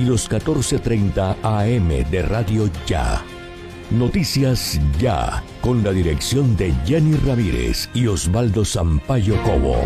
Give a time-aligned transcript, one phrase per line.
[0.00, 3.22] y los 14.30 AM de Radio Ya.
[3.90, 9.76] Noticias Ya, con la dirección de Jenny Ramírez y Osvaldo Sampaio Cobo.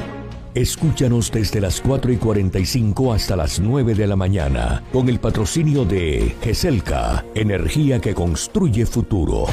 [0.55, 5.85] Escúchanos desde las 4 y 45 hasta las 9 de la mañana, con el patrocinio
[5.85, 9.47] de GESELCA, energía que construye futuro.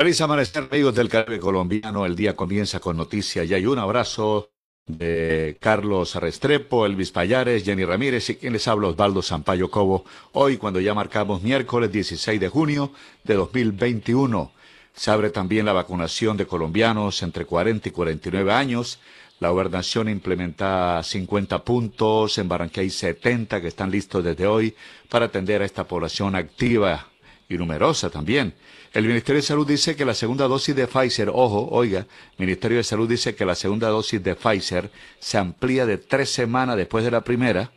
[0.00, 2.06] Feliz amanecer, amigos del Caribe colombiano.
[2.06, 4.50] El día comienza con noticias y hay un abrazo
[4.86, 10.06] de Carlos Restrepo, Elvis Payares, Jenny Ramírez y quien les habla Osvaldo Sampaio Cobo.
[10.32, 12.92] Hoy, cuando ya marcamos miércoles 16 de junio
[13.24, 14.50] de 2021,
[14.94, 19.00] se abre también la vacunación de colombianos entre 40 y 49 años.
[19.38, 24.74] La gobernación implementa 50 puntos, en Barranquilla hay 70 que están listos desde hoy
[25.10, 27.06] para atender a esta población activa
[27.50, 28.54] y numerosa también.
[28.92, 32.06] El Ministerio de Salud dice que la segunda dosis de Pfizer, ojo, oiga,
[32.38, 34.90] Ministerio de Salud dice que la segunda dosis de Pfizer
[35.20, 37.70] se amplía de tres semanas después de la primera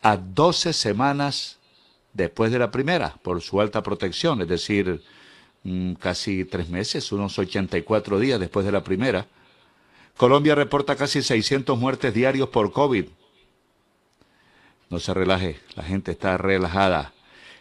[0.00, 1.58] a 12 semanas
[2.14, 5.02] después de la primera, por su alta protección, es decir,
[5.62, 9.26] mm, casi tres meses, unos 84 días después de la primera.
[10.16, 13.06] Colombia reporta casi 600 muertes diarios por COVID.
[14.88, 17.12] No se relaje, la gente está relajada.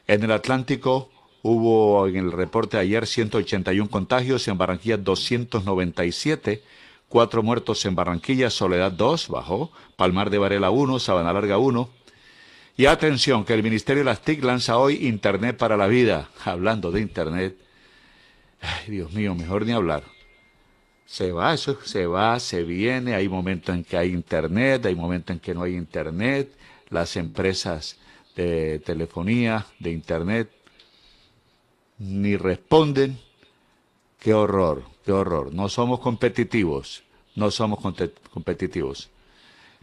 [0.08, 6.62] En el Atlántico, Hubo en el reporte de ayer 181 contagios, en Barranquilla 297,
[7.08, 11.90] cuatro muertos en Barranquilla, Soledad 2, bajó, Palmar de Varela 1, Sabana Larga 1.
[12.76, 16.30] Y atención, que el Ministerio de las TIC lanza hoy Internet para la Vida.
[16.44, 17.56] Hablando de Internet,
[18.62, 20.04] ay Dios mío, mejor ni hablar.
[21.06, 25.36] Se va, eso se va, se viene, hay momentos en que hay Internet, hay momentos
[25.36, 26.52] en que no hay Internet,
[26.90, 27.98] las empresas
[28.36, 30.52] de telefonía, de Internet,
[32.00, 33.20] ni responden.
[34.20, 35.54] Qué horror, qué horror.
[35.54, 37.04] No somos competitivos,
[37.36, 37.80] no somos
[38.32, 39.10] competitivos.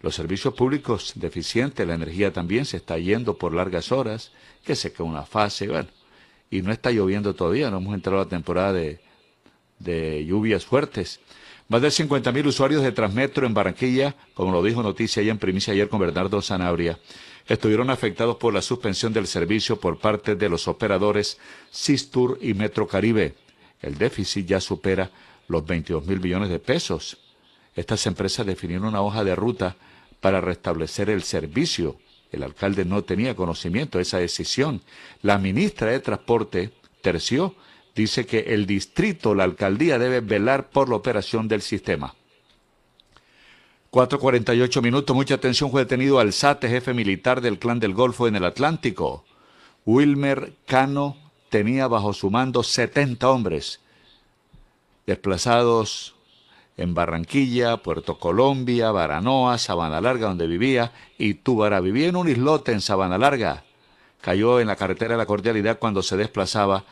[0.03, 4.33] Los servicios públicos deficientes, la energía también se está yendo por largas horas,
[4.65, 5.89] que se queda una fase, bueno,
[6.51, 9.01] y no está lloviendo todavía, no hemos entrado a la temporada de,
[9.79, 11.21] de lluvias fuertes.
[11.69, 15.73] Más de 50.000 usuarios de Transmetro en Barranquilla, como lo dijo Noticia ya en primicia
[15.73, 16.99] ayer con Bernardo Sanabria,
[17.47, 21.39] estuvieron afectados por la suspensión del servicio por parte de los operadores
[21.71, 23.35] Sistur y Metrocaribe.
[23.81, 25.11] El déficit ya supera
[25.49, 27.19] los 22 mil millones de pesos.
[27.75, 29.77] Estas empresas definieron una hoja de ruta
[30.21, 31.97] para restablecer el servicio.
[32.33, 34.83] El alcalde no tenía conocimiento de esa decisión.
[35.23, 37.55] La ministra de Transporte, Terció,
[37.95, 42.15] dice que el distrito, la alcaldía, debe velar por la operación del sistema.
[43.97, 48.45] 4.48 minutos, mucha atención, fue detenido Alzate, jefe militar del Clan del Golfo en el
[48.45, 49.25] Atlántico.
[49.87, 51.17] Wilmer Cano
[51.49, 53.81] tenía bajo su mando 70 hombres
[55.07, 56.15] desplazados
[56.77, 61.81] en Barranquilla, Puerto Colombia, Baranoa, Sabana Larga, donde vivía, y Túbara.
[61.81, 63.65] Vivía en un islote en Sabana Larga.
[64.21, 66.85] Cayó en la carretera de la cordialidad cuando se desplazaba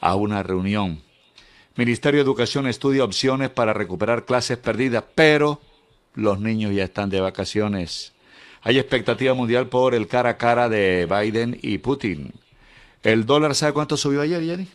[0.00, 1.02] a una reunión.
[1.74, 5.60] Ministerio de Educación estudia opciones para recuperar clases perdidas, pero
[6.16, 8.12] los niños ya están de vacaciones.
[8.62, 12.32] Hay expectativa mundial por el cara a cara de Biden y Putin.
[13.02, 14.68] El dólar, ¿sabe cuánto subió ayer, Jenny?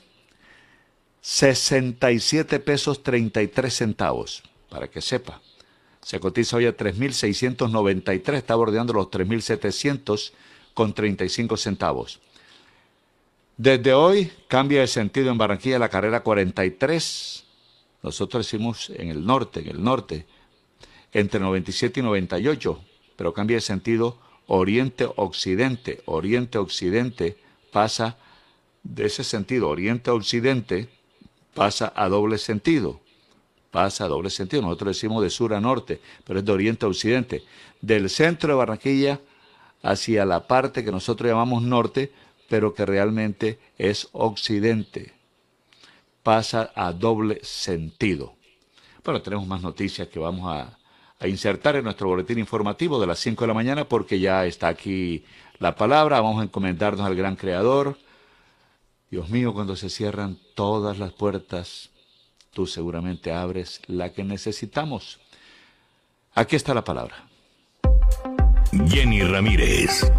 [1.22, 5.42] 67 pesos 33 centavos, para que sepa.
[6.02, 10.32] Se cotiza hoy a 3.693, está bordeando los 3.700
[10.74, 12.20] con 35 centavos.
[13.58, 17.44] Desde hoy cambia de sentido en Barranquilla la carrera 43.
[18.02, 20.26] Nosotros decimos en el norte, en el norte,
[21.14, 22.82] entre 97 y 98,
[23.16, 24.18] pero cambia de sentido
[24.48, 26.02] oriente-occidente.
[26.06, 27.38] Oriente-occidente
[27.72, 28.18] pasa
[28.84, 30.90] de ese sentido, oriente-occidente
[31.54, 33.00] pasa a doble sentido.
[33.72, 34.62] Pasa a doble sentido.
[34.64, 37.44] Nosotros decimos de sur a norte, pero es de oriente a occidente.
[37.80, 39.22] Del centro de Barranquilla
[39.82, 42.12] hacia la parte que nosotros llamamos norte,
[42.50, 45.14] pero que realmente es occidente.
[46.24, 48.34] Pasa a doble sentido.
[49.04, 50.78] Bueno, tenemos más noticias que vamos a,
[51.22, 54.68] a insertar en nuestro boletín informativo de las 5 de la mañana porque ya está
[54.68, 55.24] aquí
[55.60, 56.20] la palabra.
[56.20, 57.98] Vamos a encomendarnos al gran creador.
[59.12, 61.92] Dios mío, cuando se cierran todas las puertas,
[62.52, 65.20] tú seguramente abres la que necesitamos.
[66.34, 67.28] Aquí está la palabra.
[68.88, 70.12] Jenny Ramírez.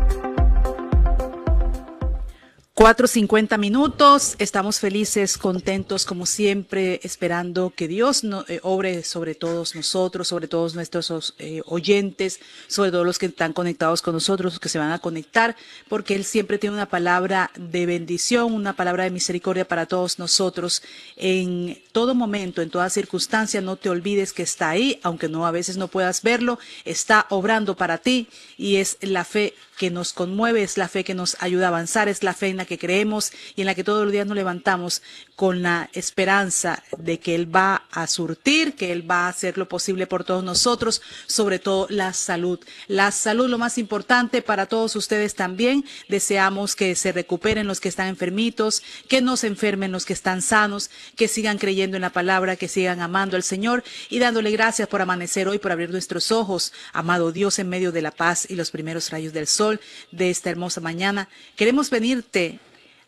[2.75, 10.29] 4.50 minutos, estamos felices, contentos como siempre, esperando que Dios eh, obre sobre todos nosotros,
[10.29, 14.79] sobre todos nuestros eh, oyentes, sobre todos los que están conectados con nosotros, que se
[14.79, 15.55] van a conectar,
[15.91, 20.83] porque Él siempre tiene una palabra de bendición, una palabra de misericordia para todos nosotros.
[21.17, 25.51] En todo momento, en toda circunstancia, no te olvides que está ahí, aunque no a
[25.51, 30.63] veces no puedas verlo, está obrando para ti y es la fe que nos conmueve,
[30.63, 33.33] es la fe que nos ayuda a avanzar, es la fe en la que creemos
[33.57, 35.03] y en la que todos los días nos levantamos
[35.37, 39.69] con la esperanza de que Él va a surtir, que Él va a hacer lo
[39.69, 42.61] posible por todos nosotros, sobre todo la salud.
[42.87, 45.85] La salud lo más importante para todos ustedes también.
[46.09, 50.43] Deseamos que se recuperen los que están enfermitos, que no se enfermen los que están
[50.43, 54.89] sanos, que sigan creyendo en la palabra, que sigan amando al Señor y dándole gracias
[54.89, 58.55] por amanecer hoy, por abrir nuestros ojos, amado Dios, en medio de la paz y
[58.55, 59.81] los primeros rayos del sol
[60.11, 61.29] de esta hermosa mañana.
[61.57, 62.61] Queremos venirte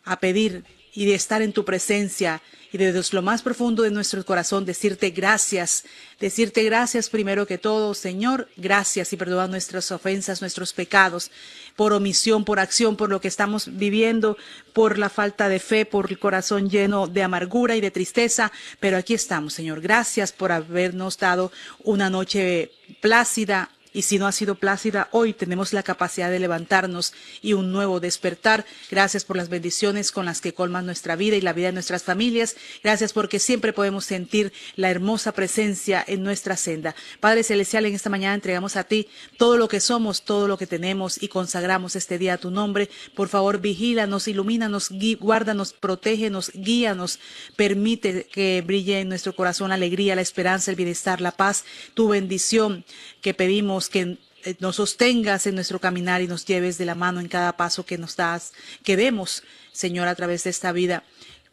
[0.03, 0.63] a pedir
[0.95, 2.41] y de estar en tu presencia
[2.75, 5.85] y desde lo más profundo de nuestro corazón decirte gracias,
[6.19, 11.31] decirte gracias primero que todo, Señor, gracias y perdona nuestras ofensas, nuestros pecados,
[11.77, 14.37] por omisión, por acción, por lo que estamos viviendo,
[14.73, 18.51] por la falta de fe, por el corazón lleno de amargura y de tristeza,
[18.81, 19.79] pero aquí estamos, Señor.
[19.79, 21.53] Gracias por habernos dado
[21.83, 27.13] una noche plácida, y si no ha sido plácida, hoy tenemos la capacidad de levantarnos
[27.41, 28.65] y un nuevo despertar.
[28.91, 32.03] Gracias por las bendiciones con las que colman nuestra vida y la vida de nuestras
[32.03, 32.57] familias.
[32.83, 36.93] Gracias porque siempre podemos sentir la hermosa presencia en nuestra senda.
[37.21, 39.07] Padre Celestial, en esta mañana entregamos a ti
[39.37, 42.89] todo lo que somos, todo lo que tenemos y consagramos este día a tu nombre.
[43.15, 44.89] Por favor, vigílanos, ilumínanos,
[45.21, 47.19] guárdanos, protégenos, guíanos.
[47.55, 51.63] Permite que brille en nuestro corazón la alegría, la esperanza, el bienestar, la paz,
[51.93, 52.83] tu bendición
[53.25, 57.19] que pedimos que eh, nos sostengas en nuestro caminar y nos lleves de la mano
[57.19, 59.41] en cada paso que nos das, que demos,
[59.71, 61.03] Señor, a través de esta vida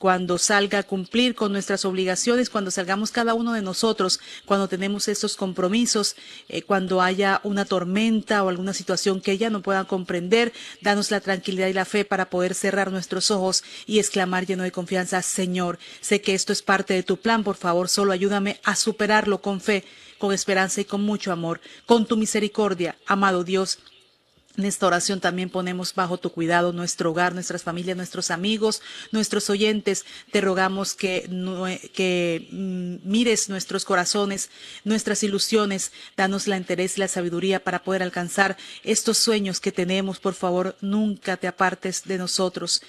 [0.03, 5.07] cuando salga a cumplir con nuestras obligaciones, cuando salgamos cada uno de nosotros, cuando tenemos
[5.07, 6.17] estos compromisos,
[6.49, 11.21] eh, cuando haya una tormenta o alguna situación que ella no pueda comprender, danos la
[11.21, 15.79] tranquilidad y la fe para poder cerrar nuestros ojos y exclamar lleno de confianza, Señor,
[16.01, 19.61] sé que esto es parte de tu plan, por favor, solo ayúdame a superarlo con
[19.61, 19.85] fe
[20.19, 23.79] con esperanza y con mucho amor, con tu misericordia, amado Dios.
[24.59, 29.49] En esta oración también ponemos bajo tu cuidado nuestro hogar, nuestras familias, nuestros amigos, nuestros
[29.49, 30.05] oyentes.
[30.31, 34.51] Te rogamos que, mm, mires nuestros corazones,
[34.85, 35.93] nuestras ilusiones.
[36.17, 40.21] Danos la interés y la sabiduría para poder alcanzar estos sueños que tenemos.
[40.21, 42.83] Por favor, nunca te apartes de nosotros.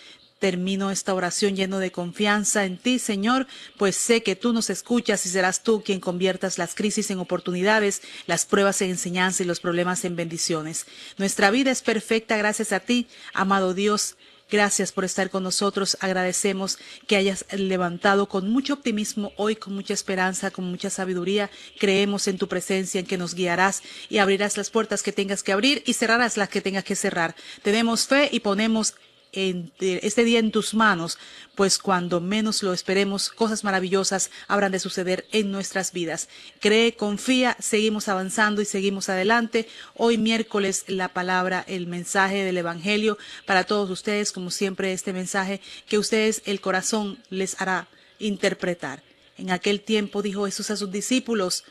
[0.44, 3.48] Termino esta oración lleno de confianza en ti, Señor,
[3.78, 8.02] pues sé que tú nos escuchas y serás tú quien conviertas las crisis en oportunidades,
[8.28, 10.86] las pruebas en enseñanza y los problemas en bendiciones.
[11.18, 14.18] Nuestra vida es perfecta gracias a ti, amado Dios.
[14.52, 15.96] Gracias por estar con nosotros.
[16.02, 21.50] Agradecemos que hayas levantado con mucho optimismo hoy, con mucha esperanza, con mucha sabiduría.
[21.80, 25.54] Creemos en tu presencia, en que nos guiarás y abrirás las puertas que tengas que
[25.54, 27.34] abrir y cerrarás las que tengas que cerrar.
[27.62, 28.96] Tenemos fe y ponemos
[29.34, 31.18] este día en tus manos,
[31.56, 36.30] pues cuando menos lo esperemos, cosas maravillosas habrán de suceder en nuestras vidas.
[36.60, 39.68] Cree, confía, seguimos avanzando y seguimos adelante.
[39.96, 45.62] Hoy miércoles la palabra, el mensaje del Evangelio para todos ustedes, como siempre este mensaje
[45.88, 47.88] que ustedes el corazón les hará
[48.20, 49.04] interpretar.
[49.38, 51.64] En aquel tiempo dijo Jesús a sus discípulos,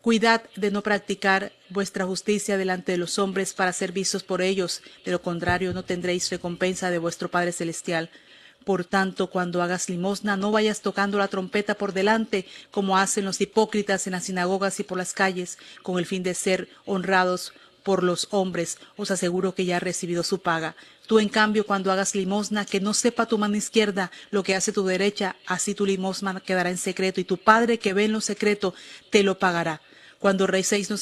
[0.00, 4.80] Cuidad de no practicar vuestra justicia delante de los hombres para ser vistos por ellos,
[5.04, 8.08] de lo contrario no tendréis recompensa de vuestro Padre Celestial.
[8.64, 13.40] Por tanto, cuando hagas limosna, no vayas tocando la trompeta por delante, como hacen los
[13.40, 18.04] hipócritas en las sinagogas y por las calles, con el fin de ser honrados por
[18.04, 18.78] los hombres.
[18.96, 20.76] Os aseguro que ya ha recibido su paga.
[21.08, 24.72] Tú, en cambio, cuando hagas limosna, que no sepa tu mano izquierda lo que hace
[24.72, 28.20] tu derecha, así tu limosna quedará en secreto, y tu Padre que ve en lo
[28.20, 28.74] secreto
[29.10, 29.80] te lo pagará.
[30.18, 30.96] Cuando recéis, no,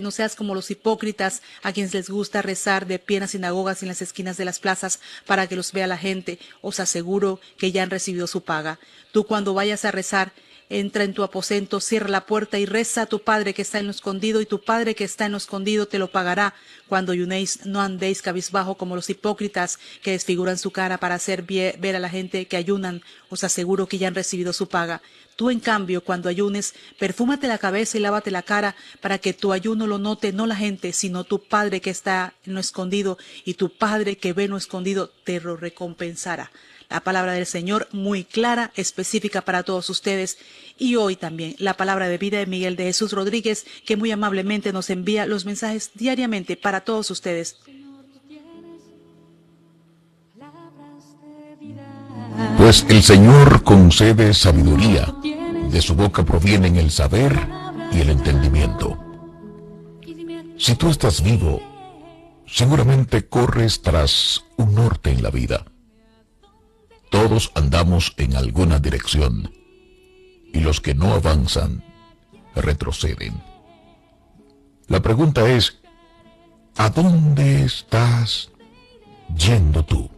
[0.00, 3.82] no, seas como los hipócritas a quienes les gusta rezar de pie en las sinagogas
[3.82, 6.38] y en las esquinas de las plazas para que los vea la gente.
[6.62, 8.78] Os aseguro que ya han recibido su paga.
[9.12, 10.32] Tú cuando vayas a rezar,
[10.70, 13.86] entra en tu aposento, cierra la puerta y reza a tu Padre que está en
[13.86, 16.54] lo escondido, y tu Padre que está en lo escondido te lo pagará.
[16.88, 21.96] Cuando ayunéis, no andéis cabizbajo como los hipócritas que desfiguran su cara para hacer ver
[21.96, 23.02] a la gente que ayunan.
[23.28, 25.02] Os aseguro que ya han recibido su paga.
[25.34, 29.52] Tú, en cambio, cuando ayunes, perfúmate la cabeza y lávate la cara para que tu
[29.52, 33.54] ayuno lo note no la gente, sino tu Padre que está en lo escondido, y
[33.54, 36.50] tu Padre que ve en lo escondido te lo recompensará.
[36.90, 40.38] La palabra del Señor muy clara, específica para todos ustedes.
[40.76, 44.72] Y hoy también la palabra de vida de Miguel de Jesús Rodríguez, que muy amablemente
[44.72, 47.56] nos envía los mensajes diariamente para todos ustedes.
[52.58, 55.14] Pues el Señor concede sabiduría,
[55.70, 57.38] de su boca provienen el saber
[57.92, 58.98] y el entendimiento.
[60.58, 61.62] Si tú estás vivo,
[62.46, 65.69] seguramente corres tras un norte en la vida.
[67.10, 69.52] Todos andamos en alguna dirección
[70.52, 71.84] y los que no avanzan
[72.54, 73.42] retroceden.
[74.86, 75.80] La pregunta es,
[76.76, 78.50] ¿a dónde estás
[79.36, 80.08] yendo tú?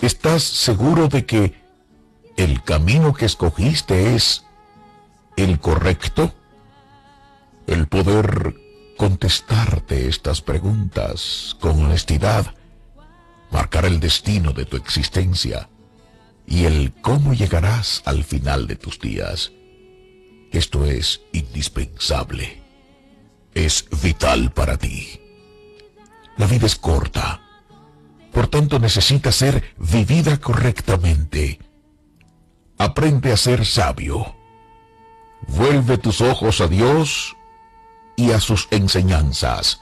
[0.00, 1.54] ¿Estás seguro de que
[2.36, 4.44] el camino que escogiste es
[5.36, 6.32] el correcto?
[7.66, 8.54] El poder
[8.96, 12.54] contestarte estas preguntas con honestidad
[13.50, 15.68] marcar el destino de tu existencia
[16.46, 19.52] y el cómo llegarás al final de tus días.
[20.52, 22.62] Esto es indispensable.
[23.54, 25.20] Es vital para ti.
[26.36, 27.42] La vida es corta
[28.36, 31.58] por tanto necesita ser vivida correctamente.
[32.76, 34.36] Aprende a ser sabio.
[35.48, 37.34] Vuelve tus ojos a Dios
[38.14, 39.80] y a sus enseñanzas.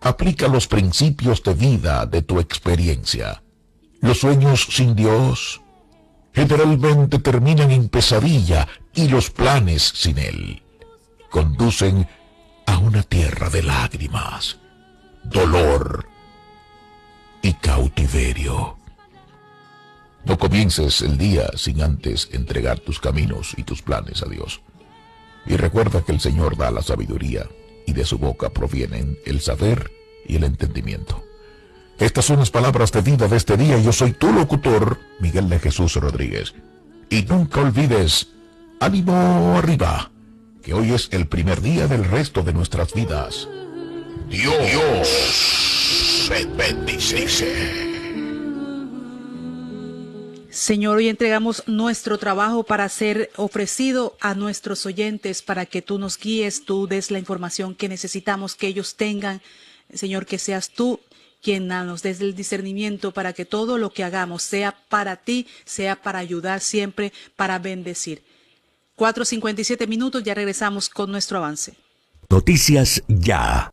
[0.00, 3.42] Aplica los principios de vida de tu experiencia.
[4.04, 5.62] Los sueños sin Dios
[6.34, 10.62] generalmente terminan en pesadilla y los planes sin Él
[11.30, 12.06] conducen
[12.66, 14.58] a una tierra de lágrimas,
[15.22, 16.06] dolor
[17.40, 18.76] y cautiverio.
[20.26, 24.60] No comiences el día sin antes entregar tus caminos y tus planes a Dios.
[25.46, 27.48] Y recuerda que el Señor da la sabiduría
[27.86, 29.90] y de su boca provienen el saber
[30.28, 31.24] y el entendimiento.
[31.98, 33.78] Estas son las palabras de vida de este día.
[33.78, 36.54] Yo soy tu locutor, Miguel de Jesús Rodríguez.
[37.08, 38.28] Y nunca olvides,
[38.80, 40.10] ánimo arriba,
[40.62, 43.48] que hoy es el primer día del resto de nuestras vidas.
[44.28, 44.54] Dios
[50.50, 56.18] Señor, hoy entregamos nuestro trabajo para ser ofrecido a nuestros oyentes, para que tú nos
[56.18, 59.42] guíes, tú des la información que necesitamos que ellos tengan.
[59.92, 61.00] Señor, que seas tú
[61.44, 65.94] quien nos des el discernimiento para que todo lo que hagamos sea para ti, sea
[65.94, 68.22] para ayudar siempre, para bendecir.
[68.96, 71.74] 4.57 minutos, ya regresamos con nuestro avance.
[72.30, 73.70] Noticias ya.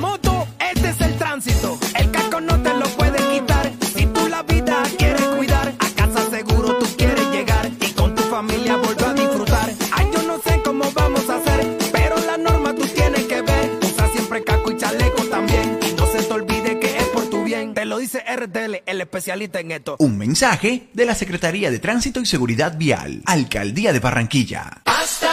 [0.00, 1.78] La moto, este es el tránsito.
[1.94, 3.72] El casco no te lo puede quitar.
[3.94, 8.22] Si tú la vida quieres cuidar, a casa seguro tú quieres llegar y con tu
[8.24, 9.70] familia volver a disfrutar.
[9.92, 13.78] Ay, yo no sé cómo vamos a hacer, pero la norma tú tienes que ver.
[13.82, 15.78] Usa siempre casco y chaleco también.
[15.88, 17.74] Y no se te olvide que es por tu bien.
[17.74, 19.96] Te lo dice RTL, el especialista en esto.
[19.98, 24.80] Un mensaje de la Secretaría de Tránsito y Seguridad Vial, Alcaldía de Barranquilla.
[24.84, 25.28] Pastas,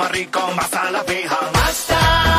[0.00, 2.29] Como rico, vas a la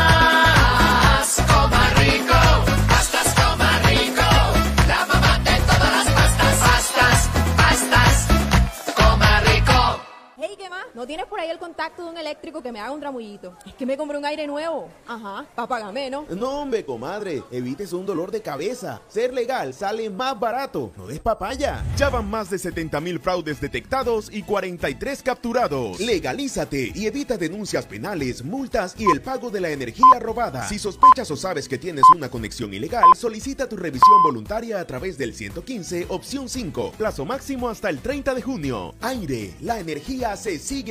[11.01, 13.57] ¿No tienes por ahí el contacto de un eléctrico que me haga un tramullito?
[13.65, 14.87] Es que me compré un aire nuevo.
[15.07, 16.27] Ajá, pa' pagarme, ¿no?
[16.29, 19.01] No, hombre, comadre, evites un dolor de cabeza.
[19.07, 20.91] Ser legal sale más barato.
[20.95, 21.83] No des papaya.
[21.97, 25.99] Ya van más de 70 mil fraudes detectados y 43 capturados.
[25.99, 30.67] Legalízate y evita denuncias penales, multas y el pago de la energía robada.
[30.67, 35.17] Si sospechas o sabes que tienes una conexión ilegal, solicita tu revisión voluntaria a través
[35.17, 36.91] del 115, opción 5.
[36.95, 38.93] Plazo máximo hasta el 30 de junio.
[39.01, 40.90] Aire, la energía se sigue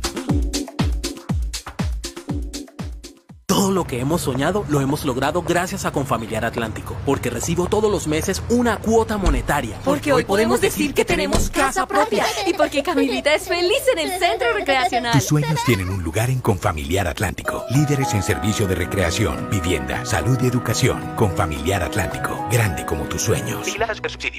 [3.61, 7.91] Todo lo que hemos soñado lo hemos logrado gracias a Confamiliar Atlántico, porque recibo todos
[7.91, 9.77] los meses una cuota monetaria.
[9.85, 14.19] Porque hoy podemos decir que tenemos casa propia y porque Camilita es feliz en el
[14.19, 15.13] centro recreacional.
[15.13, 17.63] Tus sueños tienen un lugar en Confamiliar Atlántico.
[17.69, 21.13] Líderes en servicio de recreación, vivienda, salud y educación.
[21.15, 23.67] Confamiliar Atlántico, grande como tus sueños.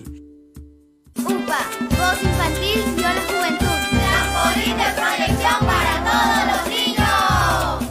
[1.16, 1.87] UPA,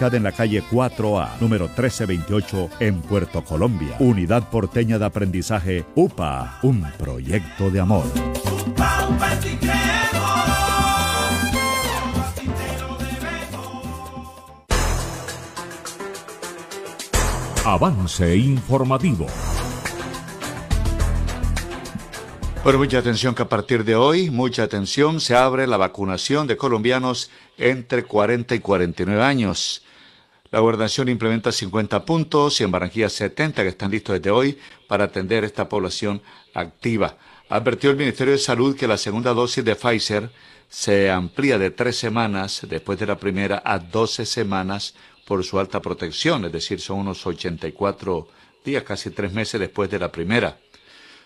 [0.00, 3.96] ubicada en la calle 4A, número 1328, en Puerto Colombia.
[3.98, 8.06] Unidad Porteña de Aprendizaje UPA, un proyecto de amor.
[17.66, 19.26] Avance informativo.
[22.64, 26.56] Bueno, mucha atención que a partir de hoy, mucha atención, se abre la vacunación de
[26.56, 29.82] colombianos entre 40 y 49 años.
[30.50, 35.04] La gobernación implementa 50 puntos y en Barranquilla 70 que están listos desde hoy para
[35.04, 36.20] atender esta población
[36.54, 37.16] activa.
[37.48, 40.28] Advirtió el Ministerio de Salud que la segunda dosis de Pfizer
[40.68, 45.80] se amplía de tres semanas después de la primera a 12 semanas por su alta
[45.80, 48.26] protección, es decir, son unos 84
[48.64, 50.58] días, casi tres meses después de la primera.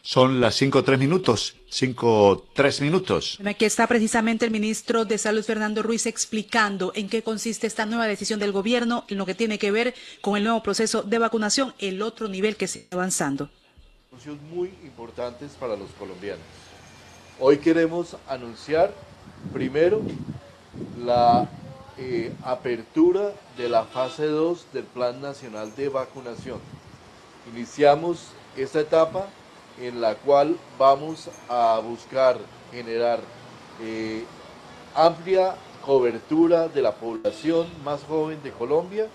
[0.07, 3.38] Son las cinco tres minutos, cinco tres minutos.
[3.43, 8.07] Aquí está precisamente el ministro de Salud, Fernando Ruiz, explicando en qué consiste esta nueva
[8.07, 11.73] decisión del gobierno en lo que tiene que ver con el nuevo proceso de vacunación,
[11.79, 13.49] el otro nivel que se está avanzando.
[14.53, 16.45] Muy importantes para los colombianos.
[17.40, 18.93] Hoy queremos anunciar
[19.55, 20.03] primero
[21.03, 21.49] la
[21.97, 26.59] eh, apertura de la fase 2 del Plan Nacional de Vacunación.
[27.55, 28.19] Iniciamos
[28.55, 29.31] esta etapa
[29.80, 32.38] en la cual vamos a buscar
[32.70, 33.20] generar
[33.80, 34.24] eh,
[34.94, 39.08] amplia cobertura de la población más joven de Colombia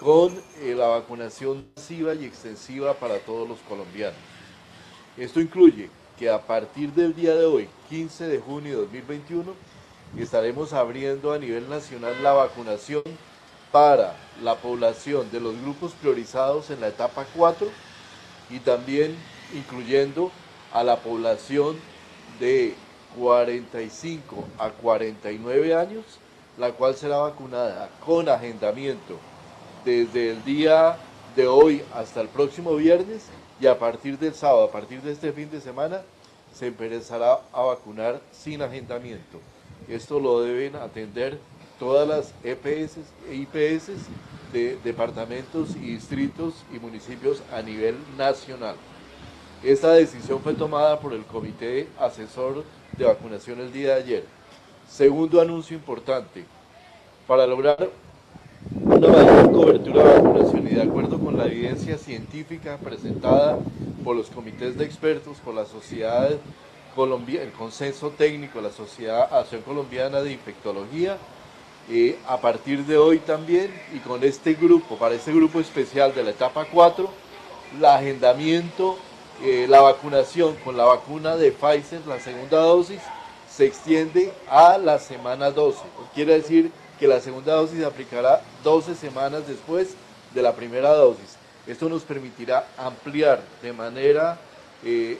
[0.00, 4.18] con eh, la vacunación masiva y extensiva para todos los colombianos.
[5.16, 9.54] Esto incluye que a partir del día de hoy, 15 de junio de 2021,
[10.18, 13.02] estaremos abriendo a nivel nacional la vacunación
[13.72, 17.66] para la población de los grupos priorizados en la etapa 4
[18.50, 19.16] y también
[19.52, 20.30] incluyendo
[20.72, 21.76] a la población
[22.40, 22.74] de
[23.18, 26.04] 45 a 49 años,
[26.58, 29.18] la cual será vacunada con agendamiento
[29.84, 30.96] desde el día
[31.36, 33.26] de hoy hasta el próximo viernes
[33.60, 36.02] y a partir del sábado, a partir de este fin de semana,
[36.54, 39.40] se empezará a vacunar sin agendamiento.
[39.88, 41.38] Esto lo deben atender
[41.78, 43.90] todas las EPS e IPS
[44.52, 48.76] de departamentos y distritos y municipios a nivel nacional.
[49.64, 52.64] Esta decisión fue tomada por el Comité Asesor
[52.98, 54.24] de Vacunación el día de ayer.
[54.86, 56.44] Segundo anuncio importante,
[57.26, 57.88] para lograr
[58.84, 63.58] una mayor cobertura de vacunación y de acuerdo con la evidencia científica presentada
[64.04, 66.28] por los comités de expertos, por la sociedad
[66.94, 71.16] Colombia, el consenso técnico la Sociedad Acción Colombiana de Infectología,
[71.88, 76.22] eh, a partir de hoy también y con este grupo, para este grupo especial de
[76.22, 77.08] la etapa 4,
[77.78, 78.98] el agendamiento
[79.42, 83.00] eh, la vacunación con la vacuna de Pfizer, la segunda dosis,
[83.50, 85.78] se extiende a la semana 12.
[86.14, 89.94] Quiere decir que la segunda dosis se aplicará 12 semanas después
[90.34, 91.36] de la primera dosis.
[91.66, 94.38] Esto nos permitirá ampliar de manera,
[94.84, 95.18] eh,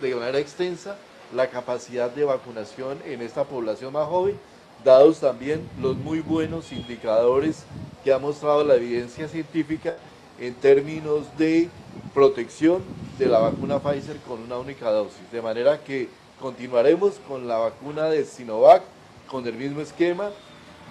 [0.00, 0.96] de manera extensa
[1.34, 4.38] la capacidad de vacunación en esta población más joven,
[4.84, 7.64] dados también los muy buenos indicadores
[8.04, 9.96] que ha mostrado la evidencia científica
[10.42, 11.68] en términos de
[12.12, 12.82] protección
[13.16, 15.30] de la vacuna Pfizer con una única dosis.
[15.30, 16.08] De manera que
[16.40, 18.82] continuaremos con la vacuna de Sinovac
[19.28, 20.30] con el mismo esquema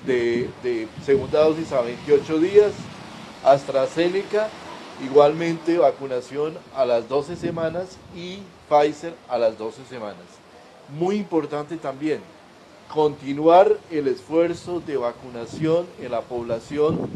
[0.05, 2.71] de, segunda dosis a 28 días,
[3.43, 4.47] AstraZeneca,
[5.03, 10.15] igualmente vacunación a las 12 semanas y Pfizer a las 12 semanas.
[10.97, 12.21] Muy importante también,
[12.93, 17.09] continuar el esfuerzo de vacunación en la población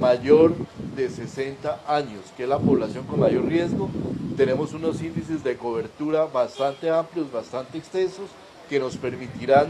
[0.00, 0.54] mayor
[0.96, 3.88] de 60 años, que es la población con mayor riesgo.
[4.36, 8.28] Tenemos unos índices de cobertura bastante amplios, bastante extensos,
[8.68, 9.68] que nos permitirán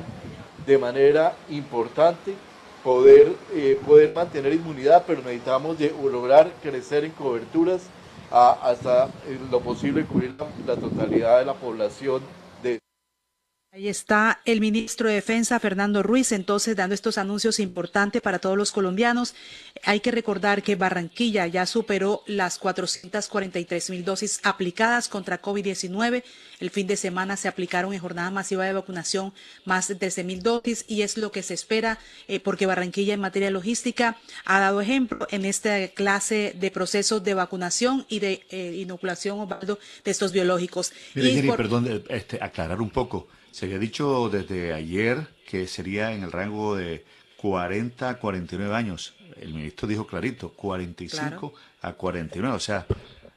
[0.66, 2.34] de manera importante
[2.82, 5.76] poder, eh, poder mantener inmunidad, pero necesitamos
[6.10, 7.82] lograr crecer en coberturas
[8.30, 9.08] a, hasta
[9.50, 10.34] lo posible cubrir
[10.66, 12.22] la, totalidad de la población
[13.72, 18.56] Ahí está el ministro de Defensa, Fernando Ruiz, entonces dando estos anuncios importantes para todos
[18.58, 19.36] los colombianos.
[19.84, 26.24] Hay que recordar que Barranquilla ya superó las 443 mil dosis aplicadas contra COVID-19.
[26.58, 29.32] El fin de semana se aplicaron en jornada masiva de vacunación
[29.64, 33.20] más de 13 mil dosis y es lo que se espera eh, porque Barranquilla en
[33.20, 38.74] materia logística ha dado ejemplo en esta clase de procesos de vacunación y de eh,
[38.78, 40.92] inoculación, Osvaldo, de estos biológicos.
[41.14, 43.28] Mire, Y Jenny, por- perdón, este, aclarar un poco.
[43.50, 47.04] Se había dicho desde ayer que sería en el rango de
[47.36, 49.14] 40 a 49 años.
[49.40, 52.86] El ministro dijo clarito, 45 a 49, o sea,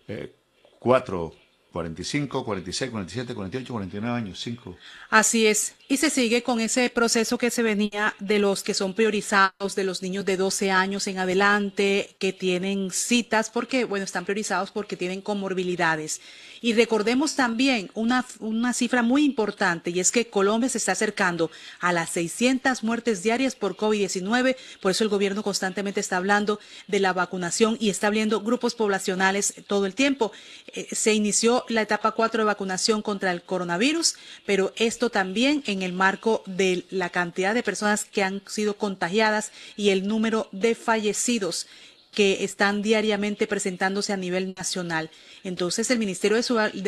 [0.08, 0.34] eh,
[0.80, 1.34] 4,
[1.71, 4.78] 45, 46, 47, 48, 49 años, 5.
[5.10, 5.76] Así es.
[5.93, 9.84] Y se sigue con ese proceso que se venía de los que son priorizados, de
[9.84, 14.97] los niños de 12 años en adelante, que tienen citas, porque, bueno, están priorizados porque
[14.97, 16.19] tienen comorbilidades.
[16.62, 21.51] Y recordemos también una, una cifra muy importante, y es que Colombia se está acercando
[21.79, 24.56] a las 600 muertes diarias por COVID-19.
[24.82, 29.53] Por eso el gobierno constantemente está hablando de la vacunación y está abriendo grupos poblacionales
[29.67, 30.32] todo el tiempo.
[30.73, 35.83] Eh, se inició la etapa 4 de vacunación contra el coronavirus, pero esto también en
[35.84, 40.76] el marco de la cantidad de personas que han sido contagiadas y el número de
[40.76, 41.67] fallecidos
[42.13, 45.10] que están diariamente presentándose a nivel nacional.
[45.43, 46.43] Entonces, el Ministerio de,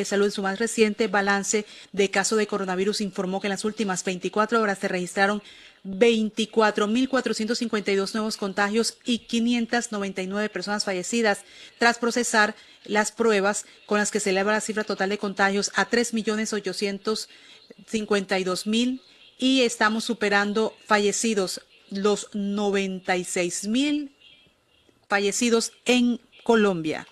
[0.06, 4.04] Salud, en su más reciente balance de caso de coronavirus, informó que en las últimas
[4.04, 5.42] 24 horas se registraron
[5.84, 11.40] 24.452 nuevos contagios y 599 personas fallecidas
[11.78, 12.56] tras procesar
[12.86, 15.86] las pruebas con las que se eleva la cifra total de contagios a
[17.92, 19.02] 3.852.000
[19.38, 24.10] y estamos superando fallecidos los 96.000
[25.08, 27.08] fallecidos en Colombia.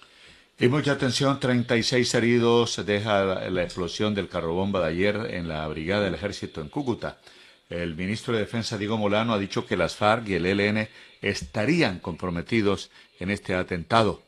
[0.60, 5.68] Y mucha atención, 36 heridos deja la, explosión del carro bomba de ayer en la
[5.68, 7.20] brigada del ejército en Cúcuta.
[7.70, 10.88] El ministro de Defensa, Diego Molano, ha dicho que las FARC y el ELN
[11.22, 14.23] estarían comprometidos en este atentado.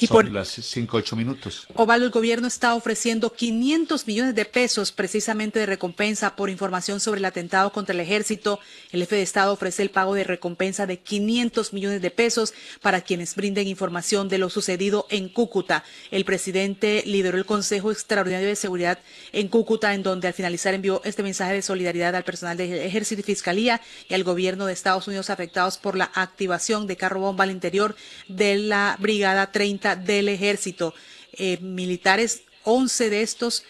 [0.00, 1.66] Y Son por- las 5 8 minutos.
[1.74, 7.18] Ovalo, el gobierno está ofreciendo 500 millones de pesos precisamente de recompensa por información sobre
[7.18, 8.58] el atentado contra el ejército.
[8.92, 13.02] El jefe de Estado ofrece el pago de recompensa de 500 millones de pesos para
[13.02, 15.84] quienes brinden información de lo sucedido en Cúcuta.
[16.10, 18.98] El presidente lideró el Consejo Extraordinario de Seguridad
[19.32, 23.20] en Cúcuta, en donde al finalizar envió este mensaje de solidaridad al personal del ejército
[23.20, 27.44] y fiscalía y al gobierno de Estados Unidos afectados por la activación de carro bomba
[27.44, 27.94] al interior
[28.28, 30.94] de la Brigada 30 del ejército.
[31.32, 33.64] Eh, militares, 11 de estos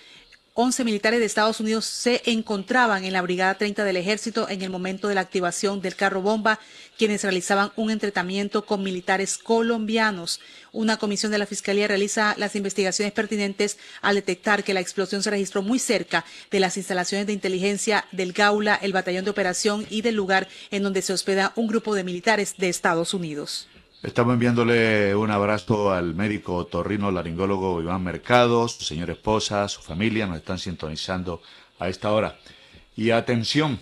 [0.54, 4.68] 11 militares de Estados Unidos se encontraban en la Brigada 30 del Ejército en el
[4.68, 6.58] momento de la activación del carro bomba,
[6.98, 10.40] quienes realizaban un entrenamiento con militares colombianos.
[10.72, 15.30] Una comisión de la Fiscalía realiza las investigaciones pertinentes al detectar que la explosión se
[15.30, 20.02] registró muy cerca de las instalaciones de inteligencia del Gaula, el batallón de operación y
[20.02, 23.68] del lugar en donde se hospeda un grupo de militares de Estados Unidos.
[24.02, 30.26] Estamos enviándole un abrazo al médico torrino laringólogo Iván Mercado, su señora esposa, su familia,
[30.26, 31.42] nos están sintonizando
[31.78, 32.38] a esta hora.
[32.96, 33.78] Y atención,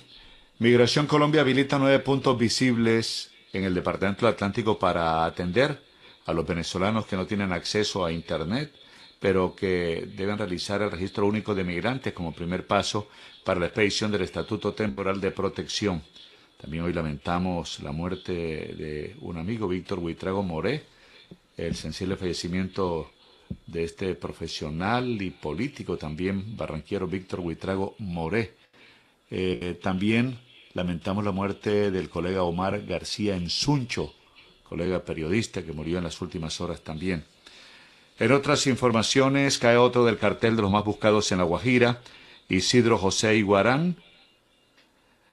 [0.58, 5.80] Migración Colombia habilita nueve puntos visibles en el Departamento Atlántico para atender
[6.26, 8.74] a los venezolanos que no tienen acceso a Internet,
[9.20, 13.08] pero que deben realizar el registro único de migrantes como primer paso
[13.44, 16.02] para la expedición del Estatuto Temporal de Protección.
[16.60, 20.82] También hoy lamentamos la muerte de un amigo, Víctor Huitrago Moré,
[21.56, 23.12] el sensible fallecimiento
[23.64, 28.56] de este profesional y político también, barranquero Víctor Huitrago Moré.
[29.30, 30.36] Eh, también
[30.74, 34.12] lamentamos la muerte del colega Omar García Ensuncho,
[34.64, 37.22] colega periodista que murió en las últimas horas también.
[38.18, 42.00] En otras informaciones, cae otro del cartel de los más buscados en La Guajira.
[42.48, 43.94] Isidro José Iguarán,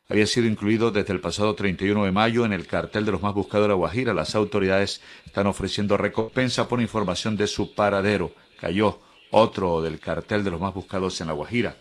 [0.07, 3.33] había sido incluido desde el pasado 31 de mayo en el cartel de los más
[3.33, 4.13] buscados de La Guajira.
[4.13, 8.31] Las autoridades están ofreciendo recompensa por información de su paradero.
[8.59, 8.99] Cayó
[9.31, 11.77] otro del cartel de los más buscados en La Guajira.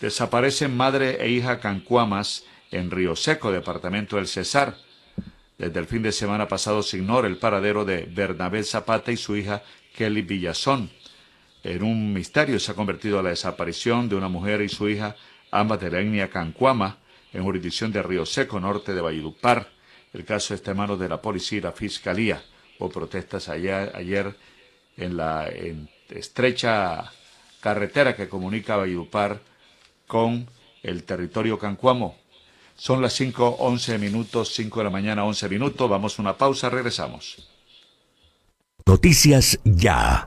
[0.00, 4.76] Desaparecen madre e hija cancuamas en Río Seco, departamento del Cesar.
[5.56, 9.36] Desde el fin de semana pasado se ignora el paradero de Bernabé Zapata y su
[9.36, 9.62] hija
[9.94, 10.90] Kelly Villazón.
[11.62, 15.16] En un misterio se ha convertido la desaparición de una mujer y su hija,
[15.50, 16.98] ambas de la etnia cancuama,
[17.32, 19.68] en jurisdicción de Río Seco, norte de Valledupar.
[20.12, 22.42] El caso está en manos de la policía y la fiscalía.
[22.78, 24.36] Hubo protestas ayer,
[24.96, 25.48] en la
[26.10, 27.10] estrecha
[27.60, 29.40] carretera que comunica Valledupar
[30.06, 30.46] con
[30.82, 32.16] el territorio cancuamo.
[32.76, 35.88] Son las 5, 11 minutos, 5 de la mañana, 11 minutos.
[35.88, 37.48] Vamos a una pausa, regresamos.
[38.84, 40.26] Noticias ya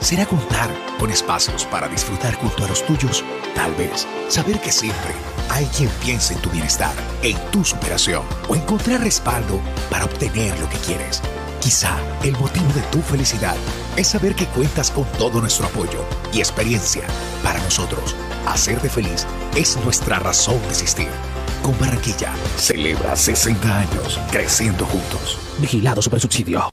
[0.00, 3.24] ¿Será contar con espacios para disfrutar junto a los tuyos?
[3.54, 5.12] Tal vez saber que siempre
[5.50, 10.68] hay quien piensa en tu bienestar, en tu superación o encontrar respaldo para obtener lo
[10.68, 11.20] que quieres.
[11.60, 13.56] Quizá el motivo de tu felicidad
[13.96, 17.02] es saber que cuentas con todo nuestro apoyo y experiencia.
[17.42, 18.14] Para nosotros,
[18.46, 21.08] hacerte feliz es nuestra razón de existir.
[21.60, 25.38] Con Barranquilla, celebra 60 años creciendo juntos.
[25.58, 26.70] Vigilado Subsidio.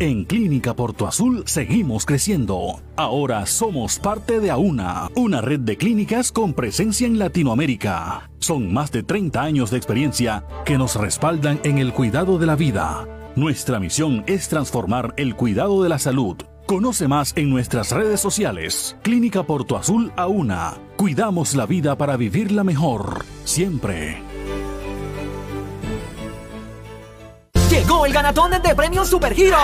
[0.00, 2.80] En Clínica Porto Azul seguimos creciendo.
[2.96, 8.30] Ahora somos parte de AUNA, una red de clínicas con presencia en Latinoamérica.
[8.38, 12.56] Son más de 30 años de experiencia que nos respaldan en el cuidado de la
[12.56, 13.06] vida.
[13.36, 16.38] Nuestra misión es transformar el cuidado de la salud.
[16.64, 18.96] Conoce más en nuestras redes sociales.
[19.02, 20.78] Clínica Porto Azul AUNA.
[20.96, 23.26] Cuidamos la vida para vivirla mejor.
[23.44, 24.29] Siempre.
[27.70, 29.56] Llegó el ganatón de premios Superhero.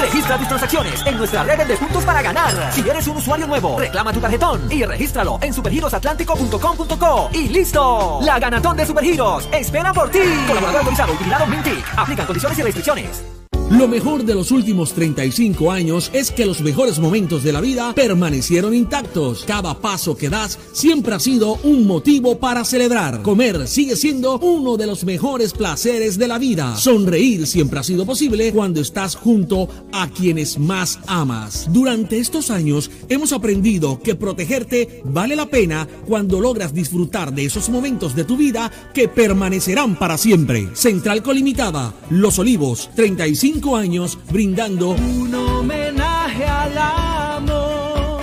[0.00, 2.72] Registra tus transacciones en nuestra red de puntos para ganar.
[2.72, 8.20] Si eres un usuario nuevo, reclama tu tarjetón y regístralo en supergirosatlántico.com.co y listo.
[8.22, 10.20] La ganatón de Supergiros espera por ti.
[10.48, 11.84] Colaborador autorizado utilizado Mintic.
[11.98, 13.39] Aplican condiciones y restricciones.
[13.70, 17.94] Lo mejor de los últimos 35 años es que los mejores momentos de la vida
[17.94, 19.44] permanecieron intactos.
[19.46, 23.22] Cada paso que das siempre ha sido un motivo para celebrar.
[23.22, 26.76] Comer sigue siendo uno de los mejores placeres de la vida.
[26.76, 31.68] Sonreír siempre ha sido posible cuando estás junto a quienes más amas.
[31.70, 37.68] Durante estos años hemos aprendido que protegerte vale la pena cuando logras disfrutar de esos
[37.68, 40.70] momentos de tu vida que permanecerán para siempre.
[40.74, 48.20] Central Colimitada, Los Olivos, 35 años brindando un homenaje al amor.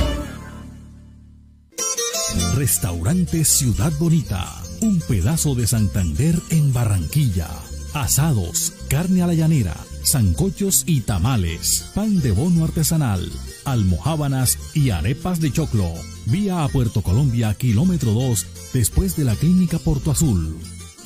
[2.56, 7.50] Restaurante Ciudad Bonita, un pedazo de Santander en Barranquilla.
[7.94, 13.32] Asados, carne a la llanera, zancochos y tamales, pan de bono artesanal,
[13.64, 15.94] almohábanas y arepas de choclo.
[16.26, 20.58] Vía a Puerto Colombia, kilómetro 2, después de la clínica Porto Azul.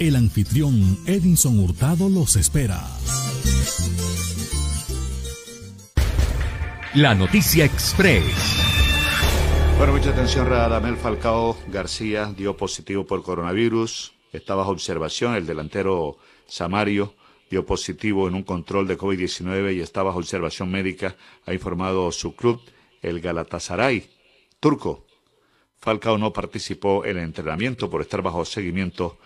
[0.02, 2.82] El anfitrión Edinson Hurtado los espera.
[6.96, 8.24] La noticia express.
[9.78, 14.14] Bueno, mucha atención, Radamel Falcao García dio positivo por coronavirus.
[14.34, 15.36] Está bajo observación.
[15.36, 17.14] El delantero Samario
[17.52, 22.36] dio positivo en un control de COVID-19 y está bajo observación médica, ha informado su
[22.36, 22.60] club,
[23.04, 24.10] el Galatasaray,
[24.60, 25.06] turco.
[25.78, 29.20] Falcao no participó en el entrenamiento por estar bajo seguimiento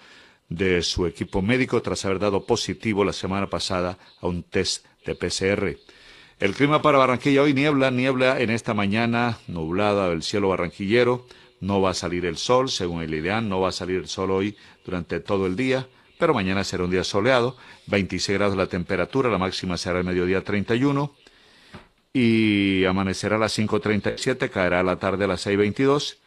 [0.49, 5.15] de su equipo médico tras haber dado positivo la semana pasada a un test de
[5.15, 5.77] PCR.
[6.39, 11.25] El clima para Barranquilla hoy niebla, niebla en esta mañana, nublada el cielo barranquillero.
[11.61, 14.31] No va a salir el sol, según el IDEAN, no va a salir el sol
[14.31, 15.87] hoy durante todo el día,
[16.19, 17.55] pero mañana será un día soleado,
[17.87, 21.15] 26 grados la temperatura, la máxima será el mediodía 31
[22.11, 26.17] y amanecerá a las 5.37, caerá a la tarde a las 6.22.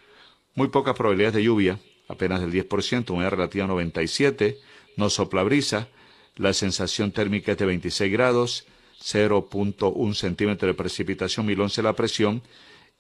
[0.55, 4.59] Muy pocas probabilidades de lluvia, apenas del 10%, humedad relativa 97,
[4.97, 5.89] no sopla brisa,
[6.37, 8.67] la sensación térmica es de 26 grados,
[9.01, 12.43] 0.1 centímetro de precipitación, 1011 la presión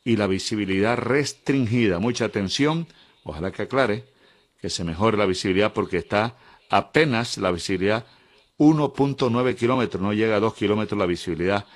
[0.04, 1.98] y la visibilidad restringida.
[1.98, 2.86] Mucha atención,
[3.24, 4.04] ojalá que aclare,
[4.60, 6.36] que se mejore la visibilidad porque está
[6.70, 8.06] apenas la visibilidad
[8.58, 11.66] 1.9 kilómetros, no llega a 2 kilómetros la visibilidad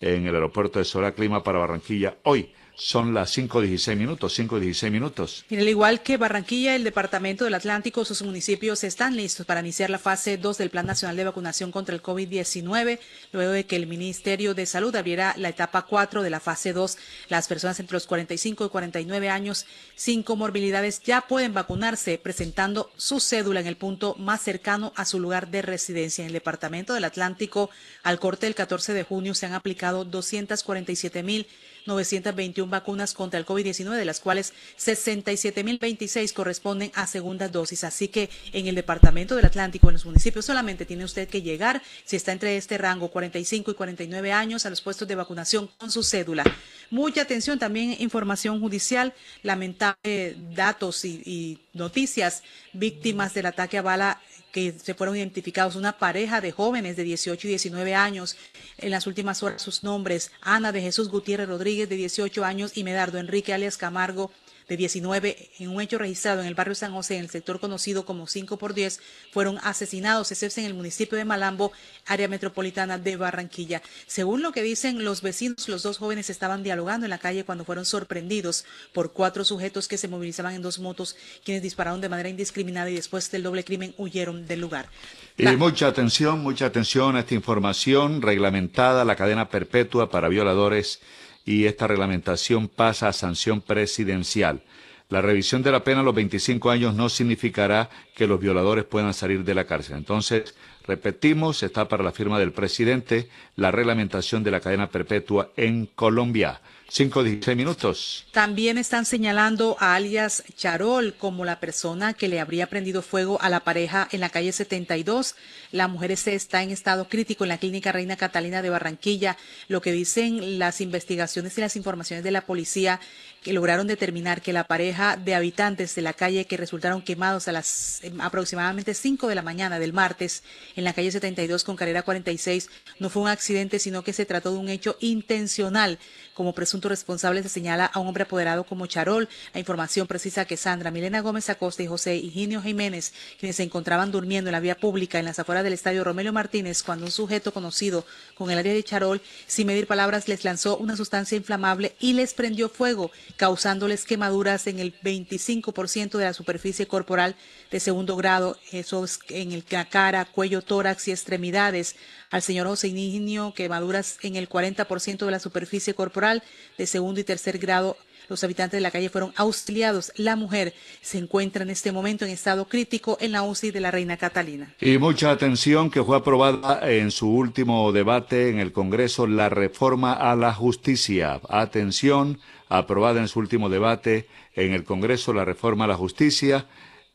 [0.00, 2.52] en el aeropuerto de Sola Clima para Barranquilla hoy.
[2.78, 5.46] Son las 5.16 minutos, 5.16 minutos.
[5.48, 9.88] Y al igual que Barranquilla, el Departamento del Atlántico, sus municipios están listos para iniciar
[9.88, 12.98] la fase 2 del Plan Nacional de Vacunación contra el COVID-19,
[13.32, 16.98] luego de que el Ministerio de Salud abriera la etapa 4 de la fase 2.
[17.30, 23.20] Las personas entre los 45 y 49 años sin comorbilidades ya pueden vacunarse presentando su
[23.20, 26.24] cédula en el punto más cercano a su lugar de residencia.
[26.24, 27.70] En el Departamento del Atlántico,
[28.02, 31.46] al corte del 14 de junio, se han aplicado 247 mil
[31.86, 37.84] 921 vacunas contra el COVID-19, de las cuales 67.026 corresponden a segunda dosis.
[37.84, 41.82] Así que en el Departamento del Atlántico, en los municipios, solamente tiene usted que llegar,
[42.04, 45.90] si está entre este rango, 45 y 49 años, a los puestos de vacunación con
[45.90, 46.44] su cédula.
[46.90, 54.20] Mucha atención, también información judicial, lamentable datos y, y noticias, víctimas del ataque a bala
[54.56, 58.38] que se fueron identificados una pareja de jóvenes de 18 y 19 años.
[58.78, 62.82] En las últimas horas sus nombres, Ana de Jesús Gutiérrez Rodríguez de 18 años y
[62.82, 64.30] Medardo Enrique alias Camargo
[64.68, 68.04] de 19 en un hecho registrado en el barrio San José, en el sector conocido
[68.04, 69.00] como 5 por 10,
[69.32, 71.72] fueron asesinados, excepto en el municipio de Malambo,
[72.06, 73.82] área metropolitana de Barranquilla.
[74.06, 77.64] Según lo que dicen los vecinos, los dos jóvenes estaban dialogando en la calle cuando
[77.64, 82.28] fueron sorprendidos por cuatro sujetos que se movilizaban en dos motos, quienes dispararon de manera
[82.28, 84.88] indiscriminada y después del doble crimen huyeron del lugar.
[85.36, 91.00] Y mucha atención, mucha atención a esta información reglamentada, la cadena perpetua para violadores
[91.46, 94.62] y esta reglamentación pasa a sanción presidencial.
[95.08, 99.14] La revisión de la pena a los 25 años no significará que los violadores puedan
[99.14, 99.96] salir de la cárcel.
[99.96, 105.86] Entonces, repetimos, está para la firma del presidente la reglamentación de la cadena perpetua en
[105.86, 106.60] Colombia.
[106.88, 108.26] 5 16 minutos.
[108.30, 113.50] También están señalando a alias Charol como la persona que le habría prendido fuego a
[113.50, 115.34] la pareja en la calle 72.
[115.72, 119.36] La mujer está en estado crítico en la clínica Reina Catalina de Barranquilla.
[119.68, 123.00] Lo que dicen las investigaciones y las informaciones de la policía
[123.46, 127.52] que lograron determinar que la pareja de habitantes de la calle que resultaron quemados a
[127.52, 130.42] las em, aproximadamente 5 de la mañana del martes
[130.74, 134.50] en la calle 72 con carrera 46 no fue un accidente, sino que se trató
[134.50, 136.00] de un hecho intencional
[136.36, 139.26] como presunto responsable se señala a un hombre apoderado como Charol.
[139.54, 144.12] La información precisa que Sandra, Milena Gómez Acosta y José Higinio Jiménez, quienes se encontraban
[144.12, 147.54] durmiendo en la vía pública en las afueras del estadio Romelio Martínez, cuando un sujeto
[147.54, 148.04] conocido
[148.34, 152.34] con el área de Charol, sin medir palabras, les lanzó una sustancia inflamable y les
[152.34, 157.36] prendió fuego, causándoles quemaduras en el 25% de la superficie corporal
[157.70, 161.96] de segundo grado, en el cara, cuello, tórax y extremidades
[162.30, 166.42] al señor José Niño quemaduras en el 40% de la superficie corporal
[166.76, 167.96] de segundo y tercer grado.
[168.28, 170.12] Los habitantes de la calle fueron auxiliados.
[170.16, 173.92] La mujer se encuentra en este momento en estado crítico en la UCI de la
[173.92, 174.74] Reina Catalina.
[174.80, 180.12] Y mucha atención que fue aprobada en su último debate en el Congreso la reforma
[180.12, 181.40] a la justicia.
[181.48, 186.66] Atención, aprobada en su último debate en el Congreso la reforma a la justicia.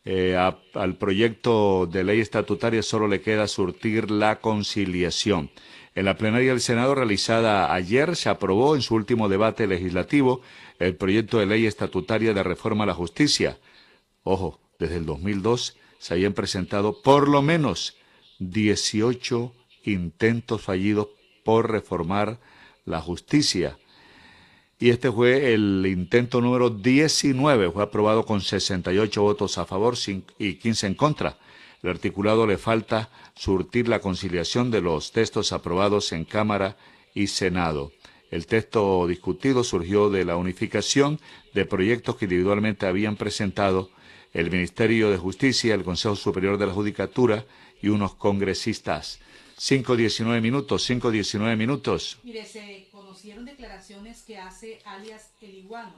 [0.03, 5.51] Eh, al proyecto de ley estatutaria solo le queda surtir la conciliación.
[5.93, 10.41] En la plenaria del Senado realizada ayer se aprobó en su último debate legislativo
[10.79, 13.59] el proyecto de ley estatutaria de reforma a la justicia.
[14.23, 17.95] Ojo, desde el 2002 se habían presentado por lo menos
[18.39, 21.09] 18 intentos fallidos
[21.43, 22.39] por reformar
[22.85, 23.77] la justicia
[24.82, 29.94] y este fue el intento número 19, fue aprobado con 68 votos a favor
[30.39, 31.38] y 15 en contra.
[31.84, 36.78] El articulado le falta surtir la conciliación de los textos aprobados en Cámara
[37.13, 37.91] y Senado.
[38.32, 41.20] El texto discutido surgió de la unificación
[41.54, 43.91] de proyectos que individualmente habían presentado
[44.34, 47.46] el Ministerio de Justicia, el Consejo Superior de la Judicatura
[47.84, 49.20] y unos congresistas.
[49.60, 52.17] 5.19 minutos, 5.19 minutos.
[53.21, 55.93] Conocieron declaraciones que hace alias El Iguano.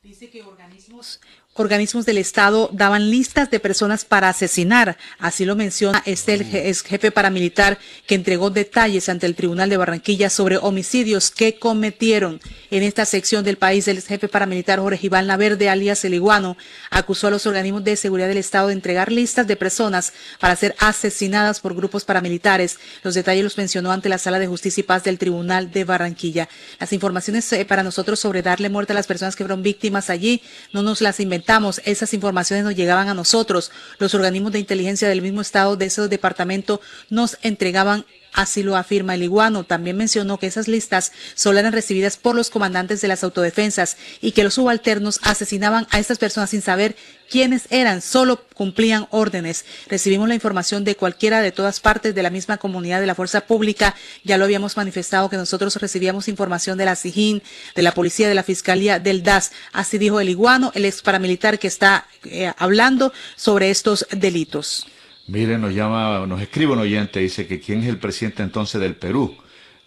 [0.00, 1.20] Dice que organismos
[1.58, 4.98] organismos del Estado daban listas de personas para asesinar.
[5.18, 10.30] Así lo menciona este ex jefe paramilitar que entregó detalles ante el Tribunal de Barranquilla
[10.30, 12.40] sobre homicidios que cometieron.
[12.70, 16.56] En esta sección del país, el jefe paramilitar Jorge Iván Laverde, alias El Iguano,
[16.90, 20.76] acusó a los organismos de seguridad del Estado de entregar listas de personas para ser
[20.78, 22.78] asesinadas por grupos paramilitares.
[23.02, 26.48] Los detalles los mencionó ante la Sala de Justicia y Paz del Tribunal de Barranquilla.
[26.78, 30.42] Las informaciones eh, para nosotros sobre darle muerte a las personas que fueron víctimas allí
[30.72, 31.47] no nos las inventamos
[31.84, 33.70] esas informaciones nos llegaban a nosotros.
[33.98, 38.04] Los organismos de inteligencia del mismo estado de ese departamento nos entregaban
[38.38, 39.64] Así lo afirma el iguano.
[39.64, 44.30] También mencionó que esas listas solo eran recibidas por los comandantes de las autodefensas y
[44.30, 46.94] que los subalternos asesinaban a estas personas sin saber
[47.28, 49.64] quiénes eran, solo cumplían órdenes.
[49.88, 53.40] Recibimos la información de cualquiera de todas partes de la misma comunidad de la fuerza
[53.40, 53.96] pública.
[54.22, 57.42] Ya lo habíamos manifestado que nosotros recibíamos información de la SIJIN,
[57.74, 59.50] de la policía, de la fiscalía, del DAS.
[59.72, 64.86] Así dijo el iguano, el ex paramilitar que está eh, hablando sobre estos delitos.
[65.28, 68.96] Miren, nos llama, nos escribe un oyente, dice que quién es el presidente entonces del
[68.96, 69.36] Perú.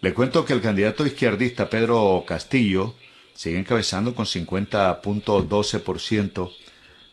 [0.00, 2.94] Le cuento que el candidato izquierdista Pedro Castillo
[3.34, 6.52] sigue encabezando con 50.12%,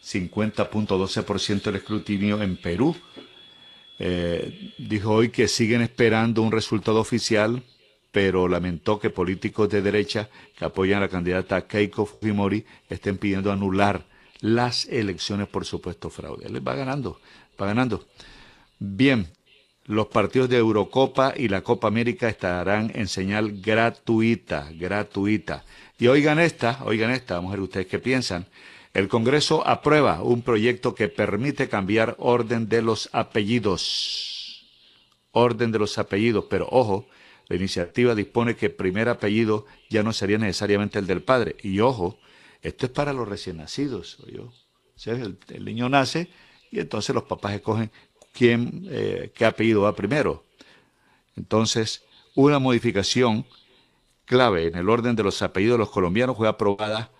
[0.03, 2.95] 50.12% del escrutinio en Perú.
[3.97, 7.63] Eh, dijo hoy que siguen esperando un resultado oficial,
[8.11, 13.51] pero lamentó que políticos de derecha que apoyan a la candidata Keiko Fujimori estén pidiendo
[13.51, 14.05] anular
[14.41, 16.45] las elecciones por supuesto fraude.
[16.45, 17.19] Él va ganando
[17.59, 18.05] va ganando.
[18.79, 19.27] Bien,
[19.85, 25.65] los partidos de Eurocopa y la Copa América estarán en señal gratuita, gratuita.
[25.97, 28.45] Y oigan esta, oigan esta, vamos a ver ustedes qué piensan.
[28.93, 34.65] El Congreso aprueba un proyecto que permite cambiar orden de los apellidos.
[35.31, 37.07] Orden de los apellidos, pero ojo,
[37.47, 41.55] la iniciativa dispone que el primer apellido ya no sería necesariamente el del padre.
[41.63, 42.19] Y ojo,
[42.61, 44.17] esto es para los recién nacidos.
[45.05, 46.29] El, el niño nace
[46.71, 47.91] y entonces los papás escogen
[48.33, 50.45] quién, eh, qué apellido va primero.
[51.35, 52.03] Entonces,
[52.35, 53.45] una modificación
[54.25, 57.11] clave en el orden de los apellidos de los colombianos fue aprobada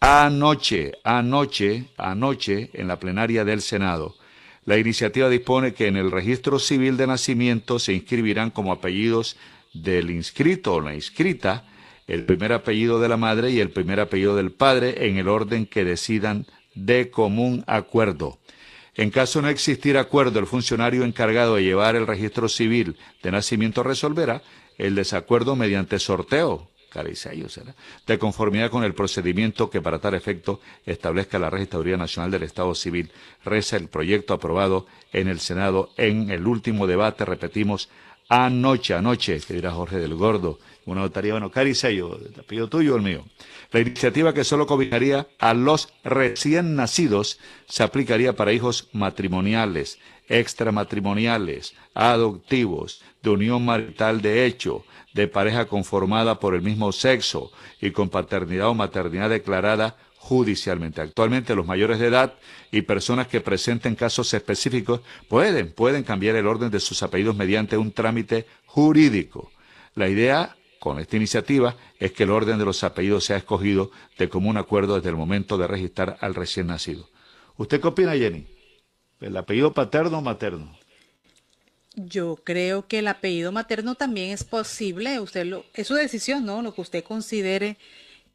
[0.00, 4.16] anoche, anoche, anoche en la plenaria del Senado.
[4.64, 9.36] La iniciativa dispone que en el registro civil de nacimiento se inscribirán como apellidos
[9.72, 11.64] del inscrito o la inscrita
[12.06, 15.66] el primer apellido de la madre y el primer apellido del padre en el orden
[15.66, 18.38] que decidan de común acuerdo.
[18.94, 23.82] En caso no existir acuerdo, el funcionario encargado de llevar el registro civil de nacimiento
[23.82, 24.42] resolverá
[24.76, 26.68] el desacuerdo mediante sorteo,
[27.48, 27.74] será,
[28.06, 32.74] de conformidad con el procedimiento que para tal efecto establezca la Registraduría Nacional del Estado
[32.74, 33.10] Civil.
[33.44, 37.88] Reza el proyecto aprobado en el Senado en el último debate, repetimos,
[38.28, 42.96] anoche, anoche, que dirá Jorge del Gordo, una notaría, bueno, Caricello, el apellido tuyo o
[42.96, 43.24] el mío.
[43.70, 49.98] La iniciativa que solo combinaría a los recién nacidos se aplicaría para hijos matrimoniales,
[50.28, 57.90] extramatrimoniales, adoptivos, de unión marital de hecho, de pareja conformada por el mismo sexo y
[57.90, 61.00] con paternidad o maternidad declarada judicialmente.
[61.00, 62.34] Actualmente los mayores de edad
[62.70, 67.76] y personas que presenten casos específicos pueden, pueden cambiar el orden de sus apellidos mediante
[67.76, 69.50] un trámite jurídico.
[69.96, 74.28] La idea con esta iniciativa es que el orden de los apellidos sea escogido de
[74.28, 77.08] común acuerdo desde el momento de registrar al recién nacido.
[77.56, 78.46] ¿Usted qué opina, Jenny?
[79.20, 80.78] ¿El apellido paterno o materno?
[81.96, 85.18] Yo creo que el apellido materno también es posible.
[85.18, 86.62] Usted lo, es su decisión, ¿no?
[86.62, 87.76] Lo que usted considere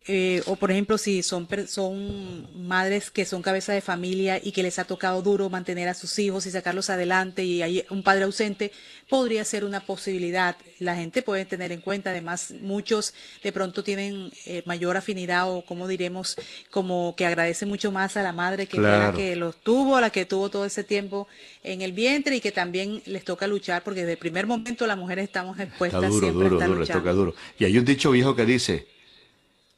[0.09, 4.63] eh, o por ejemplo si son, son madres que son cabeza de familia y que
[4.63, 8.23] les ha tocado duro mantener a sus hijos y sacarlos adelante y hay un padre
[8.23, 8.71] ausente,
[9.09, 10.55] podría ser una posibilidad.
[10.79, 15.65] La gente puede tener en cuenta, además muchos de pronto tienen eh, mayor afinidad o
[15.65, 16.37] como diremos,
[16.71, 20.09] como que agradece mucho más a la madre que la que los tuvo, a la
[20.09, 21.27] que tuvo todo ese tiempo
[21.63, 24.97] en el vientre y que también les toca luchar porque desde el primer momento las
[24.97, 27.35] mujeres estamos expuestas Está duro, siempre duro, duro, les toca duro.
[27.59, 28.96] Y hay un dicho viejo que dice,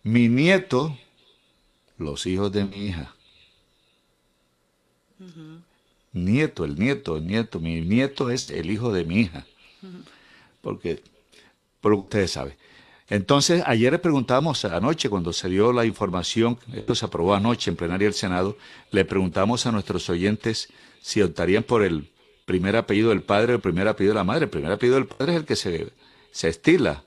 [0.09, 0.97] mi nieto,
[1.97, 3.15] los hijos de mi hija.
[6.13, 9.45] Nieto, el nieto, el nieto, mi nieto es el hijo de mi hija.
[10.61, 11.03] Porque,
[11.79, 12.55] por ustedes saben.
[13.07, 17.75] Entonces, ayer le preguntamos anoche, cuando se dio la información, esto se aprobó anoche en
[17.75, 18.57] plenaria del Senado,
[18.91, 20.69] le preguntamos a nuestros oyentes
[21.01, 22.09] si optarían por el
[22.45, 24.45] primer apellido del padre o el primer apellido de la madre.
[24.45, 25.91] El primer apellido del padre es el que se,
[26.31, 27.03] se estila.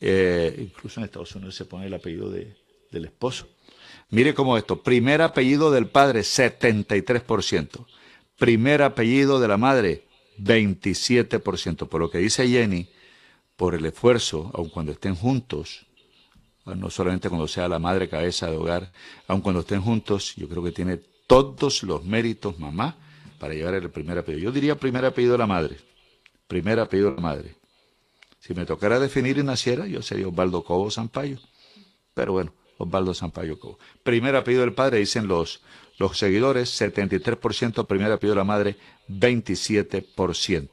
[0.00, 2.56] Eh, incluso en Estados Unidos se pone el apellido de,
[2.90, 3.48] del esposo.
[4.10, 7.86] Mire cómo esto, primer apellido del padre, 73%.
[8.38, 10.04] Primer apellido de la madre,
[10.38, 11.88] 27%.
[11.88, 12.88] Por lo que dice Jenny,
[13.56, 15.86] por el esfuerzo, aun cuando estén juntos,
[16.64, 18.92] no solamente cuando sea la madre cabeza de hogar,
[19.28, 20.96] aun cuando estén juntos, yo creo que tiene
[21.26, 22.96] todos los méritos mamá
[23.38, 24.44] para llevar el primer apellido.
[24.44, 25.76] Yo diría primer apellido de la madre.
[26.48, 27.59] Primer apellido de la madre.
[28.40, 31.38] Si me tocara definir y naciera, yo sería Osvaldo Cobo Sampaio.
[32.14, 33.78] Pero bueno, Osvaldo Sampaio Cobo.
[34.02, 35.60] Primer apellido del padre, dicen los,
[35.98, 38.76] los seguidores, 73%, primer apellido de la madre,
[39.08, 40.68] 27%.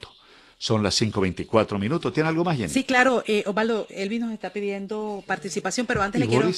[0.58, 2.12] Son las 5.24 minutos.
[2.14, 2.70] ¿Tiene algo más, Jenny?
[2.70, 3.24] Sí, claro.
[3.28, 6.50] Eh, Osvaldo, Elvi nos está pidiendo participación, pero antes le quiero...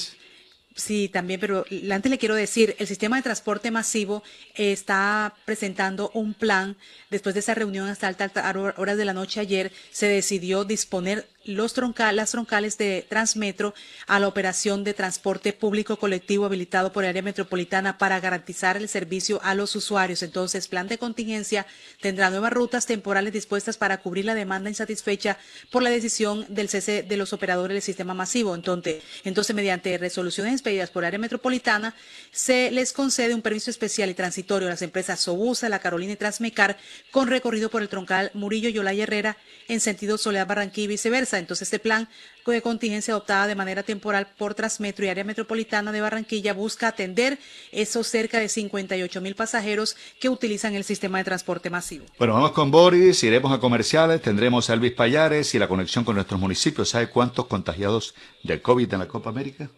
[0.80, 4.22] Sí, también, pero antes le quiero decir, el sistema de transporte masivo
[4.54, 6.74] está presentando un plan.
[7.10, 8.32] Después de esa reunión hasta altas
[8.78, 11.74] horas de la noche ayer, se decidió disponer los
[12.12, 13.74] las troncales de Transmetro
[14.06, 18.88] a la operación de transporte público colectivo habilitado por el área metropolitana para garantizar el
[18.88, 20.22] servicio a los usuarios.
[20.22, 21.66] Entonces, plan de contingencia
[22.00, 25.38] tendrá nuevas rutas temporales dispuestas para cubrir la demanda insatisfecha
[25.70, 28.54] por la decisión del cese de los operadores del sistema masivo.
[28.54, 31.94] Entonces, entonces mediante resoluciones expedidas por el área metropolitana,
[32.30, 36.16] se les concede un permiso especial y transitorio a las empresas Sobusa, La Carolina y
[36.16, 36.76] Transmecar
[37.10, 39.36] con recorrido por el troncal Murillo y Olaya Herrera
[39.68, 41.29] en sentido Soledad Barranquilla y viceversa.
[41.38, 42.08] Entonces, este plan
[42.52, 47.38] de contingencia adoptada de manera temporal por Transmetro y Área Metropolitana de Barranquilla busca atender
[47.72, 52.06] esos cerca de 58 mil pasajeros que utilizan el sistema de transporte masivo.
[52.18, 56.14] Bueno, vamos con Boris, iremos a comerciales, tendremos a Elvis Payares y la conexión con
[56.16, 56.90] nuestros municipios.
[56.90, 59.70] ¿Sabe cuántos contagiados de COVID en la Copa América?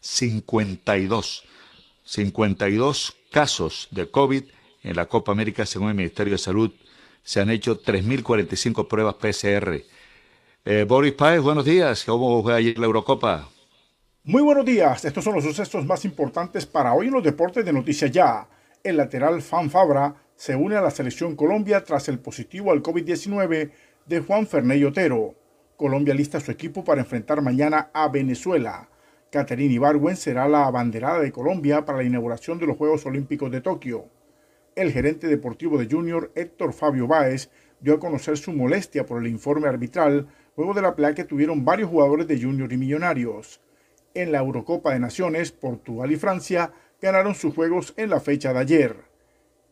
[0.00, 1.44] 52.
[2.04, 4.44] 52 casos de COVID
[4.82, 6.70] en la Copa América según el Ministerio de Salud.
[7.22, 9.82] Se han hecho 3.045 pruebas PCR.
[10.70, 12.04] Eh, Boris Páez, buenos días.
[12.04, 13.48] ¿Cómo fue ayer la Eurocopa?
[14.24, 15.02] Muy buenos días.
[15.02, 18.46] Estos son los sucesos más importantes para hoy en los deportes de Noticias Ya.
[18.84, 23.70] El lateral Fan Fabra se une a la selección Colombia tras el positivo al COVID-19
[24.04, 25.36] de Juan Ferney Otero.
[25.78, 28.90] Colombia lista su equipo para enfrentar mañana a Venezuela.
[29.32, 33.62] Caterina Ibarwen será la abanderada de Colombia para la inauguración de los Juegos Olímpicos de
[33.62, 34.10] Tokio.
[34.76, 37.48] El gerente deportivo de Junior, Héctor Fabio Báez,
[37.80, 40.28] dio a conocer su molestia por el informe arbitral
[40.58, 43.60] luego de la pelea que tuvieron varios jugadores de Junior y Millonarios.
[44.12, 48.58] En la Eurocopa de Naciones, Portugal y Francia ganaron sus juegos en la fecha de
[48.58, 48.96] ayer.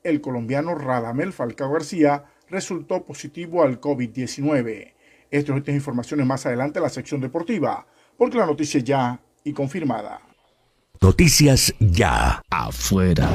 [0.05, 4.93] El colombiano Radamel Falcao García resultó positivo al COVID-19.
[5.33, 7.85] Estas y informaciones más adelante en la sección deportiva,
[8.17, 10.21] porque la noticia ya y confirmada.
[11.01, 12.41] Noticias ya.
[12.49, 13.29] Afuera.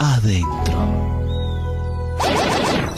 [0.00, 0.67] Adentro.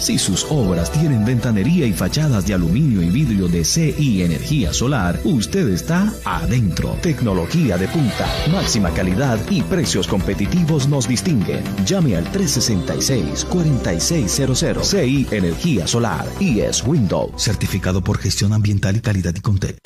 [0.01, 5.20] Si sus obras tienen ventanería y fachadas de aluminio y vidrio de CI Energía Solar,
[5.24, 6.96] usted está adentro.
[7.03, 11.62] Tecnología de punta, máxima calidad y precios competitivos nos distinguen.
[11.84, 19.34] Llame al 366-4600 CI Energía Solar y es Windows, certificado por gestión ambiental y calidad
[19.36, 19.76] y Contec.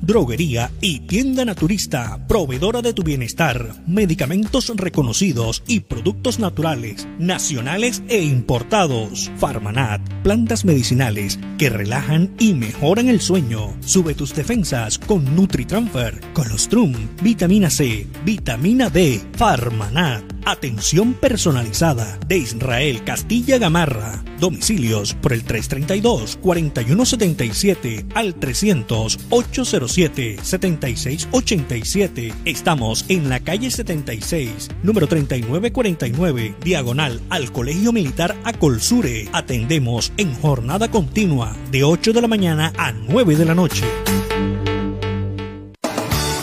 [0.00, 8.22] droguería y tienda naturista, proveedora de tu bienestar, medicamentos reconocidos y productos naturales, nacionales e
[8.22, 9.30] importados.
[9.38, 13.76] Farmanat, plantas medicinales que relajan y mejoran el sueño.
[13.80, 19.20] Sube tus defensas con NutriTransfer, Colostrum, vitamina C, vitamina D.
[19.36, 24.22] Farmanat, atención personalizada de Israel Castilla Gamarra.
[24.38, 32.34] Domicilios por el 332 4177 al 300 807 7687.
[32.44, 39.28] Estamos en la calle 76, número 3949, diagonal al Colegio Militar Acolsure.
[39.32, 43.84] Atendemos en jornada continua de 8 de la mañana a 9 de la noche.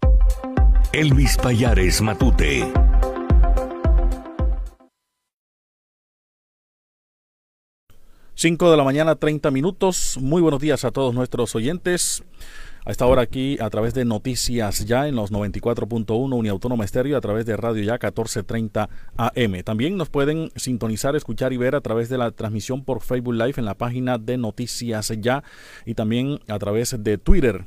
[0.95, 2.73] Elvis Payares Matute.
[8.37, 10.17] Cinco de la mañana, 30 minutos.
[10.21, 12.23] Muy buenos días a todos nuestros oyentes.
[12.85, 17.21] A esta hora aquí a través de Noticias Ya en los 94.1 Uniautónoma Estéreo a
[17.21, 19.63] través de Radio Ya 1430 AM.
[19.65, 23.55] También nos pueden sintonizar, escuchar y ver a través de la transmisión por Facebook Live
[23.57, 25.43] en la página de Noticias Ya
[25.87, 27.67] y también a través de Twitter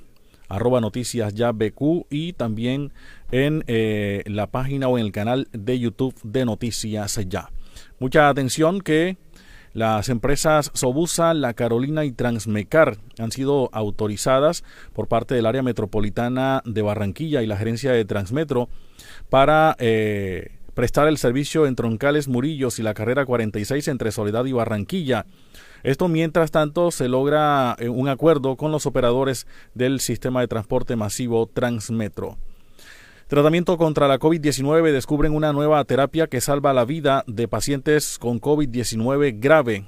[0.49, 2.91] arroba noticias ya BQ y también
[3.31, 7.49] en eh, la página o en el canal de YouTube de Noticias Ya.
[7.99, 9.17] Mucha atención que
[9.73, 14.63] las empresas Sobusa, La Carolina y Transmecar han sido autorizadas
[14.93, 18.69] por parte del área metropolitana de Barranquilla y la gerencia de Transmetro
[19.29, 24.51] para eh, prestar el servicio en Troncales Murillos y la carrera 46 entre Soledad y
[24.51, 25.25] Barranquilla.
[25.83, 30.95] Esto mientras tanto se logra eh, un acuerdo con los operadores del sistema de transporte
[30.95, 32.37] masivo Transmetro.
[33.27, 38.39] Tratamiento contra la COVID-19 descubren una nueva terapia que salva la vida de pacientes con
[38.39, 39.83] COVID-19 grave.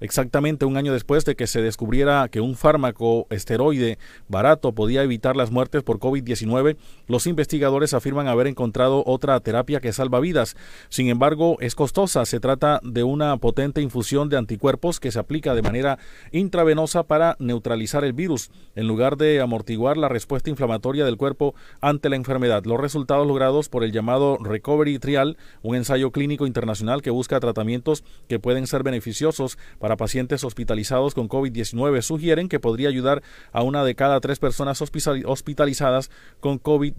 [0.00, 5.36] Exactamente un año después de que se descubriera que un fármaco esteroide barato podía evitar
[5.36, 6.78] las muertes por COVID-19,
[7.08, 10.56] los investigadores afirman haber encontrado otra terapia que salva vidas.
[10.90, 12.24] Sin embargo, es costosa.
[12.26, 15.98] Se trata de una potente infusión de anticuerpos que se aplica de manera
[16.32, 22.10] intravenosa para neutralizar el virus, en lugar de amortiguar la respuesta inflamatoria del cuerpo ante
[22.10, 22.64] la enfermedad.
[22.64, 28.04] Los resultados logrados por el llamado Recovery Trial, un ensayo clínico internacional que busca tratamientos
[28.28, 33.82] que pueden ser beneficiosos para pacientes hospitalizados con COVID-19 sugieren que podría ayudar a una
[33.82, 36.97] de cada tres personas hospitalizadas con COVID-19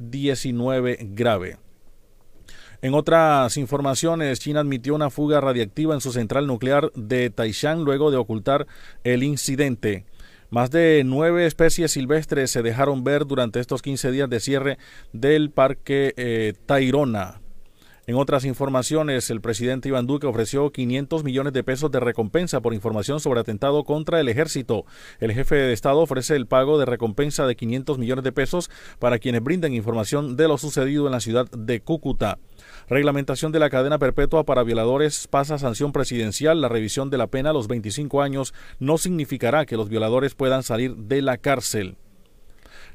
[1.01, 1.57] grave.
[2.81, 8.09] En otras informaciones, China admitió una fuga radiactiva en su central nuclear de Taishan luego
[8.09, 8.67] de ocultar
[9.03, 10.05] el incidente.
[10.49, 14.77] Más de nueve especies silvestres se dejaron ver durante estos 15 días de cierre
[15.11, 17.38] del parque eh, Tairona.
[18.09, 22.73] En otras informaciones, el presidente Iván Duque ofreció 500 millones de pesos de recompensa por
[22.73, 24.87] información sobre atentado contra el ejército.
[25.19, 29.19] El jefe de Estado ofrece el pago de recompensa de 500 millones de pesos para
[29.19, 32.39] quienes brinden información de lo sucedido en la ciudad de Cúcuta.
[32.89, 36.61] Reglamentación de la cadena perpetua para violadores pasa sanción presidencial.
[36.61, 40.63] La revisión de la pena a los 25 años no significará que los violadores puedan
[40.63, 41.95] salir de la cárcel.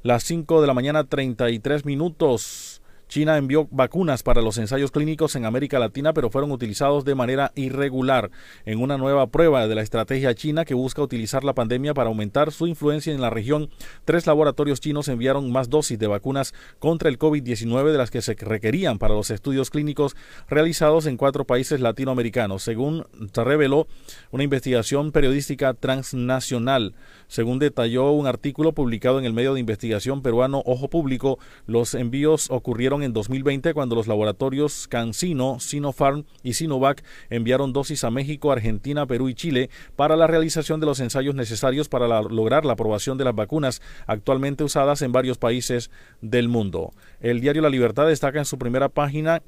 [0.03, 2.74] Las 5 de la mañana 33 minutos.
[3.15, 7.53] China envió vacunas para los ensayos clínicos en América Latina, pero fueron utilizados de manera
[7.55, 8.33] irregular
[8.65, 12.51] en una nueva prueba de la estrategia china que busca utilizar la pandemia para aumentar
[12.51, 13.71] su influencia en la región.
[14.05, 18.35] Tres laboratorios chinos enviaron más dosis de vacunas contra el COVID-19 de las que se
[18.35, 20.17] requerían para los estudios clínicos
[20.49, 23.87] realizados en cuatro países latinoamericanos, según reveló
[24.33, 26.97] una investigación periodística transnacional.
[27.35, 32.49] Según detalló un artículo publicado en el medio de investigación peruano Ojo Público, los envíos
[32.49, 39.09] ocurrieron en 2020 cuando los laboratorios CanSino, Sinopharm y Sinovac enviaron dosis a México, Argentina,
[39.09, 43.24] Perú y Chile para la realización de los ensayos necesarios para lograr la aprobación de
[43.24, 46.93] las vacunas actualmente usadas en varios países del mundo.
[47.18, 49.43] El diario La Libertad destaca en su primera página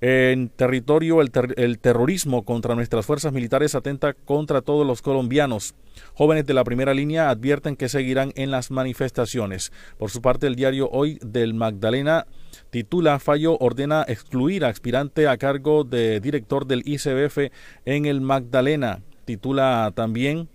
[0.00, 5.74] en territorio, el, el, terrorismo contra nuestras fuerzas militares atenta contra todos los colombianos.
[6.14, 9.72] Jóvenes de la primera línea advierten que seguirán en las manifestaciones.
[9.98, 12.26] Por su parte, el diario Hoy del Magdalena
[12.70, 17.50] titula Fallo ordena excluir a aspirante a cargo de director del ICBF
[17.84, 19.00] en el Magdalena.
[19.24, 20.48] Titula también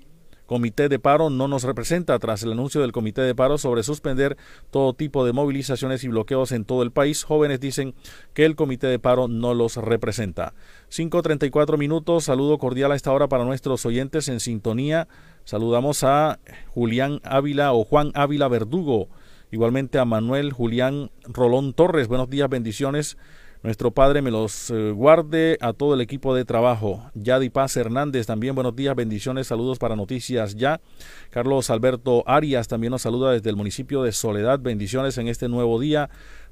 [0.45, 4.37] Comité de Paro no nos representa tras el anuncio del Comité de Paro sobre suspender
[4.71, 7.23] todo tipo de movilizaciones y bloqueos en todo el país.
[7.23, 7.95] Jóvenes dicen
[8.33, 10.53] que el Comité de Paro no los representa.
[10.89, 12.25] 5.34 minutos.
[12.25, 15.07] Saludo cordial a esta hora para nuestros oyentes en sintonía.
[15.45, 16.39] Saludamos a
[16.73, 19.09] Julián Ávila o Juan Ávila Verdugo
[19.53, 22.07] Igualmente a Manuel Julián Rolón Torres.
[22.07, 23.19] Buenos días, bendiciones.
[23.63, 27.09] Nuestro Padre me los eh, guarde a todo el equipo de trabajo.
[27.13, 30.81] Yadi Paz Hernández también buenos días, bendiciones, saludos para Noticias Ya.
[31.29, 35.79] Carlos Alberto Arias también nos saluda desde el municipio de Soledad, bendiciones en este nuevo
[35.79, 36.09] día.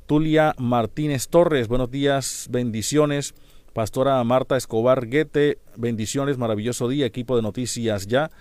[0.08, 3.36] Tulia Martínez Torres, buenos días, bendiciones.
[3.74, 8.32] Pastora Marta Escobar Guete, bendiciones, maravilloso día, equipo de Noticias Ya.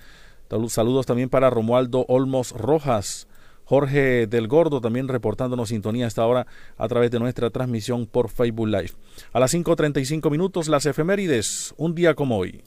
[0.68, 3.27] Saludos también para Romualdo Olmos Rojas.
[3.71, 8.66] Jorge del Gordo también reportándonos sintonía esta hora a través de nuestra transmisión por Facebook
[8.66, 8.91] Live.
[9.33, 12.64] A las 5.35 minutos, las efemérides, un día como hoy.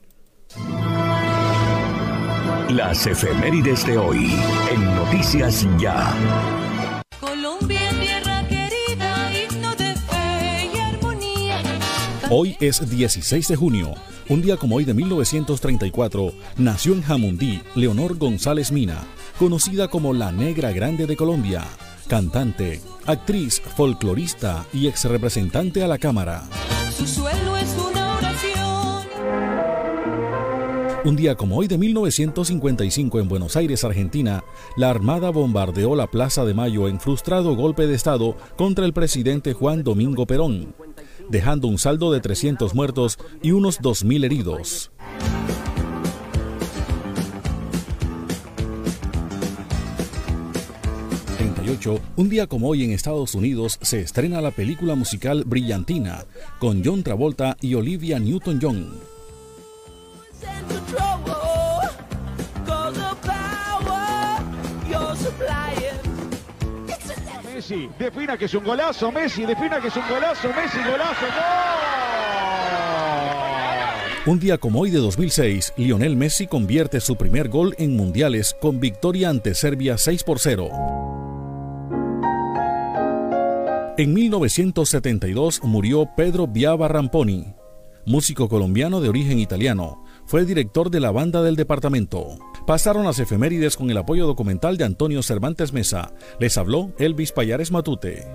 [2.70, 4.34] Las efemérides de hoy
[4.72, 6.16] en Noticias Ya.
[7.20, 11.62] Colombia, tierra querida, himno de fe y armonía.
[12.30, 13.94] Hoy es 16 de junio.
[14.30, 19.04] Un día como hoy de 1934, nació en Jamundí Leonor González Mina
[19.38, 21.64] conocida como la Negra Grande de Colombia,
[22.08, 26.44] cantante, actriz, folclorista y ex representante a la Cámara.
[26.96, 28.64] Su suelo es una oración.
[31.06, 34.44] Un día como hoy de 1955 en Buenos Aires, Argentina,
[34.78, 39.54] la Armada bombardeó la Plaza de Mayo en frustrado golpe de Estado contra el presidente
[39.54, 40.76] Juan Domingo Perón,
[41.30, 44.92] dejando un saldo de 300 muertos y unos 2.000 heridos.
[52.18, 56.26] Un día como hoy en Estados Unidos se estrena la película musical Brillantina
[56.60, 59.00] con John Travolta y Olivia Newton-John.
[67.54, 71.26] Messi, defina que es un golazo, Messi, defina que es un golazo, Messi, golazo,
[74.26, 78.82] Un día como hoy de 2006, Lionel Messi convierte su primer gol en mundiales con
[78.82, 81.13] victoria ante Serbia 6 por 0.
[83.96, 87.54] En 1972 murió Pedro Biava Ramponi,
[88.08, 90.04] músico colombiano de origen italiano.
[90.26, 92.40] Fue director de la banda del departamento.
[92.66, 96.12] Pasaron las efemérides con el apoyo documental de Antonio Cervantes Mesa.
[96.40, 98.26] Les habló Elvis Payares Matute.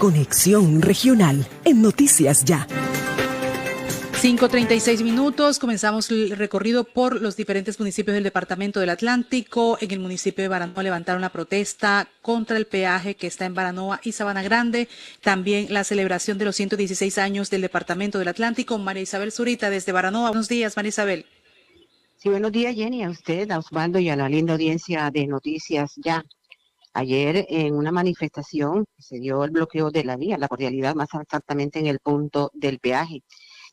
[0.00, 2.66] Conexión Regional en Noticias Ya.
[4.22, 9.78] 5.36 minutos, comenzamos el recorrido por los diferentes municipios del Departamento del Atlántico.
[9.80, 14.00] En el municipio de Baranoa levantaron la protesta contra el peaje que está en Baranoa
[14.04, 14.86] y Sabana Grande.
[15.22, 18.78] También la celebración de los 116 años del Departamento del Atlántico.
[18.78, 20.28] María Isabel Zurita desde Baranoa.
[20.28, 21.26] Buenos días, María Isabel.
[22.16, 25.94] Sí, buenos días, Jenny, a usted, a Osvaldo y a la linda audiencia de Noticias
[25.96, 26.24] Ya.
[26.92, 31.80] Ayer en una manifestación se dio el bloqueo de la vía, la cordialidad más exactamente
[31.80, 33.24] en el punto del peaje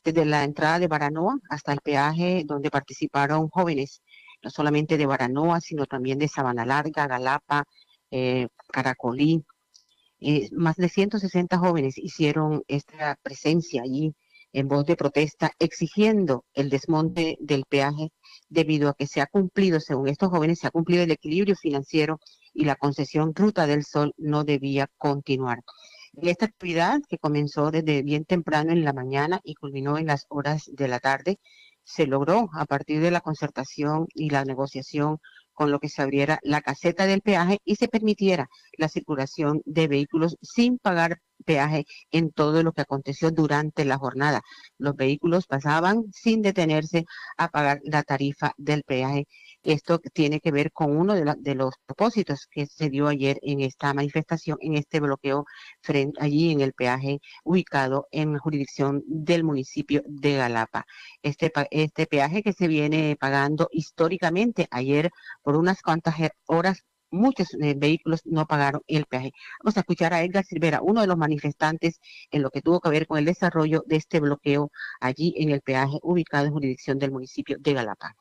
[0.03, 4.01] desde la entrada de Baranoa hasta el peaje donde participaron jóvenes,
[4.43, 7.65] no solamente de Baranoa, sino también de Sabana Larga, Galapa,
[8.11, 9.43] eh, Caracolí.
[10.21, 14.13] Eh, más de 160 jóvenes hicieron esta presencia allí
[14.53, 18.11] en voz de protesta, exigiendo el desmonte del peaje
[18.49, 22.19] debido a que se ha cumplido, según estos jóvenes, se ha cumplido el equilibrio financiero
[22.53, 25.59] y la concesión Ruta del Sol no debía continuar.
[26.21, 30.69] Esta actividad, que comenzó desde bien temprano en la mañana y culminó en las horas
[30.73, 31.39] de la tarde,
[31.83, 35.19] se logró a partir de la concertación y la negociación
[35.53, 38.47] con lo que se abriera la caseta del peaje y se permitiera
[38.77, 44.41] la circulación de vehículos sin pagar peaje en todo lo que aconteció durante la jornada.
[44.77, 47.05] Los vehículos pasaban sin detenerse
[47.37, 49.27] a pagar la tarifa del peaje
[49.63, 53.93] esto tiene que ver con uno de, los propósitos que se dio ayer en esta
[53.93, 55.45] manifestación, en este bloqueo
[55.81, 60.85] frente, allí en el peaje ubicado en la jurisdicción del municipio de Galapa.
[61.23, 65.11] Este, este peaje que se viene pagando históricamente ayer
[65.43, 66.15] por unas cuantas
[66.47, 69.31] horas muchos eh, vehículos no pagaron el peaje.
[69.63, 71.99] Vamos a escuchar a Edgar Silvera, uno de los manifestantes
[72.31, 75.61] en lo que tuvo que ver con el desarrollo de este bloqueo allí en el
[75.61, 78.15] peaje ubicado en jurisdicción del municipio de Galapa.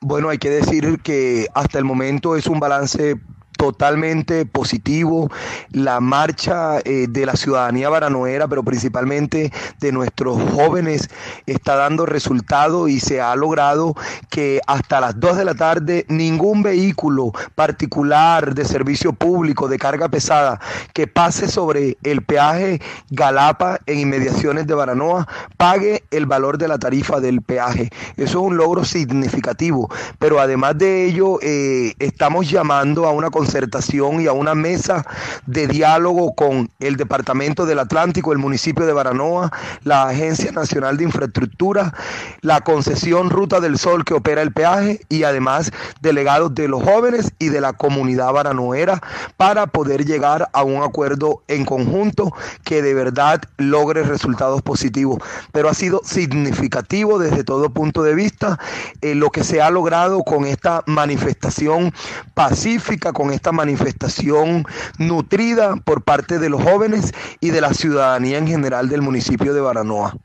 [0.00, 3.16] Bueno, hay que decir que hasta el momento es un balance
[3.56, 5.30] totalmente positivo
[5.70, 11.08] la marcha eh, de la ciudadanía baranoera, pero principalmente de nuestros jóvenes,
[11.46, 13.94] está dando resultado y se ha logrado
[14.30, 20.08] que hasta las 2 de la tarde ningún vehículo particular de servicio público de carga
[20.08, 20.60] pesada
[20.92, 22.80] que pase sobre el peaje
[23.10, 25.26] Galapa en inmediaciones de Baranoa
[25.56, 27.90] pague el valor de la tarifa del peaje.
[28.16, 29.88] Eso es un logro significativo,
[30.18, 35.06] pero además de ello eh, estamos llamando a una concertación y a una mesa
[35.46, 39.52] de diálogo con el Departamento del Atlántico, el municipio de Baranoa,
[39.84, 41.94] la Agencia Nacional de Infraestructura,
[42.40, 45.70] la concesión Ruta del Sol que opera el peaje y además
[46.00, 49.00] delegados de los jóvenes y de la comunidad baranoera
[49.36, 52.32] para poder llegar a un acuerdo en conjunto
[52.64, 55.20] que de verdad logre resultados positivos.
[55.52, 58.58] Pero ha sido significativo desde todo punto de vista
[59.02, 61.92] eh, lo que se ha logrado con esta manifestación
[62.34, 64.64] pacífica, con esta manifestación
[64.98, 69.60] nutrida por parte de los jóvenes y de la ciudadanía en general del municipio de
[69.60, 70.16] Baranoa.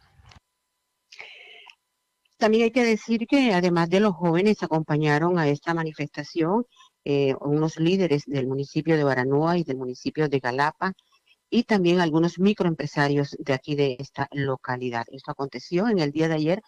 [2.38, 6.66] También hay que decir que además de los jóvenes acompañaron a esta manifestación
[7.06, 10.94] eh, unos líderes del municipio de Baranoa y del municipio de Galapa
[11.52, 15.06] y también algunos microempresarios de aquí de esta localidad.
[15.12, 16.62] Esto aconteció en el día de ayer.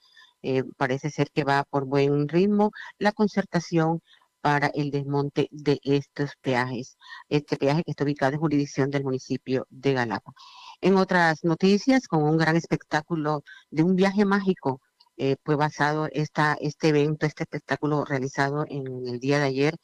[0.44, 4.02] eh, parece ser que va por buen ritmo la concertación
[4.44, 6.98] para el desmonte de estos peajes.
[7.30, 10.34] Este peaje que está ubicado en jurisdicción del municipio de Galapa.
[10.82, 14.82] En otras noticias, con un gran espectáculo de un viaje mágico,
[15.16, 19.76] eh, fue basado esta, este evento, este espectáculo realizado en el día de ayer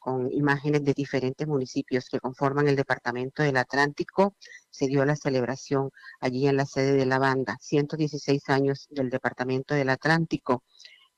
[0.00, 4.34] con imágenes de diferentes municipios que conforman el Departamento del Atlántico.
[4.70, 5.90] Se dio la celebración
[6.20, 10.64] allí en la sede de la banda, 116 años del Departamento del Atlántico,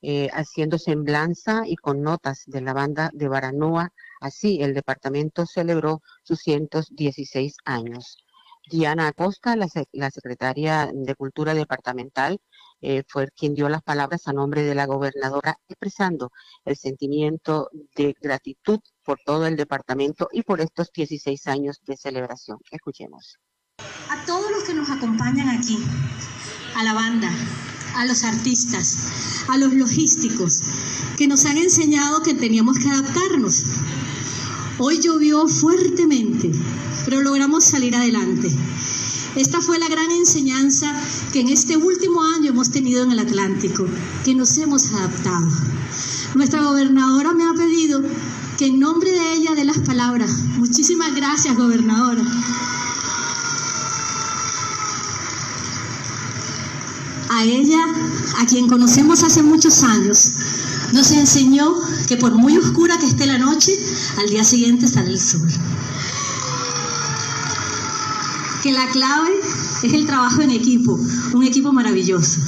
[0.03, 3.91] eh, haciendo semblanza y con notas de la banda de Baranoa.
[4.21, 8.17] Así, el departamento celebró sus 116 años.
[8.69, 12.39] Diana Acosta, la, sec- la secretaria de Cultura Departamental,
[12.81, 16.31] eh, fue quien dio las palabras a nombre de la gobernadora, expresando
[16.65, 22.57] el sentimiento de gratitud por todo el departamento y por estos 16 años de celebración.
[22.71, 23.37] Escuchemos.
[24.09, 25.77] a todos los que nos acompañan aquí,
[26.75, 27.29] a la banda,
[27.95, 28.97] a los artistas,
[29.47, 30.59] a los logísticos,
[31.17, 33.63] que nos han enseñado que teníamos que adaptarnos.
[34.79, 36.51] Hoy llovió fuertemente,
[37.05, 38.51] pero logramos salir adelante.
[39.35, 40.93] Esta fue la gran enseñanza
[41.31, 43.85] que en este último año hemos tenido en el Atlántico,
[44.23, 45.47] que nos hemos adaptado.
[46.35, 48.01] Nuestra gobernadora me ha pedido
[48.57, 50.31] que en nombre de ella dé las palabras.
[50.57, 52.23] Muchísimas gracias, gobernadora.
[57.35, 57.83] A ella,
[58.37, 60.33] a quien conocemos hace muchos años,
[60.93, 61.73] nos enseñó
[62.07, 63.71] que por muy oscura que esté la noche,
[64.19, 65.49] al día siguiente sale el sol.
[68.61, 69.31] Que la clave
[69.81, 70.95] es el trabajo en equipo,
[71.33, 72.39] un equipo maravilloso.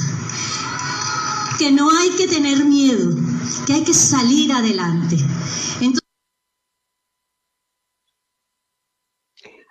[1.58, 3.12] Que no hay que tener miedo,
[3.66, 5.16] que hay que salir adelante.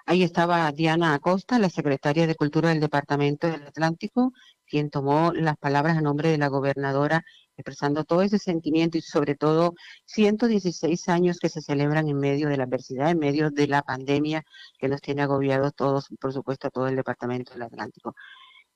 [0.08, 4.34] Ahí estaba Diana Acosta, la secretaria de Cultura del Departamento del Atlántico,
[4.66, 7.24] quien tomó las palabras a nombre de la gobernadora,
[7.58, 9.74] expresando todo ese sentimiento y sobre todo
[10.06, 14.44] 116 años que se celebran en medio de la adversidad, en medio de la pandemia
[14.78, 18.16] que nos tiene agobiados todos, por supuesto, a todo el Departamento del Atlántico.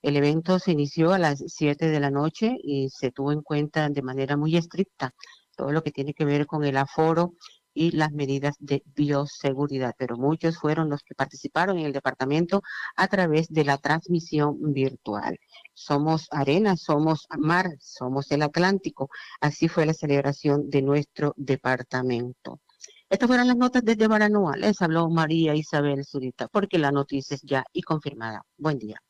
[0.02, 3.88] El evento se inició a las 7 de la noche y se tuvo en cuenta
[3.90, 5.14] de manera muy estricta
[5.56, 7.34] todo lo que tiene que ver con el aforo
[7.74, 12.62] y las medidas de bioseguridad, pero muchos fueron los que participaron en el departamento
[12.96, 15.38] a través de la transmisión virtual.
[15.74, 19.08] Somos arena, somos mar, somos el Atlántico.
[19.40, 22.60] Así fue la celebración de nuestro departamento.
[23.08, 24.56] Estas fueron las notas desde Baranoa.
[24.56, 28.42] Les habló María Isabel Zurita, porque la noticia es ya y confirmada.
[28.56, 29.02] Buen día.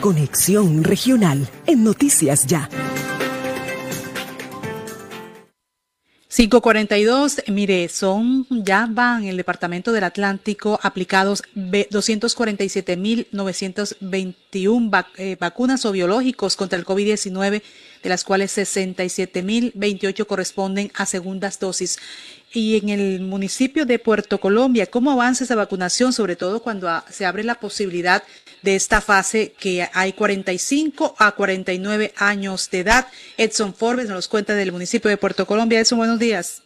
[0.00, 2.68] Conexión Regional en Noticias Ya.
[6.34, 15.36] 542, mire, son, ya van en el Departamento del Atlántico aplicados ve- 247.921 vac- eh,
[15.38, 17.62] vacunas o biológicos contra el COVID-19,
[18.02, 21.98] de las cuales 67.028 corresponden a segundas dosis.
[22.50, 26.14] Y en el municipio de Puerto Colombia, ¿cómo avanza esa vacunación?
[26.14, 28.28] Sobre todo cuando se abre la posibilidad de
[28.64, 33.06] esta fase que hay 45 a 49 años de edad.
[33.36, 35.80] Edson Forbes nos cuenta del municipio de Puerto Colombia.
[35.80, 36.62] Edson, buenos días.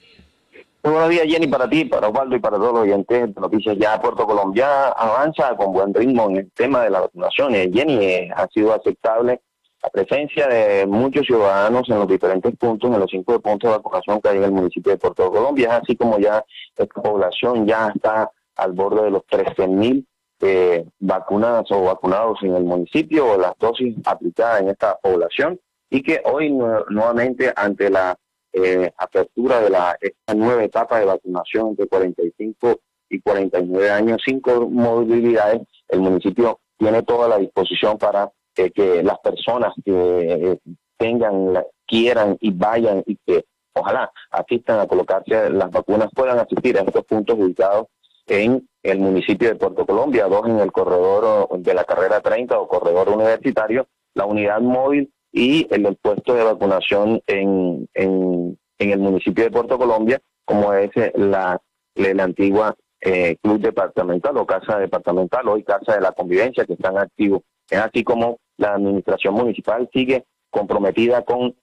[0.83, 3.77] Muy buenos días, Jenny, para ti, para Osvaldo y para todos los oyentes de Noticias
[3.77, 4.01] Ya.
[4.01, 7.55] Puerto Colombia avanza con buen ritmo en el tema de la vacunación.
[7.57, 9.41] Eh, Jenny, eh, ha sido aceptable
[9.83, 14.21] la presencia de muchos ciudadanos en los diferentes puntos, en los cinco puntos de vacunación
[14.21, 16.45] que hay en el municipio de Puerto Colombia, así como ya
[16.77, 20.05] esta población ya está al borde de los 13.000
[20.41, 25.59] eh, vacunadas o vacunados en el municipio, o las dosis aplicadas en esta población,
[25.91, 28.17] y que hoy nue- nuevamente ante la
[28.53, 32.81] eh, apertura de la esta nueva etapa de vacunación entre 45
[33.11, 39.19] y 49 años sin comorbilidades, el municipio tiene toda la disposición para eh, que las
[39.21, 40.59] personas que eh,
[40.97, 41.53] tengan,
[41.87, 47.05] quieran y vayan y que ojalá asistan a colocarse las vacunas, puedan asistir a estos
[47.05, 47.87] puntos ubicados
[48.27, 52.69] en el municipio de Puerto Colombia, dos en el corredor de la carrera 30 o
[52.69, 59.45] corredor universitario, la unidad móvil y el puesto de vacunación en, en, en el municipio
[59.45, 61.61] de Puerto Colombia, como es la,
[61.95, 66.97] la antigua eh, club departamental o casa departamental, hoy casa de la convivencia, que están
[66.97, 67.43] activos.
[67.69, 71.55] Es así como la administración municipal sigue comprometida con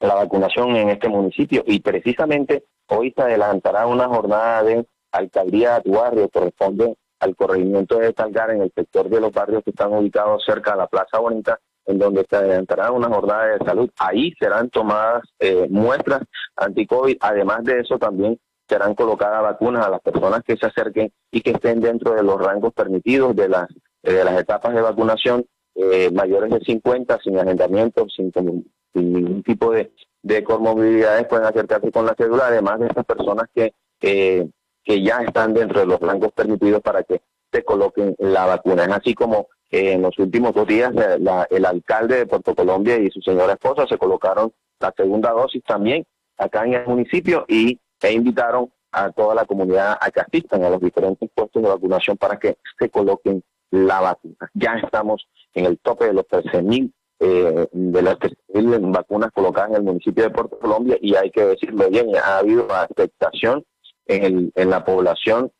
[0.00, 5.82] la vacunación en este municipio y precisamente hoy se adelantará una jornada de alcaldía de
[5.82, 9.92] tu barrio, corresponde al corregimiento de Talgar en el sector de los barrios que están
[9.92, 13.90] ubicados cerca de la Plaza Bonita, en donde se adelantará una jornada de salud.
[13.98, 16.22] Ahí serán tomadas eh, muestras
[16.56, 17.18] anti-COVID.
[17.20, 18.38] Además de eso, también
[18.68, 22.40] serán colocadas vacunas a las personas que se acerquen y que estén dentro de los
[22.40, 23.68] rangos permitidos de las,
[24.02, 25.44] de las etapas de vacunación,
[25.74, 29.92] eh, mayores de 50, sin agendamiento, sin, sin ningún tipo de,
[30.22, 34.48] de comorbilidades, pueden acercarse con la cédula, además de estas personas que, eh,
[34.84, 37.22] que ya están dentro de los rangos permitidos para que
[37.52, 38.84] se coloquen la vacuna.
[38.84, 42.96] Es así como eh, en los últimos dos días la, el alcalde de Puerto Colombia
[42.96, 46.04] y su señora esposa se colocaron la segunda dosis también
[46.36, 50.70] acá en el municipio y e invitaron a toda la comunidad a que asistan a
[50.70, 54.50] los diferentes puestos de vacunación para que se coloquen la vacuna.
[54.54, 59.76] Ya estamos en el tope de los 13.000 eh, de las 13.000 vacunas colocadas en
[59.76, 63.64] el municipio de Puerto Colombia y hay que decirlo bien, ha habido aceptación
[64.06, 65.50] en, el, en la población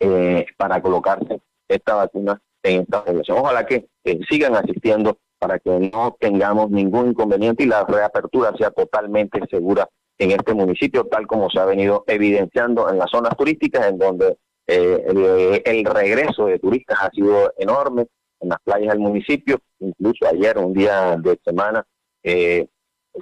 [0.00, 3.38] eh, para colocarse esta vacuna en esta población.
[3.38, 3.88] Ojalá que
[4.28, 9.88] sigan asistiendo para que no tengamos ningún inconveniente y la reapertura sea totalmente segura
[10.18, 14.38] en este municipio, tal como se ha venido evidenciando en las zonas turísticas, en donde
[14.66, 18.06] eh, el, regreso de turistas ha sido enorme
[18.40, 19.58] en las playas del municipio.
[19.78, 21.84] Incluso ayer, un día de semana,
[22.22, 22.66] eh,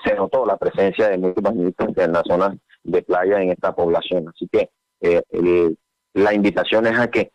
[0.05, 4.29] se notó la presencia de muchos turistas en las zonas de playa en esta población.
[4.29, 4.71] Así que
[5.01, 5.23] eh,
[6.15, 7.33] la invitación es a que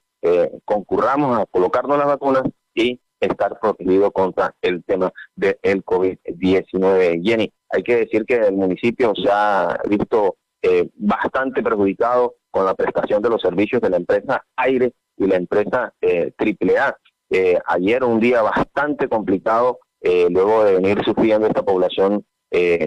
[0.65, 2.43] concurramos a colocarnos las vacunas
[2.73, 7.23] y estar protegido contra el tema del COVID-19.
[7.23, 12.73] Jenny, hay que decir que el municipio se ha visto eh, bastante perjudicado con la
[12.73, 16.97] prestación de los servicios de la empresa Aire y la empresa eh, AAA.
[17.29, 22.25] Eh, ayer un día bastante complicado, eh, luego de venir sufriendo esta población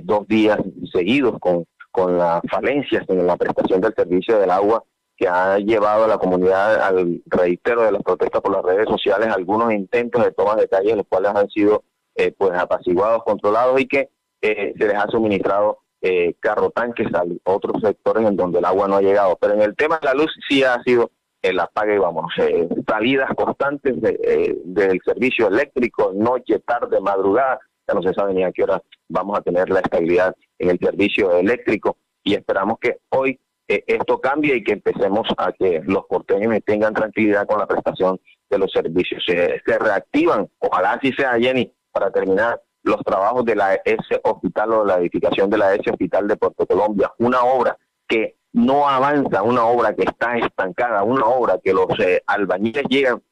[0.02, 0.58] dos días
[0.92, 4.82] seguidos con, con las falencias en la prestación del servicio del agua
[5.16, 9.28] que ha llevado a la comunidad al reitero de las protestas por las redes sociales,
[9.28, 11.84] algunos intentos de toma de calle, los cuales han sido
[12.16, 17.22] eh, pues apaciguados, controlados y que eh, se les ha suministrado eh, carro tanques a
[17.44, 19.38] otros sectores en donde el agua no ha llegado.
[19.40, 21.12] Pero en el tema de la luz sí ha sido
[21.42, 28.02] el apague, vamos, eh, salidas constantes de, del servicio eléctrico, noche, tarde, madrugada, ya no
[28.02, 28.82] se sabe ni a qué hora
[29.12, 33.38] vamos a tener la estabilidad en el servicio eléctrico y esperamos que hoy
[33.68, 38.58] esto cambie y que empecemos a que los porteños tengan tranquilidad con la prestación de
[38.58, 39.22] los servicios.
[39.26, 44.72] Se, se reactivan, ojalá así sea, Jenny, para terminar, los trabajos de la S Hospital
[44.72, 49.42] o la edificación de la S Hospital de Puerto Colombia, una obra que no avanza,
[49.42, 53.22] una obra que está estancada, una obra que los eh, albañiles llegan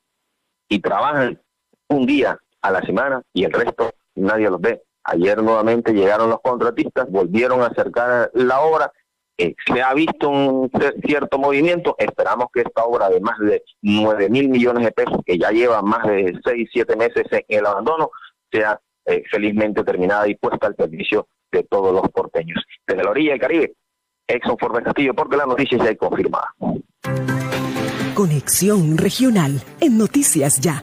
[0.68, 1.40] y trabajan
[1.88, 4.82] un día a la semana y el resto nadie los ve.
[5.04, 8.92] Ayer nuevamente llegaron los contratistas, volvieron a acercar la obra,
[9.38, 10.70] eh, se ha visto un
[11.02, 15.38] cierto movimiento, esperamos que esta obra de más de 9 mil millones de pesos, que
[15.38, 18.10] ya lleva más de 6, 7 meses en el abandono,
[18.52, 22.62] sea eh, felizmente terminada y puesta al servicio de todos los porteños.
[22.86, 23.72] Desde la orilla del Caribe,
[24.26, 26.54] Exxon Forbes Castillo, porque la noticia ya es confirmada.
[28.14, 30.82] Conexión Regional en Noticias Ya.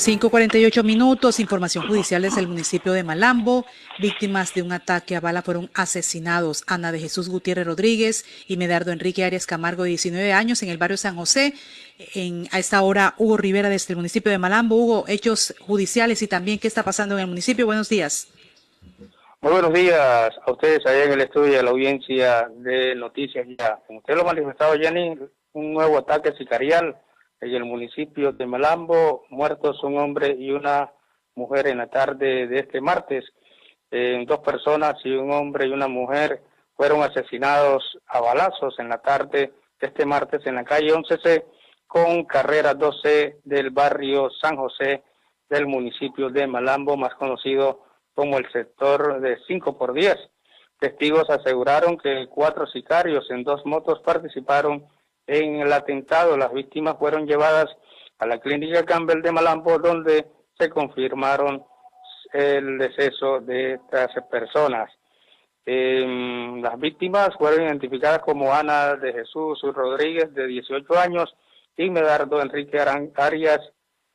[0.00, 3.66] 5.48 minutos, información judicial desde el municipio de Malambo.
[3.98, 6.64] Víctimas de un ataque a bala fueron asesinados.
[6.66, 10.78] Ana de Jesús Gutiérrez Rodríguez y Medardo Enrique Arias Camargo, de 19 años, en el
[10.78, 11.52] barrio San José.
[12.14, 14.76] En, a esta hora, Hugo Rivera, desde el municipio de Malambo.
[14.76, 17.66] Hugo, hechos judiciales y también qué está pasando en el municipio.
[17.66, 18.32] Buenos días.
[19.42, 23.46] Muy buenos días a ustedes allá en el estudio y a la audiencia de Noticias
[23.58, 23.78] Ya.
[23.86, 25.18] Como usted lo ha manifestado, Jenny,
[25.52, 26.96] un nuevo ataque sicarial
[27.40, 30.92] en el municipio de Malambo, muertos un hombre y una
[31.34, 33.24] mujer en la tarde de este martes.
[33.90, 36.42] Eh, dos personas y un hombre y una mujer
[36.76, 41.44] fueron asesinados a balazos en la tarde de este martes en la calle 11C
[41.86, 45.02] con carrera 12 del barrio San José
[45.48, 47.84] del municipio de Malambo, más conocido
[48.14, 50.16] como el sector de 5 por 10.
[50.78, 54.86] Testigos aseguraron que cuatro sicarios en dos motos participaron
[55.30, 56.36] en el atentado.
[56.36, 57.66] Las víctimas fueron llevadas
[58.18, 60.26] a la clínica Campbell de Malambo, donde
[60.58, 61.64] se confirmaron
[62.32, 64.90] el deceso de estas personas.
[65.64, 71.32] Eh, las víctimas fueron identificadas como Ana de Jesús Rodríguez, de 18 años,
[71.76, 73.60] y Medardo Enrique Arias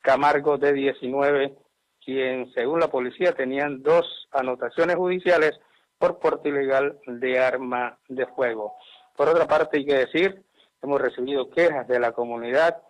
[0.02, 1.56] Camargo, de 19,
[2.04, 5.54] quien, según la policía, tenían dos anotaciones judiciales
[5.98, 8.76] por porte ilegal de arma de fuego.
[9.16, 10.45] Por otra parte, hay que decir,
[10.86, 12.82] hemos recibido quejas de la comunidad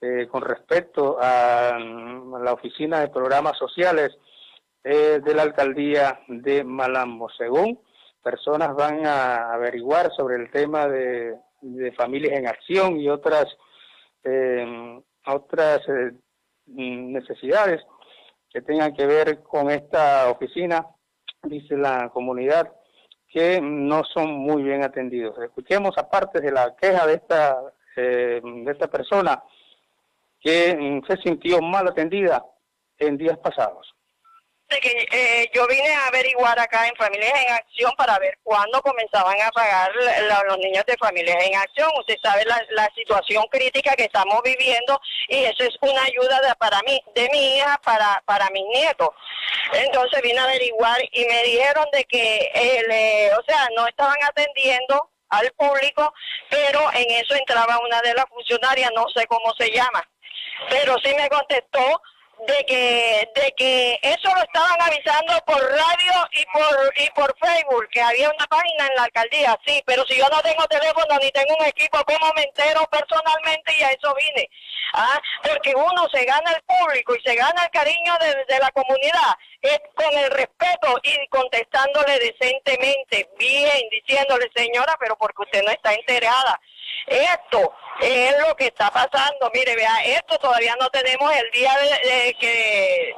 [0.00, 4.16] eh, con respecto a, mm, la Oficina de Programas Sociales
[4.84, 7.28] eh, de la Alcaldía de Malambo.
[7.30, 7.80] Según
[8.22, 11.38] personas van a averiguar sobre el tema de,
[11.96, 13.46] familias en acción y otras
[14.22, 16.12] eh, otras eh,
[16.66, 17.82] necesidades
[18.50, 20.86] que tengan que ver con esta oficina,
[21.42, 22.72] dice la comunidad,
[23.36, 25.36] que no son muy bien atendidos.
[25.38, 27.60] Escuchemos aparte de la queja de esta
[27.94, 29.42] eh, de esta persona
[30.40, 32.42] que mm, se sintió mal atendida
[32.96, 33.95] en días pasados
[34.68, 39.40] que eh, yo vine a averiguar acá en Familias en Acción para ver cuándo comenzaban
[39.40, 41.90] a pagar los niños de Familias en Acción.
[41.98, 46.80] Usted sabe la, la, situación crítica que estamos viviendo y eso es una ayuda para
[46.82, 49.10] mí, de mi hija para, para mis nietos.
[49.72, 55.10] Entonces vine a averiguar y me dijeron de que, eh, o sea, no estaban atendiendo
[55.28, 56.12] al público,
[56.50, 60.08] pero en eso entraba una de las funcionarias, no sé cómo se llama,
[60.70, 62.00] pero sí me contestó
[62.44, 67.88] de que de que eso lo estaban avisando por radio y por y por Facebook
[67.90, 71.30] que había una página en la alcaldía sí pero si yo no tengo teléfono ni
[71.30, 74.50] tengo un equipo cómo me entero personalmente y a eso vine.
[74.92, 78.70] Ah porque uno se gana el público y se gana el cariño de, de la
[78.70, 85.70] comunidad es con el respeto y contestándole decentemente bien diciéndole señora pero porque usted no
[85.70, 86.60] está enterada
[87.06, 89.50] esto es lo que está pasando.
[89.54, 93.14] Mire, vea, esto todavía no tenemos el día de, que,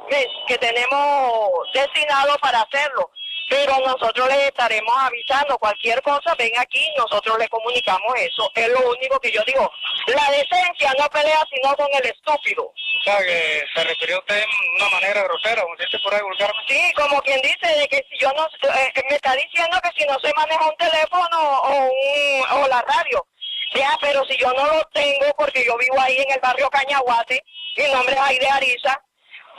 [0.47, 3.11] que tenemos destinado para hacerlo
[3.49, 8.49] pero nosotros les estaremos avisando cualquier cosa, ven aquí, nosotros le comunicamos eso.
[8.53, 9.69] Es lo único que yo digo.
[10.05, 12.63] La decencia no pelea sino con el estúpido.
[12.63, 14.45] O sea, que se refirió usted de
[14.77, 16.21] una manera grosera, como dice por ahí
[16.67, 20.07] Sí, como quien dice de que si yo no, eh, me está diciendo que si
[20.07, 23.25] no se maneja un teléfono o, un, o la radio,
[23.75, 27.43] ya, pero si yo no lo tengo porque yo vivo ahí en el barrio Cañaguate,
[27.77, 29.01] mi nombre es Aide Ariza,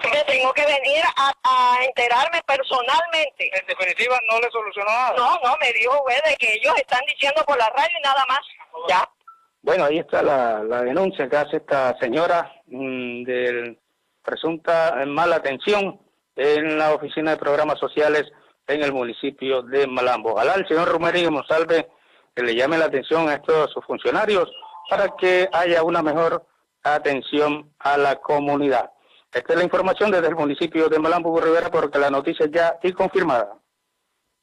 [0.02, 3.50] que tengo que venir a, enterarme personalmente.
[3.52, 5.14] En definitiva, no le solucionó nada.
[5.16, 8.24] No, no, me dijo, güey, de que ellos están diciendo por la radio y nada
[8.28, 8.40] más.
[8.88, 9.08] Ya.
[9.62, 13.78] Bueno, ahí está la, la denuncia que hace esta señora mmm, del
[14.22, 16.00] presunta mala atención
[16.36, 18.24] en la oficina de programas sociales
[18.66, 20.32] en el municipio de Malambo.
[20.32, 21.88] Ojalá el señor Romero Monsalve
[22.34, 24.50] que le llame la atención a estos funcionarios
[24.88, 26.46] para que haya una mejor
[26.82, 28.90] atención a la comunidad.
[29.32, 32.94] Esta es la información desde el municipio de Malambo Rivera porque la noticia ya es
[32.94, 33.59] confirmada.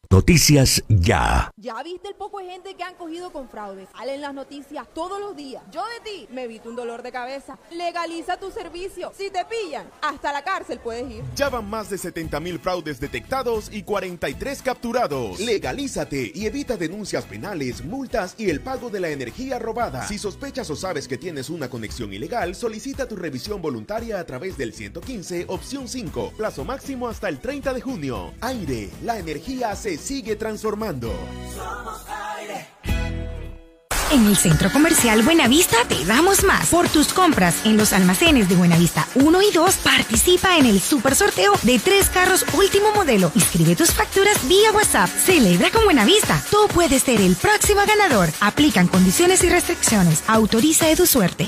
[0.10, 1.52] Noticias Ya.
[1.58, 3.90] ¿Ya viste el poco de gente que han cogido con fraudes?
[3.92, 5.62] Salen las noticias todos los días.
[5.70, 7.58] Yo de ti me evito un dolor de cabeza.
[7.72, 9.12] Legaliza tu servicio.
[9.18, 11.24] Si te pillan, hasta la cárcel puedes ir.
[11.36, 15.42] Ya van más de 70 mil fraudes detectados y 43 capturados.
[15.42, 20.08] Legalízate y evita denuncias penales, multas y el pago de la energía robada.
[20.08, 24.58] Si sospechas o sabes que tienes una conexión ilegal, solicita tu revisión voluntaria a través
[24.58, 26.34] del 115, opción 5.
[26.38, 28.34] Plazo máximo hasta el 30 de junio.
[28.40, 31.12] Aire, la energía se sigue transformando.
[34.10, 36.70] En el Centro Comercial Buenavista te damos más.
[36.70, 41.14] Por tus compras en los almacenes de Buenavista 1 y 2, participa en el super
[41.14, 43.32] sorteo de tres carros último modelo.
[43.36, 45.10] Inscribe tus facturas vía WhatsApp.
[45.10, 46.42] Celebra con Buenavista.
[46.50, 48.30] Tú puedes ser el próximo ganador.
[48.40, 50.24] Aplican condiciones y restricciones.
[50.28, 51.48] Autoriza de tu suerte.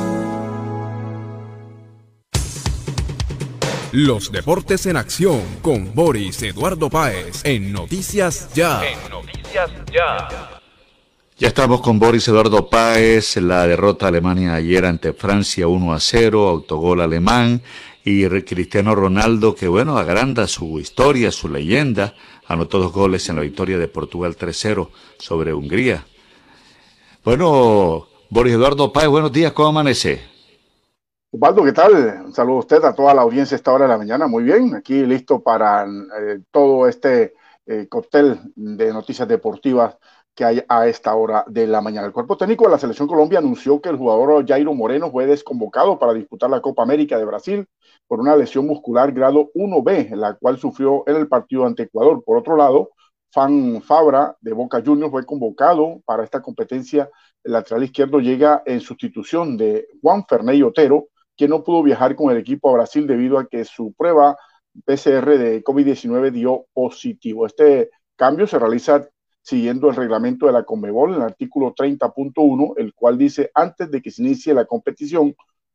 [3.93, 8.81] Los deportes en acción con Boris Eduardo Páez en Noticias Ya.
[8.85, 10.61] En Noticias Ya.
[11.37, 15.99] Ya estamos con Boris Eduardo Páez, la derrota de Alemania ayer ante Francia 1 a
[15.99, 17.61] 0, autogol alemán,
[18.05, 22.15] y Cristiano Ronaldo, que bueno, agranda su historia, su leyenda,
[22.47, 24.87] anotó dos goles en la victoria de Portugal 3-0
[25.19, 26.05] sobre Hungría.
[27.25, 30.31] Bueno, Boris Eduardo Páez, buenos días, ¿cómo amanece?
[31.33, 32.23] Osvaldo, ¿qué tal?
[32.25, 34.27] Un saludo a usted, a toda la audiencia a esta hora de la mañana.
[34.27, 37.35] Muy bien, aquí listo para eh, todo este
[37.65, 39.97] eh, cóctel de noticias deportivas
[40.35, 42.07] que hay a esta hora de la mañana.
[42.07, 45.97] El cuerpo técnico de la Selección Colombia anunció que el jugador Jairo Moreno fue desconvocado
[45.97, 47.65] para disputar la Copa América de Brasil
[48.07, 52.21] por una lesión muscular grado 1B, la cual sufrió en el partido ante Ecuador.
[52.25, 52.89] Por otro lado,
[53.31, 57.09] Fan Fabra de Boca Juniors fue convocado para esta competencia.
[57.41, 61.07] El lateral izquierdo llega en sustitución de Juan Ferney Otero,
[61.41, 64.37] que no pudo viajar con el equipo a Brasil debido a que su prueba
[64.85, 67.47] PCR de COVID-19 dio positivo.
[67.47, 69.09] Este cambio se realiza
[69.41, 74.11] siguiendo el reglamento de la Conmebol, el artículo 30.1, el cual dice antes de que
[74.11, 75.33] se inicie la competición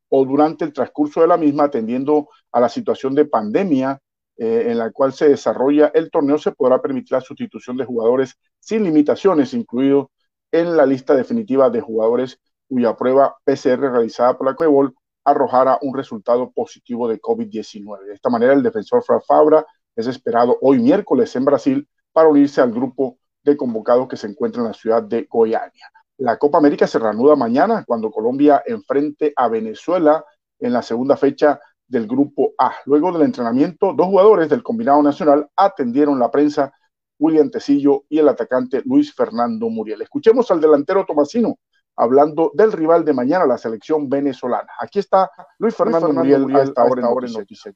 [0.08, 4.00] o durante el transcurso de la misma, atendiendo a la situación de pandemia
[4.36, 8.38] eh, en la cual se desarrolla el torneo, se podrá permitir la sustitución de jugadores
[8.60, 10.12] sin limitaciones, incluido
[10.52, 12.38] en la lista definitiva de jugadores
[12.68, 14.94] cuya prueba PCR realizada por la Conmebol
[15.26, 18.04] arrojara un resultado positivo de COVID-19.
[18.06, 22.60] De esta manera, el defensor Fran Fabra es esperado hoy miércoles en Brasil para unirse
[22.60, 25.90] al grupo de convocados que se encuentra en la ciudad de Goiânia.
[26.18, 30.24] La Copa América se reanuda mañana cuando Colombia enfrente a Venezuela
[30.58, 32.72] en la segunda fecha del grupo A.
[32.86, 36.72] Luego del entrenamiento, dos jugadores del combinado nacional atendieron la prensa,
[37.18, 40.02] William Tecillo y el atacante Luis Fernando Muriel.
[40.02, 41.58] Escuchemos al delantero Tomasino
[41.96, 44.70] hablando del rival de mañana, la selección venezolana.
[44.80, 47.74] Aquí está Luis Fernando, Muriel, a esta hora en Noticias.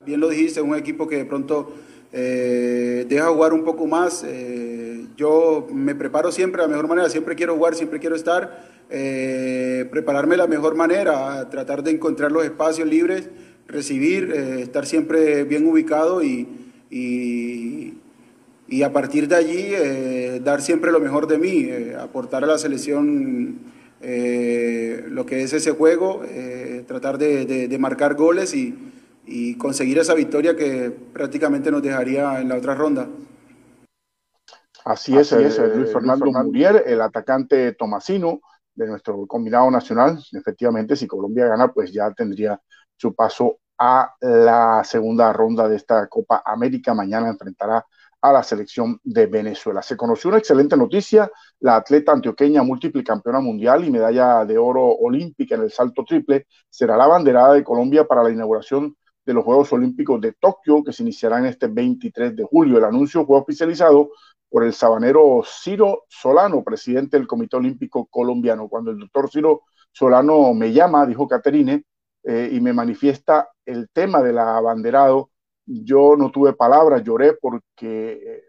[0.00, 1.72] Bien lo dijiste, un equipo que de pronto
[2.12, 4.24] eh, deja jugar un poco más.
[4.26, 8.68] Eh, yo me preparo siempre de la mejor manera, siempre quiero jugar, siempre quiero estar,
[8.90, 13.30] eh, prepararme de la mejor manera, tratar de encontrar los espacios libres,
[13.66, 16.48] recibir, eh, estar siempre bien ubicado y,
[16.90, 17.94] y,
[18.68, 22.46] y a partir de allí eh, dar siempre lo mejor de mí, eh, aportar a
[22.46, 23.58] la selección
[24.00, 28.74] eh, lo que es ese juego, eh, tratar de, de- de marcar goles y,
[29.26, 33.08] y conseguir esa victoria que prácticamente nos dejaría en la otra ronda.
[34.84, 36.44] Así es, Así es, Luis Fernando Luis Fernando.
[36.44, 38.40] Muriel, el atacante Tomasino
[38.74, 40.18] de nuestro combinado nacional.
[40.32, 42.60] Efectivamente, si Colombia gana, pues ya tendría
[42.96, 46.92] su paso a la segunda ronda de esta Copa América.
[46.94, 47.86] Mañana enfrentará a
[48.32, 49.82] la selección de Venezuela.
[49.82, 51.30] Se conoció una excelente noticia,
[51.60, 56.46] la atleta antioqueña múltiple campeona mundial y medalla de oro olímpica en el salto triple
[56.68, 60.92] será la banderada de Colombia para la inauguración de los Juegos Olímpicos de Tokio que
[60.92, 62.78] se iniciarán este 23 de julio.
[62.78, 64.10] El anuncio fue oficializado
[64.50, 68.68] por el sabanero Ciro Solano, presidente del Comité Olímpico Colombiano.
[68.68, 71.84] Cuando el doctor Ciro Solano me llama, dijo Caterine,
[72.22, 75.30] eh, y me manifiesta el tema del abanderado,
[75.66, 78.42] yo no tuve palabras, lloré porque eh,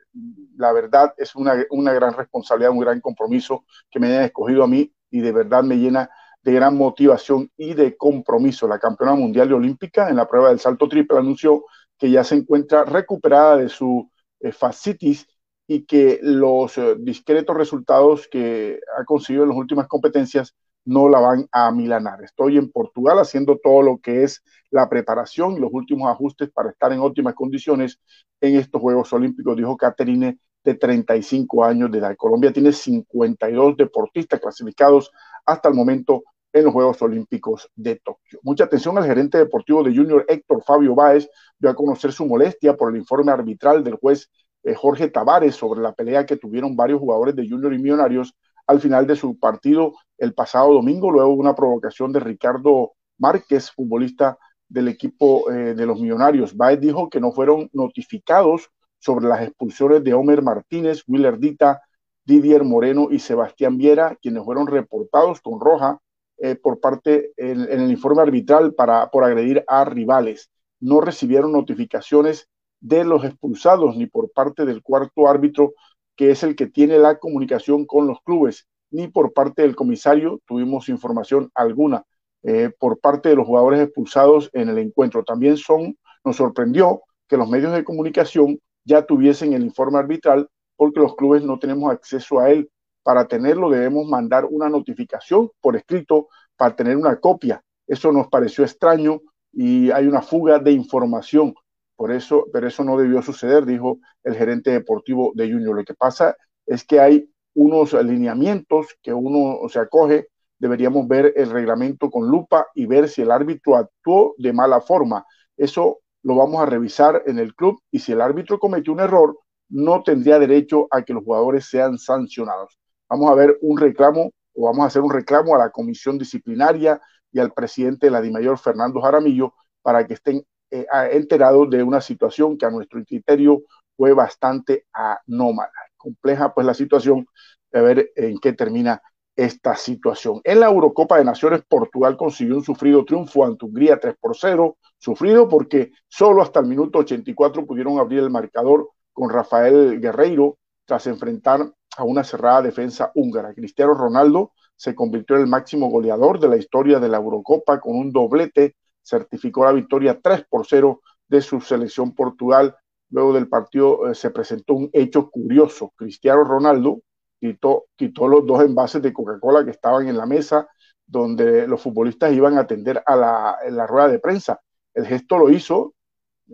[0.58, 4.68] la verdad es una, una gran responsabilidad, un gran compromiso que me hayan escogido a
[4.68, 6.10] mí y de verdad me llena
[6.42, 8.68] de gran motivación y de compromiso.
[8.68, 11.66] La campeona mundial y olímpica en la prueba del salto triple anunció
[11.98, 14.10] que ya se encuentra recuperada de su
[14.40, 15.28] eh, fascitis
[15.68, 20.56] y que los eh, discretos resultados que ha conseguido en las últimas competencias
[20.86, 22.24] no la van a milanar.
[22.24, 26.70] Estoy en Portugal haciendo todo lo que es la preparación y los últimos ajustes para
[26.70, 28.00] estar en óptimas condiciones
[28.40, 32.16] en estos Juegos Olímpicos, dijo Caterine, de 35 años de edad.
[32.18, 35.12] Colombia tiene 52 deportistas clasificados
[35.46, 38.40] hasta el momento en los Juegos Olímpicos de Tokio.
[38.42, 41.30] Mucha atención al gerente deportivo de Junior Héctor Fabio Báez,
[41.60, 44.30] dio a conocer su molestia por el informe arbitral del juez
[44.64, 48.36] eh, Jorge Tavares sobre la pelea que tuvieron varios jugadores de Junior y Millonarios
[48.68, 54.38] al final de su partido el pasado domingo, luego una provocación de Ricardo Márquez, futbolista
[54.68, 56.56] del equipo eh, de los Millonarios.
[56.56, 58.70] Baez dijo que no fueron notificados
[59.00, 61.82] sobre las expulsiones de Homer Martínez, Willer Dita,
[62.26, 66.00] Didier Moreno y Sebastián Viera, quienes fueron reportados con roja
[66.38, 70.50] eh, por parte en, en, el informe arbitral para, por agredir a rivales.
[70.80, 75.74] No recibieron notificaciones de los expulsados ni por parte del cuarto árbitro,
[76.16, 80.42] que es el que tiene la comunicación con los clubes, ni por parte del comisario
[80.46, 82.06] tuvimos información alguna.
[82.48, 85.24] Eh, por parte de los jugadores expulsados en el encuentro.
[85.24, 91.00] También son, nos sorprendió que los medios de comunicación ya tuviesen el informe arbitral porque
[91.00, 92.70] los clubes no tenemos acceso a él.
[93.02, 97.64] Para tenerlo debemos mandar una notificación por escrito para tener una copia.
[97.88, 99.22] Eso nos pareció extraño
[99.52, 101.56] y hay una fuga de información.
[101.96, 105.76] Por eso, pero eso no debió suceder, dijo el gerente deportivo de Junior.
[105.76, 106.36] Lo que pasa
[106.66, 110.28] es que hay unos alineamientos que uno se acoge
[110.58, 115.26] deberíamos ver el reglamento con lupa y ver si el árbitro actuó de mala forma.
[115.58, 119.38] Eso lo vamos a revisar en el club y si el árbitro cometió un error,
[119.70, 122.80] no tendría derecho a que los jugadores sean sancionados.
[123.10, 127.00] Vamos a ver un reclamo o vamos a hacer un reclamo a la comisión disciplinaria
[127.32, 130.44] y al presidente de la DIMAYOR, Fernando Jaramillo, para que estén
[130.82, 133.64] eh, enterados de una situación que a nuestro criterio
[133.96, 135.72] fue bastante anómala.
[135.98, 137.26] compleja pues la situación
[137.72, 139.02] de ver en qué termina
[139.36, 140.40] esta situación.
[140.44, 144.78] En la Eurocopa de Naciones, Portugal consiguió un sufrido triunfo ante Hungría 3 por 0,
[144.98, 151.08] sufrido porque solo hasta el minuto 84 pudieron abrir el marcador con Rafael Guerreiro tras
[151.08, 153.54] enfrentar a una cerrada defensa húngara.
[153.54, 157.96] Cristiano Ronaldo se convirtió en el máximo goleador de la historia de la Eurocopa con
[157.96, 158.76] un doblete,
[159.06, 162.76] certificó la victoria 3 por 0 de su selección Portugal.
[163.10, 165.94] Luego del partido eh, se presentó un hecho curioso.
[165.96, 167.02] Cristiano Ronaldo
[167.40, 167.86] quitó,
[168.28, 170.68] los dos envases de Coca-Cola que estaban en la mesa
[171.06, 174.60] donde los futbolistas iban a atender a la, la rueda de prensa.
[174.94, 175.94] El gesto lo hizo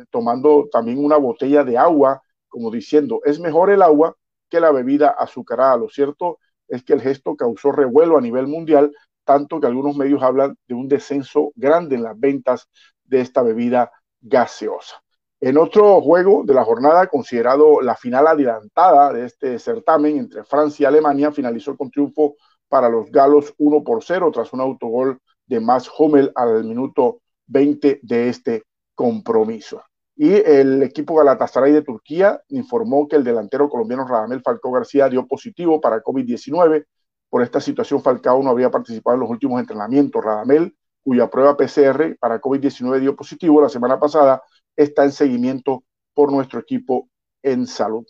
[0.10, 4.16] tomando también una botella de agua, como diciendo, es mejor el agua
[4.50, 5.78] que la bebida azucarada.
[5.78, 10.22] Lo cierto es que el gesto causó revuelo a nivel mundial, tanto que algunos medios
[10.24, 12.68] hablan de un descenso grande en las ventas
[13.04, 13.92] de esta bebida
[14.22, 15.02] gaseosa.
[15.40, 20.84] En otro juego de la jornada, considerado la final adelantada de este certamen entre Francia
[20.84, 22.36] y Alemania, finalizó con triunfo
[22.70, 28.00] para los galos 1 por 0 tras un autogol de Mats Hummel al minuto 20
[28.04, 29.82] de este compromiso.
[30.16, 35.26] Y el equipo Galatasaray de Turquía informó que el delantero colombiano Radamel Falcao García dio
[35.26, 36.86] positivo para COVID-19.
[37.32, 40.22] Por esta situación, Falcao no había participado en los últimos entrenamientos.
[40.22, 44.44] Radamel, cuya prueba PCR para COVID-19 dio positivo la semana pasada,
[44.76, 47.08] está en seguimiento por nuestro equipo
[47.42, 48.06] en salud.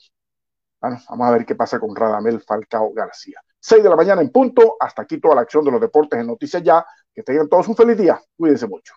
[0.82, 3.40] Bueno, vamos a ver qué pasa con Radamel Falcao García.
[3.60, 4.76] 6 de la mañana en punto.
[4.80, 6.84] Hasta aquí toda la acción de los deportes en Noticias Ya.
[7.14, 8.20] Que tengan todos un feliz día.
[8.36, 8.96] Cuídense mucho.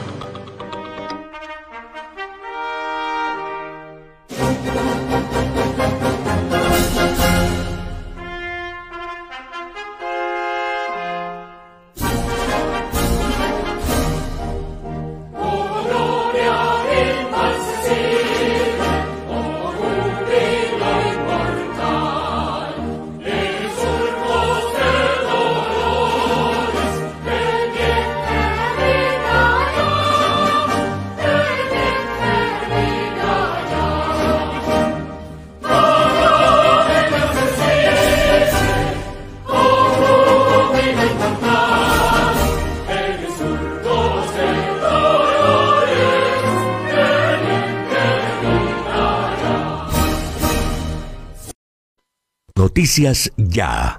[52.85, 53.98] Noticias Ya.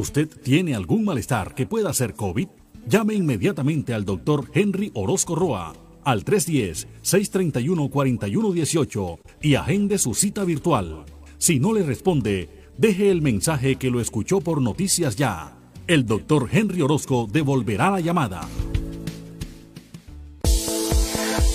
[0.00, 2.48] ¿Usted tiene algún malestar que pueda ser COVID?
[2.88, 5.74] Llame inmediatamente al doctor Henry Orozco Roa
[6.04, 11.04] al 310-631-4118 y agende su cita virtual.
[11.36, 12.48] Si no le responde,
[12.78, 15.58] deje el mensaje que lo escuchó por Noticias Ya.
[15.86, 18.48] El doctor Henry Orozco devolverá la llamada.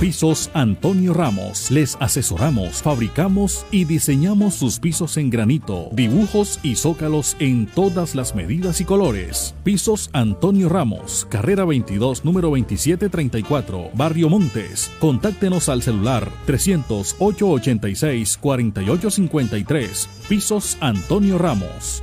[0.00, 1.70] Pisos Antonio Ramos.
[1.70, 8.34] Les asesoramos, fabricamos y diseñamos sus pisos en granito, dibujos y zócalos en todas las
[8.34, 9.54] medidas y colores.
[9.62, 14.90] Pisos Antonio Ramos, carrera 22, número 2734, Barrio Montes.
[14.98, 20.08] Contáctenos al celular 308 86 4853.
[20.28, 22.02] Pisos Antonio Ramos.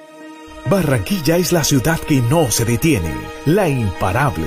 [0.69, 3.11] Barranquilla es la ciudad que no se detiene,
[3.45, 4.45] la imparable.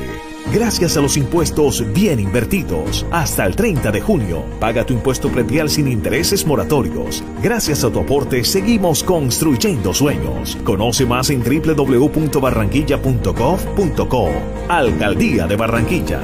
[0.53, 5.69] Gracias a los impuestos bien invertidos, hasta el 30 de junio, paga tu impuesto predial
[5.71, 7.25] sin intereses moratorios.
[7.43, 10.59] Gracias a tu aporte, seguimos construyendo sueños.
[10.65, 14.29] Conoce más en www.barranquilla.gov.co.
[14.69, 16.21] Alcaldía de Barranquilla.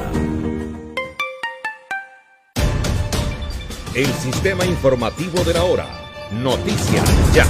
[3.93, 5.85] El sistema informativo de la hora.
[6.31, 7.03] Noticias
[7.33, 7.45] ya.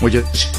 [0.00, 0.52] Muchas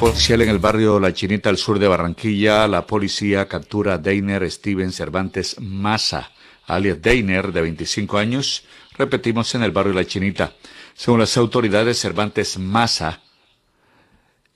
[0.00, 4.50] policial en el barrio La Chinita al sur de Barranquilla, la policía captura a Deiner
[4.50, 6.32] Steven Cervantes Massa,
[6.66, 8.64] alias Deiner, de 25 años,
[8.98, 10.54] repetimos en el barrio La Chinita.
[10.94, 13.20] Según las autoridades, Cervantes Massa,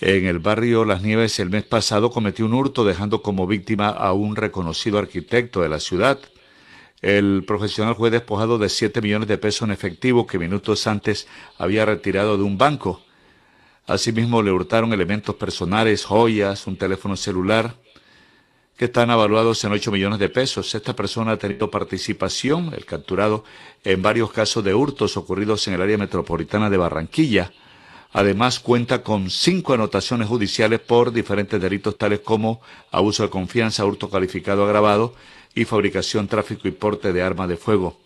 [0.00, 4.12] en el barrio Las Nieves el mes pasado cometió un hurto dejando como víctima a
[4.14, 6.18] un reconocido arquitecto de la ciudad.
[7.02, 11.84] El profesional fue despojado de 7 millones de pesos en efectivo que minutos antes había
[11.84, 13.05] retirado de un banco.
[13.86, 17.76] Asimismo, le hurtaron elementos personales, joyas, un teléfono celular,
[18.76, 20.74] que están avaluados en 8 millones de pesos.
[20.74, 23.44] Esta persona ha tenido participación, el capturado,
[23.84, 27.52] en varios casos de hurtos ocurridos en el área metropolitana de Barranquilla.
[28.12, 32.60] Además, cuenta con cinco anotaciones judiciales por diferentes delitos tales como
[32.90, 35.14] abuso de confianza, hurto calificado agravado
[35.54, 37.98] y fabricación, tráfico y porte de armas de fuego.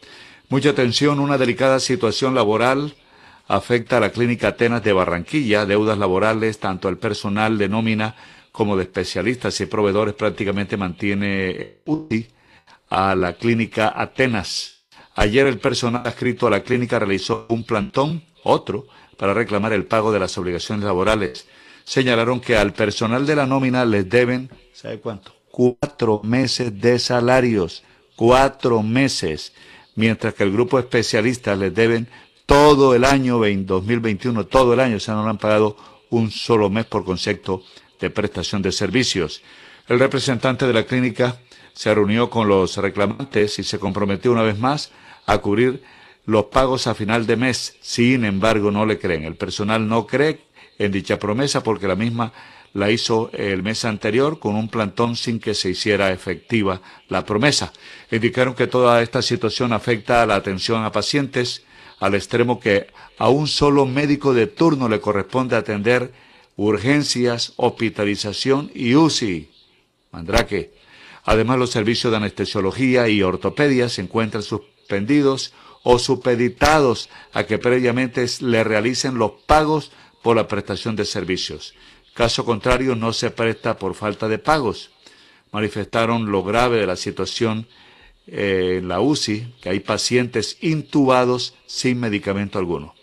[0.50, 2.94] Mucha atención, una delicada situación laboral
[3.50, 8.14] afecta a la Clínica Atenas de Barranquilla, deudas laborales, tanto al personal de nómina
[8.52, 12.28] como de especialistas y proveedores prácticamente mantiene UTI
[12.90, 14.84] a la Clínica Atenas.
[15.16, 18.86] Ayer el personal adscrito a la clínica realizó un plantón, otro,
[19.16, 21.48] para reclamar el pago de las obligaciones laborales.
[21.82, 25.34] Señalaron que al personal de la nómina les deben, ¿sabe cuánto?
[25.50, 27.82] cuatro meses de salarios,
[28.14, 29.52] cuatro meses,
[29.96, 32.06] mientras que el grupo de especialistas les deben
[32.50, 35.76] todo el año 2021, todo el año, o sea, no han pagado
[36.10, 37.62] un solo mes por concepto
[38.00, 39.40] de prestación de servicios.
[39.86, 41.38] El representante de la clínica
[41.72, 44.90] se reunió con los reclamantes y se comprometió una vez más
[45.26, 45.84] a cubrir
[46.26, 47.76] los pagos a final de mes.
[47.82, 49.22] Sin embargo, no le creen.
[49.22, 50.40] El personal no cree
[50.76, 52.32] en dicha promesa porque la misma
[52.72, 57.72] la hizo el mes anterior con un plantón sin que se hiciera efectiva la promesa.
[58.10, 61.64] Indicaron que toda esta situación afecta a la atención a pacientes
[62.00, 66.12] al extremo que a un solo médico de turno le corresponde atender
[66.56, 69.50] urgencias, hospitalización y UCI.
[70.10, 70.72] Mandrake.
[71.24, 75.52] Además, los servicios de anestesiología y ortopedia se encuentran suspendidos
[75.82, 81.74] o supeditados a que previamente le realicen los pagos por la prestación de servicios.
[82.14, 84.90] Caso contrario, no se presta por falta de pagos.
[85.52, 87.66] Manifestaron lo grave de la situación
[88.32, 92.94] eh, en la UCI, que hay pacientes intubados sin medicamento alguno.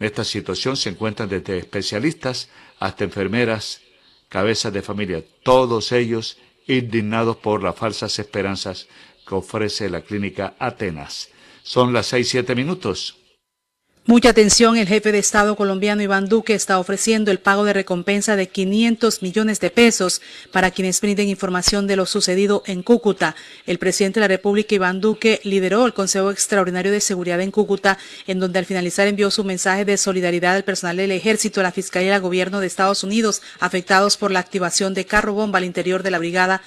[0.00, 2.48] En esta situación se encuentran desde especialistas
[2.80, 3.80] hasta enfermeras,
[4.28, 8.88] cabezas de familia, todos ellos indignados por las falsas esperanzas
[9.26, 11.28] que ofrece la clínica Atenas.
[11.62, 13.21] Son las seis, siete minutos.
[14.04, 18.34] Mucha atención, el jefe de Estado colombiano Iván Duque está ofreciendo el pago de recompensa
[18.34, 20.20] de 500 millones de pesos
[20.50, 23.36] para quienes brinden información de lo sucedido en Cúcuta.
[23.64, 27.96] El presidente de la República, Iván Duque, lideró el Consejo Extraordinario de Seguridad en Cúcuta,
[28.26, 32.10] en donde al finalizar envió su mensaje de solidaridad al personal del Ejército, la Fiscalía
[32.10, 36.02] y el Gobierno de Estados Unidos, afectados por la activación de carro bomba al interior
[36.02, 36.60] de la Brigada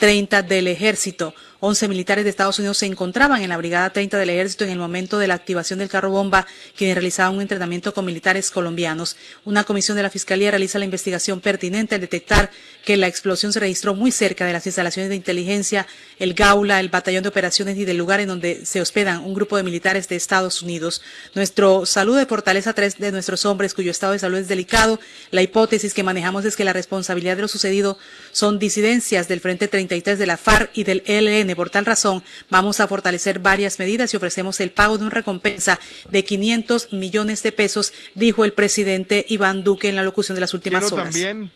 [0.00, 1.34] 30 del Ejército.
[1.60, 4.78] 11 militares de Estados Unidos se encontraban en la Brigada 30 del Ejército en el
[4.78, 9.16] momento de la activación del carro bomba, quienes realizaban un entrenamiento con militares colombianos.
[9.44, 12.50] Una comisión de la Fiscalía realiza la investigación pertinente al detectar
[12.84, 15.86] que la explosión se registró muy cerca de las instalaciones de inteligencia,
[16.18, 19.58] el Gaula, el Batallón de Operaciones y del lugar en donde se hospedan un grupo
[19.58, 21.02] de militares de Estados Unidos.
[21.34, 24.98] Nuestro salud de fortaleza tres de nuestros hombres cuyo estado de salud es delicado.
[25.30, 27.98] La hipótesis que manejamos es que la responsabilidad de lo sucedido
[28.32, 32.80] son disidencias del Frente 33 de la FARC y del ELN por tal razón, vamos
[32.80, 35.78] a fortalecer varias medidas y ofrecemos el pago de una recompensa
[36.10, 40.54] de 500 millones de pesos, dijo el presidente Iván Duque en la locución de las
[40.54, 41.12] últimas Quiero horas.
[41.12, 41.50] también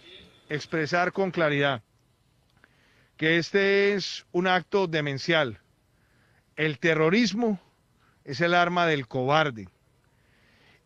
[0.49, 1.83] expresar con claridad
[3.17, 5.61] que este es un acto demencial.
[6.57, 7.61] El terrorismo
[8.25, 9.69] es el arma del cobarde.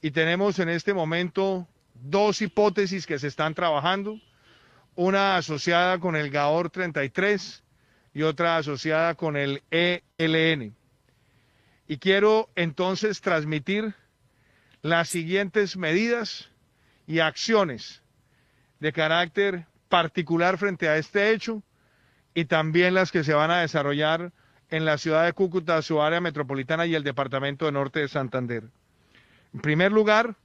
[0.02, 4.20] Y tenemos en este momento dos hipótesis que se están trabajando,
[4.94, 7.62] una asociada con el GAOR 33
[8.14, 10.74] y otra asociada con el ELN.
[11.86, 13.94] Y quiero entonces transmitir
[14.82, 16.50] las siguientes medidas
[17.06, 18.02] y acciones
[18.80, 21.62] de carácter particular frente a este hecho
[22.34, 24.32] y también las que se van a desarrollar
[24.70, 28.64] en la ciudad de Cúcuta, su área metropolitana y el departamento de norte de Santander.
[29.54, 30.36] En primer lugar,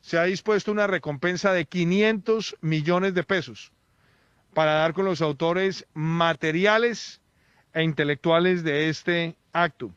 [0.00, 3.70] se ha dispuesto una recompensa de 500 millones de pesos
[4.54, 7.20] para dar con los autores materiales
[7.72, 9.92] e intelectuales de este acto.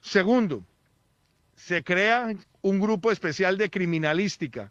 [0.00, 0.64] Segundo,
[1.56, 4.70] se crea un grupo especial de criminalística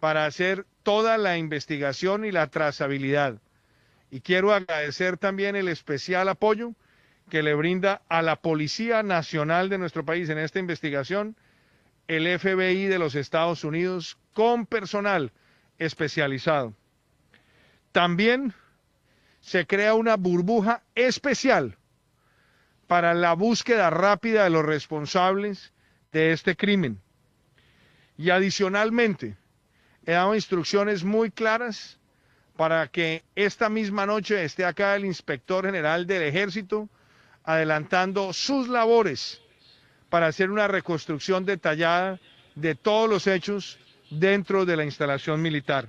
[0.00, 3.38] para hacer toda la investigación y la trazabilidad.
[4.10, 6.72] Y quiero agradecer también el especial apoyo
[7.28, 11.36] que le brinda a la Policía Nacional de nuestro país en esta investigación,
[12.08, 15.32] el FBI de los Estados Unidos, con personal
[15.78, 16.74] especializado.
[17.92, 18.54] También
[19.40, 21.76] se crea una burbuja especial
[22.86, 25.72] para la búsqueda rápida de los responsables
[26.12, 27.00] de este crimen.
[28.16, 29.36] Y adicionalmente,
[30.04, 31.98] he dado instrucciones muy claras
[32.56, 36.88] para que esta misma noche esté acá el inspector general del ejército
[37.44, 39.40] adelantando sus labores
[40.10, 42.20] para hacer una reconstrucción detallada
[42.54, 43.78] de todos los hechos
[44.10, 45.88] dentro de la instalación militar.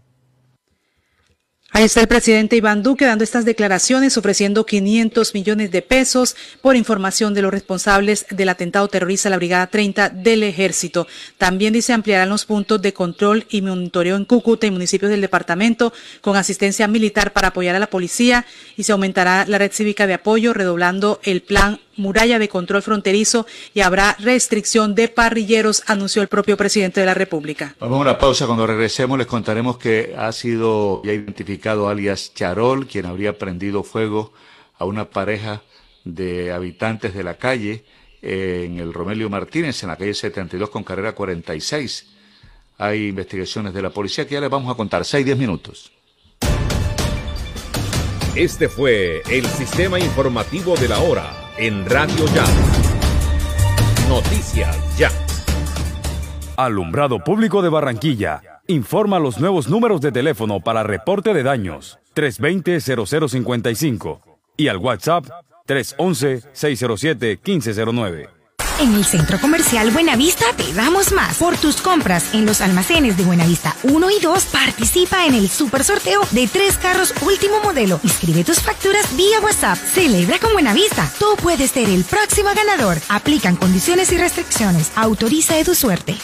[1.73, 6.75] Ahí está el presidente Iván Duque dando estas declaraciones, ofreciendo 500 millones de pesos por
[6.75, 11.07] información de los responsables del atentado terrorista a la Brigada 30 del Ejército.
[11.37, 15.93] También dice ampliarán los puntos de control y monitoreo en Cúcuta y municipios del departamento
[16.19, 18.45] con asistencia militar para apoyar a la policía
[18.75, 23.45] y se aumentará la red cívica de apoyo, redoblando el plan muralla de control fronterizo
[23.73, 27.75] y habrá restricción de parrilleros, anunció el propio presidente de la República.
[27.79, 28.45] Vamos a una pausa.
[28.45, 34.33] Cuando regresemos les contaremos que ha sido ya identificado alias Charol, quien habría prendido fuego
[34.77, 35.61] a una pareja
[36.03, 37.83] de habitantes de la calle
[38.21, 42.07] en el Romelio Martínez, en la calle 72 con carrera 46.
[42.77, 45.03] Hay investigaciones de la policía que ya les vamos a contar.
[45.03, 45.91] 6-10 minutos.
[48.35, 52.43] Este fue el sistema informativo de la hora en Radio Ya.
[54.09, 55.11] Noticias Ya.
[56.57, 58.41] Alumbrado Público de Barranquilla.
[58.65, 64.21] Informa los nuevos números de teléfono para reporte de daños 320-0055
[64.57, 65.25] y al WhatsApp
[65.67, 68.40] 311-607-1509.
[68.81, 71.37] En el Centro Comercial Buenavista te damos más.
[71.37, 75.83] Por tus compras en los almacenes de Buenavista 1 y 2, participa en el super
[75.83, 77.99] sorteo de tres carros último modelo.
[78.03, 79.77] Inscribe tus facturas vía WhatsApp.
[79.77, 81.07] Celebra con Buenavista.
[81.19, 82.97] Tú puedes ser el próximo ganador.
[83.09, 84.91] Aplican condiciones y restricciones.
[84.95, 86.17] Autoriza de tu suerte.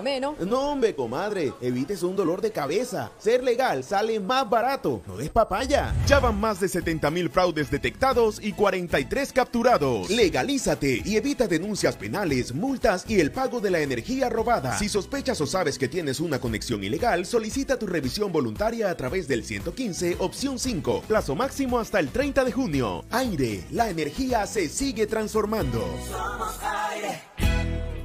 [0.00, 0.70] Pagarme, ¿no?
[0.70, 3.10] Hombre, comadre, evites un dolor de cabeza.
[3.18, 5.02] Ser legal sale más barato.
[5.06, 5.94] No des papaya.
[6.06, 10.08] Ya van más de 70 mil fraudes detectados y 43 capturados.
[10.08, 14.78] Legalízate y evita denuncias penales, multas y el pago de la energía robada.
[14.78, 19.28] Si sospechas o sabes que tienes una conexión ilegal, solicita tu revisión voluntaria a través
[19.28, 21.02] del 115, opción 5.
[21.08, 23.04] Plazo máximo hasta el 30 de junio.
[23.10, 25.84] Aire, la energía se sigue transformando.
[26.10, 27.99] Pal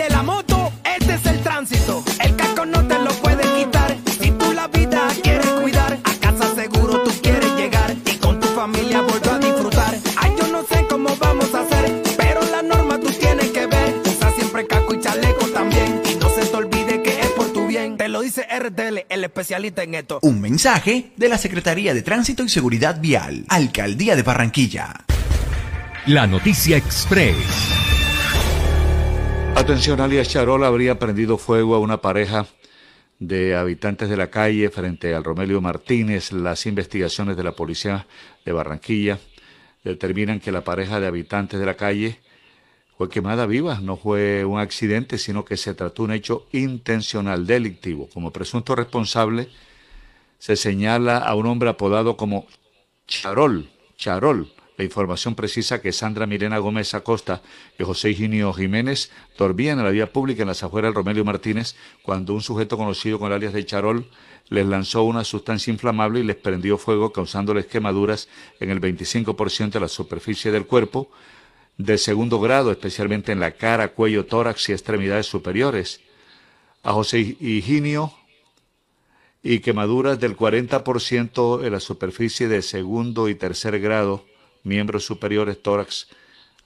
[0.00, 2.02] de la moto, este es el tránsito.
[2.20, 3.94] El casco no te lo puede quitar.
[4.18, 8.46] Si tú la vida quieres cuidar, a casa seguro tú quieres llegar y con tu
[8.48, 9.94] familia volver a disfrutar.
[10.16, 14.00] Ay, yo no sé cómo vamos a hacer, pero la norma tú tienes que ver.
[14.06, 16.00] Usa siempre casco y chaleco también.
[16.10, 17.98] Y no se te olvide que es por tu bien.
[17.98, 20.18] Te lo dice RTL, el especialista en esto.
[20.22, 24.94] Un mensaje de la Secretaría de Tránsito y Seguridad Vial, Alcaldía de Barranquilla.
[26.06, 27.99] La noticia express.
[29.56, 32.46] Atención, alias Charol habría prendido fuego a una pareja
[33.18, 36.32] de habitantes de la calle frente al Romelio Martínez.
[36.32, 38.06] Las investigaciones de la policía
[38.44, 39.18] de Barranquilla
[39.84, 42.18] determinan que la pareja de habitantes de la calle
[42.96, 47.46] fue quemada viva, no fue un accidente, sino que se trató de un hecho intencional,
[47.46, 48.08] delictivo.
[48.12, 49.48] Como presunto responsable
[50.38, 52.46] se señala a un hombre apodado como
[53.06, 54.52] Charol, Charol.
[54.80, 57.42] La información precisa que Sandra Mirena Gómez Acosta
[57.78, 61.76] y José Higinio Jiménez dormían en la vía pública en las afueras del Romelio Martínez
[62.02, 64.08] cuando un sujeto conocido con el alias de Charol
[64.48, 69.80] les lanzó una sustancia inflamable y les prendió fuego causándoles quemaduras en el 25% de
[69.80, 71.10] la superficie del cuerpo,
[71.76, 76.00] de segundo grado, especialmente en la cara, cuello, tórax y extremidades superiores.
[76.82, 78.14] A José Higinio
[79.42, 84.24] y quemaduras del 40% en la superficie de segundo y tercer grado,
[84.62, 86.08] miembros superiores, tórax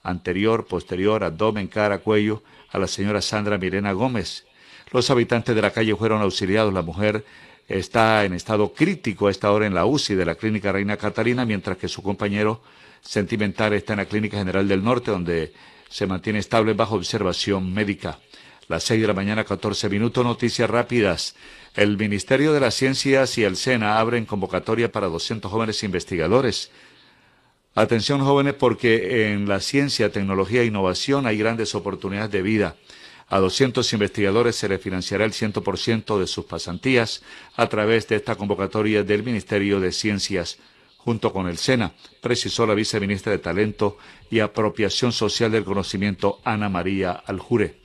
[0.03, 4.45] anterior, posterior, abdomen, cara, cuello, a la señora Sandra Mirena Gómez.
[4.91, 6.73] Los habitantes de la calle fueron auxiliados.
[6.73, 7.25] La mujer
[7.67, 11.45] está en estado crítico a esta hora en la UCI de la Clínica Reina Catalina,
[11.45, 12.61] mientras que su compañero
[13.01, 15.53] sentimental está en la Clínica General del Norte, donde
[15.89, 18.19] se mantiene estable bajo observación médica.
[18.67, 21.35] Las seis de la mañana, 14 minutos, noticias rápidas.
[21.75, 26.71] El Ministerio de las Ciencias y el SENA abren convocatoria para 200 jóvenes investigadores.
[27.77, 32.77] Atención jóvenes porque en la ciencia, tecnología e innovación hay grandes oportunidades de vida.
[33.27, 37.21] A 200 investigadores se les financiará el 100% de sus pasantías
[37.57, 40.57] a través de esta convocatoria del Ministerio de Ciencias
[40.95, 41.91] junto con el SENA,
[42.21, 43.97] precisó la viceministra de Talento
[44.31, 47.84] y Apropiación Social del Conocimiento, Ana María Aljure.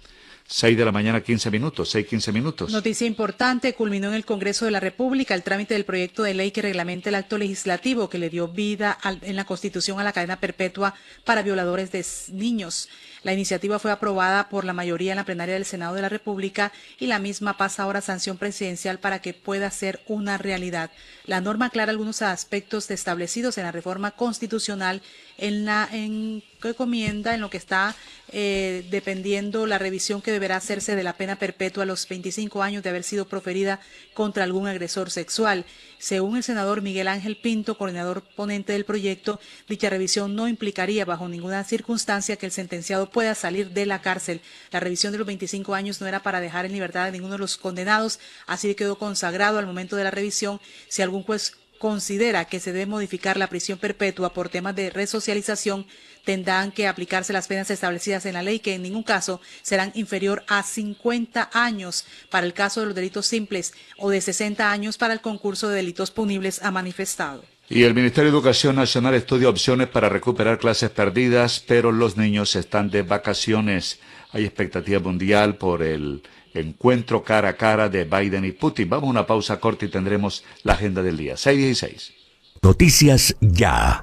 [0.52, 2.72] 6 de la mañana, 15 minutos, 6, 15 minutos.
[2.72, 6.50] Noticia importante, culminó en el Congreso de la República el trámite del proyecto de ley
[6.50, 10.12] que reglamenta el acto legislativo que le dio vida al, en la Constitución a la
[10.12, 10.94] cadena perpetua
[11.24, 12.88] para violadores de niños.
[13.22, 16.72] La iniciativa fue aprobada por la mayoría en la plenaria del Senado de la República
[16.98, 20.90] y la misma pasa ahora a sanción presidencial para que pueda ser una realidad.
[21.26, 25.02] La norma aclara algunos aspectos establecidos en la reforma constitucional
[25.40, 27.96] en la en que comienda en lo que está
[28.32, 32.82] eh, dependiendo la revisión que deberá hacerse de la pena perpetua a los 25 años
[32.82, 33.80] de haber sido proferida
[34.14, 35.64] contra algún agresor sexual.
[35.98, 41.28] Según el senador Miguel Ángel Pinto, coordinador ponente del proyecto, dicha revisión no implicaría bajo
[41.28, 44.40] ninguna circunstancia que el sentenciado pueda salir de la cárcel.
[44.70, 47.38] La revisión de los 25 años no era para dejar en libertad a ninguno de
[47.38, 52.60] los condenados, así quedó consagrado al momento de la revisión si algún juez considera que
[52.60, 55.86] se debe modificar la prisión perpetua por temas de resocialización,
[56.26, 60.44] tendrán que aplicarse las penas establecidas en la ley, que en ningún caso serán inferior
[60.46, 65.14] a 50 años para el caso de los delitos simples o de 60 años para
[65.14, 67.42] el concurso de delitos punibles, ha manifestado.
[67.70, 72.56] Y el Ministerio de Educación Nacional estudia opciones para recuperar clases perdidas, pero los niños
[72.56, 74.00] están de vacaciones.
[74.32, 76.22] Hay expectativa mundial por el
[76.54, 78.88] encuentro cara a cara de Biden y Putin.
[78.88, 81.36] Vamos a una pausa corta y tendremos la agenda del día.
[81.36, 82.12] 616.
[82.62, 84.02] Noticias ya.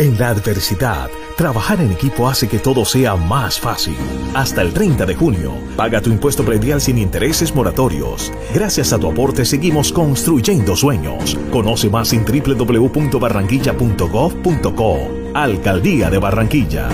[0.00, 3.98] En la adversidad, trabajar en equipo hace que todo sea más fácil.
[4.32, 8.32] Hasta el 30 de junio, paga tu impuesto predial sin intereses moratorios.
[8.54, 11.36] Gracias a tu aporte seguimos construyendo sueños.
[11.52, 15.08] Conoce más en www.barranquilla.gov.co.
[15.34, 16.88] Alcaldía de Barranquilla.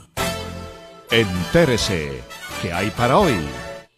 [1.10, 2.22] Entérese,
[2.62, 3.34] ¿qué hay para hoy?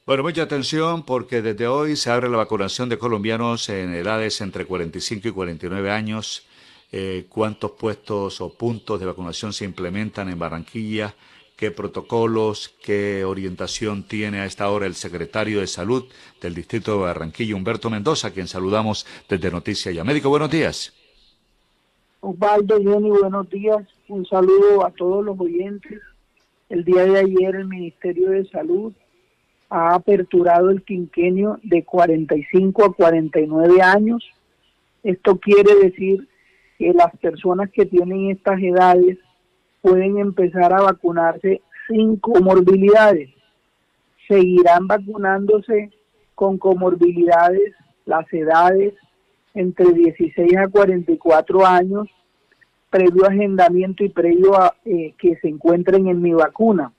[0.04, 4.64] Bueno, mucha atención porque desde hoy se abre la vacunación de colombianos en edades entre
[4.64, 6.47] 45 y 49 años.
[6.90, 11.14] Eh, ¿Cuántos puestos o puntos de vacunación se implementan en Barranquilla?
[11.56, 16.04] ¿Qué protocolos, qué orientación tiene a esta hora el secretario de Salud
[16.40, 20.04] del Distrito de Barranquilla, Humberto Mendoza, quien saludamos desde Noticias Ya.
[20.04, 20.94] Médico, buenos días.
[22.20, 23.86] Osvaldo, Jenny, buenos días.
[24.08, 26.00] Un saludo a todos los oyentes.
[26.68, 28.92] El día de ayer el Ministerio de Salud
[29.68, 34.24] ha aperturado el quinquenio de 45 a 49 años.
[35.02, 36.28] Esto quiere decir
[36.78, 39.18] que las personas que tienen estas edades
[39.82, 43.30] pueden empezar a vacunarse sin comorbilidades.
[44.28, 45.90] Seguirán vacunándose
[46.34, 47.74] con comorbilidades
[48.04, 48.94] las edades
[49.54, 52.08] entre 16 a 44 años,
[52.90, 56.92] previo agendamiento y previo a eh, que se encuentren en mi vacuna.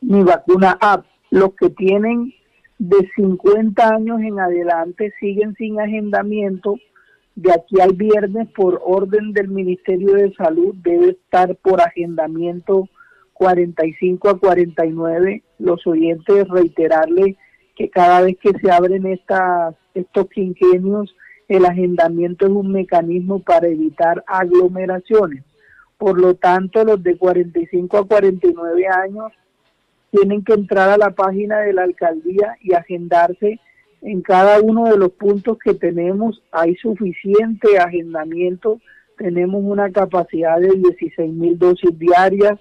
[0.00, 2.32] Mi vacuna app los que tienen
[2.78, 6.76] de 50 años en adelante siguen sin agendamiento.
[7.36, 12.88] De aquí al viernes, por orden del Ministerio de Salud, debe estar por agendamiento
[13.34, 15.42] 45 a 49.
[15.58, 17.36] Los oyentes reiterarle
[17.76, 21.14] que cada vez que se abren estas, estos quinquenios,
[21.46, 25.44] el agendamiento es un mecanismo para evitar aglomeraciones.
[25.98, 29.30] Por lo tanto, los de 45 a 49 años
[30.10, 33.60] tienen que entrar a la página de la alcaldía y agendarse
[34.06, 36.40] en cada uno de los puntos que tenemos.
[36.52, 38.80] Hay suficiente agendamiento,
[39.18, 42.60] tenemos una capacidad de 16 mil dosis diarias,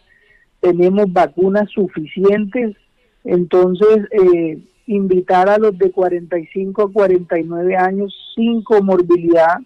[0.59, 2.75] tenemos vacunas suficientes,
[3.23, 4.57] entonces eh,
[4.87, 9.59] invitar a los de 45 a 49 años sin comorbilidad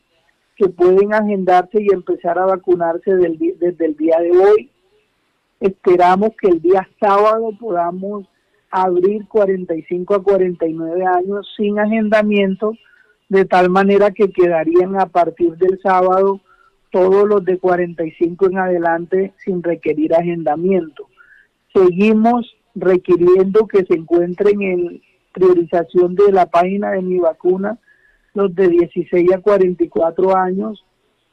[0.57, 4.69] que pueden agendarse y empezar a vacunarse desde el día de hoy.
[5.61, 8.25] Esperamos que el día sábado podamos
[8.69, 12.73] abrir 45 a 49 años sin agendamiento,
[13.27, 16.41] de tal manera que quedarían a partir del sábado
[16.91, 21.07] todos los de 45 en adelante sin requerir agendamiento.
[21.73, 25.01] Seguimos requiriendo que se encuentren en
[25.31, 27.77] priorización de la página de mi vacuna
[28.33, 30.83] los de 16 a 44 años.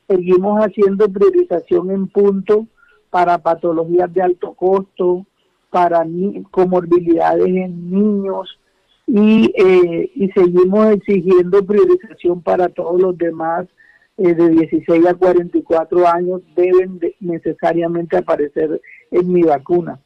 [0.08, 2.66] Seguimos haciendo priorización en punto
[3.10, 5.26] para patologías de alto costo,
[5.76, 6.06] para
[6.50, 8.58] comorbilidades en niños
[9.06, 13.66] y, eh, y seguimos exigiendo priorización para todos los demás
[14.16, 18.80] eh, de 16 a 44 años deben necesariamente aparecer
[19.10, 20.00] en mi vacuna.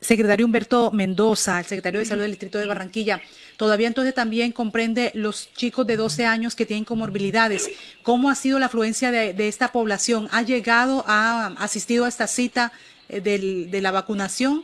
[0.00, 3.20] Secretario Humberto Mendoza, el secretario de Salud del Distrito de Barranquilla,
[3.58, 7.70] todavía entonces también comprende los chicos de 12 años que tienen comorbilidades.
[8.02, 10.26] ¿Cómo ha sido la afluencia de, esta población?
[10.32, 12.72] ¿Ha llegado, ha asistido a esta cita
[13.10, 14.62] eh, de la vacunación?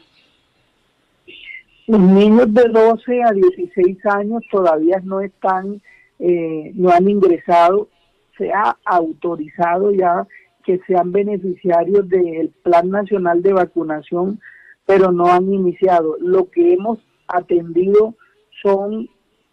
[1.87, 5.81] Los niños de 12 a 16 años todavía no están,
[6.19, 7.89] eh, no han ingresado.
[8.37, 10.27] Se ha autorizado ya
[10.65, 14.41] que sean beneficiarios del Plan Nacional de Vacunación
[14.87, 16.17] pero no han iniciado.
[16.21, 18.15] Lo que hemos atendido
[18.63, 19.11] son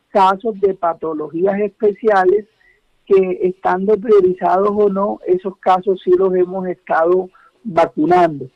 [0.09, 2.45] casos de patologías especiales
[3.05, 7.29] que estando priorizados o no, esos casos sí los hemos estado
[7.63, 8.47] vacunando.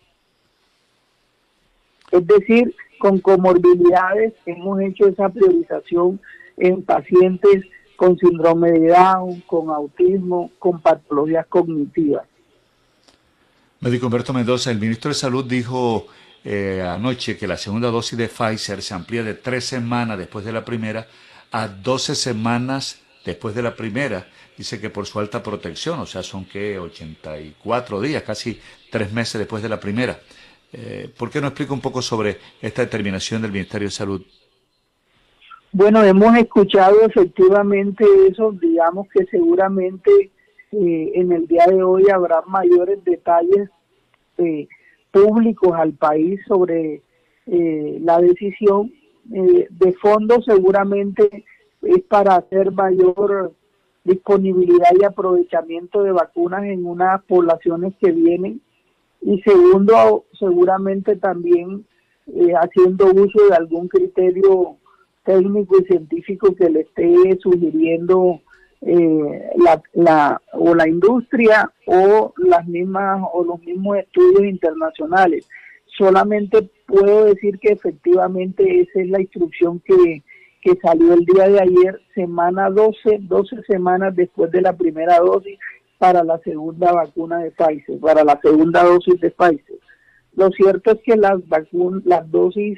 [2.11, 6.19] Es decir, con comorbilidades hemos hecho esa priorización
[6.57, 7.63] en pacientes
[7.95, 12.23] con síndrome de Down, con autismo, con patologías cognitivas.
[13.79, 16.07] Médico Humberto Mendoza, el ministro de Salud dijo
[16.43, 20.51] eh, anoche que la segunda dosis de Pfizer se amplía de tres semanas después de
[20.51, 21.07] la primera
[21.51, 24.27] a 12 semanas después de la primera.
[24.57, 28.59] Dice que por su alta protección, o sea, son que 84 días, casi
[28.89, 30.19] tres meses después de la primera.
[30.73, 34.21] Eh, ¿Por qué no explica un poco sobre esta determinación del Ministerio de Salud?
[35.71, 40.11] Bueno, hemos escuchado efectivamente eso, digamos que seguramente
[40.71, 43.69] eh, en el día de hoy habrá mayores detalles
[44.37, 44.67] eh,
[45.11, 47.01] públicos al país sobre
[47.45, 48.91] eh, la decisión.
[49.33, 51.45] Eh, de fondo seguramente
[51.81, 53.53] es para hacer mayor
[54.03, 58.61] disponibilidad y aprovechamiento de vacunas en unas poblaciones que vienen
[59.21, 61.85] y segundo seguramente también
[62.27, 64.77] eh, haciendo uso de algún criterio
[65.23, 68.41] técnico y científico que le esté sugiriendo
[68.81, 75.47] eh, la, la, o la industria o las mismas o los mismos estudios internacionales.
[75.97, 80.21] Solamente puedo decir que efectivamente esa es la instrucción que,
[80.61, 85.57] que salió el día de ayer, semana 12, 12 semanas después de la primera dosis
[85.97, 89.79] para la segunda vacuna de Pfizer, para la segunda dosis de Pfizer.
[90.35, 92.77] Lo cierto es que las vacunas, las dosis,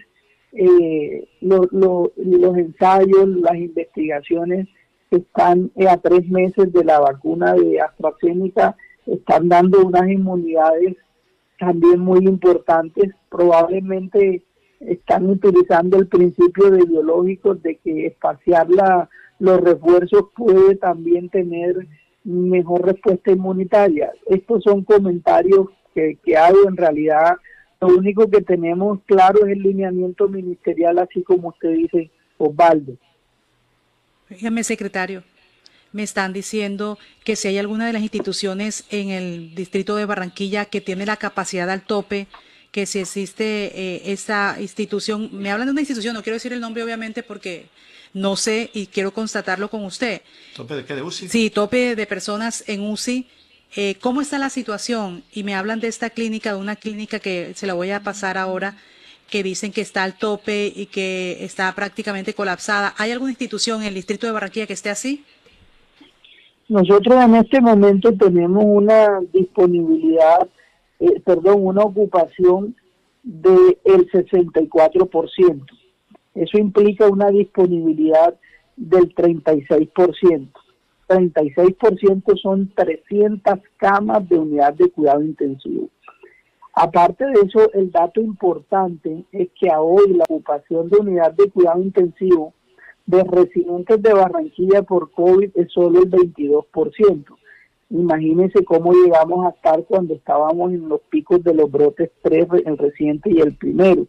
[0.53, 4.67] eh, los ensayos, las investigaciones
[5.11, 8.75] están a tres meses de la vacuna de AstraZeneca,
[9.05, 10.95] están dando unas inmunidades
[11.59, 13.11] también muy importantes.
[13.29, 14.43] Probablemente
[14.79, 19.09] están utilizando el principio de biológicos de que espaciar la,
[19.39, 21.87] los refuerzos puede también tener
[22.29, 24.11] mejor respuesta inmunitaria.
[24.27, 27.37] Estos son comentarios que, que hago en realidad.
[27.81, 32.93] Lo único que tenemos claro es el lineamiento ministerial, así como usted dice, Osvaldo.
[34.29, 35.23] Dígame, secretario,
[35.91, 40.65] me están diciendo que si hay alguna de las instituciones en el distrito de Barranquilla
[40.65, 42.27] que tiene la capacidad al tope,
[42.71, 46.59] que si existe eh, esa institución, me hablan de una institución, no quiero decir el
[46.59, 47.65] nombre obviamente porque
[48.13, 50.21] no sé y quiero constatarlo con usted.
[50.55, 50.95] ¿Tope de qué?
[50.95, 51.29] ¿De UCI?
[51.29, 53.27] Sí, tope de personas en UCI.
[53.75, 55.23] Eh, ¿Cómo está la situación?
[55.31, 58.37] Y me hablan de esta clínica, de una clínica que se la voy a pasar
[58.37, 58.75] ahora,
[59.29, 62.95] que dicen que está al tope y que está prácticamente colapsada.
[62.97, 65.23] ¿Hay alguna institución en el distrito de Barranquilla que esté así?
[66.67, 70.47] Nosotros en este momento tenemos una disponibilidad,
[70.99, 72.75] eh, perdón, una ocupación
[73.23, 75.78] del el 64%.
[76.39, 78.33] Eso implica una disponibilidad
[78.77, 80.49] del 36%.
[81.09, 85.89] 36% son 300 camas de unidad de cuidado intensivo.
[86.73, 91.81] Aparte de eso, el dato importante es que hoy la ocupación de unidad de cuidado
[91.81, 92.53] intensivo
[93.05, 97.25] de residentes de Barranquilla por COVID es solo el 22%.
[97.89, 102.77] Imagínense cómo llegamos a estar cuando estábamos en los picos de los brotes 3, el
[102.77, 104.07] reciente y el primero.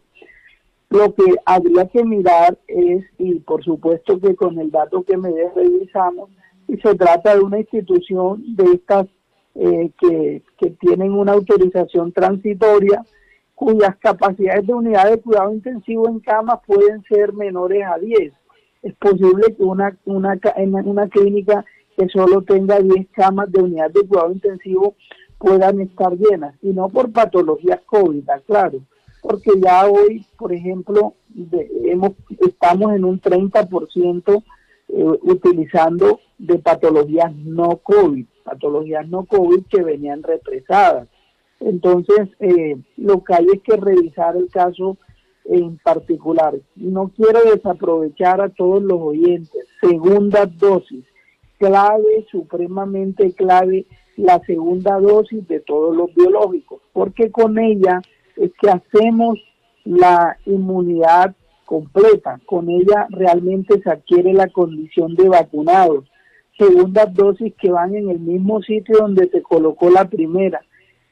[0.91, 5.31] Lo que habría que mirar es, y por supuesto que con el dato que me
[5.55, 6.29] revisamos,
[6.67, 9.07] y se trata de una institución de estas
[9.55, 10.43] eh, que,
[10.81, 13.03] tienen una autorización transitoria
[13.55, 18.33] cuyas capacidades de unidad de cuidado intensivo en camas pueden ser menores a 10.
[18.83, 21.63] Es posible que una, una, una clínica
[21.97, 24.95] que solo tenga 10 camas de unidad de cuidado intensivo
[25.37, 28.81] puedan estar llenas, y no por patologías COVID, claro,
[29.21, 31.13] porque ya hoy, por ejemplo,
[31.85, 34.43] hemos, estamos en un 30%
[34.89, 41.07] eh, utilizando de patologías no COVID patologías no COVID que venían represadas.
[41.59, 44.97] Entonces, eh, lo que hay es que revisar el caso
[45.45, 46.55] en particular.
[46.75, 49.67] No quiero desaprovechar a todos los oyentes.
[49.79, 51.05] Segunda dosis,
[51.59, 53.85] clave, supremamente clave,
[54.17, 58.01] la segunda dosis de todos los biológicos, porque con ella
[58.37, 59.39] es que hacemos
[59.83, 61.35] la inmunidad
[61.65, 66.05] completa, con ella realmente se adquiere la condición de vacunados
[66.57, 70.61] segundas dosis que van en el mismo sitio donde se colocó la primera,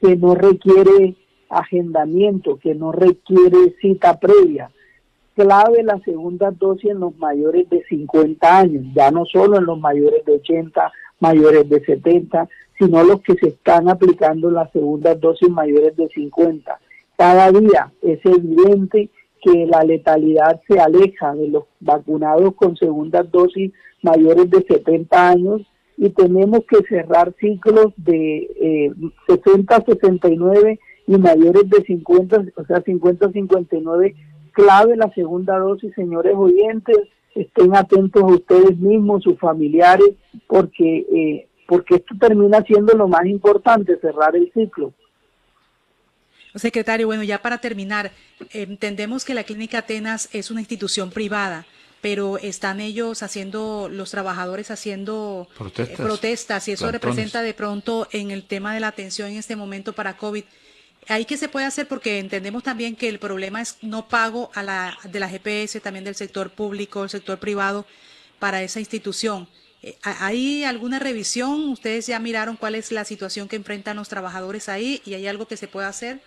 [0.00, 1.16] que no requiere
[1.48, 4.70] agendamiento, que no requiere cita previa.
[5.34, 9.78] Clave la segunda dosis en los mayores de 50 años, ya no solo en los
[9.80, 12.48] mayores de 80, mayores de 70,
[12.78, 16.78] sino los que se están aplicando las segundas dosis mayores de 50.
[17.20, 19.10] Cada día es evidente
[19.42, 25.60] que la letalidad se aleja de los vacunados con segundas dosis mayores de 70 años
[25.98, 28.90] y tenemos que cerrar ciclos de
[29.26, 34.14] 60 a 69 y mayores de 50, o sea, 50 a 59.
[34.52, 37.00] Clave la segunda dosis, señores oyentes,
[37.34, 40.12] estén atentos ustedes mismos, sus familiares,
[40.46, 44.94] porque, eh, porque esto termina siendo lo más importante, cerrar el ciclo.
[46.54, 48.12] Secretario, bueno, ya para terminar,
[48.52, 51.66] entendemos que la Clínica Atenas es una institución privada
[52.00, 58.30] pero están ellos haciendo, los trabajadores haciendo eh, protestas, y eso representa de pronto en
[58.30, 60.44] el tema de la atención en este momento para COVID.
[61.08, 61.88] ¿Ahí qué se puede hacer?
[61.88, 66.04] Porque entendemos también que el problema es no pago a la, de la GPS, también
[66.04, 67.86] del sector público, el sector privado,
[68.38, 69.48] para esa institución.
[69.82, 71.68] Eh, ¿Hay alguna revisión?
[71.70, 75.46] ¿Ustedes ya miraron cuál es la situación que enfrentan los trabajadores ahí y hay algo
[75.46, 76.20] que se pueda hacer?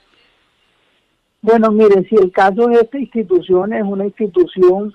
[1.44, 4.94] Bueno, mire, si el caso de esta institución es una institución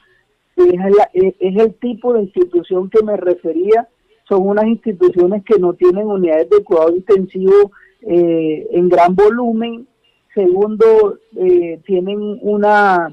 [0.57, 3.87] es, el tipo de institución que me refería,
[4.29, 7.71] son unas instituciones que no tienen unidades de cuidado intensivo
[8.03, 9.87] eh, en gran volumen,
[10.35, 13.09] segundo, eh, tienen una,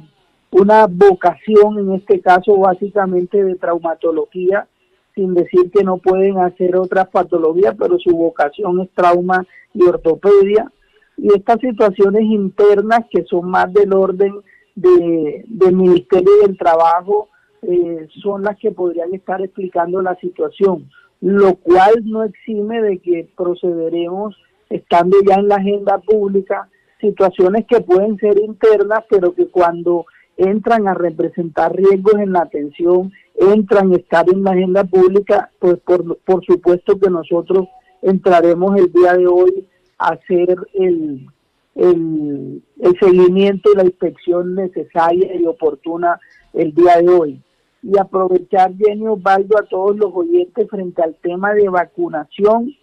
[0.51, 4.67] una vocación, en este caso básicamente de traumatología,
[5.13, 10.71] sin decir que no pueden hacer otras patologías, pero su vocación es trauma y ortopedia.
[11.17, 14.33] Y estas situaciones internas que son más del orden
[14.75, 17.29] de, del Ministerio del Trabajo
[17.61, 20.89] eh, son las que podrían estar explicando la situación,
[21.21, 24.35] lo cual no exime de que procederemos,
[24.69, 26.69] estando ya en la agenda pública,
[26.99, 30.05] situaciones que pueden ser internas, pero que cuando
[30.37, 35.77] entran a representar riesgos en la atención, entran a estar en la agenda pública, pues
[35.79, 37.67] por, por supuesto que nosotros
[38.01, 39.67] entraremos el día de hoy
[39.97, 41.27] hacer el,
[41.75, 46.19] el, el seguimiento y la inspección necesaria y oportuna
[46.53, 47.41] el día de hoy.
[47.83, 52.73] Y aprovechar, Jenny Osvaldo, a todos los oyentes frente al tema de vacunación,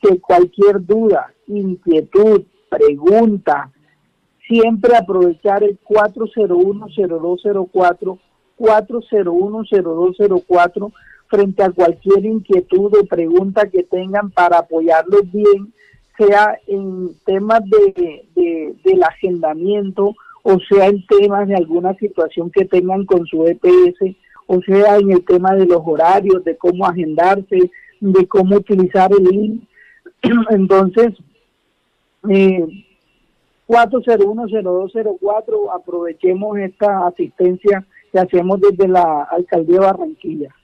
[0.00, 3.70] que cualquier duda, inquietud, pregunta,
[4.48, 8.18] siempre aprovechar el 401-0204,
[8.58, 10.92] 401-0204,
[11.28, 15.72] frente a cualquier inquietud o pregunta que tengan para apoyarlos bien,
[16.16, 22.64] sea en temas de, de, del agendamiento o sea en temas de alguna situación que
[22.64, 24.16] tengan con su EPS,
[24.46, 27.70] o sea en el tema de los horarios, de cómo agendarse,
[28.00, 29.62] de cómo utilizar el link.
[30.50, 31.14] Entonces,
[32.28, 32.66] eh,
[33.68, 40.54] 401-0204, aprovechemos esta asistencia que hacemos desde la Alcaldía de Barranquilla.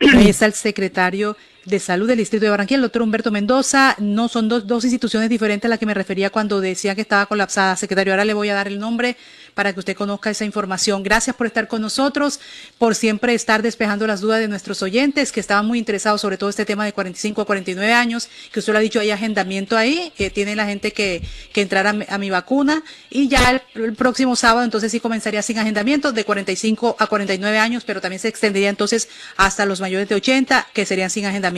[0.00, 1.36] Está el secretario
[1.68, 3.94] de Salud del Distrito de Barranquilla, el doctor Humberto Mendoza.
[3.98, 7.26] No son dos, dos instituciones diferentes a las que me refería cuando decía que estaba
[7.26, 7.76] colapsada.
[7.76, 9.16] Secretario, ahora le voy a dar el nombre
[9.54, 11.02] para que usted conozca esa información.
[11.02, 12.38] Gracias por estar con nosotros,
[12.78, 16.48] por siempre estar despejando las dudas de nuestros oyentes que estaban muy interesados sobre todo
[16.48, 20.12] este tema de 45 a 49 años, que usted lo ha dicho, hay agendamiento ahí,
[20.16, 21.22] que tiene la gente que,
[21.52, 26.12] que entrar a, mi- vacuna y ya el próximo sábado entonces sí comenzaría sin agendamiento
[26.12, 30.66] de 45 a 49 años, pero también se extendería entonces hasta los mayores de 80
[30.72, 31.57] que serían sin agendamiento.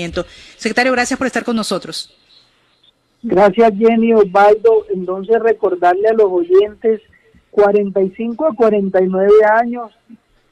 [0.57, 2.15] Secretario, gracias por estar con nosotros.
[3.23, 4.87] Gracias Jenny Osvaldo.
[4.93, 7.01] Entonces recordarle a los oyentes,
[7.51, 9.91] 45 a 49 años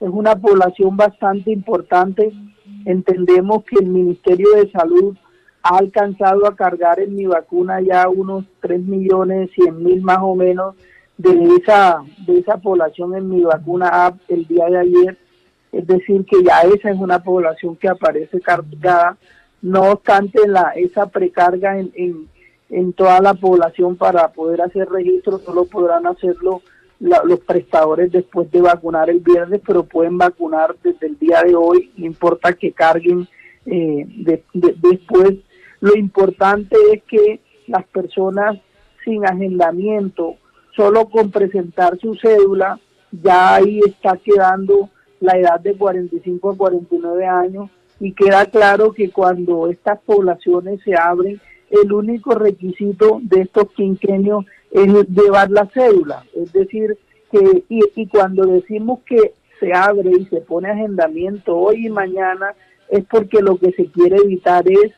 [0.00, 2.32] es una población bastante importante.
[2.84, 5.16] Entendemos que el Ministerio de Salud
[5.62, 10.34] ha alcanzado a cargar en mi vacuna ya unos 3 millones 100 mil más o
[10.34, 10.76] menos
[11.16, 15.18] de esa, de esa población en mi vacuna app el día de ayer.
[15.72, 19.16] Es decir, que ya esa es una población que aparece cargada.
[19.62, 22.28] No obstante, la, esa precarga en, en,
[22.70, 26.62] en toda la población para poder hacer registro solo podrán hacerlo
[27.00, 31.54] la- los prestadores después de vacunar el viernes, pero pueden vacunar desde el día de
[31.54, 33.26] hoy, no importa que carguen
[33.66, 35.34] eh, de- de- después.
[35.80, 38.58] Lo importante es que las personas
[39.04, 40.36] sin agendamiento,
[40.74, 42.78] solo con presentar su cédula,
[43.10, 44.88] ya ahí está quedando
[45.20, 50.94] la edad de 45 a 49 años y queda claro que cuando estas poblaciones se
[50.94, 56.24] abren, el único requisito de estos quinquenios es llevar la cédula.
[56.34, 56.96] Es decir,
[57.30, 62.54] que y, y cuando decimos que se abre y se pone agendamiento hoy y mañana,
[62.88, 64.92] es porque lo que se quiere evitar es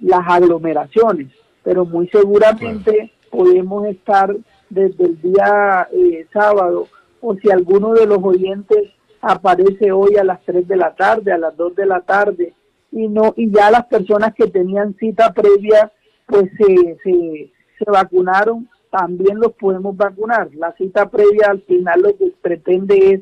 [0.00, 1.28] las aglomeraciones.
[1.62, 4.34] Pero muy seguramente podemos estar
[4.70, 6.88] desde el día eh, sábado
[7.20, 11.38] o si alguno de los oyentes aparece hoy a las 3 de la tarde, a
[11.38, 12.54] las 2 de la tarde,
[12.92, 15.92] y no y ya las personas que tenían cita previa
[16.26, 20.48] pues se, se, se vacunaron, también los podemos vacunar.
[20.54, 23.20] La cita previa al final lo que pretende es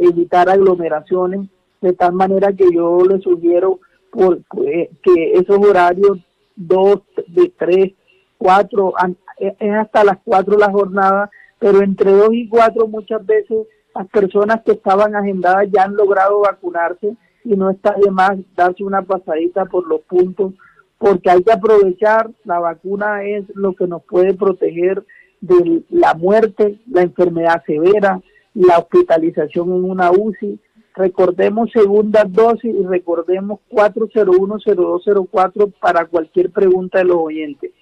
[0.00, 1.48] evitar aglomeraciones,
[1.80, 3.80] de tal manera que yo les sugiero
[4.10, 6.18] por, eh, que esos horarios,
[6.54, 7.92] dos, de tres,
[8.38, 13.24] cuatro, an- eh, es hasta las cuatro la jornada, pero entre dos y cuatro muchas
[13.26, 13.66] veces
[13.96, 18.84] las personas que estaban agendadas ya han logrado vacunarse y no está de más darse
[18.84, 20.52] una pasadita por los puntos
[20.98, 25.04] porque hay que aprovechar, la vacuna es lo que nos puede proteger
[25.40, 28.20] de la muerte, la enfermedad severa,
[28.54, 30.58] la hospitalización en una UCI.
[30.94, 37.72] Recordemos segunda dosis y recordemos 401-0204 para cualquier pregunta de los oyentes.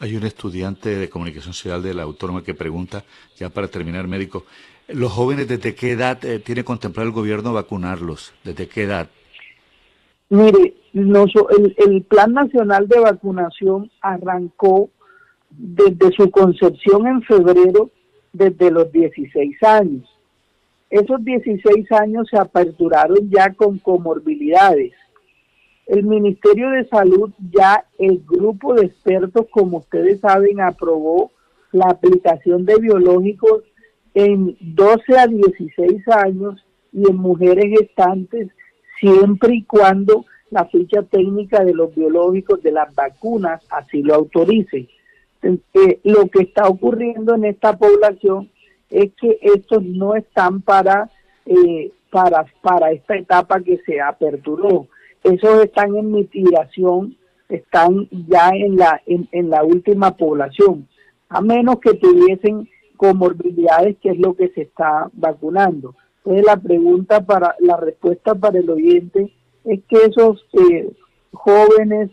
[0.00, 3.04] Hay un estudiante de comunicación social de la Autónoma que pregunta,
[3.36, 4.44] ya para terminar, médico,
[4.88, 8.34] ¿los jóvenes desde qué edad eh, tiene contemplado el gobierno vacunarlos?
[8.44, 9.08] ¿Desde qué edad?
[10.30, 14.90] Mire, noso- el, el Plan Nacional de Vacunación arrancó
[15.50, 17.90] desde su concepción en febrero,
[18.32, 20.04] desde los 16 años.
[20.90, 24.92] Esos 16 años se aperturaron ya con comorbilidades.
[25.86, 31.30] El Ministerio de Salud, ya el grupo de expertos, como ustedes saben, aprobó
[31.72, 33.62] la aplicación de biológicos
[34.18, 38.48] en 12 a 16 años y en mujeres gestantes
[38.98, 44.88] siempre y cuando la ficha técnica de los biológicos de las vacunas así lo autorice.
[46.02, 48.50] Lo que está ocurriendo en esta población
[48.90, 51.08] es que estos no están para,
[51.46, 54.88] eh, para, para esta etapa que se aperturó.
[55.22, 57.16] Esos están en mitigación,
[57.48, 60.88] están ya en la, en, en la última población,
[61.28, 65.94] a menos que tuviesen comorbilidades, que es lo que se está vacunando.
[66.18, 69.32] Entonces la pregunta para, la respuesta para el oyente
[69.64, 70.90] es que esos eh,
[71.32, 72.10] jóvenes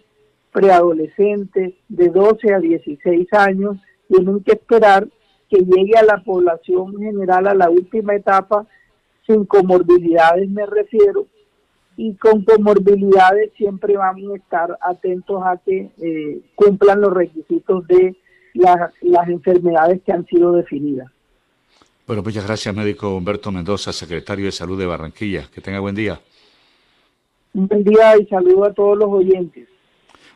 [0.53, 5.07] preadolescentes de 12 a 16 años tienen que esperar
[5.49, 8.65] que llegue a la población general a la última etapa
[9.27, 11.25] sin comorbilidades me refiero
[11.97, 18.15] y con comorbilidades siempre vamos a estar atentos a que eh, cumplan los requisitos de
[18.56, 21.11] las enfermedades que han sido definidas.
[22.07, 25.48] Bueno, muchas gracias, médico Humberto Mendoza, secretario de Salud de Barranquilla.
[25.53, 26.19] Que tenga buen día.
[27.53, 29.68] Un buen día y saludo a todos los oyentes.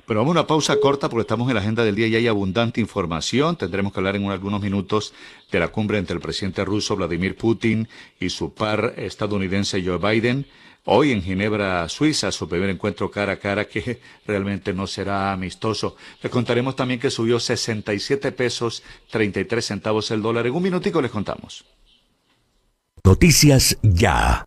[0.08, 2.28] Pero vamos a una pausa corta porque estamos en la agenda del día y hay
[2.28, 3.56] abundante información.
[3.56, 5.14] Tendremos que hablar en algunos minutos
[5.52, 7.88] de la cumbre entre el presidente ruso Vladimir Putin
[8.20, 10.48] y su par estadounidense Joe Biden.
[10.92, 15.96] Hoy en Ginebra, Suiza, su primer encuentro cara a cara que realmente no será amistoso.
[16.24, 20.48] Le contaremos también que subió 67 pesos 33 centavos el dólar.
[20.48, 21.64] En un minutico les contamos.
[23.04, 24.46] Noticias ya.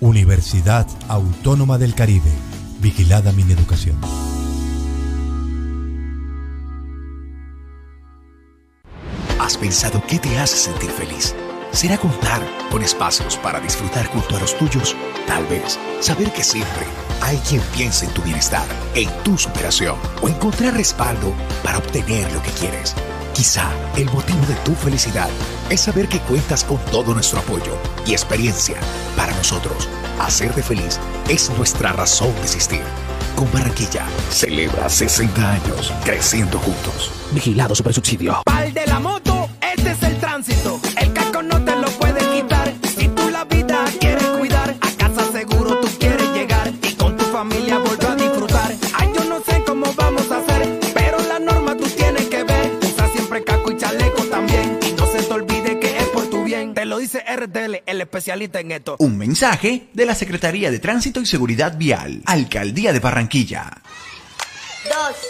[0.00, 2.30] Universidad Autónoma del Caribe.
[2.80, 3.96] Vigilada mi educación.
[9.50, 11.34] ¿Has pensado qué te hace sentir feliz?
[11.72, 12.40] ¿Será contar
[12.70, 14.94] con espacios para disfrutar junto a los tuyos?
[15.26, 16.86] Tal vez saber que siempre
[17.20, 18.64] hay quien piensa en tu bienestar,
[18.94, 22.94] en tu superación o encontrar respaldo para obtener lo que quieres.
[23.34, 25.28] Quizá el motivo de tu felicidad
[25.68, 28.76] es saber que cuentas con todo nuestro apoyo y experiencia.
[29.16, 29.88] Para nosotros,
[30.20, 32.82] hacerte feliz es nuestra razón de existir.
[33.34, 37.10] Con Barranquilla, celebra 60 años creciendo juntos.
[37.32, 38.42] Vigilado Supersubsidio.
[38.44, 39.29] Pal de la moto,
[39.80, 40.80] este es el tránsito.
[40.96, 42.72] El casco no te lo puedes quitar.
[42.96, 47.24] Si tú la vida quieres cuidar, a casa seguro tú quieres llegar y con tu
[47.26, 48.72] familia volver a disfrutar.
[48.94, 52.78] Ay, yo no sé cómo vamos a hacer, pero la norma tú tienes que ver.
[52.82, 54.78] Usa siempre casco y chaleco también.
[54.86, 56.74] Y no se te olvide que es por tu bien.
[56.74, 58.96] Te lo dice RTL, el especialista en esto.
[58.98, 63.70] Un mensaje de la Secretaría de Tránsito y Seguridad Vial, Alcaldía de Barranquilla.
[64.84, 65.29] Dos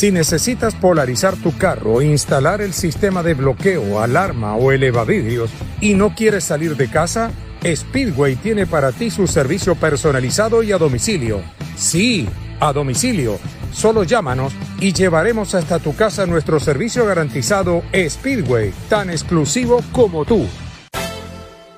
[0.00, 6.14] Si necesitas polarizar tu carro, instalar el sistema de bloqueo, alarma o elevavidrios y no
[6.14, 7.30] quieres salir de casa,
[7.62, 11.42] Speedway tiene para ti su servicio personalizado y a domicilio.
[11.76, 12.26] Sí,
[12.60, 13.38] a domicilio.
[13.74, 20.46] Solo llámanos y llevaremos hasta tu casa nuestro servicio garantizado Speedway, tan exclusivo como tú.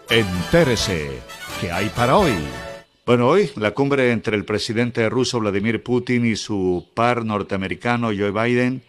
[0.09, 1.09] Entérese,
[1.61, 2.35] ¿qué hay para hoy?
[3.05, 8.31] Bueno, hoy la cumbre entre el presidente ruso Vladimir Putin y su par norteamericano Joe
[8.31, 8.85] Biden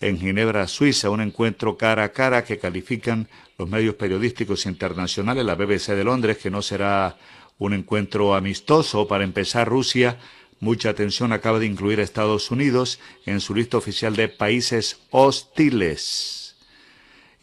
[0.00, 3.28] en Ginebra, Suiza, un encuentro cara a cara que califican
[3.58, 7.18] los medios periodísticos internacionales, la BBC de Londres, que no será
[7.58, 9.06] un encuentro amistoso.
[9.06, 10.16] Para empezar, Rusia,
[10.60, 16.56] mucha atención, acaba de incluir a Estados Unidos en su lista oficial de países hostiles.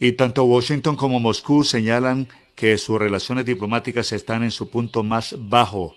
[0.00, 2.26] Y tanto Washington como Moscú señalan
[2.56, 5.94] que sus relaciones diplomáticas están en su punto más bajo.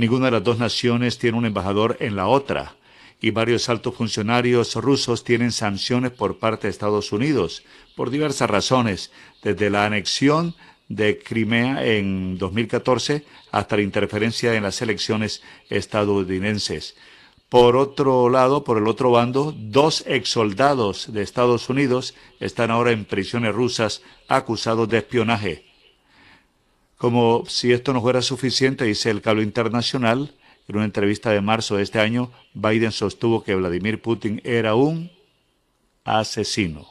[0.00, 2.74] Ninguna de las dos naciones tiene un embajador en la otra
[3.20, 7.64] y varios altos funcionarios rusos tienen sanciones por parte de Estados Unidos
[7.96, 9.12] por diversas razones,
[9.42, 10.54] desde la anexión
[10.88, 16.96] de Crimea en 2014 hasta la interferencia en las elecciones estadounidenses.
[17.50, 23.04] Por otro lado, por el otro bando, dos exsoldados de Estados Unidos están ahora en
[23.04, 25.69] prisiones rusas acusados de espionaje.
[27.00, 30.34] Como si esto no fuera suficiente, dice el cable internacional,
[30.68, 35.10] en una entrevista de marzo de este año, Biden sostuvo que Vladimir Putin era un
[36.04, 36.90] asesino.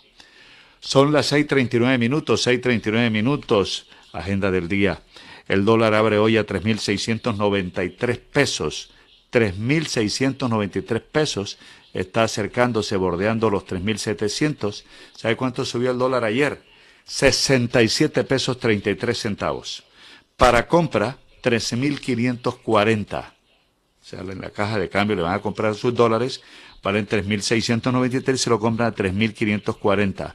[0.80, 5.04] Son las 6.39 minutos, 6.39 minutos, agenda del día.
[5.48, 8.90] El dólar abre hoy a 3.693 pesos.
[9.32, 11.60] 3.693 pesos.
[11.94, 14.86] Está acercándose, bordeando los 3.700.
[15.16, 16.64] ¿Sabe cuánto subió el dólar ayer?
[17.06, 19.84] 67 pesos 33 centavos.
[20.40, 23.40] Para compra, 13.540
[24.10, 26.42] sea, en la caja de cambio le van a comprar sus dólares,
[26.82, 30.34] valen 3.693 y se lo compran a 3.540.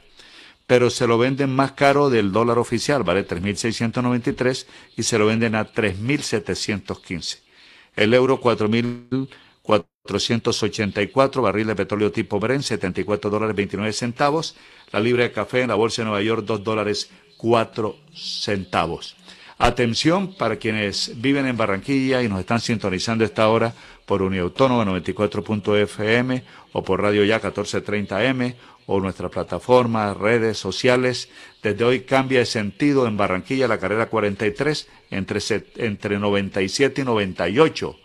[0.67, 4.65] Pero se lo venden más caro del dólar oficial, vale 3.693
[4.97, 7.39] y se lo venden a 3.715.
[7.95, 14.55] El euro 4.484, barril de petróleo tipo Brent, 74 dólares 29 centavos.
[14.91, 19.15] La libra de café en la bolsa de Nueva York, 2 dólares 4 centavos.
[19.57, 23.73] Atención para quienes viven en Barranquilla y nos están sintonizando esta hora
[24.05, 28.55] por Uniautónoma 94.fm o por Radio Ya 1430M
[28.85, 31.29] o nuestra plataforma, redes sociales.
[31.63, 35.39] Desde hoy cambia de sentido en Barranquilla la carrera 43 entre,
[35.77, 37.95] entre 97 y 98.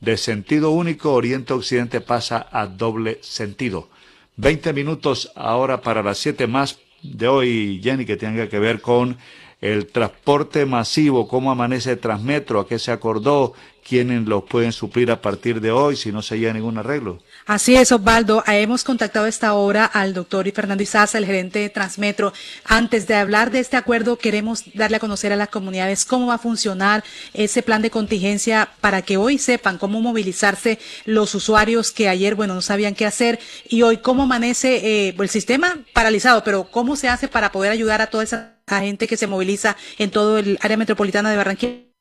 [0.00, 3.88] De sentido único, Oriente-Occidente pasa a doble sentido.
[4.36, 9.18] 20 minutos ahora para las 7 más de hoy, Jenny, que tenga que ver con
[9.62, 13.54] el transporte masivo, cómo amanece Transmetro, a qué se acordó,
[13.86, 17.18] quiénes lo pueden suplir a partir de hoy si no se llega ningún arreglo.
[17.46, 18.42] Así es, Osvaldo.
[18.46, 22.32] Hemos contactado esta hora al doctor Fernando Izaza, el gerente de Transmetro.
[22.64, 26.34] Antes de hablar de este acuerdo, queremos darle a conocer a las comunidades cómo va
[26.34, 27.02] a funcionar
[27.34, 32.54] ese plan de contingencia para que hoy sepan cómo movilizarse los usuarios que ayer, bueno,
[32.54, 37.08] no sabían qué hacer y hoy cómo amanece eh, el sistema paralizado, pero cómo se
[37.08, 40.76] hace para poder ayudar a toda esa gente que se moviliza en todo el área
[40.76, 41.92] metropolitana de Barranquilla.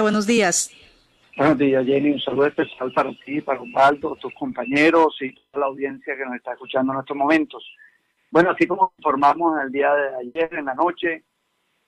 [0.00, 0.70] Buenos días.
[1.38, 2.10] Buenos días, Jenny.
[2.10, 6.34] Un saludo especial para ti, para Osvaldo, tus compañeros y toda la audiencia que nos
[6.34, 7.64] está escuchando en estos momentos.
[8.32, 11.22] Bueno, así como informamos el día de ayer, en la noche,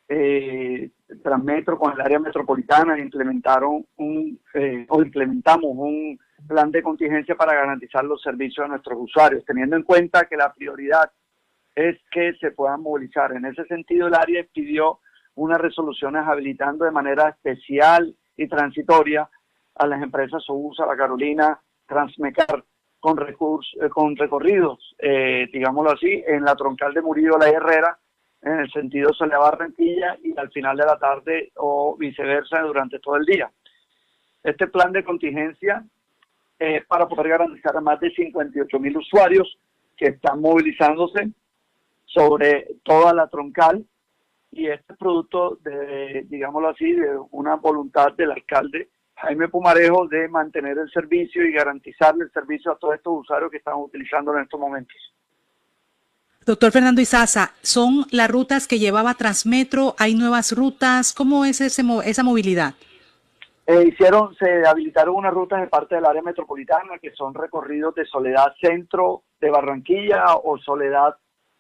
[0.08, 0.88] eh,
[1.24, 6.16] Transmetro con el área metropolitana implementaron un, eh, o implementamos un
[6.46, 10.54] plan de contingencia para garantizar los servicios de nuestros usuarios, teniendo en cuenta que la
[10.54, 11.10] prioridad
[11.74, 13.32] es que se puedan movilizar.
[13.32, 15.00] En ese sentido, el área pidió
[15.34, 19.28] unas resoluciones habilitando de manera especial y transitoria
[19.80, 22.62] a las empresas Sousa, La Carolina, Transmecar,
[23.00, 27.98] con, recursos, eh, con recorridos, eh, digámoslo así, en la troncal de Murillo La Herrera,
[28.42, 33.16] en el sentido Soledad Barranquilla y al final de la tarde o viceversa durante todo
[33.16, 33.50] el día.
[34.42, 35.82] Este plan de contingencia
[36.58, 39.58] es para poder garantizar a más de 58 mil usuarios
[39.96, 41.30] que están movilizándose
[42.04, 43.84] sobre toda la troncal
[44.52, 48.90] y este es producto de, digámoslo así, de una voluntad del alcalde
[49.22, 53.58] Jaime Pumarejo de mantener el servicio y garantizarle el servicio a todos estos usuarios que
[53.58, 54.96] están utilizando en estos momentos.
[56.46, 59.94] Doctor Fernando Izaza, ¿son las rutas que llevaba Transmetro?
[59.98, 61.12] ¿Hay nuevas rutas?
[61.12, 62.74] ¿Cómo es ese, esa movilidad?
[63.66, 68.06] Eh, hicieron, se habilitaron unas rutas de parte del área metropolitana que son recorridos de
[68.06, 71.14] Soledad Centro de Barranquilla o Soledad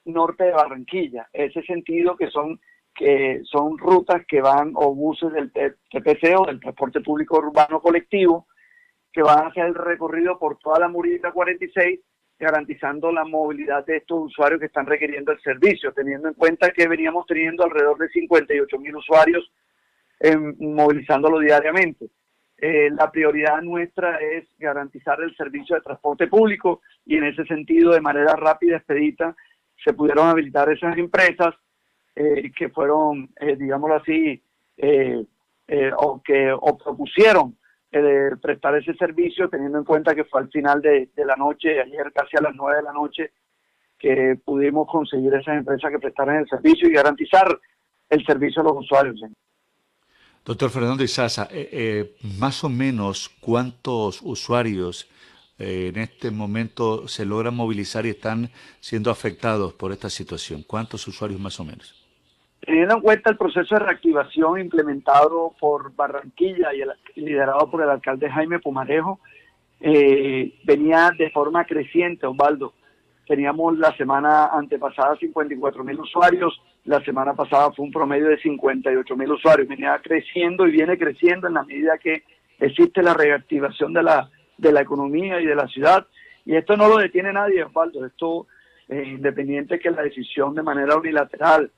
[0.06, 1.28] Norte de Barranquilla.
[1.32, 2.58] Ese sentido que son
[2.94, 8.46] que son rutas que van, o buses del TPC o del Transporte Público Urbano Colectivo,
[9.12, 12.00] que van a hacer el recorrido por toda la Murita 46,
[12.38, 16.88] garantizando la movilidad de estos usuarios que están requiriendo el servicio, teniendo en cuenta que
[16.88, 19.52] veníamos teniendo alrededor de 58 mil usuarios
[20.20, 22.06] eh, movilizándolo diariamente.
[22.56, 27.92] Eh, la prioridad nuestra es garantizar el servicio de transporte público y en ese sentido,
[27.92, 29.34] de manera rápida, expedita,
[29.82, 31.54] se pudieron habilitar esas empresas
[32.20, 34.42] eh, que fueron, eh, digámoslo así,
[34.76, 35.24] eh,
[35.96, 37.56] o que o propusieron
[38.42, 42.36] prestar ese servicio, teniendo en cuenta que fue al final de, la noche, ayer casi
[42.36, 43.32] a las nueve de la noche,
[43.98, 47.58] que pudimos conseguir esas empresas que prestaran el servicio y garantizar
[48.08, 49.20] el servicio a los usuarios.
[50.44, 51.48] Doctor Fernando Izaza,
[52.38, 55.08] más o menos cuántos usuarios
[55.60, 60.62] eh, en este momento se logran movilizar y están siendo afectados por esta situación?
[60.66, 61.99] ¿Cuántos usuarios más o menos?
[62.60, 68.30] Teniendo en cuenta el proceso de reactivación implementado por Barranquilla y liderado por el alcalde
[68.30, 69.20] Jaime Pumarejo,
[69.80, 72.74] eh, venía de forma creciente, Osvaldo.
[73.26, 79.16] Teníamos la semana antepasada 54 mil usuarios, la semana pasada fue un promedio de 58
[79.16, 79.68] mil usuarios.
[79.68, 82.24] Venía creciendo y viene creciendo en la medida que
[82.58, 86.06] existe la reactivación de la, de la economía y de la ciudad.
[86.44, 88.04] Y esto no lo detiene nadie, Osvaldo.
[88.04, 88.46] Esto,
[88.88, 91.70] eh, independiente que la decisión de manera unilateral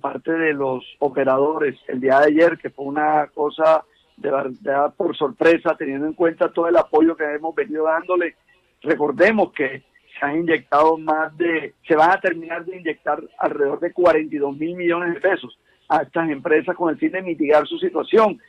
[0.00, 3.84] parte de los operadores el día de ayer, que fue una cosa
[4.16, 8.36] de verdad por sorpresa, teniendo en cuenta todo el apoyo que hemos venido dándole.
[8.82, 9.84] Recordemos que
[10.18, 14.76] se han inyectado más de, se van a terminar de inyectar alrededor de 42 mil
[14.76, 15.58] millones de pesos
[15.88, 18.40] a estas empresas con el fin de mitigar su situación.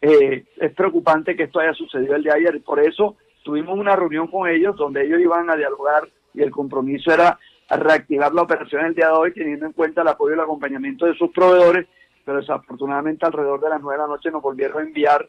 [0.00, 3.96] Eh, es preocupante que esto haya sucedido el día de ayer por eso tuvimos una
[3.96, 7.38] reunión con ellos donde ellos iban a dialogar y el compromiso era
[7.76, 11.06] reactivar la operación el día de hoy teniendo en cuenta el apoyo y el acompañamiento
[11.06, 11.86] de sus proveedores,
[12.24, 15.28] pero desafortunadamente alrededor de las nueve de la noche nos volvieron a enviar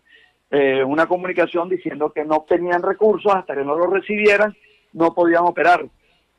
[0.52, 4.56] eh, una comunicación diciendo que no tenían recursos hasta que no los recibieran,
[4.94, 5.86] no podían operar.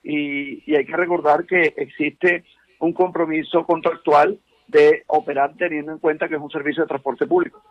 [0.02, 2.44] Y, hay que recordar que existe
[2.78, 7.62] un compromiso contractual de operar teniendo en cuenta que es un servicio de transporte público.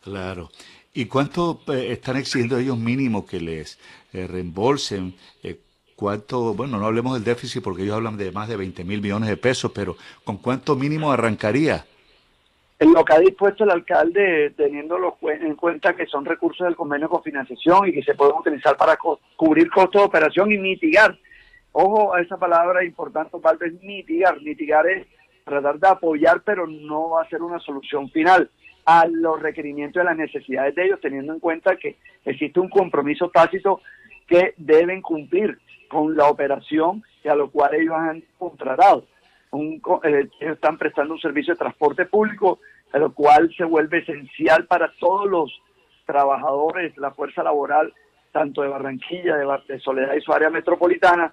[0.00, 0.50] Claro.
[0.94, 3.78] ¿Y cuánto eh, están exigiendo ellos mínimo que les
[4.12, 5.14] eh, reembolsen?
[5.42, 5.58] Eh,
[5.96, 6.52] ¿Cuánto?
[6.54, 9.36] Bueno, no hablemos del déficit porque ellos hablan de más de 20 mil millones de
[9.38, 11.86] pesos, pero ¿con cuánto mínimo arrancaría?
[12.78, 17.08] En lo que ha dispuesto el alcalde, teniendo en cuenta que son recursos del convenio
[17.08, 21.16] con financiación y que se pueden utilizar para co- cubrir costos de operación y mitigar.
[21.72, 24.38] Ojo a esa palabra importante, es mitigar.
[24.42, 25.06] Mitigar es
[25.44, 28.50] tratar de apoyar, pero no va a ser una solución final
[28.84, 31.96] a los requerimientos y las necesidades de ellos, teniendo en cuenta que
[32.26, 33.80] existe un compromiso tácito
[34.26, 39.04] que deben cumplir con la operación y a lo cual ellos han contratado.
[39.52, 42.60] Un eh, ellos están prestando un servicio de transporte público,
[42.92, 45.62] a lo cual se vuelve esencial para todos los
[46.04, 47.92] trabajadores, la fuerza laboral,
[48.32, 51.32] tanto de Barranquilla, de, de Soledad y su área metropolitana,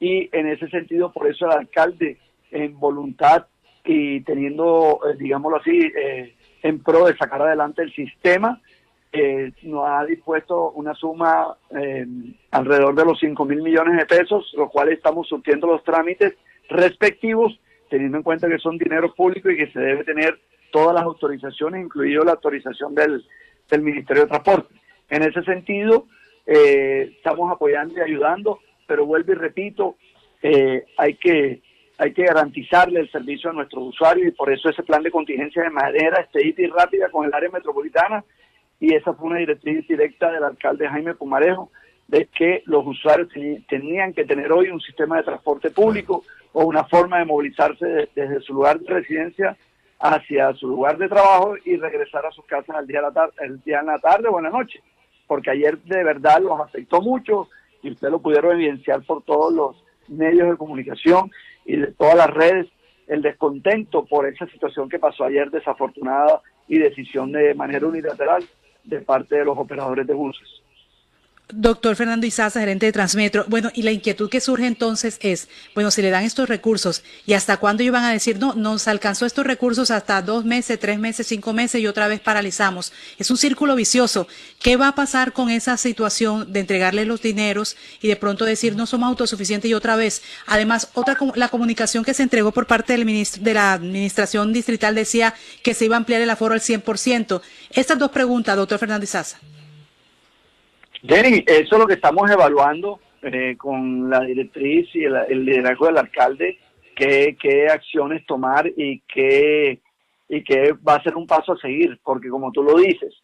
[0.00, 2.18] y en ese sentido, por eso el alcalde,
[2.50, 3.46] en voluntad
[3.84, 8.60] y teniendo, eh, digámoslo así, eh, en pro de sacar adelante el sistema,
[9.14, 12.04] eh, nos ha dispuesto una suma eh,
[12.50, 16.34] alrededor de los 5 mil millones de pesos, lo cual estamos surtiendo los trámites
[16.68, 17.58] respectivos,
[17.88, 20.40] teniendo en cuenta que son dinero público y que se debe tener
[20.72, 23.24] todas las autorizaciones, incluido la autorización del,
[23.70, 24.74] del Ministerio de Transporte.
[25.08, 26.06] En ese sentido,
[26.44, 28.58] eh, estamos apoyando y ayudando,
[28.88, 29.94] pero vuelvo y repito,
[30.42, 31.62] eh, hay que
[31.96, 35.62] hay que garantizarle el servicio a nuestros usuarios y por eso ese plan de contingencia
[35.62, 38.24] de manera expedita y rápida con el área metropolitana
[38.80, 41.70] y esa fue una directriz directa del alcalde Jaime Pumarejo
[42.08, 43.28] de que los usuarios
[43.68, 46.22] tenían que tener hoy un sistema de transporte público
[46.52, 49.56] o una forma de movilizarse de- desde su lugar de residencia
[50.00, 53.32] hacia su lugar de trabajo y regresar a sus casas al día de la tarde,
[53.40, 54.82] el día en la tarde o en la noche,
[55.26, 57.48] porque ayer de verdad los afectó mucho
[57.82, 61.30] y ustedes lo pudieron evidenciar por todos los medios de comunicación
[61.64, 62.66] y de todas las redes
[63.06, 68.44] el descontento por esa situación que pasó ayer desafortunada y decisión de manera unilateral
[68.84, 70.63] de parte de los operadores de buses.
[71.52, 73.44] Doctor Fernando Izaza, gerente de Transmetro.
[73.48, 77.34] Bueno, y la inquietud que surge entonces es, bueno, si le dan estos recursos y
[77.34, 80.98] hasta cuándo ellos van a decir, no, nos alcanzó estos recursos hasta dos meses, tres
[80.98, 82.94] meses, cinco meses y otra vez paralizamos.
[83.18, 84.26] Es un círculo vicioso.
[84.58, 88.74] ¿Qué va a pasar con esa situación de entregarle los dineros y de pronto decir,
[88.74, 90.22] no somos autosuficientes y otra vez?
[90.46, 94.94] Además, otra la comunicación que se entregó por parte del ministro, de la administración distrital
[94.94, 97.42] decía que se iba a ampliar el aforo al 100%.
[97.70, 99.38] Estas dos preguntas, doctor Fernando Izaza.
[101.06, 105.98] Jenny, eso es lo que estamos evaluando eh, con la directriz y el, liderazgo del
[105.98, 106.58] alcalde,
[106.96, 109.82] qué, qué acciones tomar y qué,
[110.30, 113.14] y qué va a ser un paso a seguir, porque como tú lo dices,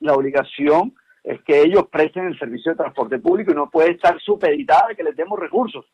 [0.00, 0.94] la obligación
[1.24, 5.04] es que ellos presten el servicio de transporte público y no puede estar supeditada que
[5.04, 5.84] les demos recursos.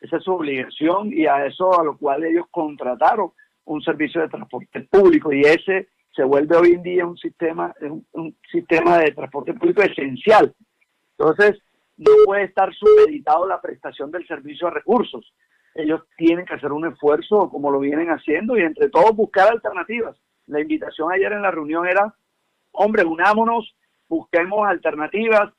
[0.00, 3.32] Esa es su obligación y a eso a lo cual ellos contrataron
[3.66, 7.74] un servicio de transporte público y ese se vuelve hoy en día un sistema
[8.12, 10.54] un sistema de transporte público esencial.
[11.18, 11.60] Entonces,
[11.96, 15.34] no puede estar supeditado la prestación del servicio a recursos.
[15.74, 20.16] Ellos tienen que hacer un esfuerzo como lo vienen haciendo y entre todos buscar alternativas.
[20.46, 22.14] La invitación ayer en la reunión era,
[22.72, 23.76] hombre, unámonos,
[24.08, 25.52] busquemos alternativas,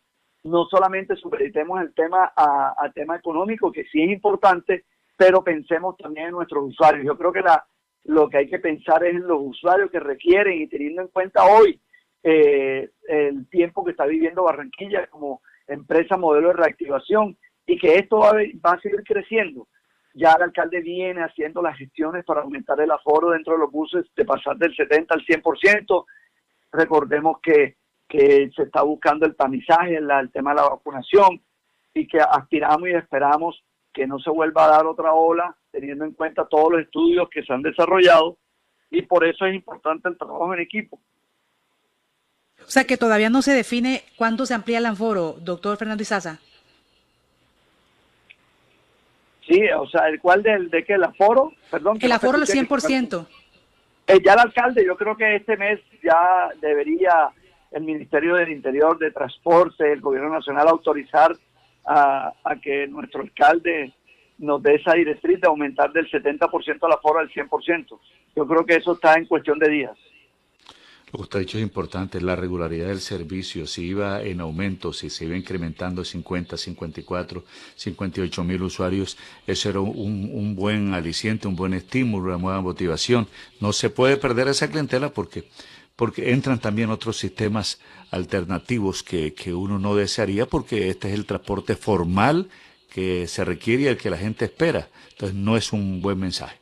[0.43, 4.85] no solamente supeditemos el tema a, tema económico, que sí es importante,
[5.17, 7.05] pero pensemos también en nuestros usuarios.
[7.05, 7.65] Yo creo que la,
[8.05, 11.43] lo que hay que pensar es en los usuarios que requieren y teniendo en cuenta
[11.43, 11.79] hoy
[12.23, 18.19] eh, el tiempo que está viviendo Barranquilla como empresa modelo de reactivación y que esto
[18.19, 18.31] va
[18.71, 19.67] a, seguir creciendo.
[20.13, 24.05] Ya el alcalde viene haciendo las gestiones para aumentar el aforo dentro de los buses,
[24.15, 26.05] de pasar del 70 al 100%.
[26.71, 27.75] Recordemos que,
[28.11, 31.39] se está buscando el tamizaje, el, el tema de la vacunación
[31.93, 33.63] y que aspiramos y esperamos
[33.93, 37.43] que no se vuelva a dar otra ola, teniendo en cuenta todos los estudios que
[37.43, 38.37] se han desarrollado
[38.89, 40.99] y por eso es importante el trabajo en equipo.
[42.69, 46.37] O sea que todavía no se define cuándo se amplía el aforo, doctor Fernando Izaza.
[49.47, 50.93] Sí, o sea, ¿el cuál del de qué?
[50.93, 51.51] ¿El aforo?
[51.71, 51.97] Perdón.
[51.99, 53.25] El aforo del 100%.
[54.05, 57.31] Eh, ya el alcalde, yo creo que este mes ya debería
[57.71, 61.35] el Ministerio del Interior, de Transporte, el Gobierno Nacional autorizar
[61.87, 63.93] a, a que nuestro alcalde
[64.37, 67.99] nos dé esa directriz de aumentar del 70% al aforo al 100%.
[68.35, 69.97] Yo creo que eso está en cuestión de días.
[71.11, 74.93] Lo que usted ha dicho es importante, la regularidad del servicio, si iba en aumento,
[74.93, 77.43] si se iba incrementando 50, 54,
[77.75, 79.17] 58 mil usuarios,
[79.47, 83.27] eso era un, buen aliciente, un buen estímulo, una nueva motivación.
[83.59, 85.49] No se puede perder esa clientela porque,
[85.95, 87.79] porque entran también otros sistemas
[88.11, 92.49] alternativos que, que uno no desearía porque este es el transporte formal
[92.91, 94.89] que se requiere y el que la gente espera.
[95.09, 96.58] Entonces no es un buen mensaje.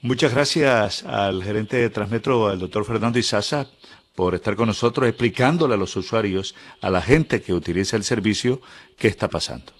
[0.00, 3.66] Muchas gracias al gerente de Transmetro, al doctor Fernando Izaza,
[4.14, 8.60] por estar con nosotros explicándole a los usuarios, a la gente que utiliza el servicio,
[8.96, 9.72] qué está pasando.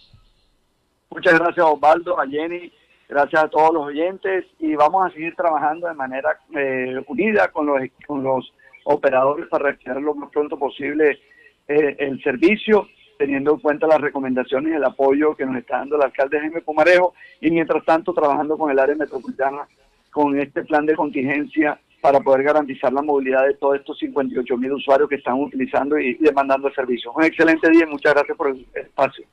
[1.10, 2.72] Muchas gracias Osvaldo, a Jenny,
[3.08, 4.44] gracias a todos los oyentes.
[4.58, 8.52] Y vamos a seguir trabajando de manera eh, unida con los, con los
[8.84, 11.20] operadores para reactivar lo más pronto posible
[11.68, 12.88] eh, el servicio,
[13.18, 16.60] teniendo en cuenta las recomendaciones y el apoyo que nos está dando el alcalde Jaime
[16.60, 17.14] Pumarejo.
[17.40, 19.68] Y mientras tanto trabajando con el área metropolitana
[20.10, 24.72] con este plan de contingencia para poder garantizar la movilidad de todos estos 58 mil
[24.72, 27.12] usuarios que están utilizando y demandando el servicio.
[27.12, 29.24] Un excelente día y muchas gracias por el espacio.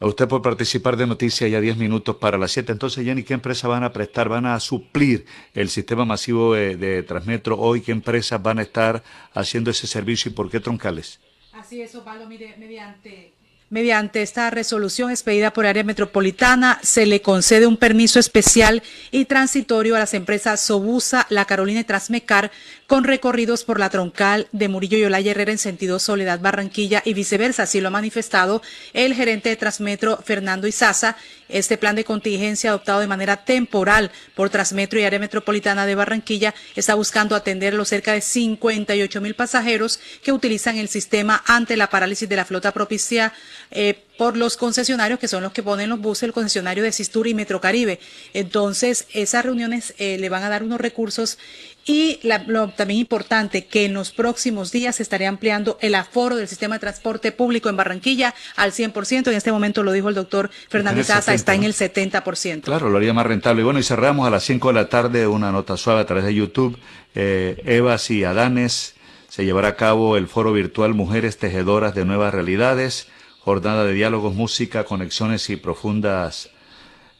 [0.00, 2.72] A usted por participar de Noticias ya 10 minutos para las 7.
[2.72, 4.30] Entonces, Jenny, ¿qué empresas van a prestar?
[4.30, 7.82] ¿Van a suplir el sistema masivo de, de Transmetro hoy?
[7.82, 9.02] ¿Qué empresas van a estar
[9.34, 11.20] haciendo ese servicio y por qué troncales?
[11.52, 13.34] Así es, Osvaldo, mire, mediante
[13.72, 18.82] Mediante esta resolución expedida por área metropolitana, se le concede un permiso especial
[19.12, 22.50] y transitorio a las empresas Sobusa, La Carolina y Transmecar
[22.88, 27.14] con recorridos por la troncal de Murillo y Olaya Herrera en sentido Soledad Barranquilla y
[27.14, 27.62] viceversa.
[27.62, 28.60] Así lo ha manifestado
[28.92, 31.16] el gerente de Transmetro, Fernando Izaza.
[31.52, 36.54] Este plan de contingencia adoptado de manera temporal por Transmetro y área metropolitana de Barranquilla
[36.76, 41.90] está buscando atender los cerca de 58 mil pasajeros que utilizan el sistema ante la
[41.90, 43.32] parálisis de la flota propicia
[43.70, 47.26] eh, por los concesionarios que son los que ponen los buses, el concesionario de Sistur
[47.26, 48.00] y Metrocaribe.
[48.34, 51.38] Entonces, esas reuniones eh, le van a dar unos recursos
[51.84, 56.36] y la, lo también importante que en los próximos días se estaría ampliando el aforo
[56.36, 59.28] del sistema de transporte público en Barranquilla al 100%.
[59.28, 62.62] En este momento lo dijo el doctor Fernández Asa, está en el 70%.
[62.62, 63.62] Claro, lo haría más rentable.
[63.62, 66.24] Y bueno, y cerramos a las 5 de la tarde una nota suave a través
[66.24, 66.78] de YouTube.
[67.14, 68.94] Eh, Evas y Adanes
[69.28, 73.08] se llevará a cabo el foro virtual Mujeres Tejedoras de Nuevas Realidades
[73.40, 76.50] jornada de diálogos, música, conexiones y profundas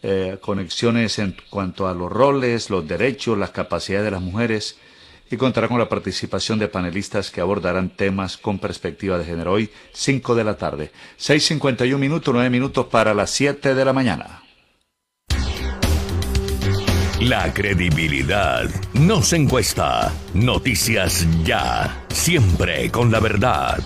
[0.02, 4.78] eh, conexiones en cuanto a los roles, los derechos, las capacidades de las mujeres
[5.30, 9.52] y contará con la participación de panelistas que abordarán temas con perspectiva de género.
[9.52, 14.42] Hoy, 5 de la tarde, 6.51 minutos, 9 minutos para las 7 de la mañana.
[17.20, 20.10] La credibilidad no se encuesta.
[20.32, 23.78] Noticias ya, siempre con la verdad.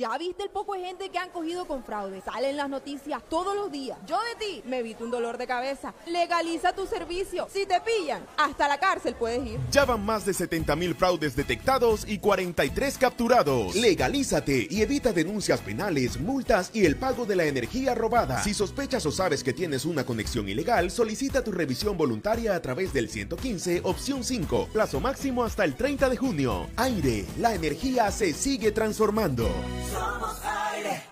[0.00, 2.22] Ya viste el poco de gente que han cogido con fraude.
[2.22, 3.98] Salen las noticias todos los días.
[4.06, 5.92] Yo de ti me evito un dolor de cabeza.
[6.06, 7.46] Legaliza tu servicio.
[7.52, 9.60] Si te pillan, hasta la cárcel puedes ir.
[9.70, 13.74] Ya van más de 70 mil fraudes detectados y 43 capturados.
[13.74, 18.42] Legalízate y evita denuncias penales, multas y el pago de la energía robada.
[18.42, 22.94] Si sospechas o sabes que tienes una conexión ilegal, solicita tu revisión voluntaria a través
[22.94, 24.70] del 115, opción 5.
[24.72, 26.70] Plazo máximo hasta el 30 de junio.
[26.76, 29.46] Aire, la energía se sigue transformando.
[29.90, 31.02] Somos aire.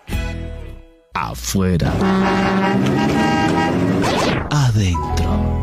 [1.15, 1.93] Afuera.
[4.51, 5.58] Adentro.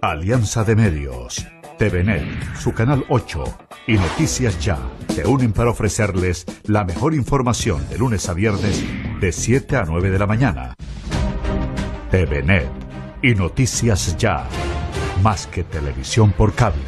[0.00, 1.44] Alianza de Medios,
[1.78, 3.44] TVNet, su canal 8
[3.86, 4.78] y Noticias Ya
[5.14, 8.84] se unen para ofrecerles la mejor información de lunes a viernes
[9.20, 10.74] de 7 a 9 de la mañana.
[12.10, 12.68] TVNet
[13.22, 14.48] y Noticias Ya,
[15.22, 16.82] más que televisión por cable.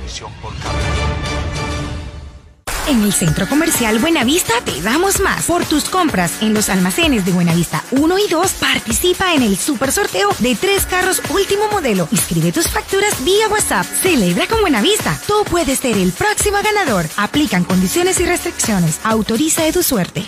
[2.91, 5.47] En el Centro Comercial Buenavista te damos más.
[5.47, 9.93] Por tus compras en los almacenes de Buenavista 1 y 2, participa en el super
[9.93, 12.09] sorteo de tres carros último modelo.
[12.11, 13.87] Inscribe tus facturas vía WhatsApp.
[13.87, 15.17] Celebra con Buenavista.
[15.29, 17.07] Tú puedes ser el próximo ganador.
[17.17, 18.99] Aplican condiciones y restricciones.
[19.05, 20.25] Autoriza de tu suerte.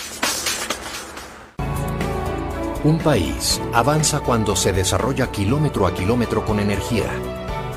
[2.84, 7.10] Un país avanza cuando se desarrolla kilómetro a kilómetro con energía.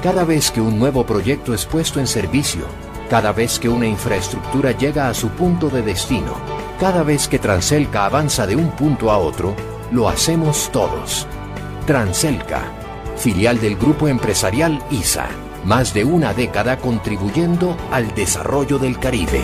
[0.03, 2.67] Cada vez que un nuevo proyecto es puesto en servicio,
[3.09, 6.33] cada vez que una infraestructura llega a su punto de destino,
[6.79, 9.55] cada vez que Transelca avanza de un punto a otro,
[9.91, 11.27] lo hacemos todos.
[11.85, 12.63] Transelca,
[13.15, 15.27] filial del grupo empresarial ISA,
[15.63, 19.43] más de una década contribuyendo al desarrollo del Caribe.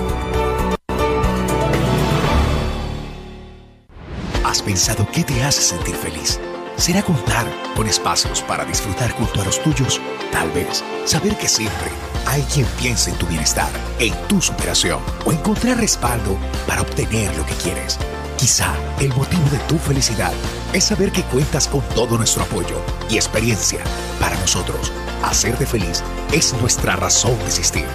[4.44, 6.40] ¿Has pensado qué te hace sentir feliz?
[6.78, 7.46] ¿Será contar
[7.76, 10.02] con espacios para disfrutar junto a los tuyos?
[10.32, 11.90] Tal vez saber que siempre
[12.26, 13.70] hay quien piensa en tu bienestar,
[14.00, 16.38] en tu superación o encontrar respaldo
[16.68, 17.98] para obtener lo que quieres.
[18.38, 20.34] Quizá el motivo de tu felicidad
[20.74, 23.82] es saber que cuentas con todo nuestro apoyo y experiencia.
[24.20, 24.92] Para nosotros,
[25.24, 26.04] hacerte feliz
[26.34, 27.86] es nuestra razón de existir.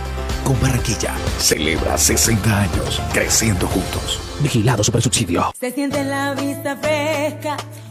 [0.44, 4.20] Con Barranquilla, celebra 60 años creciendo juntos.
[4.38, 5.52] Vigilado Supersubsidio.
[5.58, 7.56] Se siente la vista fresca,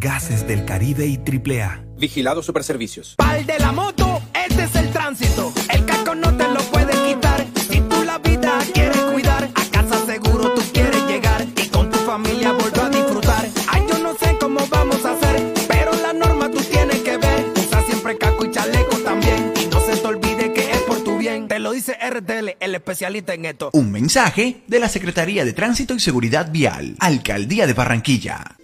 [0.00, 1.84] Gases del Caribe y AAA.
[1.98, 3.16] Vigilado Superservicios.
[3.16, 5.52] Pal de la moto, este es el tránsito.
[5.68, 7.46] El casco no te lo puede quitar.
[7.70, 11.98] Si tú la vida quieres cuidar, a casa seguro tú quieres llegar y con tu
[11.98, 13.46] familia volver a disfrutar.
[13.68, 17.52] Ay, yo no sé cómo vamos a hacer, pero la norma tú tienes que ver.
[17.58, 19.52] Usa siempre casco y chaleco también.
[19.62, 21.46] Y no se te olvide que es por tu bien.
[21.46, 23.68] Te lo dice RTL, el especialista en esto.
[23.74, 28.56] Un mensaje de la Secretaría de Tránsito y Seguridad Vial, Alcaldía de Barranquilla.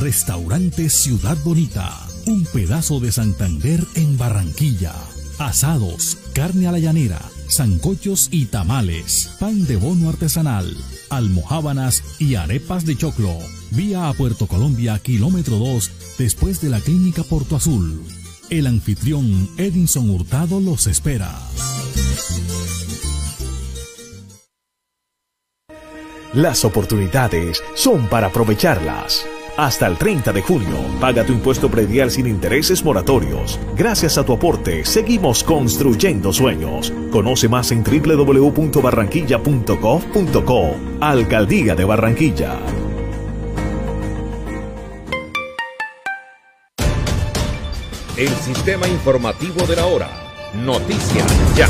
[0.00, 1.94] Restaurante Ciudad Bonita.
[2.26, 4.92] Un pedazo de Santander en Barranquilla.
[5.38, 10.76] Asados, carne a la llanera, zancochos y tamales, pan de bono artesanal,
[11.10, 13.36] almohábanas y arepas de choclo.
[13.70, 18.02] Vía a Puerto Colombia, kilómetro 2, después de la clínica Porto Azul.
[18.50, 21.38] El anfitrión Edinson Hurtado los espera.
[26.34, 29.24] Las oportunidades son para aprovecharlas.
[29.58, 33.58] Hasta el 30 de junio, paga tu impuesto predial sin intereses moratorios.
[33.76, 36.92] Gracias a tu aporte, seguimos construyendo sueños.
[37.10, 40.76] Conoce más en www.barranquilla.gov.co.
[41.00, 42.56] Alcaldía de Barranquilla.
[48.16, 50.08] El sistema informativo de la hora.
[50.54, 51.26] Noticias
[51.56, 51.68] ya.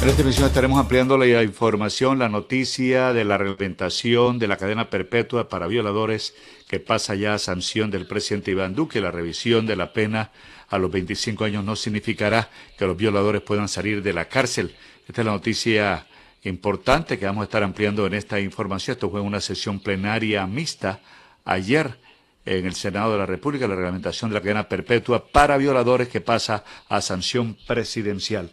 [0.00, 4.90] En esta emisión estaremos ampliando la información, la noticia de la reglamentación de la cadena
[4.90, 6.34] perpetua para violadores
[6.68, 9.00] que pasa ya a sanción del presidente Iván Duque.
[9.00, 10.30] La revisión de la pena
[10.68, 12.48] a los 25 años no significará
[12.78, 14.76] que los violadores puedan salir de la cárcel.
[15.08, 16.06] Esta es la noticia
[16.44, 18.94] importante que vamos a estar ampliando en esta información.
[18.94, 21.00] Esto fue una sesión plenaria mixta
[21.44, 21.98] ayer
[22.44, 26.20] en el Senado de la República, la reglamentación de la cadena perpetua para violadores que
[26.20, 28.52] pasa a sanción presidencial.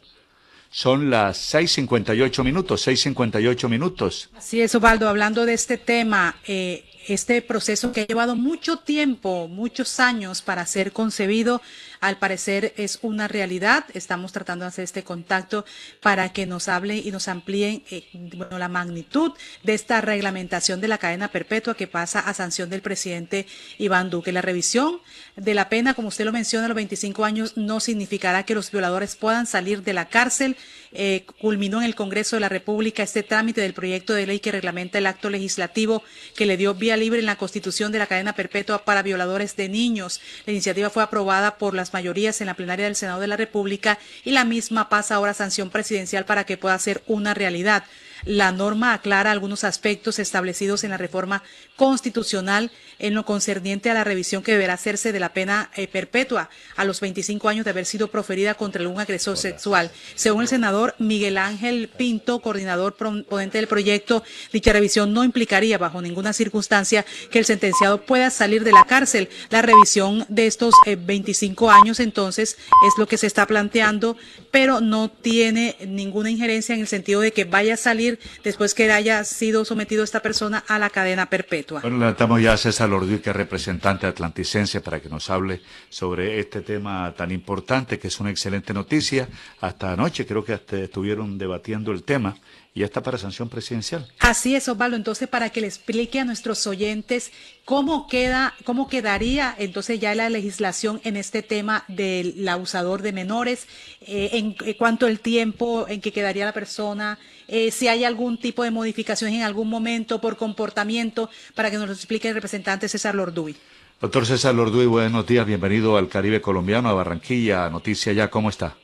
[0.76, 4.30] Son las 6.58 minutos, 6.58 minutos.
[4.36, 9.48] Así es, Osvaldo, hablando de este tema, eh, este proceso que ha llevado mucho tiempo,
[9.48, 11.62] muchos años para ser concebido,
[12.06, 13.86] al parecer es una realidad.
[13.94, 15.66] Estamos tratando de hacer este contacto
[16.02, 18.06] para que nos hable y nos amplíen eh,
[18.36, 19.32] bueno, la magnitud
[19.64, 23.48] de esta reglamentación de la cadena perpetua que pasa a sanción del presidente
[23.80, 24.32] Iván Duque.
[24.32, 25.00] La revisión
[25.36, 28.70] de la pena, como usted lo menciona, a los 25 años no significará que los
[28.70, 30.58] violadores puedan salir de la cárcel.
[30.98, 34.52] Eh, culminó en el Congreso de la República este trámite del proyecto de ley que
[34.52, 36.04] reglamenta el acto legislativo
[36.38, 39.68] que le dio vía libre en la constitución de la cadena perpetua para violadores de
[39.68, 40.22] niños.
[40.46, 43.98] La iniciativa fue aprobada por las mayorías en la plenaria del Senado de la República
[44.26, 47.86] y la misma pasa ahora sanción presidencial para que pueda ser una realidad.
[48.24, 51.44] La norma aclara algunos aspectos establecidos en la reforma
[51.76, 56.50] constitucional en lo concerniente a la revisión que deberá hacerse de la pena eh, perpetua
[56.76, 59.92] a los 25 años de haber sido proferida contra algún agresor sexual.
[60.16, 64.24] Según el senador Miguel Ángel Pinto, coordinador ponente del proyecto,
[64.54, 69.30] dicha revisión no implicaría bajo ninguna circunstancia que el sentenciado pueda salir de la cárcel.
[69.50, 74.18] La revisión de estos 25 eh, años entonces es lo que se está planteando,
[74.52, 78.92] pero no tiene ninguna injerencia en el sentido de que vaya a salir después que
[78.92, 81.82] haya sido sometido esta persona a la cadena perpetua.
[81.82, 86.40] Bueno, levantamos ya a César Lordi, que es representante atlanticense, para que nos hable sobre
[86.40, 89.28] este tema tan importante, que es una excelente noticia.
[89.62, 92.36] Hasta anoche creo que estuvieron debatiendo el tema
[92.76, 94.06] y ya está para sanción presidencial.
[94.20, 94.98] Así es, Osvaldo.
[94.98, 97.32] Entonces, para que le explique a nuestros oyentes
[97.64, 103.66] cómo queda, cómo quedaría entonces ya la legislación en este tema del abusador de menores,
[104.02, 108.38] eh, en, en, cuanto el tiempo en que quedaría la persona, eh, si hay algún
[108.38, 112.90] tipo de modificación en algún momento por comportamiento, para que nos lo explique el representante
[112.90, 113.56] César Lorduy.
[114.02, 118.76] Doctor César Lorduy, buenos días, bienvenido al Caribe colombiano, a Barranquilla, Noticia Ya, ¿cómo está?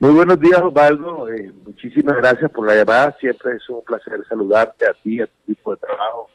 [0.00, 1.28] Muy buenos días, Osvaldo.
[1.28, 3.16] Eh, muchísimas gracias por la llamada.
[3.18, 6.30] Siempre es un placer saludarte a ti, a tu equipo de trabajo,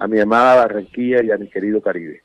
[0.00, 2.22] a mi amada Barranquilla y a mi querido Caribe.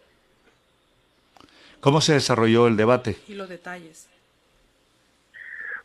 [1.79, 3.17] ¿Cómo se desarrolló el debate?
[3.27, 4.09] Y los detalles.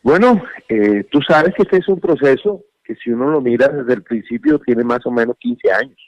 [0.03, 3.93] Bueno, eh, tú sabes que este es un proceso que si uno lo mira desde
[3.93, 6.04] el principio tiene más o menos 15 años.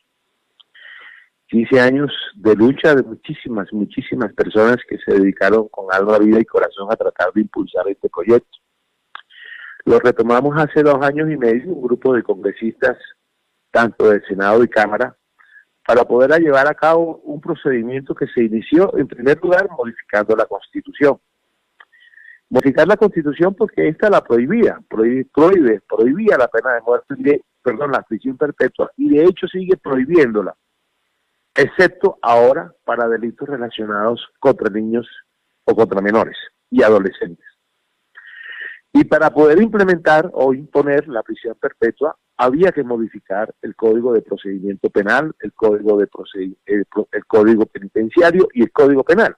[1.49, 6.45] 15 años de lucha de muchísimas, muchísimas personas que se dedicaron con alma, vida y
[6.45, 8.59] corazón a tratar de impulsar este proyecto.
[9.85, 12.99] Lo retomamos hace dos años y medio, un grupo de congresistas,
[13.71, 15.17] tanto del Senado y Cámara,
[15.87, 20.47] para poder llevar a cabo un procedimiento que se inició, en primer lugar, modificando la
[20.47, 21.21] Constitución.
[22.51, 27.93] Modificar la Constitución porque esta la prohibía, prohíbe, prohíbe prohibía la pena de muerte, perdón,
[27.93, 30.57] la prisión perpetua, y de hecho sigue prohibiéndola
[31.57, 35.07] excepto ahora para delitos relacionados contra niños
[35.65, 36.37] o contra menores
[36.71, 37.47] y adolescentes.
[38.93, 44.23] Y para poder implementar o imponer la prisión perpetua, había que modificar el Código de
[44.23, 46.09] Procedimiento Penal, el Código, de
[46.67, 46.87] el,
[47.27, 49.37] Código Penitenciario y el Código Penal.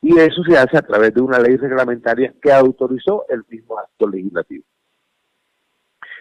[0.00, 4.08] Y eso se hace a través de una ley reglamentaria que autorizó el mismo acto
[4.08, 4.64] legislativo.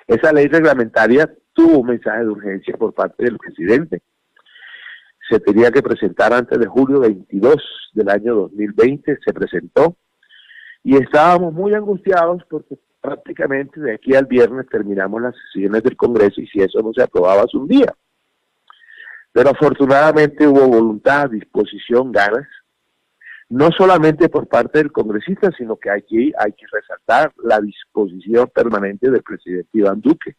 [0.07, 4.01] Esa ley reglamentaria tuvo un mensaje de urgencia por parte del presidente,
[5.31, 7.55] se tenía que presentar antes de julio 22
[7.93, 9.95] del año 2020, se presentó
[10.83, 16.41] y estábamos muy angustiados porque prácticamente de aquí al viernes terminamos las sesiones del Congreso
[16.41, 17.95] y si eso no se aprobaba hace un día.
[19.31, 22.45] Pero afortunadamente hubo voluntad, disposición, ganas,
[23.47, 29.09] no solamente por parte del congresista, sino que aquí hay que resaltar la disposición permanente
[29.09, 30.35] del presidente Iván Duque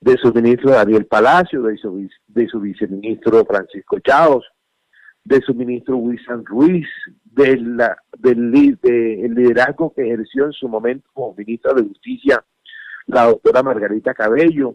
[0.00, 4.44] de su ministro Daniel Palacio, de su, de su viceministro Francisco Chaos,
[5.24, 6.86] de su ministro Wilson Ruiz,
[7.24, 7.56] de
[8.18, 12.44] del liderazgo que ejerció en su momento como ministra de Justicia
[13.06, 14.74] la doctora Margarita Cabello,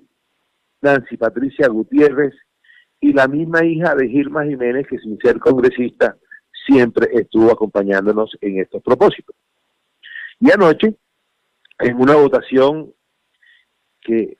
[0.81, 2.33] Nancy Patricia Gutiérrez
[2.99, 6.17] y la misma hija de Gilma Jiménez, que sin ser congresista
[6.65, 9.35] siempre estuvo acompañándonos en estos propósitos.
[10.39, 10.95] Y anoche,
[11.79, 12.93] en una votación
[14.01, 14.37] que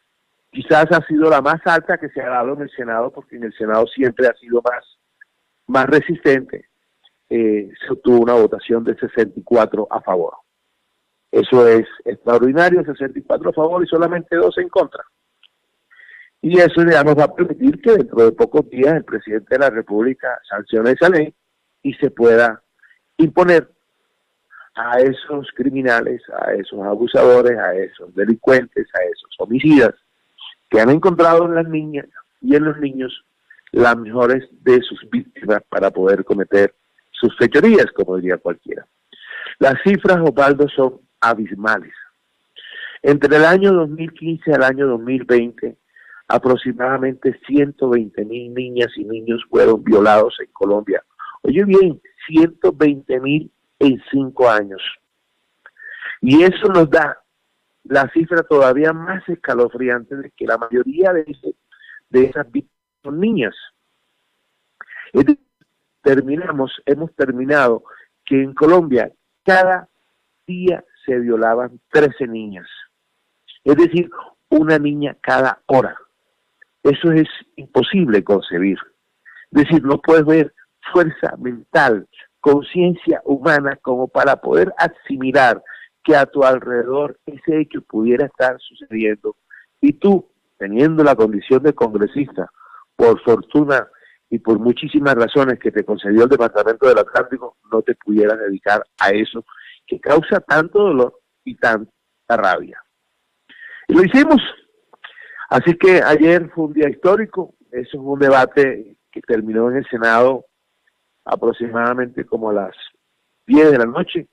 [0.52, 3.46] quizás ha sido la más alta que se ha dado en el Senado, porque en
[3.46, 4.86] el Senado siempre ha sido más,
[5.68, 6.66] más resistente.
[7.30, 10.34] Eh, se obtuvo una votación de 64 a favor.
[11.32, 15.04] Eso es extraordinario, 64 a favor y solamente dos en contra.
[16.42, 19.60] Y eso ya nos va a permitir que dentro de pocos días el presidente de
[19.60, 21.34] la República sancione esa ley
[21.84, 22.62] y se pueda
[23.18, 23.70] imponer
[24.74, 29.94] a esos criminales, a esos abusadores, a esos delincuentes, a esos homicidas
[30.72, 32.08] que han encontrado en las niñas
[32.40, 33.26] y en los niños
[33.74, 36.74] las mejores de sus víctimas para poder cometer
[37.12, 38.88] sus fechorías, como diría cualquiera.
[39.60, 41.94] Las cifras, Osvaldo, son abismales.
[43.04, 45.76] Entre el año 2015 al año 2020,
[46.28, 51.04] aproximadamente 120 mil niñas y niños fueron violados en Colombia.
[51.42, 54.82] Oye bien, 120 mil en cinco años.
[56.22, 57.21] Y eso nos da
[57.84, 61.26] la cifra todavía más escalofriante de que la mayoría de,
[62.10, 63.56] de esas víctimas son niñas.
[66.04, 67.84] terminamos, hemos terminado
[68.26, 69.12] que en Colombia
[69.44, 69.90] cada
[70.46, 72.68] día se violaban 13 niñas.
[73.64, 74.10] Es decir,
[74.50, 75.96] una niña cada hora.
[76.84, 78.78] Eso es imposible concebir.
[79.52, 80.54] Es decir, no puedes ver
[80.92, 82.08] fuerza mental,
[82.40, 85.62] conciencia humana como para poder asimilar
[86.04, 89.36] que a tu alrededor ese hecho pudiera estar sucediendo
[89.80, 92.50] y tú, teniendo la condición de congresista,
[92.96, 93.88] por fortuna
[94.30, 98.84] y por muchísimas razones que te concedió el Departamento del Atlántico, no te pudieras dedicar
[99.00, 99.44] a eso
[99.88, 101.92] que causa tanto dolor y tanta
[102.30, 102.82] rabia.
[103.88, 104.42] Y lo hicimos.
[105.50, 109.90] Así que ayer fue un día histórico, eso fue un debate que terminó en el
[109.90, 110.46] Senado
[111.26, 112.76] aproximadamente como a las
[113.48, 114.28] 10 de la noche.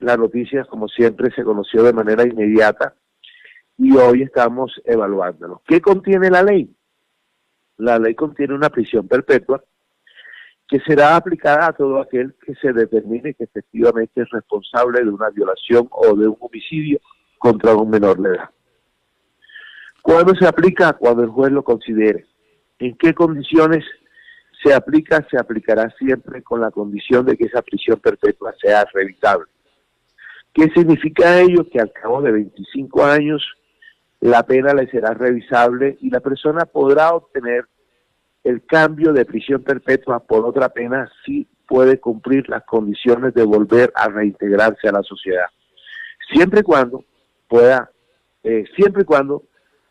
[0.00, 2.94] La noticia, como siempre, se conoció de manera inmediata
[3.78, 5.62] y hoy estamos evaluándolo.
[5.66, 6.74] ¿Qué contiene la ley?
[7.76, 9.62] La ley contiene una prisión perpetua
[10.68, 15.30] que será aplicada a todo aquel que se determine que efectivamente es responsable de una
[15.30, 17.00] violación o de un homicidio
[17.38, 18.50] contra un menor de edad.
[20.02, 20.92] ¿Cuándo se aplica?
[20.94, 22.26] Cuando el juez lo considere.
[22.78, 23.84] ¿En qué condiciones
[24.62, 29.46] se aplica, se aplicará siempre con la condición de que esa prisión perpetua sea revisable.
[30.52, 31.68] ¿Qué significa ello?
[31.70, 33.42] Que al cabo de 25 años
[34.20, 37.66] la pena le será revisable y la persona podrá obtener
[38.44, 43.92] el cambio de prisión perpetua por otra pena si puede cumplir las condiciones de volver
[43.94, 45.46] a reintegrarse a la sociedad.
[46.32, 47.04] Siempre y cuando
[47.48, 47.90] pueda,
[48.42, 49.44] eh, siempre y cuando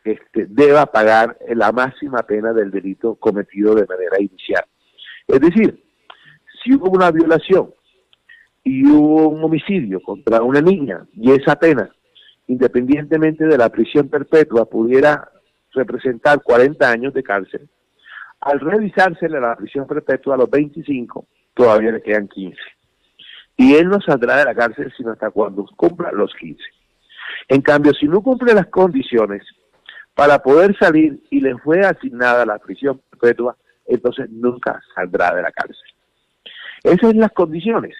[0.03, 4.63] este, deba pagar la máxima pena del delito cometido de manera inicial.
[5.27, 5.83] Es decir,
[6.63, 7.73] si hubo una violación
[8.63, 11.89] y hubo un homicidio contra una niña y esa pena,
[12.47, 15.29] independientemente de la prisión perpetua, pudiera
[15.73, 17.69] representar 40 años de cárcel,
[18.41, 22.57] al revisársele la prisión perpetua a los 25, todavía le quedan 15.
[23.57, 26.61] Y él no saldrá de la cárcel sino hasta cuando cumpla los 15.
[27.49, 29.43] En cambio, si no cumple las condiciones,
[30.19, 33.55] para poder salir y le fue asignada la prisión perpetua,
[33.85, 35.89] entonces nunca saldrá de la cárcel.
[36.83, 37.95] Esas son las condiciones.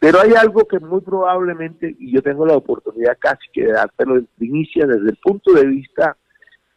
[0.00, 4.20] Pero hay algo que muy probablemente, y yo tengo la oportunidad casi que de dártelo
[4.20, 6.16] de inicia desde el punto de vista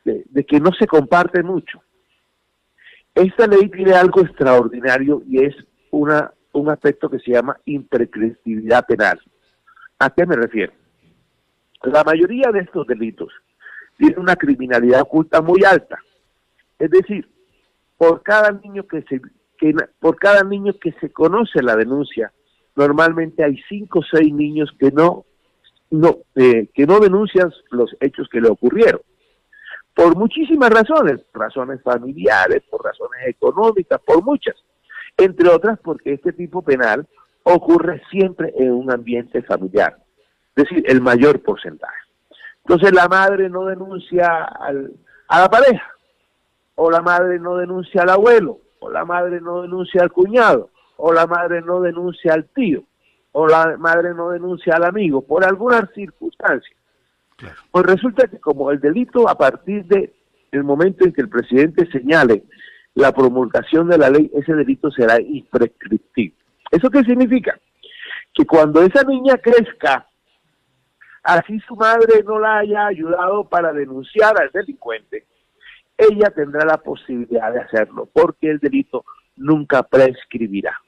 [0.04, 1.82] de, que no se comparte mucho.
[3.14, 5.56] Esta ley tiene algo extraordinario y es
[5.92, 9.20] una, un aspecto que se llama imprescriptibilidad penal.
[10.00, 10.74] ¿A qué me refiero?
[11.84, 13.32] La mayoría de estos delitos
[13.98, 15.98] tiene una criminalidad oculta muy alta.
[16.78, 17.28] Es decir,
[17.98, 19.22] por cada niño que se
[20.00, 22.34] por cada niño que se conoce la denuncia,
[22.76, 25.26] normalmente hay cinco o seis niños que no
[25.92, 29.02] no eh, que no denuncian los hechos que le ocurrieron.
[29.94, 34.56] Por muchísimas razones, razones familiares, por razones económicas, por muchas,
[35.18, 37.08] entre otras porque este tipo penal
[37.44, 39.98] ocurre siempre en un ambiente familiar,
[40.56, 41.96] es decir, el mayor porcentaje.
[42.66, 44.92] Entonces la madre no denuncia al,
[45.28, 45.88] a la pareja,
[46.74, 51.14] o la madre no denuncia al abuelo, o la madre no denuncia al cuñado, o
[51.14, 52.84] la madre no denuncia al tío,
[53.32, 56.76] o la madre no denuncia al amigo, por alguna circunstancia.
[57.72, 60.14] Pues resulta que como el delito a partir de
[60.52, 62.44] el momento en que el presidente señale
[62.94, 66.38] la promulgación de la ley, ese delito será imprescriptible.
[66.72, 67.60] ¿Eso qué significa?
[68.34, 70.08] Que cuando esa niña crezca
[71.24, 75.26] así su madre no la haya ayudado para denunciar al delincuente,
[75.98, 79.04] ella tendrá la posibilidad de hacerlo, porque el delito
[79.36, 80.80] nunca prescribirá.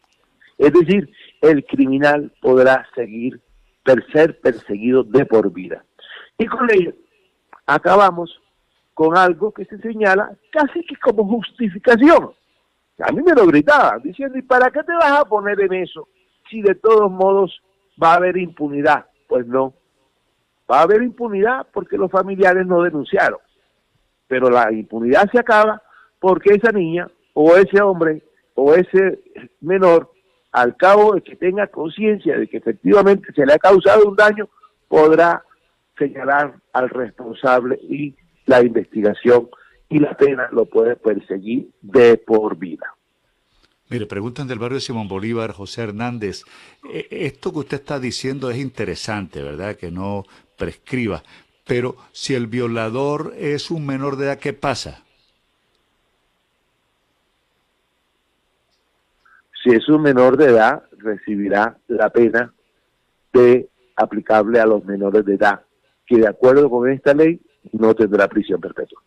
[0.58, 1.10] Es decir,
[1.42, 3.40] el criminal podrá seguir
[4.12, 5.84] ser perseguido de por vida.
[6.38, 6.94] Y con ello
[7.66, 8.42] acabamos
[8.94, 12.32] con algo que se señala casi que como justificación.
[13.00, 16.10] A mí me lo gritaban diciendo, ¿y para qué te vas a poner en eso
[16.50, 17.62] si de todos modos
[18.02, 19.06] va a haber impunidad?
[19.28, 19.74] Pues no,
[20.70, 23.40] Va a haber impunidad porque los familiares no denunciaron.
[24.28, 25.82] Pero la impunidad se acaba
[26.20, 28.22] porque esa niña o ese hombre
[28.56, 29.20] o ese
[29.62, 30.12] menor
[30.52, 34.50] al cabo de que tenga conciencia de que efectivamente se le ha causado un daño,
[34.88, 35.44] podrá
[35.98, 39.50] señalar al responsable y la investigación
[39.90, 42.94] y la pena lo puede perseguir de por vida.
[43.90, 46.44] Mire, preguntan del barrio Simón Bolívar, José Hernández.
[46.92, 49.76] E- Esto que usted está diciendo es interesante, ¿verdad?
[49.78, 50.26] Que no
[50.58, 51.24] prescriba.
[51.66, 55.04] Pero si el violador es un menor de edad, ¿qué pasa?
[59.68, 62.54] Si es un menor de edad, recibirá la pena
[63.34, 65.60] de aplicable a los menores de edad,
[66.06, 67.42] que de acuerdo con esta ley
[67.74, 69.02] no tendrá prisión perpetua.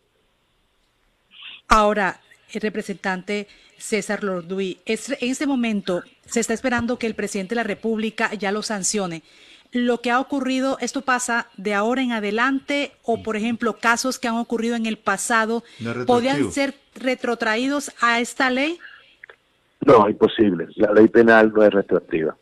[1.67, 2.19] Ahora,
[2.53, 3.47] el representante
[3.79, 8.31] César Lorduy, es, en este momento se está esperando que el presidente de la República
[8.35, 9.23] ya lo sancione.
[9.71, 14.27] Lo que ha ocurrido, ¿esto pasa de ahora en adelante o, por ejemplo, casos que
[14.27, 18.77] han ocurrido en el pasado No podrían ser retrotraídos a esta ley?
[19.85, 20.67] No, imposible.
[20.75, 22.37] La ley penal no es retroactiva.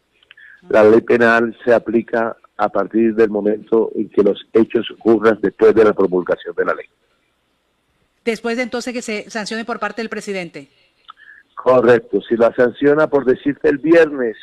[0.68, 5.74] La ley penal se aplica a partir del momento en que los hechos ocurran después
[5.74, 6.86] de la promulgación de la ley.
[8.26, 10.68] Después de entonces que se sancione por parte del presidente.
[11.56, 12.20] Correcto.
[12.28, 14.36] Si la sanciona por decirte el viernes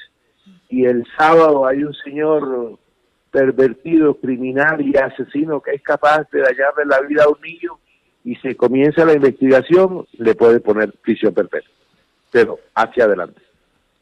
[0.70, 2.78] y el sábado hay un señor
[3.30, 7.78] pervertido, criminal y asesino que es capaz de dañarle la vida a un niño
[8.24, 11.75] y se comienza la investigación, le puede poner prisión perpetua.
[12.74, 13.40] Hacia adelante.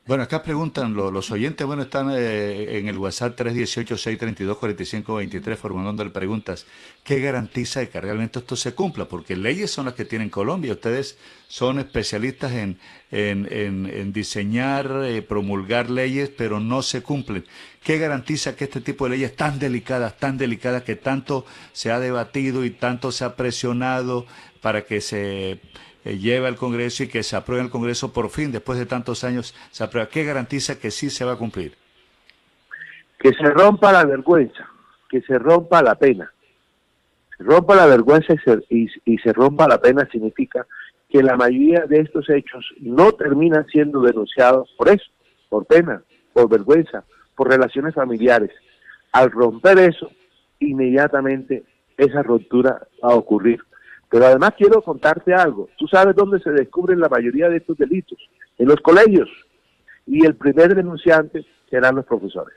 [0.07, 6.67] Bueno, acá preguntan lo- los oyentes, bueno, están eh, en el WhatsApp 318-632-4523 formulándole preguntas.
[7.03, 9.07] ¿Qué garantiza que realmente esto se cumpla?
[9.07, 10.73] Porque leyes son las que tienen Colombia.
[10.73, 11.17] Ustedes
[11.49, 12.79] son especialistas en,
[13.11, 17.47] en, en- en diseñar, eh, promulgar leyes, pero no se cumplen.
[17.83, 21.99] ¿Qué garantiza que este tipo de leyes tan delicadas, tan delicadas, que tanto se ha
[21.99, 24.27] debatido y tanto se ha presionado
[24.61, 25.61] para que se
[26.05, 29.25] eh, lleve al Congreso y que se apruebe el Congreso por fin, después de tantos
[29.25, 30.09] años, se aprueba.
[30.09, 31.75] ¿Qué garantiza que sí se va a cumplir?
[33.19, 34.69] que se rompa la vergüenza,
[35.09, 36.31] que se rompa la pena.
[37.39, 40.67] Se rompa la vergüenza y se, y- y se rompa la pena significa
[41.09, 45.07] que la mayoría de estos hechos no terminan siendo denunciados por eso,
[45.49, 46.03] por pena,
[46.35, 48.51] por vergüenza, por relaciones familiares.
[49.13, 50.11] Al romper eso,
[50.61, 51.63] inmediatamente
[51.97, 53.65] esa ruptura va a ocurrir.
[54.15, 55.69] Pero además quiero contarte algo.
[55.77, 58.17] Tú sabes dónde se descubren la mayoría de estos delitos,
[58.57, 59.29] en los colegios.
[60.07, 62.55] Y el primer denunciante serán los profesores.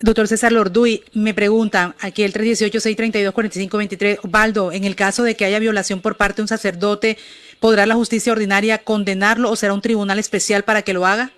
[0.00, 5.58] Doctor César Lorduy, me preguntan aquí el 318-632-4523, Baldo, en el caso de que haya
[5.58, 7.16] violación por parte de un sacerdote,
[7.58, 11.30] ¿podrá la justicia ordinaria condenarlo o será un tribunal especial para que lo haga?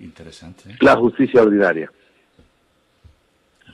[0.00, 0.70] Interesante.
[0.70, 0.76] ¿eh?
[0.80, 1.92] La justicia ordinaria.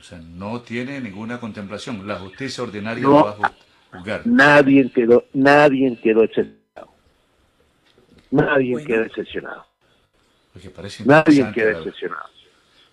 [0.07, 2.07] O sea, no tiene ninguna contemplación.
[2.07, 3.09] La justicia ordinaria No.
[3.09, 3.53] lo va a ju-
[3.91, 4.21] juzgar.
[4.25, 6.93] Nadie quedó, nadie quedó excepcionado.
[8.31, 9.65] Nadie quedó excepcionado.
[10.53, 12.23] Porque parece Nadie queda la- excepcionado.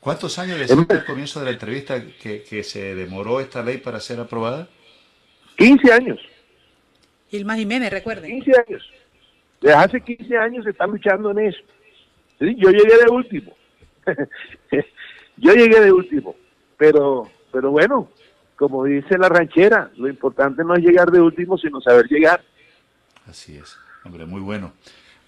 [0.01, 4.01] ¿Cuántos años decía al comienzo de la entrevista que, que se demoró esta ley para
[4.01, 4.67] ser aprobada?
[5.57, 6.19] 15 años.
[7.31, 8.29] Ilma Jiménez, recuerden.
[8.43, 8.91] 15 años.
[9.61, 11.61] Desde hace 15 años se está luchando en eso.
[12.41, 13.57] Sí, Yo llegué de último.
[15.37, 16.35] Yo llegué de último.
[16.85, 18.09] Pero, pero bueno,
[18.57, 22.43] como dice la ranchera, lo importante no es llegar de último, sino saber llegar.
[23.27, 23.77] Así es.
[24.05, 24.73] Hombre, muy bueno.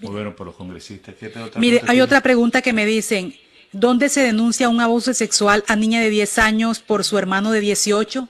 [0.01, 1.15] Muy bueno por los congresistas.
[1.15, 2.03] ¿Qué te- otra Mire, hay tiene?
[2.03, 3.33] otra pregunta que me dicen,
[3.73, 7.61] ¿dónde se denuncia un abuso sexual a niña de 10 años por su hermano de
[7.61, 8.29] 18?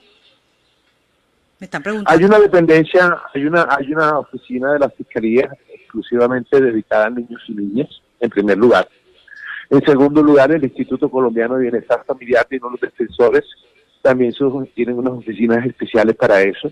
[1.59, 2.17] Me están preguntando.
[2.17, 7.41] Hay una dependencia, hay una, hay una oficina de la Fiscalía exclusivamente dedicada a niños
[7.49, 7.89] y niñas,
[8.21, 8.87] en primer lugar.
[9.69, 13.43] En segundo lugar, el Instituto Colombiano de Bienestar Familiar tiene unos defensores,
[14.01, 14.33] también
[14.73, 16.71] tienen unas oficinas especiales para eso.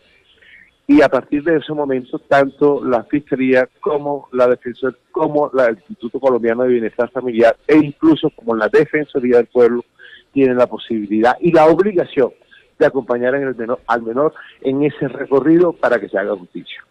[0.87, 5.75] Y a partir de ese momento, tanto la Fiscalía como la Defensor, como la- el
[5.77, 9.83] Instituto Colombiano de Bienestar Familiar e incluso como la Defensoría del Pueblo
[10.31, 12.31] tienen la posibilidad y la obligación
[12.77, 13.33] de acompañar
[13.87, 16.83] al menor en ese recorrido para que se haga justicia.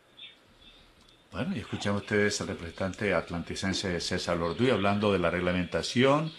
[1.35, 6.31] Bueno, y escuchan ustedes al representante atlanticense César Lorduy hablando de la reglamentación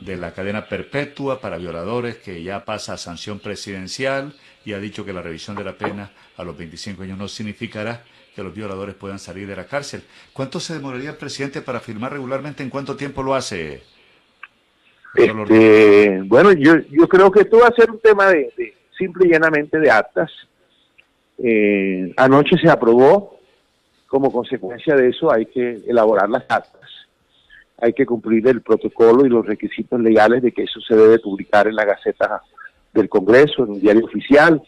[0.00, 4.32] de la cadena perpetua para violadores que ya pasa a sanción presidencial
[4.64, 8.02] y ha dicho que la revisión de la pena a los 25 años no significará
[8.34, 10.02] que los violadores puedan salir de la cárcel.
[10.32, 12.64] ¿Cuánto se demoraría el presidente para firmar regularmente?
[12.64, 13.84] ¿En cuánto tiempo lo hace?
[15.14, 19.28] Este, bueno, yo, yo creo que esto va a ser un tema de, de simple
[19.28, 20.28] y llanamente de actas.
[21.38, 23.39] Eh, anoche se aprobó,
[24.10, 26.90] como consecuencia de eso hay que elaborar las actas,
[27.78, 31.68] hay que cumplir el protocolo y los requisitos legales de que eso se debe publicar
[31.68, 32.42] en la Gaceta
[32.92, 34.60] del Congreso, en el diario oficial,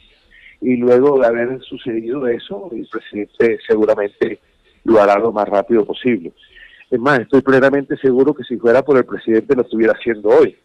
[0.61, 4.39] y luego de haber sucedido eso, el presidente seguramente
[4.85, 6.33] lo hará lo más rápido posible.
[6.89, 10.57] Es más, estoy plenamente seguro que si fuera por el presidente lo estuviera haciendo hoy.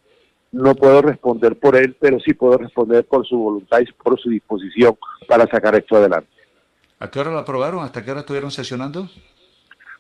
[0.52, 4.30] No puedo responder por él, pero sí puedo responder por su voluntad y por su
[4.30, 4.96] disposición
[5.28, 6.37] para sacar esto adelante.
[7.00, 7.84] ¿A qué hora lo aprobaron?
[7.84, 9.08] ¿Hasta qué hora estuvieron sesionando?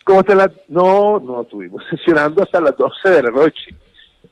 [0.03, 0.51] ¿Cómo te la...
[0.67, 3.75] No, no, estuvimos sesionando hasta las 12 de la noche.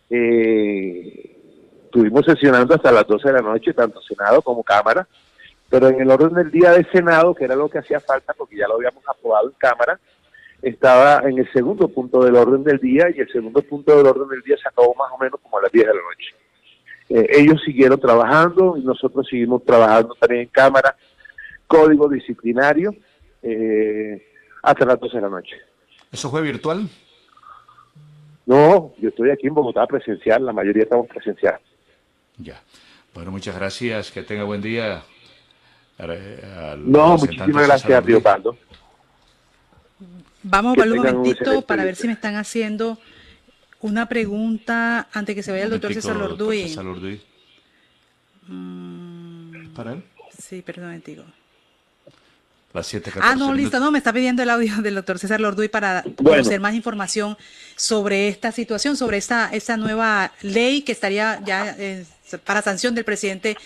[0.09, 1.37] Eh,
[1.85, 5.07] estuvimos sesionando hasta las 12 de la noche, tanto Senado como Cámara,
[5.69, 8.57] pero en el orden del día de Senado, que era lo que hacía falta porque
[8.57, 9.99] ya lo habíamos aprobado en Cámara,
[10.61, 14.27] estaba en el segundo punto del orden del día y el segundo punto del orden
[14.29, 16.35] del día se acabó más o menos como a las 10 de la noche.
[17.09, 20.95] Eh, ellos siguieron trabajando y nosotros seguimos trabajando también en Cámara,
[21.75, 22.95] código disciplinario,
[23.41, 24.25] eh,
[24.63, 25.55] hasta las 12 de la noche.
[26.11, 26.87] ¿Eso fue virtual?
[28.45, 31.59] No, yo estoy aquí en Bogotá presencial, la mayoría estamos presencial.
[32.37, 32.61] Ya.
[33.13, 35.03] Bueno, muchas gracias, que tenga buen día.
[35.97, 38.19] Al No, muchísimas gracias, Ortiz.
[38.21, 38.57] Pablo.
[40.43, 42.99] Vamos a Que verlo un momentito para ver si me están haciendo
[43.81, 46.63] una pregunta antes que se vaya el doctor César Lorduy.
[46.63, 47.21] César Lorduy.
[48.47, 50.03] Mm, ¿Para él?
[50.37, 51.23] sí, perdón, momentico.
[52.75, 55.69] Las 7 Ah, no, listo, no, me está pidiendo el audio del doctor César Lorduy
[55.69, 56.31] para Bueno.
[56.41, 57.37] conocer más información
[57.77, 62.05] sobre esta situación, sobre esta, esta nueva ley que estaría ya eh,
[62.43, 63.57] para sanción del presidente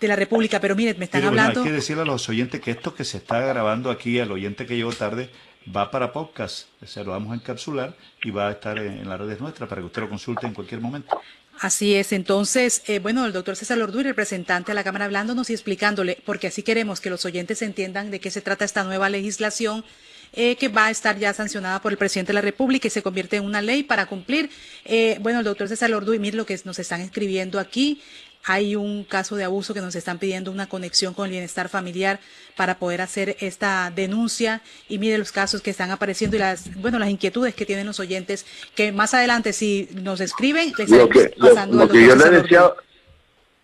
[0.00, 0.60] de la República.
[0.60, 1.60] Pero miren, me están Pero bueno, hablando.
[1.62, 4.64] hay que decirle a los oyentes que esto que se está grabando aquí, al oyente
[4.64, 5.28] que llegó tarde,
[5.74, 6.68] va para podcast.
[6.86, 9.80] Se lo vamos a encapsular y va a estar en, en las redes nuestras para
[9.80, 11.20] que usted lo consulte en cualquier momento.
[11.62, 15.52] Así es, entonces, eh, bueno, el doctor César Lorduy, representante a la Cámara, hablándonos y
[15.52, 19.84] explicándole, porque así queremos que los oyentes entiendan de qué se trata esta nueva legislación
[20.32, 23.00] eh, que va a estar ya sancionada por el presidente de la República y se
[23.00, 24.50] convierte en una ley para cumplir.
[24.84, 28.02] Eh, bueno, el doctor César Lorduy, mire lo que nos están escribiendo aquí.
[28.44, 32.18] Hay un caso de abuso que nos están pidiendo una conexión con el bienestar familiar
[32.56, 36.98] para poder hacer esta denuncia y mire los casos que están apareciendo y las bueno
[36.98, 41.32] las inquietudes que tienen los oyentes que más adelante si nos escriben les Lo que,
[41.36, 42.72] lo, pasando lo al que yo le decía,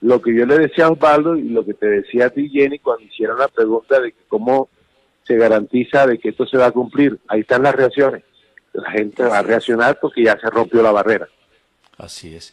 [0.00, 2.78] lo que yo le decía a Osvaldo y lo que te decía a ti, Jenny,
[2.78, 4.68] cuando hicieron la pregunta de que cómo
[5.24, 8.24] se garantiza de que esto se va a cumplir, ahí están las reacciones.
[8.73, 11.28] La gente va a reaccionar porque ya se rompió la barrera.
[11.97, 12.52] Así es.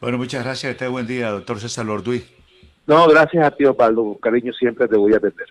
[0.00, 0.76] Bueno, muchas gracias.
[0.76, 2.24] Tenga buen día, doctor César Lorduy.
[2.86, 4.18] No, gracias a ti, Osvaldo.
[4.20, 5.46] Cariño siempre te voy a atender.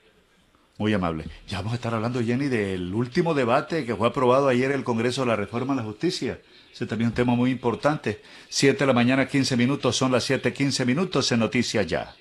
[0.78, 1.26] Muy amable.
[1.48, 4.84] Ya vamos a estar hablando, Jenny, del último debate que fue aprobado ayer en el
[4.84, 6.40] Congreso de la Reforma a la Justicia.
[6.74, 8.22] Ese también es un tema muy importante.
[8.48, 9.96] Siete de la mañana, 15 minutos.
[9.96, 12.16] Son las siete, 15 minutos en Noticias Ya.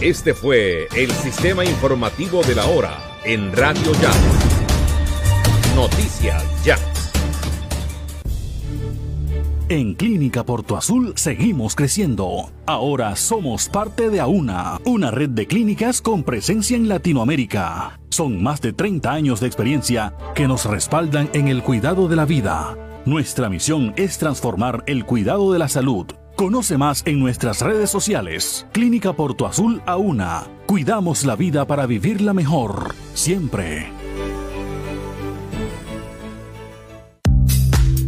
[0.00, 4.12] Este fue el sistema informativo de la hora en Radio Ya.
[5.76, 6.76] Noticias Ya.
[9.72, 12.50] En Clínica Porto Azul seguimos creciendo.
[12.66, 17.98] Ahora somos parte de AUNA, una red de clínicas con presencia en Latinoamérica.
[18.10, 22.26] Son más de 30 años de experiencia que nos respaldan en el cuidado de la
[22.26, 22.76] vida.
[23.06, 26.04] Nuestra misión es transformar el cuidado de la salud.
[26.36, 28.66] Conoce más en nuestras redes sociales.
[28.72, 30.48] Clínica Porto Azul AUNA.
[30.66, 32.94] Cuidamos la vida para vivirla mejor.
[33.14, 33.90] Siempre.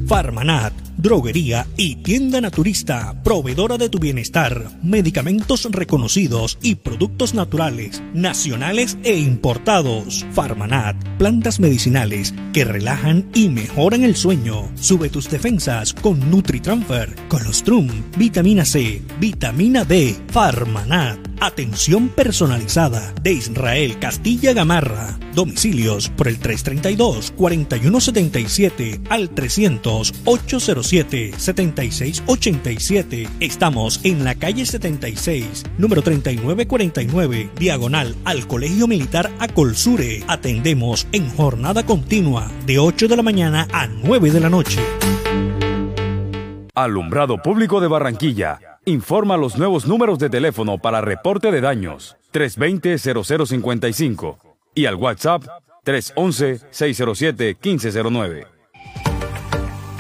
[0.07, 8.97] Farmanat, droguería y tienda naturista, proveedora de tu bienestar, medicamentos reconocidos y productos naturales, nacionales
[9.05, 10.25] e importados.
[10.33, 14.71] Farmanat, plantas medicinales que relajan y mejoran el sueño.
[14.77, 20.17] Sube tus defensas con NutriTransfer, Colostrum, vitamina C, vitamina D.
[20.29, 25.19] Farmanat, atención personalizada de Israel Castilla Gamarra.
[25.35, 29.35] Domicilios por el 332-4177 al
[30.95, 33.29] 300-807-7687.
[33.41, 40.23] Estamos en la calle 76, número 3949, diagonal al Colegio Militar Acolsure.
[40.29, 44.81] Atendemos en jornada continua de 8 de la mañana a 9 de la noche.
[46.75, 48.61] Alumbrado Público de Barranquilla.
[48.87, 54.37] Informa los nuevos números de teléfono para reporte de daños 320-0055
[54.75, 55.45] y al WhatsApp
[55.87, 58.54] 311-607-1509.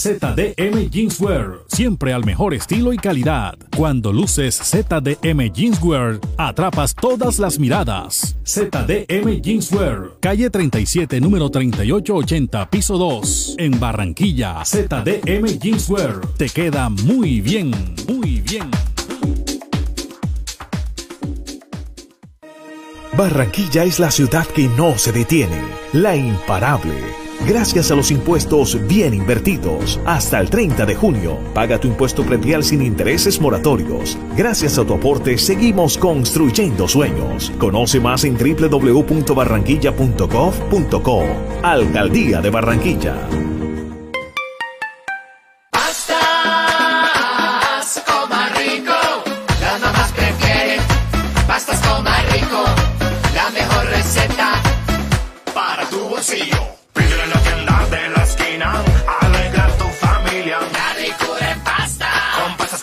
[0.00, 3.58] ZDM Jeanswear, siempre al mejor estilo y calidad.
[3.76, 8.34] Cuando luces ZDM Jeanswear, atrapas todas las miradas.
[8.42, 14.64] ZDM Jeanswear, calle 37, número 3880, piso 2, en Barranquilla.
[14.64, 17.70] ZDM Jeanswear, te queda muy bien,
[18.08, 18.70] muy bien.
[23.18, 25.60] Barranquilla es la ciudad que no se detiene,
[25.92, 27.19] la imparable.
[27.46, 32.62] Gracias a los impuestos bien invertidos, hasta el 30 de junio, paga tu impuesto predial
[32.62, 34.18] sin intereses moratorios.
[34.36, 37.50] Gracias a tu aporte, seguimos construyendo sueños.
[37.58, 41.24] Conoce más en www.barranquilla.gov.co.
[41.62, 43.16] Alcaldía de Barranquilla.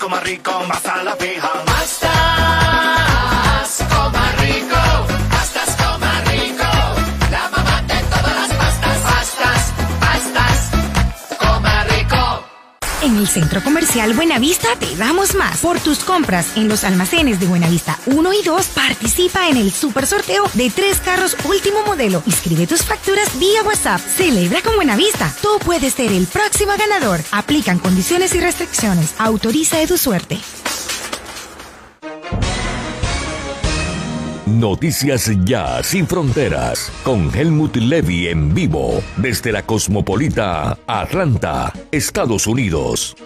[0.08, 1.52] Coma rico, vas a la fija.
[1.66, 2.97] Pastas
[13.08, 15.60] En el Centro Comercial Buenavista te damos más.
[15.60, 20.06] Por tus compras en los almacenes de Buenavista 1 y 2, participa en el super
[20.06, 22.22] sorteo de tres carros último modelo.
[22.26, 24.02] Inscribe tus facturas vía WhatsApp.
[24.02, 25.34] Celebra con Buenavista.
[25.42, 27.22] Tú puedes ser el próximo ganador.
[27.32, 29.14] Aplican condiciones y restricciones.
[29.20, 30.38] Autoriza de tu suerte.
[34.48, 43.18] Noticias Ya Sin Fronteras con Helmut Levy en vivo desde la Cosmopolita Atlanta, Estados Unidos.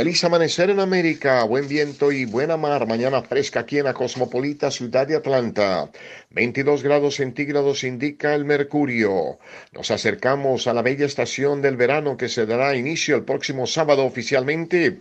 [0.00, 2.86] Feliz amanecer en América, buen viento y buena mar.
[2.86, 5.90] Mañana fresca aquí en la cosmopolita ciudad de Atlanta.
[6.30, 9.38] 22 grados centígrados indica el mercurio.
[9.72, 14.06] Nos acercamos a la bella estación del verano que se dará inicio el próximo sábado
[14.06, 15.00] oficialmente.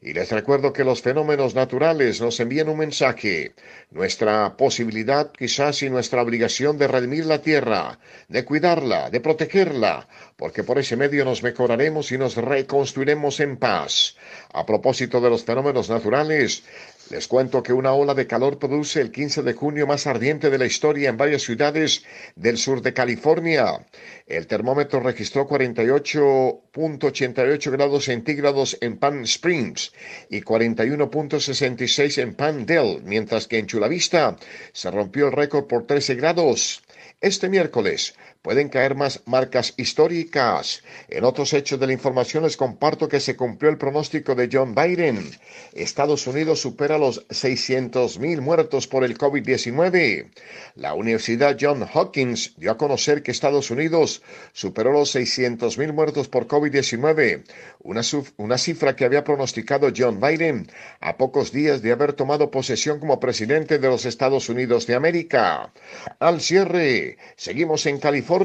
[0.00, 3.54] Y les recuerdo que los fenómenos naturales nos envían un mensaje.
[3.90, 10.64] Nuestra posibilidad quizás y nuestra obligación de redimir la tierra, de cuidarla, de protegerla, porque
[10.64, 14.16] por ese medio nos mejoraremos y nos reconstruiremos en paz.
[14.52, 16.62] A propósito de los fenómenos naturales,
[17.10, 20.58] les cuento que una ola de calor produce el 15 de junio más ardiente de
[20.58, 22.04] la historia en varias ciudades
[22.34, 23.86] del sur de California.
[24.26, 29.92] El termómetro registró 48.88 grados centígrados en Palm Springs
[30.30, 34.36] y 41.66 en Palmdale, mientras que en Chula Vista
[34.72, 36.82] se rompió el récord por 13 grados.
[37.20, 38.14] Este miércoles
[38.46, 40.84] pueden caer más marcas históricas.
[41.08, 44.72] En otros hechos de la información les comparto que se cumplió el pronóstico de John
[44.72, 45.32] Biden.
[45.72, 50.30] Estados Unidos supera los 600.000 muertos por el COVID-19.
[50.76, 56.46] La Universidad John Hopkins dio a conocer que Estados Unidos superó los 600.000 muertos por
[56.46, 57.42] COVID-19,
[57.80, 58.02] una,
[58.36, 63.18] una cifra que había pronosticado John Biden a pocos días de haber tomado posesión como
[63.18, 65.72] presidente de los Estados Unidos de América.
[66.20, 68.35] Al cierre, seguimos en California.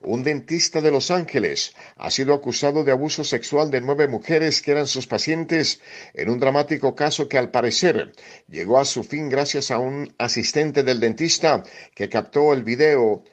[0.00, 4.72] Un dentista de Los Ángeles ha sido acusado de abuso sexual de nueve mujeres que
[4.72, 5.80] eran sus pacientes
[6.14, 8.12] en un dramático caso que al parecer
[8.48, 11.62] llegó a su fin gracias a un asistente del dentista
[11.94, 13.24] que captó el video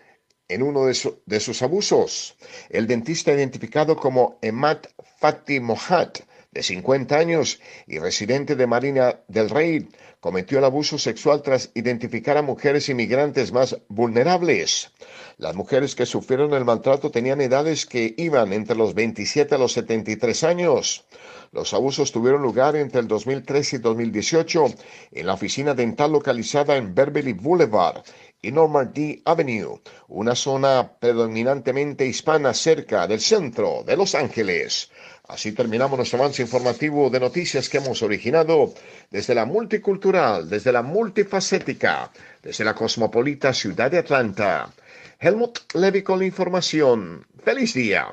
[0.47, 2.35] en uno de, su- de sus abusos.
[2.69, 4.79] El dentista identificado como Emad
[5.19, 6.09] Fati Mohad,
[6.51, 9.87] de 50 años y residente de Marina del Rey,
[10.19, 14.91] cometió el abuso sexual tras identificar a mujeres inmigrantes más vulnerables.
[15.41, 19.73] Las mujeres que sufrieron el maltrato tenían edades que iban entre los 27 a los
[19.73, 21.03] 73 años.
[21.51, 24.65] Los abusos tuvieron lugar entre el 2013 y 2018
[25.13, 28.03] en la oficina dental localizada en Beverly Boulevard
[28.39, 34.91] y Normandy Avenue, una zona predominantemente hispana cerca del centro de Los Ángeles.
[35.27, 38.75] Así terminamos nuestro avance informativo de noticias que hemos originado
[39.09, 42.11] desde la multicultural, desde la multifacética,
[42.43, 44.71] desde la cosmopolita ciudad de Atlanta.
[45.21, 47.27] Helmut Levy con la información.
[47.43, 48.07] ¡Feliz día!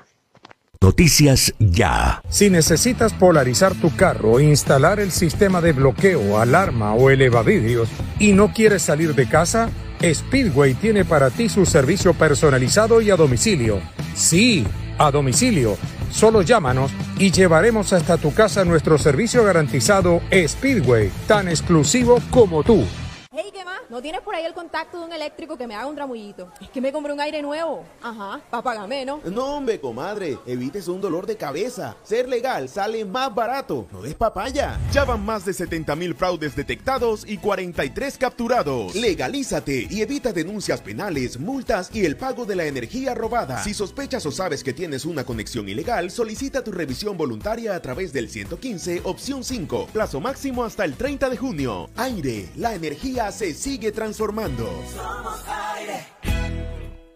[0.83, 2.21] Noticias Ya.
[2.29, 7.89] Si necesitas polarizar tu carro, instalar el sistema de bloqueo, alarma o elevavidrios
[8.19, 9.71] y no quieres salir de casa,
[10.03, 13.81] Speedway tiene para ti su servicio personalizado y a domicilio.
[14.15, 14.67] Sí,
[14.99, 15.79] a domicilio.
[16.11, 22.85] Solo llámanos y llevaremos hasta tu casa nuestro servicio garantizado Speedway, tan exclusivo como tú.
[23.33, 23.78] Hey, ¿qué más?
[23.89, 26.51] ¿No tienes por ahí el contacto de un eléctrico que me haga un tramullito?
[26.61, 27.85] Es que me compré un aire nuevo.
[28.03, 29.25] Ajá, para pagar menos.
[29.25, 31.97] No, hombre, comadre, evites un dolor de cabeza.
[32.03, 33.87] Ser legal sale más barato.
[33.93, 34.79] No des papaya.
[34.93, 38.95] Ya van más de 70 mil fraudes detectados y 43 capturados.
[38.95, 43.63] Legalízate y evita denuncias penales, multas y el pago de la energía robada.
[43.63, 48.13] Si sospechas o sabes que tienes una conexión ilegal, solicita tu revisión voluntaria a través
[48.13, 49.89] del 115, opción 5.
[49.93, 51.91] Plazo máximo hasta el 30 de junio.
[51.97, 54.69] Aire, la energía se sigue transformando.
[54.95, 55.41] Somos
[55.77, 56.05] aire.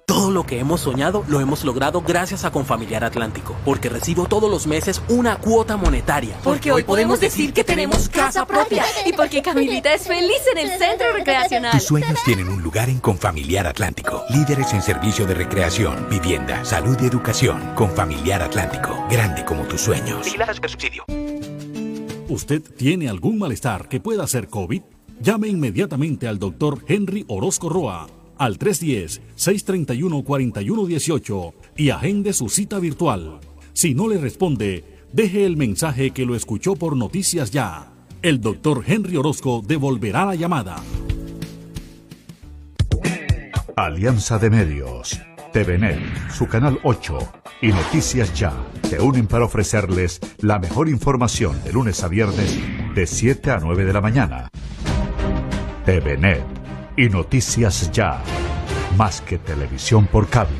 [0.07, 4.51] Todo lo que hemos soñado lo hemos logrado gracias a Confamiliar Atlántico, porque recibo todos
[4.51, 6.37] los meses una cuota monetaria.
[6.45, 10.79] Porque, hoy podemos decir que tenemos casa propia y porque Camilita es feliz en el
[10.79, 11.73] centro recreacional.
[11.73, 14.23] Tus sueños tienen un lugar en Confamiliar Atlántico.
[14.31, 17.75] Líderes en servicio de recreación, vivienda, salud y educación.
[17.75, 20.27] Confamiliar Atlántico, grande como tus sueños.
[20.69, 21.05] subsidio.
[22.29, 24.83] ¿Usted tiene algún malestar que pueda ser COVID?
[25.23, 33.39] Llame inmediatamente al doctor Henry Orozco Roa al 310-631-4118 y agende su cita virtual.
[33.73, 37.93] Si no le responde, deje el mensaje que lo escuchó por Noticias Ya.
[38.21, 40.83] El doctor Henry Orozco devolverá la llamada.
[43.77, 45.21] Alianza de Medios,
[45.53, 46.01] TVNet,
[46.33, 47.19] su canal 8
[47.63, 48.53] y Noticias Ya
[48.83, 52.59] se unen para ofrecerles la mejor información de lunes a viernes
[52.97, 54.51] de 7 a 9 de la mañana.
[55.85, 56.45] TVNet
[56.97, 58.23] y Noticias Ya.
[58.97, 60.57] Más que televisión por cable.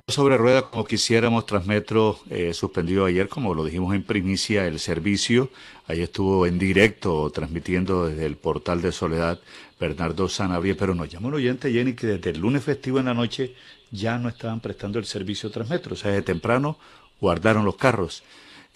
[0.09, 1.45] sobre rueda como quisiéramos.
[1.45, 5.49] Transmetro eh, suspendió ayer, como lo dijimos en primicia, el servicio.
[5.85, 9.39] Ahí estuvo en directo transmitiendo desde el portal de Soledad
[9.77, 13.13] Bernardo Sanabria, pero nos llamó un oyente, Jenny, que desde el lunes festivo en la
[13.13, 13.53] noche
[13.91, 15.93] ya no estaban prestando el servicio Transmetro.
[15.93, 16.77] O sea, de temprano
[17.19, 18.23] guardaron los carros.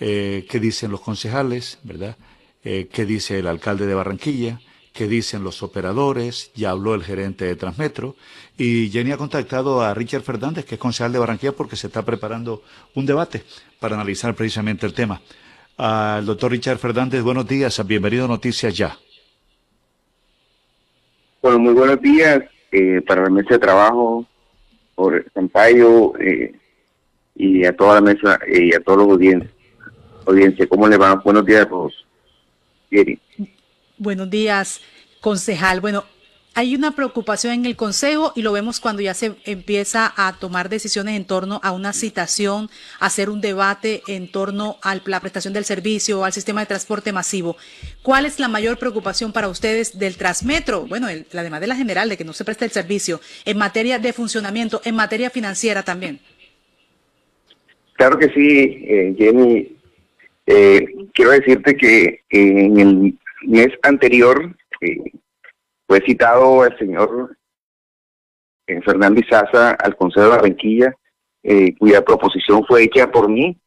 [0.01, 2.17] Eh, ¿Qué dicen los concejales, verdad?
[2.65, 4.59] Eh, ¿Qué dice el alcalde de Barranquilla?
[4.93, 8.15] Qué dicen los operadores, ya habló el gerente de Transmetro
[8.57, 12.03] y Jenny ha contactado a Richard Fernández, que es concejal de Barranquilla, porque se está
[12.03, 12.63] preparando
[12.95, 13.43] un debate
[13.79, 15.21] para analizar precisamente el tema.
[15.77, 18.97] Al doctor Richard Fernández, buenos días, bienvenido a Noticias Ya.
[21.41, 24.25] Bueno, muy buenos días eh, para la mesa de trabajo,
[24.93, 26.53] por Sampaio eh,
[27.35, 29.51] y a toda la mesa eh, y a todos los audiencias.
[30.27, 31.15] Audiencia, ¿cómo le va?
[31.15, 32.05] Buenos días a todos.
[32.91, 33.19] Jenny.
[34.01, 34.81] Buenos días,
[35.19, 35.79] concejal.
[35.79, 36.05] Bueno,
[36.55, 40.69] hay una preocupación en el Consejo y lo vemos cuando ya se empieza a tomar
[40.69, 45.53] decisiones en torno a una citación, a hacer un debate en torno a la prestación
[45.53, 47.57] del servicio al sistema de transporte masivo.
[48.01, 50.87] ¿Cuál es la mayor preocupación para ustedes del Transmetro?
[50.87, 54.13] Bueno, además de la general, de que no se preste el servicio, en materia de
[54.13, 56.19] funcionamiento, en materia financiera también.
[57.93, 59.77] Claro que sí, eh, Jenny.
[60.47, 65.11] Eh, quiero decirte que en el mes anterior eh,
[65.87, 67.37] fue citado el señor
[68.67, 70.95] eh, Fernando Izaza al Consejo de Barranquilla,
[71.43, 73.57] eh, cuya proposición fue hecha por mí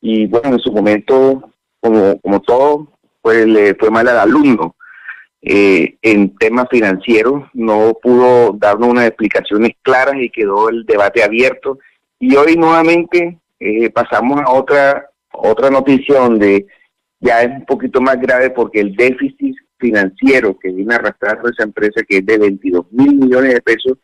[0.00, 2.88] y bueno, en su momento, como, como todo,
[3.22, 4.76] pues le fue mal al alumno.
[5.40, 11.78] en temas financieros no pudo darnos unas explicaciones claras y quedó el debate abierto.
[12.18, 13.38] Y hoy nuevamente
[13.94, 16.66] pasamos a otra otra noticia donde
[17.24, 22.02] ya es un poquito más grave porque el déficit financiero que viene arrastrando esa empresa,
[22.06, 23.98] que es de 22 mil millones de pesos,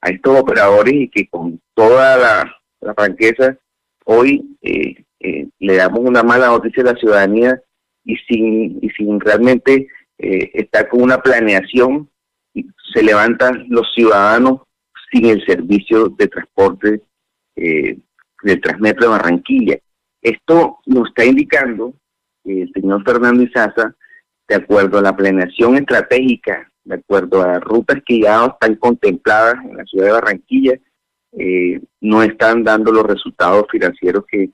[0.00, 2.56] a estos operadores y que con toda la,
[2.96, 3.56] franqueza
[4.06, 7.62] hoy eh, eh, le damos una mala noticia a la ciudadanía
[8.04, 9.86] y sin, y sin realmente
[10.18, 12.10] eh, estar con una planeación,
[12.92, 14.62] se levantan los ciudadanos
[15.12, 17.02] sin el servicio de transporte
[17.54, 19.78] del Transmetro de Barranquilla.
[20.20, 21.94] Esto nos está indicando
[22.44, 23.94] el señor Fernando Izaza,
[24.48, 29.76] de acuerdo a la planeación estratégica, de acuerdo a rutas que ya están contempladas en
[29.76, 30.78] la ciudad de Barranquilla,
[31.32, 34.50] eh, no están dando los resultados financieros que,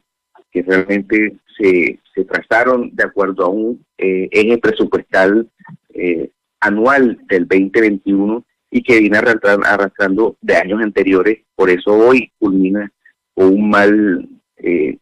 [0.53, 5.49] realmente se, trazaron de acuerdo a un eh, eje presupuestal
[5.95, 11.39] eh, anual del 2021 y que viene arrastrando, de años anteriores.
[11.55, 12.91] Por eso hoy culmina
[13.35, 14.99] un mal eh,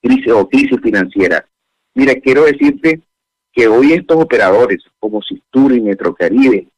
[0.00, 1.46] crisis o crisis financiera.
[1.94, 3.00] Mira, quiero decirte
[3.52, 6.68] que hoy estos operadores como Sistur y Metrocaribe,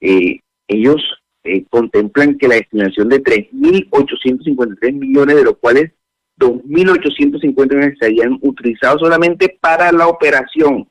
[0.00, 1.00] eh, ellos
[1.44, 5.92] eh, contemplan que la destinación de 3.853 millones, de los cuales
[6.38, 10.88] 2.850 millones se hayan utilizado solamente para la operación.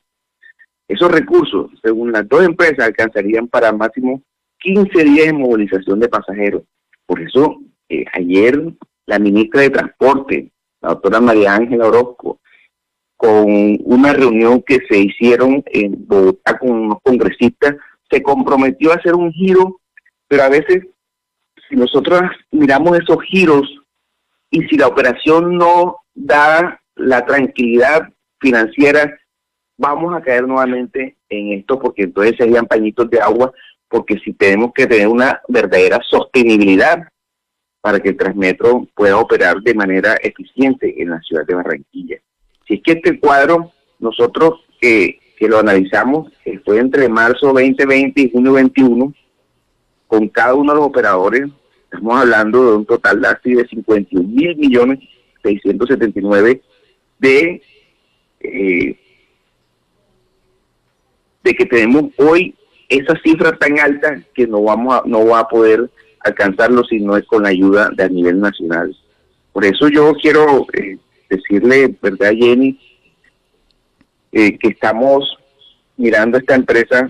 [0.88, 4.22] Esos recursos, según las dos empresas, alcanzarían para máximo
[4.60, 6.62] 15 días de movilización de pasajeros.
[7.06, 8.58] Por eso, eh, ayer
[9.06, 12.40] la ministra de Transporte, la doctora María Ángela Orozco,
[13.24, 17.74] con una reunión que se hicieron en Bogotá con unos congresistas,
[18.10, 19.80] se comprometió a hacer un giro,
[20.28, 20.82] pero a veces
[21.66, 22.20] si nosotros
[22.50, 23.62] miramos esos giros
[24.50, 29.18] y si la operación no da la tranquilidad financiera,
[29.78, 33.54] vamos a caer nuevamente en esto porque entonces serían pañitos de agua,
[33.88, 37.08] porque si tenemos que tener una verdadera sostenibilidad
[37.80, 42.18] para que el Transmetro pueda operar de manera eficiente en la ciudad de Barranquilla.
[42.66, 46.32] Si es que este cuadro, nosotros que, que lo analizamos,
[46.64, 49.12] fue entre marzo 2020 y junio 21,
[50.06, 51.48] con cada uno de los operadores,
[51.84, 55.00] estamos hablando de un total de así de 51 mil millones
[55.42, 56.62] 679
[57.18, 57.62] de,
[58.40, 58.98] eh,
[61.42, 62.54] de que tenemos hoy
[62.88, 67.16] esa cifra tan alta que no vamos a, no va a poder alcanzarlo si no
[67.16, 68.96] es con la ayuda de a nivel nacional.
[69.52, 72.78] Por eso yo quiero eh, decirle, ¿verdad, Jenny?
[74.32, 75.38] Eh, que estamos
[75.96, 77.08] mirando esta empresa,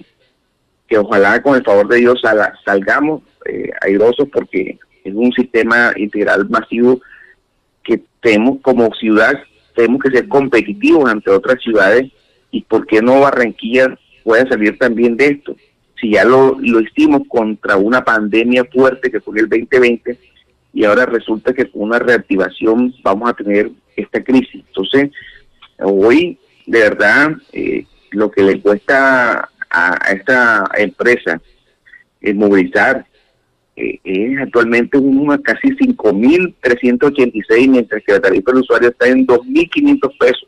[0.87, 2.21] que ojalá con el favor de Dios
[2.65, 7.01] salgamos eh, airosos porque es un sistema integral masivo
[7.83, 9.35] que tenemos como ciudad,
[9.75, 12.11] tenemos que ser competitivos ante otras ciudades
[12.51, 15.57] y por qué no Barranquilla puede salir también de esto.
[16.01, 20.19] Si ya lo, lo hicimos contra una pandemia fuerte que fue el 2020
[20.73, 24.63] y ahora resulta que con una reactivación vamos a tener esta crisis.
[24.69, 25.11] Entonces,
[25.79, 31.41] hoy, de verdad, eh, lo que le cuesta a, esta empresa
[32.21, 33.07] es movilizar
[33.77, 40.19] eh, es actualmente una casi 5.386, mientras que la tarifa del usuario está en 2.500
[40.19, 40.47] pesos.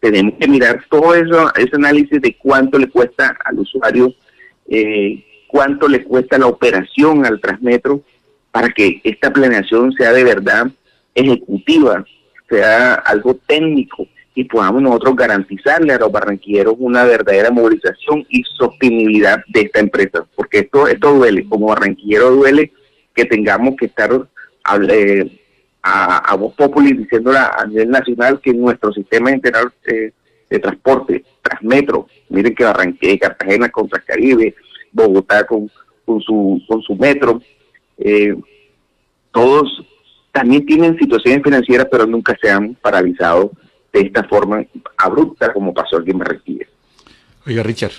[0.00, 4.14] Tenemos que mirar todo eso, ese análisis de cuánto le cuesta al usuario,
[4.68, 8.00] eh, cuánto le cuesta la operación al Transmetro,
[8.52, 10.70] para que esta planeación sea de verdad
[11.14, 12.04] ejecutiva
[12.48, 19.42] sea algo técnico y podamos nosotros garantizarle a los barranquilleros una verdadera movilización y sostenibilidad
[19.48, 22.72] de esta empresa, porque esto esto duele, como barranquillero duele
[23.14, 24.12] que tengamos que estar
[24.90, 25.40] eh,
[25.82, 30.12] a, a voz popular diciendo a nivel nacional que nuestro sistema integral eh,
[30.48, 34.54] de transporte, Transmetro, miren que Barranquilla, Cartagena con Transcaribe,
[34.92, 35.70] Bogotá con,
[36.04, 37.40] con, su, con su metro,
[37.98, 38.34] eh,
[39.30, 39.84] todos
[40.32, 43.52] también tienen situaciones financieras, pero nunca se han paralizado
[43.92, 44.64] de esta forma
[44.96, 46.66] abrupta como pasó aquí en Barranquilla.
[47.46, 47.92] Oiga, Richard.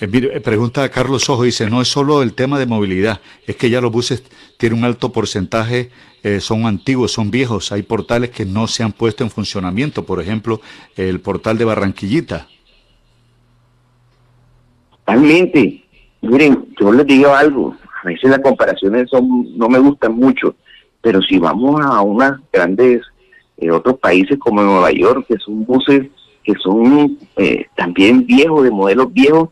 [0.00, 3.56] Eh, eh, pregunta a Carlos Ojo, dice, no es solo el tema de movilidad, es
[3.56, 4.24] que ya los buses
[4.58, 5.90] tienen un alto porcentaje,
[6.22, 10.20] eh, son antiguos, son viejos, hay portales que no se han puesto en funcionamiento, por
[10.20, 10.60] ejemplo,
[10.96, 12.48] el portal de Barranquillita.
[14.90, 15.84] Totalmente.
[16.22, 20.56] Miren, yo les digo algo, a veces las comparaciones son no me gustan mucho,
[21.04, 23.02] pero si vamos a unas grandes,
[23.58, 26.06] eh, otros países como Nueva York, que son buses
[26.42, 29.50] que son eh, también viejos, de modelos viejos,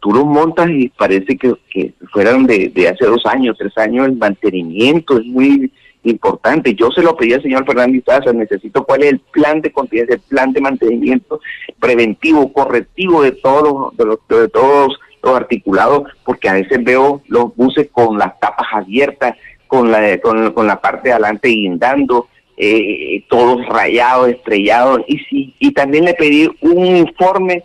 [0.00, 4.06] tú los montas y parece que, que fueran de, de, hace dos años, tres años,
[4.06, 5.72] el mantenimiento es muy
[6.04, 6.74] importante.
[6.74, 10.16] Yo se lo pedí al señor Fernández Taza, necesito cuál es el plan de contingencia,
[10.16, 11.40] el plan de mantenimiento
[11.78, 17.88] preventivo, correctivo de todos, de, de todos los articulados, porque a veces veo los buses
[17.92, 19.36] con las tapas abiertas,
[19.72, 22.28] con la, con, la parte de adelante guindando,
[22.58, 27.64] eh, todos rayados, estrellados, y sí, y también le pedí un informe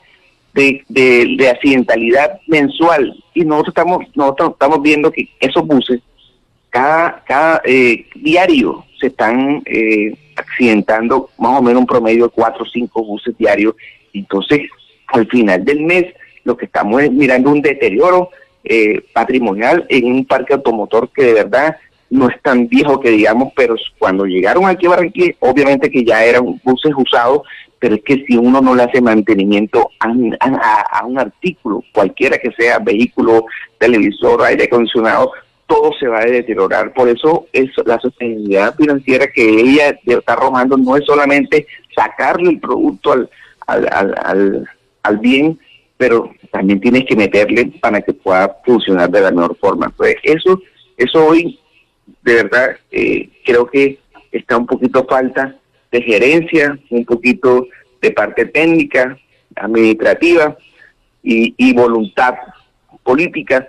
[0.54, 6.00] de, de, accidentalidad mensual, y nosotros estamos, nosotros estamos viendo que esos buses,
[6.70, 12.64] cada, cada eh, diario se están eh, accidentando más o menos un promedio de cuatro
[12.64, 13.76] o cinco buses diarios,
[14.14, 14.62] entonces
[15.08, 16.06] al final del mes
[16.46, 18.30] lo que estamos es mirando un deterioro
[19.14, 21.78] patrimonial en un parque automotor que de verdad
[22.10, 26.24] no es tan viejo que digamos, pero cuando llegaron aquí a Barranquilla, obviamente que ya
[26.24, 27.42] eran buses usados,
[27.80, 32.80] pero es que si uno no le hace mantenimiento a, un artículo, cualquiera que sea,
[32.80, 33.46] vehículo,
[33.78, 35.32] televisor, aire acondicionado,
[35.68, 36.94] todo se va a deteriorar.
[36.94, 42.60] Por eso es la sostenibilidad financiera que ella está arrojando no es solamente sacarle el
[42.60, 43.30] producto al,
[43.68, 44.70] al, al,
[45.04, 45.60] al, bien,
[45.98, 49.90] pero también tienes que meterle para que pueda funcionar de la mejor forma.
[49.96, 50.62] Pues eso,
[50.96, 51.60] eso hoy,
[52.24, 54.00] de verdad, eh, creo que
[54.32, 55.56] está un poquito falta
[55.92, 57.68] de gerencia, un poquito
[58.02, 59.18] de parte técnica,
[59.56, 60.58] administrativa
[61.24, 62.36] y, voluntad
[63.04, 63.68] política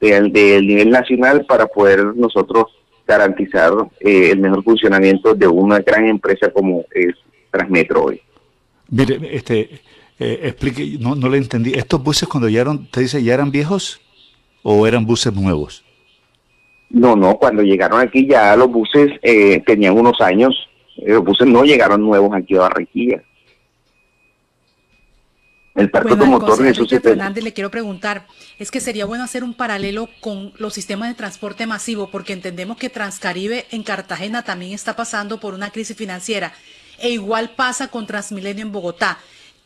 [0.00, 2.66] del, nivel nacional para poder nosotros
[3.06, 7.14] garantizar eh, el mejor funcionamiento de una gran empresa como es
[7.50, 8.20] Transmetro hoy.
[8.88, 9.80] Mire, este,
[10.18, 11.74] eh, explique, no, no le entendí.
[11.74, 14.00] ¿Estos buses cuando eran, te dice, ya eran viejos
[14.62, 15.85] o eran buses nuevos?
[16.90, 20.54] No, no, cuando llegaron aquí ya los buses eh, tenían unos años.
[20.96, 23.22] Los buses no llegaron nuevos aquí a Barranquilla.
[25.76, 28.26] El parque automotor José Fernández le quiero preguntar,
[28.58, 32.78] es que sería bueno hacer un paralelo con los sistemas de transporte masivo, porque entendemos
[32.78, 36.54] que Transcaribe en Cartagena también está pasando por una crisis financiera,
[36.98, 39.18] e igual pasa con Transmilenio en Bogotá.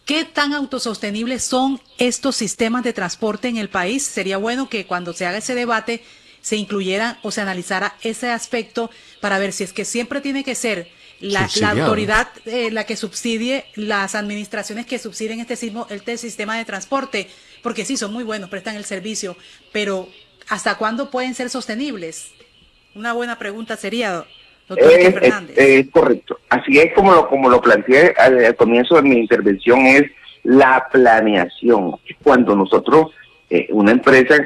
[0.05, 4.02] ¿Qué tan autosostenibles son estos sistemas de transporte en el país?
[4.02, 6.02] Sería bueno que cuando se haga ese debate
[6.41, 10.55] se incluyera o se analizara ese aspecto para ver si es que siempre tiene que
[10.55, 10.89] ser
[11.20, 15.55] la, autoridad eh, la que subsidie las administraciones que subsidien este,
[15.91, 17.28] este sistema de transporte,
[17.62, 19.36] porque sí, son muy buenos, prestan el servicio,
[19.73, 20.09] pero
[20.49, 22.33] ¿hasta cuándo pueden ser sostenibles?
[22.94, 24.25] Una buena pregunta sería,
[24.67, 25.57] doctor Fernández.
[25.59, 26.41] Es, correcto.
[26.49, 30.05] Así es como lo, como lo planteé al, comienzo de mi intervención, es
[30.43, 31.97] la planeación.
[32.23, 33.12] Cuando nosotros,
[33.51, 34.36] eh, una empresa,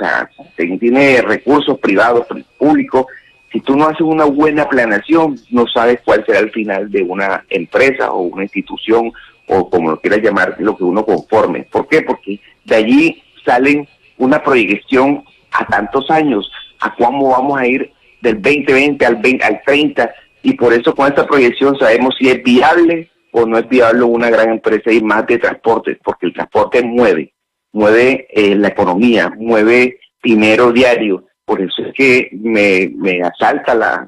[0.00, 2.26] sea, tiene recursos privados,
[2.58, 3.06] públicos,
[3.52, 7.44] si tú no haces una buena planeación, no sabes cuál será el final de una
[7.50, 9.12] empresa o una institución
[9.48, 11.64] o como lo quieras llamar, lo que uno conforme.
[11.64, 12.02] ¿Por qué?
[12.02, 13.88] Porque de allí salen
[14.18, 19.60] una proyección a tantos años, a cómo vamos a ir del 2020 al, 20, al
[19.66, 24.04] 30, y por eso con esta proyección sabemos si es viable o no es viable
[24.04, 27.32] una gran empresa y más de transporte, porque el transporte mueve,
[27.72, 34.06] mueve eh, la economía, mueve dinero diario, por eso es que me, me asalta la,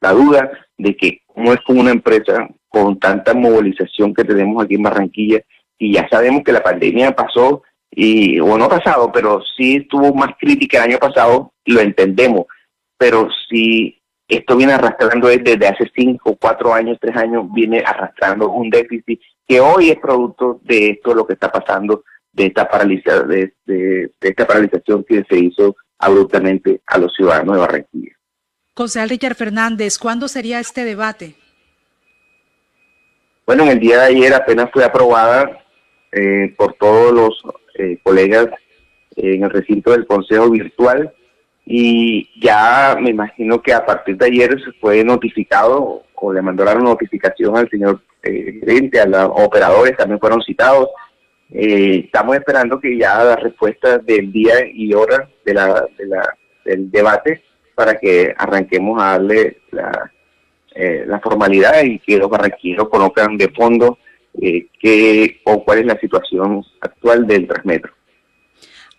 [0.00, 4.74] la, duda de que cómo es con una empresa con tanta movilización que tenemos aquí
[4.74, 5.40] en Barranquilla
[5.78, 10.36] y ya sabemos que la pandemia pasó y o no pasado, pero sí estuvo más
[10.38, 12.44] crítica el año pasado, lo entendemos,
[12.98, 18.70] pero si esto viene arrastrando desde hace cinco, cuatro años, tres años, viene arrastrando un
[18.70, 22.04] déficit que hoy es producto de esto lo que está pasando,
[22.36, 27.60] de esta paralización, de, de esta paralización que se hizo abruptamente a los ciudadanos de
[27.60, 28.12] Barranquilla.
[28.74, 31.34] Concejal Richard Fernández, ¿cuándo sería este debate?
[33.46, 35.64] Bueno, en el día de ayer apenas fue aprobada
[36.12, 37.42] eh, por todos los
[37.78, 38.48] eh, colegas
[39.16, 41.12] en el recinto del Consejo Virtual
[41.64, 46.84] y ya me imagino que a partir de ayer se fue notificado o le mandaron
[46.84, 50.88] notificación al señor eh, gerente, a los operadores también fueron citados
[51.50, 56.36] eh, estamos esperando que ya la respuesta del día y hora de la, de la,
[56.64, 57.42] del debate
[57.74, 60.10] para que arranquemos a darle la,
[60.74, 63.98] eh, la formalidad y que los barranquilleros conozcan de fondo
[64.40, 67.92] eh, qué o cuál es la situación actual del Transmetro.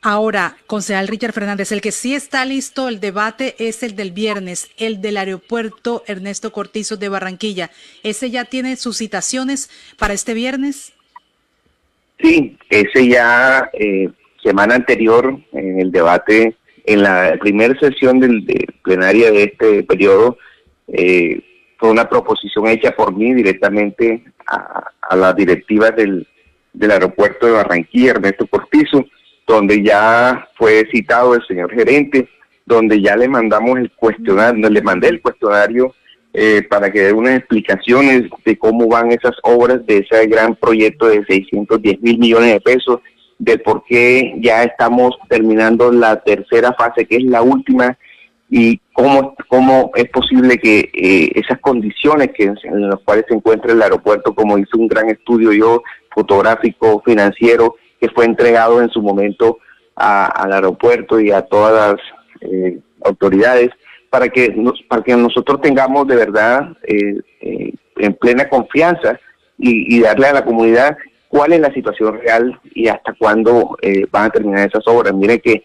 [0.01, 4.69] Ahora, concejal Richard Fernández, el que sí está listo el debate es el del viernes,
[4.77, 7.72] el del aeropuerto Ernesto Cortizo de Barranquilla.
[8.03, 10.93] ¿Ese ya tiene sus citaciones para este viernes?
[12.20, 14.10] Sí, ese ya eh,
[14.44, 16.56] semana anterior en el debate,
[16.86, 20.38] en la primera sesión del, de plenaria de este periodo,
[20.88, 21.42] eh,
[21.78, 26.28] fue una proposición hecha por mí directamente a, a la directiva del,
[26.74, 29.06] del aeropuerto de Barranquilla, Ernesto Cortizo,
[29.46, 32.28] donde ya fue citado el señor gerente,
[32.66, 35.94] donde ya le mandamos el cuestionario, le mandé el cuestionario
[36.40, 41.07] eh, para que dé unas explicaciones de cómo van esas obras de ese gran proyecto
[41.07, 42.99] de 610 mil millones de pesos,
[43.40, 47.98] de por qué ya estamos terminando la tercera fase, que es la última,
[48.51, 53.74] y cómo, cómo es posible que eh, esas condiciones que en las cuales se encuentra
[53.74, 55.82] el aeropuerto, como hizo un gran estudio yo,
[56.14, 59.57] fotográfico, financiero, que fue entregado en su momento
[59.95, 63.72] al aeropuerto y a todas las eh, autoridades,
[64.10, 64.56] para que,
[64.88, 69.19] para que nosotros tengamos de verdad eh, eh, en plena confianza
[69.58, 74.26] y, darle a la comunidad cuál es la situación real y hasta cuándo eh, van
[74.26, 75.14] a terminar esas obras.
[75.14, 75.64] Mire que,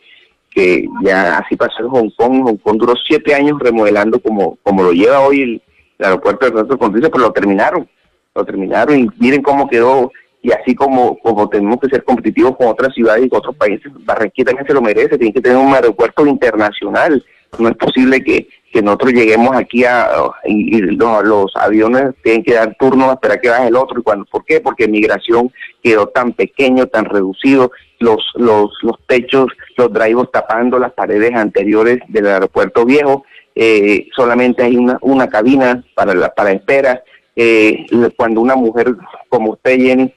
[0.50, 4.82] que ya así pasó en Hong Kong, Hong Kong duró siete años remodelando como, como
[4.82, 5.62] lo lleva hoy el,
[5.98, 7.88] aeropuerto de Santo Condrizo, pero lo terminaron,
[8.34, 10.10] lo terminaron y miren cómo quedó
[10.42, 13.92] y así como, como tenemos que ser competitivos con otras ciudades y con otros países,
[14.00, 17.24] Barranquilla también se lo merece, tiene que tener un aeropuerto internacional.
[17.58, 20.08] No es posible que, que nosotros lleguemos aquí a,
[20.44, 24.00] y, los, aviones tienen que dar turno a esperar que baje el otro.
[24.00, 24.60] ¿Y cuando, ¿Por qué?
[24.60, 30.92] Porque migración quedó tan pequeño, tan reducido, los, los, los techos, los drivos tapando las
[30.92, 37.04] paredes anteriores del aeropuerto viejo, eh, solamente hay una, una cabina para, la, para espera.
[37.36, 38.96] Eh, cuando una mujer
[39.28, 40.12] como usted, Jenny,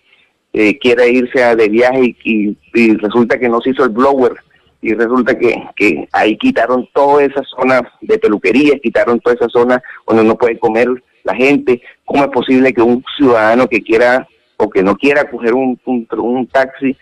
[0.58, 2.56] eh, quiere irse a de viaje y,
[3.02, 4.36] resulta que no se hizo el blower
[4.82, 9.84] y resulta que, que ahí quitaron toda esa zona de peluquería, quitaron toda esa zona
[10.08, 10.88] donde no puede comer
[11.26, 11.82] la gente.
[12.06, 14.26] ¿Cómo es posible que un ciudadano que quiera
[14.56, 16.96] o que no quiera coger un, un, taxi,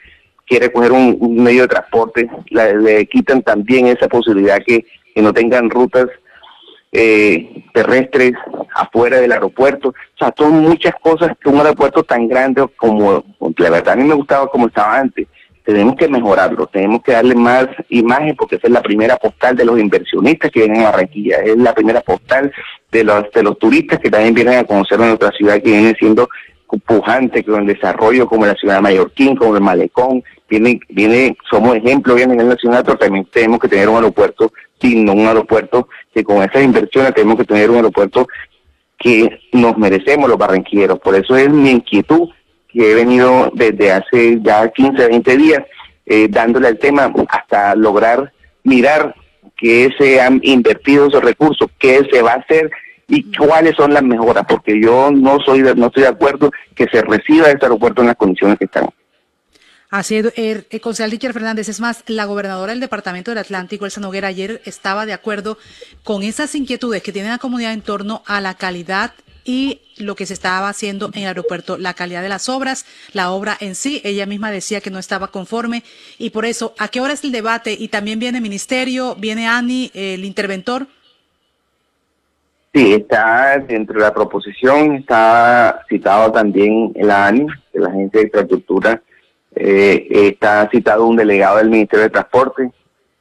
[0.48, 4.83] quiere coger un, medio de transporte, le quitan también esa posibilidad que,
[5.14, 6.07] que no tengan rutas
[6.94, 8.34] eh, terrestres
[8.76, 9.90] afuera del aeropuerto.
[9.90, 13.24] O sea, son muchas cosas que un aeropuerto tan grande como,
[13.58, 15.28] la verdad a mí me gustaba como estaba antes.
[15.66, 19.66] Tenemos que mejorarlo, tenemos que darle más imagen porque esa es la primera postal de
[19.66, 22.52] los inversionistas que vienen a Barranquilla, es la primera postal
[22.92, 26.30] de los, de los turistas que también vienen a conocer nuestra ciudad que viene siendo
[26.80, 31.76] pujante con el desarrollo como la ciudad de Mallorquín, como el Malecón, viene, viene, somos
[31.76, 35.88] ejemplo bien en el nacional, pero también tenemos que tener un aeropuerto digno, un aeropuerto
[36.14, 38.27] que con esas inversiones tenemos que tener un aeropuerto
[38.98, 41.00] que nos merecemos los barranquilleros.
[41.00, 42.30] Por eso es mi inquietud
[42.67, 45.64] que he venido desde hace ya 15, 20 días
[46.06, 48.32] eh, dándole al tema hasta lograr
[48.64, 49.16] mirar
[49.56, 52.69] que se han invertido esos recursos, qué se va a hacer
[53.08, 57.01] y cuáles son las mejoras, porque yo no soy no estoy de acuerdo que se
[57.01, 58.90] reciba este aeropuerto en las condiciones que están.
[59.94, 61.70] Así es, el, el concejal Richard Fernández.
[61.70, 65.60] Es más, la gobernadora del Departamento del Atlántico, Elsa Noguera, ayer estaba de acuerdo
[66.04, 69.14] con esas inquietudes que tiene la comunidad en torno a la calidad
[69.46, 73.30] y lo que se estaba haciendo en el aeropuerto, la calidad de las obras, la
[73.30, 74.02] obra en sí.
[74.04, 75.84] Ella misma decía que no estaba conforme
[76.18, 77.78] y por eso, ¿a qué hora es el debate?
[77.78, 80.88] Y también viene el ministerio, viene Ani, el interventor.
[82.74, 88.26] Sí, está dentro de la proposición, está citado también el ANI, de la Agencia de
[88.26, 89.00] Infraestructura
[89.56, 92.72] eh, está citado un delegado del Ministerio de Transporte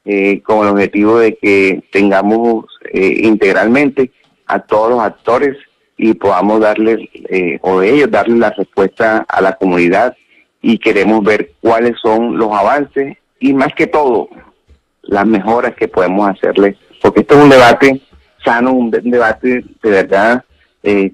[0.04, 4.10] eh, con el objetivo de que tengamos eh, integralmente
[4.46, 5.56] a todos los actores
[5.96, 10.16] y podamos darle, eh, o ellos darle la respuesta a la comunidad
[10.60, 14.28] y queremos ver cuáles son los avances y más que todo
[15.02, 18.00] las mejoras que podemos hacerle, porque esto es un debate
[18.44, 20.44] sano, un debate de verdad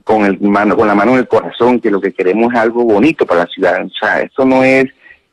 [0.02, 2.84] con el mano, con la mano en el corazón, que lo que queremos es algo
[2.84, 3.84] bonito para la ciudad.
[3.84, 4.86] O sea, esto no es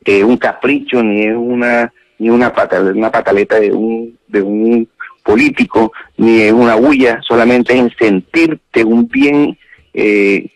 [0.06, 4.88] eh, un capricho ni es una ni una pataleta, una pataleta de un de un
[5.24, 9.58] político ni es una huella solamente es en sentirte un bien
[9.94, 10.50] eh,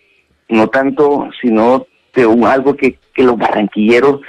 [0.47, 4.21] no tanto sino de un algo que, que los barranquilleros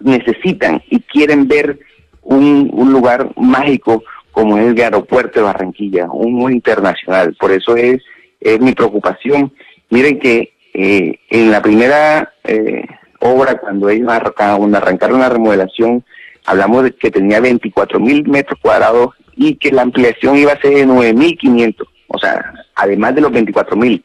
[0.00, 1.78] necesitan y quieren ver
[2.22, 4.02] un, un lugar mágico
[4.32, 7.36] como es el aeropuerto de Barranquilla, un internacional.
[7.38, 8.02] Por eso es,
[8.40, 9.52] es mi preocupación.
[9.90, 12.86] Miren que eh, en la primera eh,
[13.22, 16.04] obra, cuando ellos arrancaron la remodelación,
[16.44, 20.74] hablamos de que tenía 24 mil metros cuadrados y que la ampliación iba a ser
[20.74, 24.04] de 9.500, o sea, además de los 24 mil.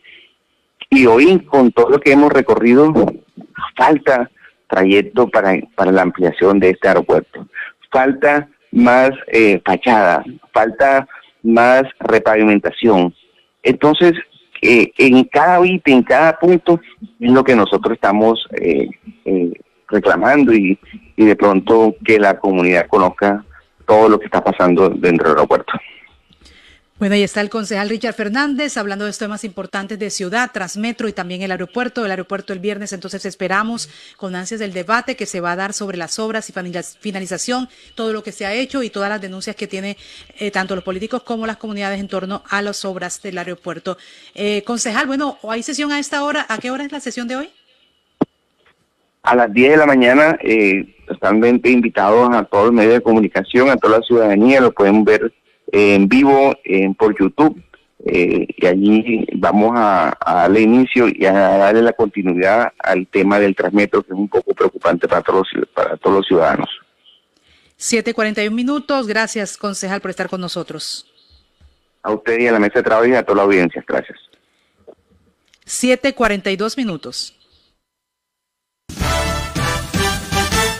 [0.89, 2.93] Y hoy, con todo lo que hemos recorrido,
[3.75, 4.29] falta
[4.69, 7.47] trayecto para, para la ampliación de este aeropuerto.
[7.91, 10.23] Falta más eh, fachada,
[10.53, 11.07] falta
[11.43, 13.13] más repavimentación.
[13.63, 14.13] Entonces,
[14.61, 16.79] en cada bit, en cada punto,
[17.19, 18.89] es lo que nosotros estamos eh,
[19.25, 19.51] eh,
[19.87, 20.77] reclamando y,
[21.15, 23.43] y de pronto que la comunidad conozca
[23.85, 25.73] todo lo que está pasando dentro del aeropuerto.
[27.00, 31.08] Bueno, ahí está el concejal Richard Fernández hablando de estos temas importantes de ciudad, Transmetro
[31.08, 32.03] y también el aeropuerto.
[32.03, 35.74] El aeropuerto el viernes, entonces esperamos con ansias del debate que se va a dar
[35.74, 36.53] sobre las obras y
[37.00, 39.95] finalización, todo lo que se ha hecho y todas las denuncias que tiene
[40.40, 44.00] eh, tanto los políticos como las comunidades en torno a las obras del aeropuerto.
[44.34, 46.48] Eh, concejal, bueno, ¿hay sesión a esta hora?
[46.50, 47.50] ¿A qué hora es la sesión de hoy?
[49.22, 53.69] A las 10 de la mañana eh, están invitados a todos los medios de comunicación,
[53.69, 55.32] a toda la ciudadanía, lo pueden ver
[55.71, 57.61] en vivo en, por YouTube.
[58.05, 63.55] Eh, y allí vamos a, darle inicio y a darle la continuidad al tema del
[63.55, 66.69] Transmetro, que es un poco preocupante para todos, para todos los ciudadanos.
[67.79, 69.07] 7.41 minutos.
[69.07, 71.05] Gracias, concejal, por estar con nosotros.
[72.01, 73.83] A usted y a la mesa de trabajo y a toda la audiencia.
[73.85, 74.17] Gracias.
[75.65, 77.33] 7.42 minutos.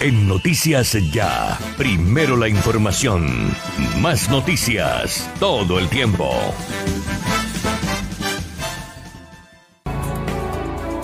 [0.08, 3.54] En Noticias Ya, primero la información,
[4.00, 6.30] más noticias, todo el tiempo.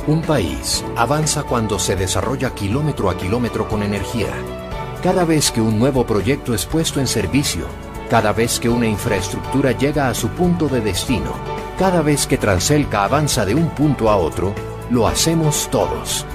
[0.07, 4.31] Un país avanza cuando se desarrolla kilómetro a kilómetro con energía.
[5.03, 7.67] Cada vez que un nuevo proyecto es puesto en servicio,
[8.09, 11.33] cada vez que una infraestructura llega a su punto de destino,
[11.77, 14.55] cada vez que Transelca avanza de un punto a otro,
[14.89, 16.25] lo hacemos todos.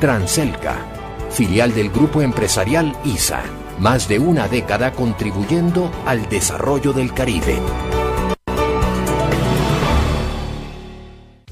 [0.00, 0.97] Transelca,
[1.30, 3.42] filial del grupo empresarial ISA,
[3.78, 7.58] más de una década contribuyendo al desarrollo del Caribe.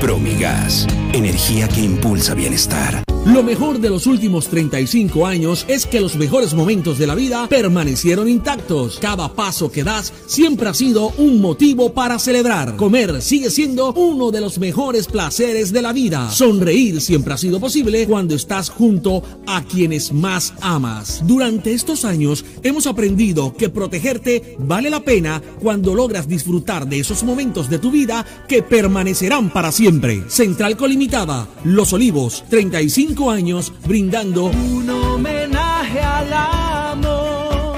[0.00, 3.02] Promigas, energía que impulsa bienestar.
[3.26, 7.46] Lo mejor de los últimos 35 años es que los mejores momentos de la vida
[7.48, 8.98] permanecieron intactos.
[9.00, 12.76] Cada paso que das siempre ha sido un motivo para celebrar.
[12.76, 16.30] Comer sigue siendo uno de los mejores placeres de la vida.
[16.30, 21.22] Sonreír siempre ha sido posible cuando estás junto a quienes más amas.
[21.26, 27.22] Durante estos años hemos aprendido que protegerte vale la pena cuando logras disfrutar de esos
[27.24, 29.87] momentos de tu vida que permanecerán para siempre.
[30.28, 37.76] Central Colimitada, Los Olivos, 35 años brindando un homenaje al amor.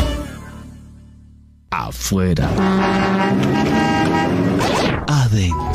[1.70, 2.50] Afuera.
[5.06, 5.69] Adentro.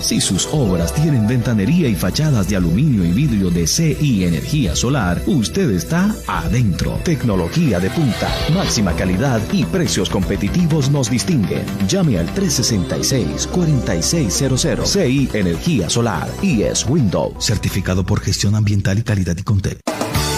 [0.00, 5.22] Si sus obras tienen ventanería y fachadas de aluminio y vidrio de CI Energía Solar,
[5.26, 6.98] usted está adentro.
[7.04, 11.64] Tecnología de punta, máxima calidad y precios competitivos nos distinguen.
[11.88, 19.36] Llame al 366-4600 CI Energía Solar y es Windows, certificado por gestión ambiental y calidad
[19.36, 19.78] y Contel.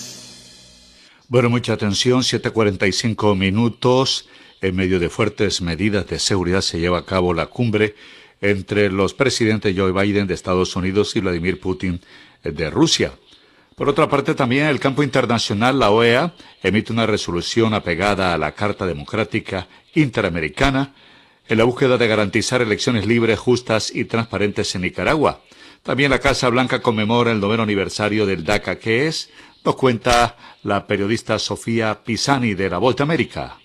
[1.28, 4.28] Bueno, mucha atención, 7.45 minutos.
[4.60, 7.94] En medio de fuertes medidas de seguridad se lleva a cabo la cumbre
[8.42, 12.00] entre los presidentes Joe Biden de Estados Unidos y Vladimir Putin
[12.44, 13.12] de Rusia.
[13.76, 18.38] Por otra parte, también en el campo internacional, la OEA emite una resolución apegada a
[18.38, 20.92] la Carta Democrática Interamericana
[21.48, 25.40] en la búsqueda de garantizar elecciones libres, justas y transparentes en Nicaragua.
[25.82, 29.30] También la Casa Blanca conmemora el noveno aniversario del DACA, que es,
[29.64, 33.61] nos cuenta la periodista Sofía Pisani de La Voz de América.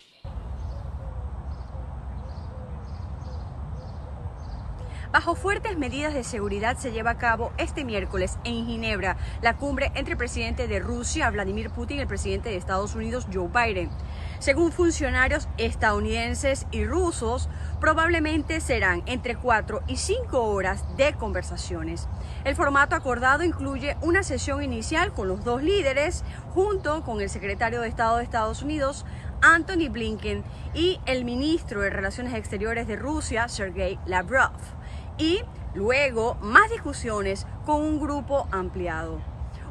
[5.17, 9.91] Bajo fuertes medidas de seguridad se lleva a cabo este miércoles en Ginebra la cumbre
[9.95, 13.89] entre el presidente de Rusia, Vladimir Putin, y el presidente de Estados Unidos, Joe Biden.
[14.37, 17.49] Según funcionarios estadounidenses y rusos,
[17.81, 22.07] probablemente serán entre 4 y 5 horas de conversaciones.
[22.43, 26.23] El formato acordado incluye una sesión inicial con los dos líderes,
[26.53, 29.03] junto con el secretario de Estado de Estados Unidos,
[29.41, 30.43] Anthony Blinken,
[30.75, 34.76] y el ministro de Relaciones Exteriores de Rusia, Sergei Lavrov
[35.17, 35.41] y
[35.73, 39.19] luego más discusiones con un grupo ampliado.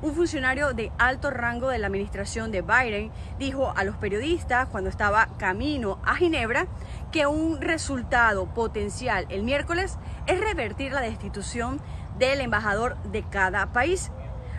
[0.02, 4.90] Un funcionario de alto rango de la administración de Biden dijo a los periodistas cuando
[4.90, 6.66] estaba camino a Ginebra
[7.10, 11.80] que un resultado potencial el miércoles es revertir la destitución
[12.18, 14.10] del embajador de cada país.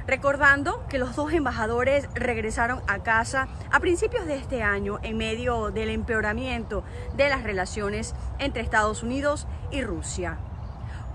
[0.07, 5.69] Recordando que los dos embajadores regresaron a casa a principios de este año en medio
[5.69, 6.83] del empeoramiento
[7.15, 10.39] de las relaciones entre Estados Unidos y Rusia.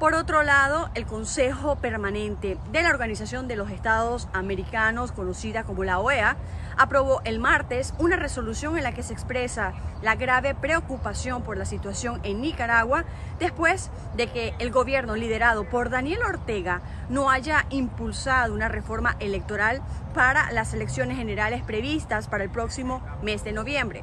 [0.03, 5.85] Por otro lado, el Consejo Permanente de la Organización de los Estados Americanos, conocida como
[5.85, 6.37] la OEA,
[6.77, 11.67] aprobó el martes una resolución en la que se expresa la grave preocupación por la
[11.67, 13.05] situación en Nicaragua
[13.39, 19.83] después de que el gobierno liderado por Daniel Ortega no haya impulsado una reforma electoral
[20.15, 24.03] para las elecciones generales previstas para el próximo mes de noviembre.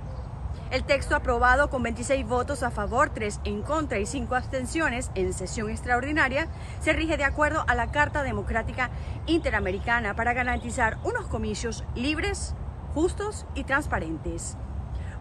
[0.71, 5.33] El texto aprobado con 26 votos a favor, 3 en contra y 5 abstenciones en
[5.33, 6.47] sesión extraordinaria
[6.79, 8.91] se rige de acuerdo a la Carta Democrática
[9.25, 12.53] Interamericana para garantizar unos comicios libres,
[12.93, 14.57] justos y transparentes.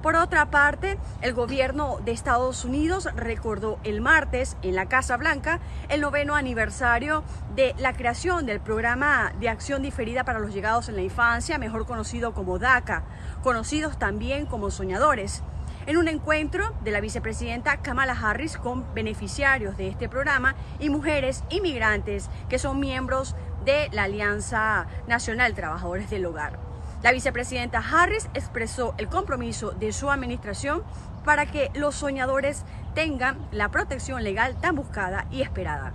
[0.02, 5.58] Por otra parte, el gobierno de Estados Unidos recordó el martes en la Casa Blanca
[5.88, 7.24] el noveno aniversario
[7.56, 11.84] de la creación del programa de acción diferida para los llegados en la infancia, mejor
[11.84, 13.02] conocido como DACA,
[13.42, 15.42] conocidos también como soñadores.
[15.86, 21.44] En un encuentro de la vicepresidenta Kamala Harris con beneficiarios de este programa y mujeres
[21.48, 23.34] inmigrantes que son miembros
[23.64, 26.58] de la Alianza Nacional Trabajadores del Hogar.
[27.02, 30.82] La vicepresidenta Harris expresó el compromiso de su administración
[31.24, 35.92] para que los soñadores tengan la protección legal tan buscada y esperada.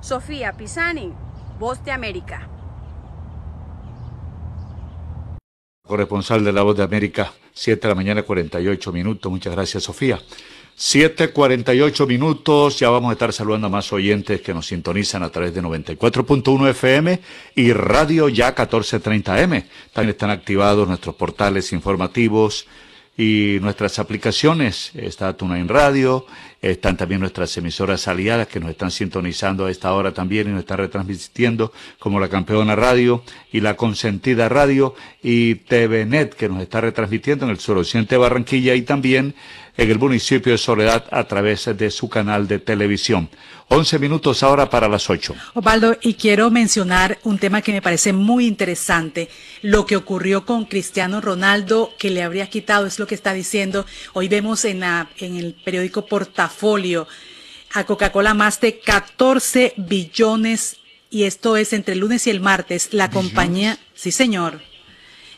[0.00, 1.12] Sofía Pisani,
[1.58, 2.48] Voz de América.
[5.86, 9.30] Corresponsal de la Voz de América, 7 de la mañana, 48 minutos.
[9.30, 10.18] Muchas gracias, Sofía.
[10.78, 15.52] 7.48 minutos, ya vamos a estar saludando a más oyentes que nos sintonizan a través
[15.54, 17.20] de 94.1 FM
[17.54, 19.66] y Radio Ya 1430M.
[19.92, 22.66] También están activados nuestros portales informativos
[23.16, 24.90] y nuestras aplicaciones.
[24.94, 26.26] Está TuneIn Radio,
[26.60, 30.60] están también nuestras emisoras aliadas que nos están sintonizando a esta hora también y nos
[30.60, 36.80] están retransmitiendo como la Campeona Radio y la Consentida Radio y TVNet que nos está
[36.80, 39.34] retransmitiendo en el suroccidente de Barranquilla y también
[39.76, 43.28] en el municipio de Soledad a través de su canal de televisión.
[43.68, 45.34] Once minutos ahora para las ocho.
[45.54, 49.28] Osvaldo, y quiero mencionar un tema que me parece muy interesante,
[49.62, 53.86] lo que ocurrió con Cristiano Ronaldo, que le habría quitado, es lo que está diciendo.
[54.12, 57.08] Hoy vemos en, la, en el periódico Portafolio
[57.72, 60.76] a Coca-Cola más de 14 billones,
[61.10, 64.60] y esto es entre el lunes y el martes, la compañía, sí señor,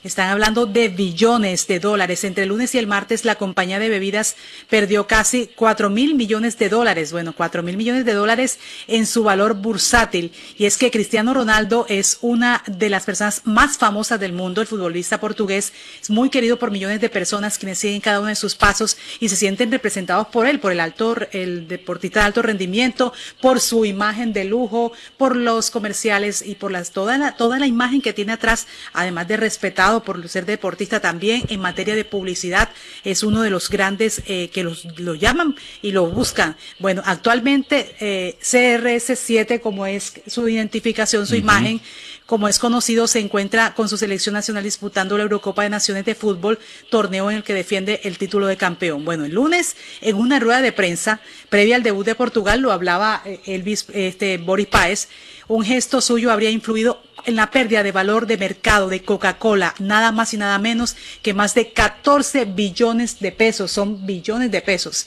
[0.06, 2.24] están hablando de billones de dólares.
[2.24, 4.36] Entre el lunes y el martes la compañía de bebidas
[4.68, 7.12] perdió casi 4 mil millones de dólares.
[7.12, 10.32] Bueno, 4 mil millones de dólares en su valor bursátil.
[10.56, 14.60] Y es que Cristiano Ronaldo es una de las personas más famosas del mundo.
[14.60, 18.36] El futbolista portugués es muy querido por millones de personas quienes siguen cada uno de
[18.36, 22.42] sus pasos y se sienten representados por él, por el alto, el deportista de alto
[22.42, 27.58] rendimiento, por su imagen de lujo, por los comerciales y por las, toda la, toda
[27.58, 32.04] la imagen que tiene atrás, además de respetado por ser deportista también en materia de
[32.04, 32.70] publicidad,
[33.04, 36.56] es uno de los grandes eh, que los, lo llaman y lo buscan.
[36.78, 41.80] Bueno, actualmente eh, CRS7, como es su identificación, su imagen,
[42.26, 46.14] como es conocido, se encuentra con su selección nacional disputando la Eurocopa de Naciones de
[46.14, 46.58] Fútbol,
[46.90, 49.04] torneo en el que defiende el título de campeón.
[49.04, 53.22] Bueno, el lunes, en una rueda de prensa previa al debut de Portugal, lo hablaba
[53.24, 55.08] eh, Elvis, este, Boris Páez,
[55.48, 60.12] un gesto suyo habría influido en la pérdida de valor de mercado de Coca-Cola, nada
[60.12, 65.06] más y nada menos que más de 14 billones de pesos, son billones de pesos.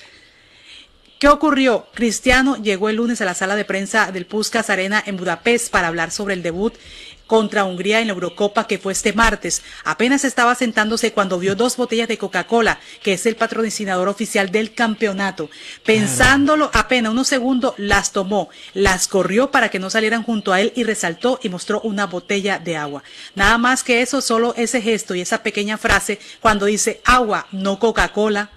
[1.19, 1.87] ¿Qué ocurrió?
[1.93, 5.89] Cristiano llegó el lunes a la sala de prensa del Puskas Arena en Budapest para
[5.89, 6.73] hablar sobre el debut
[7.29, 9.61] contra Hungría en la Eurocopa que fue este martes.
[9.85, 14.73] Apenas estaba sentándose cuando vio dos botellas de Coca-Cola, que es el patrocinador oficial del
[14.73, 15.47] campeonato.
[15.85, 20.73] Pensándolo apenas unos segundos, las tomó, las corrió para que no salieran junto a él
[20.75, 23.03] y resaltó y mostró una botella de agua.
[23.35, 27.77] Nada más que eso, solo ese gesto y esa pequeña frase cuando dice agua, no
[27.77, 28.49] Coca-Cola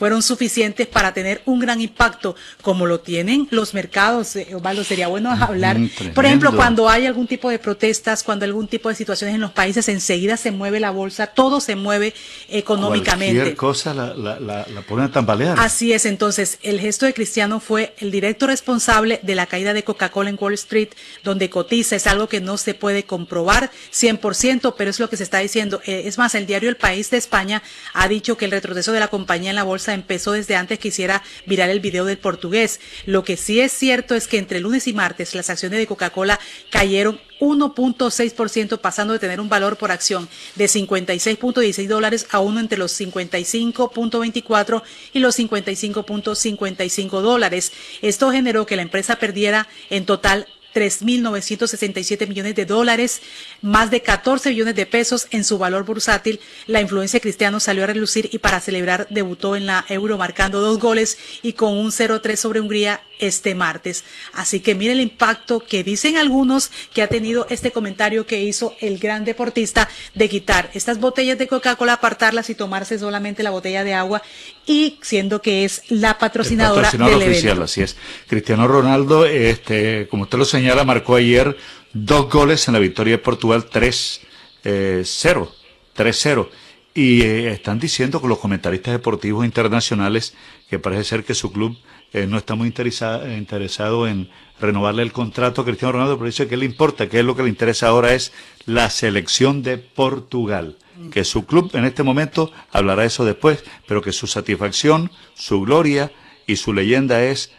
[0.00, 4.34] fueron suficientes para tener un gran impacto, como lo tienen los mercados.
[4.34, 5.76] Eh, Osvaldo, sería bueno hablar.
[6.14, 9.42] Por ejemplo, cuando hay algún tipo de protestas, cuando hay algún tipo de situaciones en
[9.42, 12.14] los países, enseguida se mueve la bolsa, todo se mueve
[12.48, 13.34] económicamente.
[13.34, 15.60] Cualquier cosa la, la, la, la ponen a tambalear.
[15.60, 19.84] Así es, entonces, el gesto de Cristiano fue el directo responsable de la caída de
[19.84, 20.88] Coca-Cola en Wall Street,
[21.24, 25.24] donde cotiza, es algo que no se puede comprobar 100%, pero es lo que se
[25.24, 25.82] está diciendo.
[25.84, 27.62] Eh, es más, el diario El País de España
[27.92, 30.88] ha dicho que el retroceso de la compañía en la bolsa empezó desde antes que
[30.88, 32.80] hiciera virar el video del portugués.
[33.06, 36.38] Lo que sí es cierto es que entre lunes y martes las acciones de Coca-Cola
[36.70, 42.78] cayeron 1.6%, pasando de tener un valor por acción de 56.16 dólares a uno entre
[42.78, 47.72] los 55.24 y los 55.55 dólares.
[48.02, 53.20] Esto generó que la empresa perdiera en total 3.967 millones de dólares,
[53.62, 56.40] más de 14 billones de pesos en su valor bursátil.
[56.66, 60.78] La influencia cristiano salió a relucir y para celebrar debutó en la Euro marcando dos
[60.78, 64.04] goles y con un 0-3 sobre Hungría este martes.
[64.32, 68.74] Así que mire el impacto que dicen algunos que ha tenido este comentario que hizo
[68.80, 73.84] el gran deportista de quitar estas botellas de Coca-Cola, apartarlas y tomarse solamente la botella
[73.84, 74.22] de agua
[74.66, 77.64] y siendo que es la patrocinadora del oficial, evento.
[77.64, 77.96] así es.
[78.26, 81.56] Cristiano Ronaldo, este, como usted lo señala, marcó ayer
[81.92, 85.48] dos goles en la victoria de Portugal 3-0.
[85.96, 86.48] 3-0.
[86.94, 90.34] Y eh, están diciendo con los comentaristas deportivos internacionales
[90.68, 91.76] que parece ser que su club
[92.12, 94.28] eh, no está muy interesa- interesado en
[94.60, 97.44] renovarle el contrato a Cristiano Ronaldo, pero dice que le importa, que es lo que
[97.44, 98.32] le interesa ahora es
[98.66, 100.76] la selección de Portugal.
[101.12, 106.12] Que su club en este momento hablará eso después, pero que su satisfacción, su gloria
[106.46, 107.52] y su leyenda es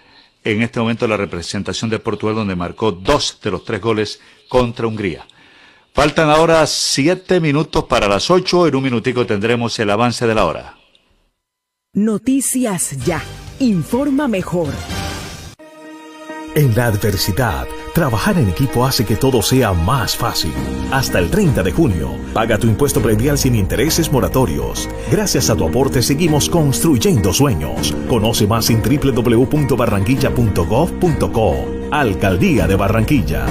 [0.44, 4.88] en este momento la representación de Portugal, donde marcó dos de los tres goles contra
[4.88, 5.26] Hungría.
[5.94, 8.66] Faltan ahora siete minutos para las ocho.
[8.68, 10.78] En un minutico tendremos el avance de la hora.
[11.94, 13.22] Noticias Ya.
[13.60, 14.70] Informa mejor.
[16.56, 20.54] En la adversidad, trabajar en equipo hace que todo sea más fácil.
[20.92, 24.90] Hasta el 30 de junio, paga tu impuesto predial sin intereses moratorios.
[25.12, 27.96] Gracias a tu aporte seguimos construyendo sueños.
[28.08, 31.56] Conoce más en www.barranquilla.gov.co.
[31.92, 33.46] Alcaldía de Barranquilla.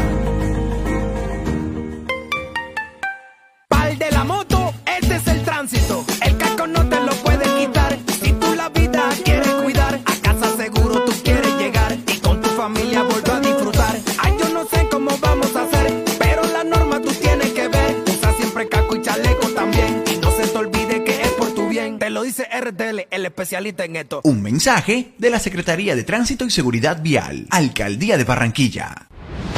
[22.23, 24.21] Dice RTL, el especialista en esto.
[24.25, 28.95] Un mensaje de la Secretaría de Tránsito y Seguridad Vial, Alcaldía de Barranquilla.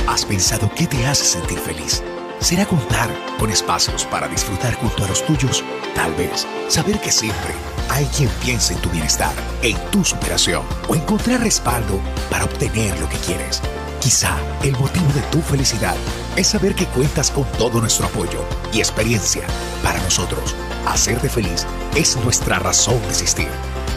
[0.07, 2.03] ¿Has pensado qué te hace sentir feliz?
[2.41, 3.09] ¿Será contar
[3.39, 5.63] con espacios para disfrutar junto a los tuyos?
[5.95, 7.55] Tal vez saber que siempre
[7.89, 9.33] hay quien piensa en tu bienestar,
[9.63, 12.01] en tu superación o encontrar respaldo
[12.31, 13.63] para obtener lo que quieres.
[14.03, 15.95] Quizá el motivo de tu felicidad
[16.35, 18.41] es saber que cuentas con todo nuestro apoyo
[18.73, 19.43] y experiencia.
[19.81, 20.57] Para nosotros,
[20.89, 21.65] hacerte feliz
[21.95, 23.47] es nuestra razón de existir.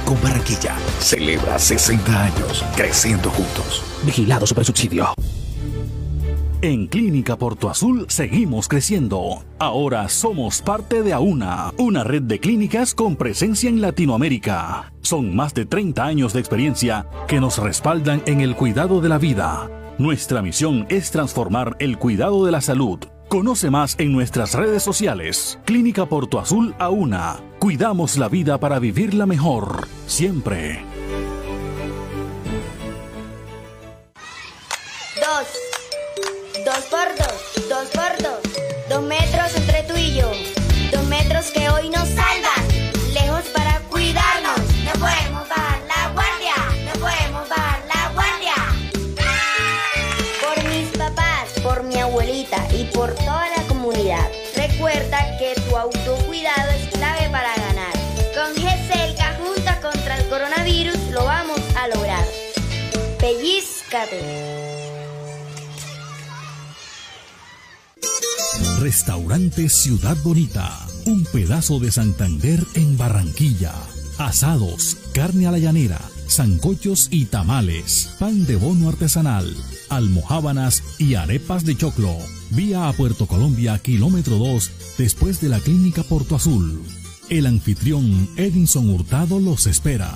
[0.06, 3.84] Con Barranquilla, celebra 60 años creciendo juntos.
[4.04, 5.08] Vigilado Supersubsidio.
[6.62, 9.44] En Clínica Porto Azul seguimos creciendo.
[9.58, 14.94] Ahora somos parte de AUNA, una red de clínicas con presencia en Latinoamérica.
[15.02, 19.18] Son más de 30 años de experiencia que nos respaldan en el cuidado de la
[19.18, 19.68] vida.
[19.98, 23.00] Nuestra misión es transformar el cuidado de la salud.
[23.30, 25.58] Conoce más en nuestras redes sociales.
[25.64, 27.40] Clínica Porto Azul AUNA.
[27.60, 29.88] Cuidamos la vida para vivirla mejor.
[30.06, 30.84] Siempre.
[35.16, 35.48] Dos.
[36.66, 37.70] Dos por dos.
[37.70, 38.42] Dos por dos.
[38.90, 40.30] Dos metros entre tú y yo.
[40.92, 42.65] Dos metros que hoy nos salvan.
[63.26, 64.22] Pellizcate.
[68.80, 70.72] Restaurante Ciudad Bonita,
[71.08, 73.74] un pedazo de Santander en Barranquilla.
[74.20, 79.52] Asados, carne a la llanera, zancochos y tamales, pan de bono artesanal,
[79.90, 82.16] almohábanas y arepas de choclo.
[82.52, 86.80] Vía a Puerto Colombia, kilómetro 2, después de la clínica Porto Azul.
[87.32, 90.16] El anfitrión Edinson Hurtado los espera.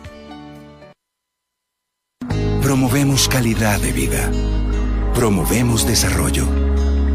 [2.61, 4.29] Promovemos calidad de vida.
[5.15, 6.45] Promovemos desarrollo.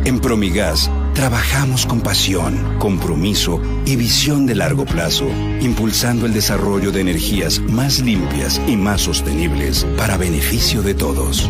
[0.07, 5.29] En Promigas trabajamos con pasión, compromiso y visión de largo plazo,
[5.61, 11.49] impulsando el desarrollo de energías más limpias y más sostenibles para beneficio de todos.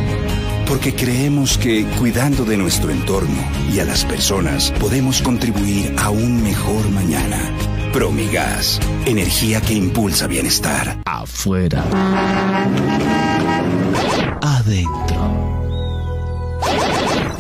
[0.69, 3.37] porque creemos que cuidando de nuestro entorno
[3.75, 7.37] y a las personas podemos contribuir a un mejor mañana.
[7.93, 11.03] Promigas, energía que impulsa bienestar.
[11.05, 11.85] Afuera.
[14.41, 15.12] Adentro.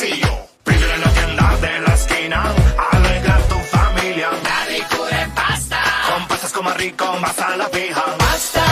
[0.00, 2.54] Pídele en la tienda de la esquina,
[2.90, 4.30] alegra tu familia.
[4.30, 8.02] La ricura pasta, con pastas coma rico, vas a la fija.
[8.16, 8.62] Pastas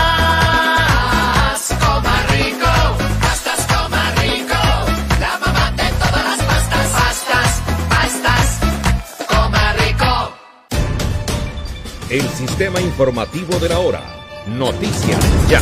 [1.84, 2.70] coma rico,
[3.20, 4.54] pastas coma rico,
[5.20, 6.86] la mamá de todas las pastas.
[6.98, 8.58] Pastas, pastas,
[9.28, 10.32] coma rico.
[12.08, 14.00] El sistema informativo de la hora.
[14.46, 15.60] Noticias ya.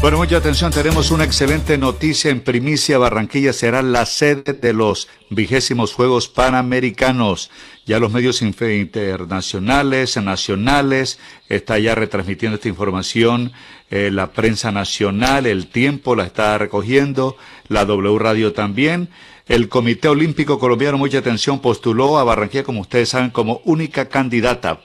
[0.00, 2.98] Bueno, mucha atención, tenemos una excelente noticia en primicia.
[2.98, 7.50] Barranquilla será la sede de los vigésimos Juegos Panamericanos.
[7.86, 11.18] Ya los medios internacionales, nacionales,
[11.48, 13.52] está ya retransmitiendo esta información.
[13.90, 17.36] eh, la prensa nacional, el tiempo la está recogiendo,
[17.68, 19.08] la W Radio también.
[19.46, 24.80] El Comité Olímpico Colombiano, mucha atención, postuló a Barranquilla, como ustedes saben, como única candidata.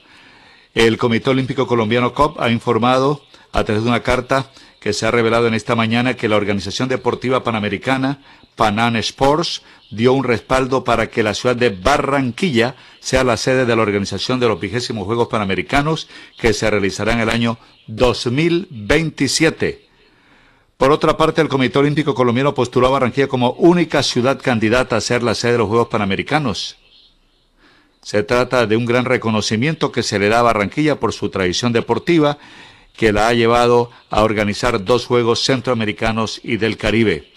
[0.73, 4.49] El Comité Olímpico Colombiano COP ha informado a través de una carta
[4.81, 8.23] que se ha revelado en esta mañana que la Organización Deportiva Panamericana,
[8.55, 9.61] Panan Sports,
[9.91, 14.39] dio un respaldo para que la ciudad de Barranquilla sea la sede de la organización
[14.39, 19.87] de los vigésimos Juegos Panamericanos que se realizarán el año 2027.
[20.77, 25.01] Por otra parte, el Comité Olímpico Colombiano postuló a Barranquilla como única ciudad candidata a
[25.01, 26.77] ser la sede de los Juegos Panamericanos.
[28.01, 31.71] Se trata de un gran reconocimiento que se le da a Barranquilla por su tradición
[31.71, 32.39] deportiva,
[32.95, 37.31] que la ha llevado a organizar dos Juegos Centroamericanos y del Caribe.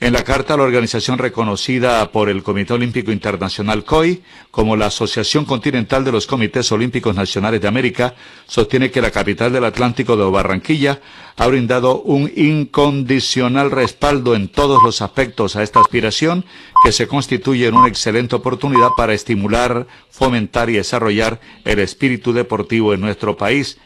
[0.00, 5.44] En la carta, la organización reconocida por el Comité Olímpico Internacional COI como la Asociación
[5.44, 8.14] Continental de los Comités Olímpicos Nacionales de América
[8.46, 11.00] sostiene que la capital del Atlántico de Barranquilla
[11.36, 16.44] ha brindado un incondicional respaldo en todos los aspectos a esta aspiración
[16.84, 22.94] que se constituye en una excelente oportunidad para estimular, fomentar y desarrollar el espíritu deportivo
[22.94, 23.78] en nuestro país.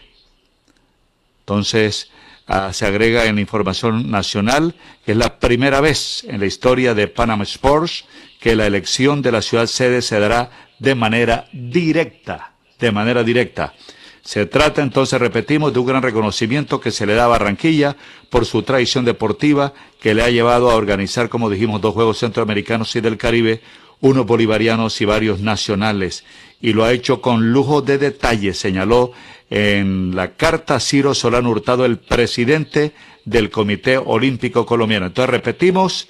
[1.49, 2.11] Entonces,
[2.51, 6.95] Ah, se agrega en la información nacional que es la primera vez en la historia
[6.95, 8.07] de Panama Sports
[8.41, 13.75] que la elección de la ciudad sede se dará de manera directa, de manera directa.
[14.23, 17.97] Se trata entonces, repetimos, de un gran reconocimiento que se le da a Barranquilla
[18.31, 22.97] por su tradición deportiva que le ha llevado a organizar, como dijimos, dos Juegos Centroamericanos
[22.97, 23.61] y del Caribe,
[24.01, 26.25] unos bolivarianos y varios nacionales.
[26.63, 29.13] Y lo ha hecho con lujo de detalle, señaló
[29.51, 32.93] en la carta Ciro Solano Hurtado, el presidente
[33.25, 35.07] del Comité Olímpico Colombiano.
[35.07, 36.09] Entonces repetimos,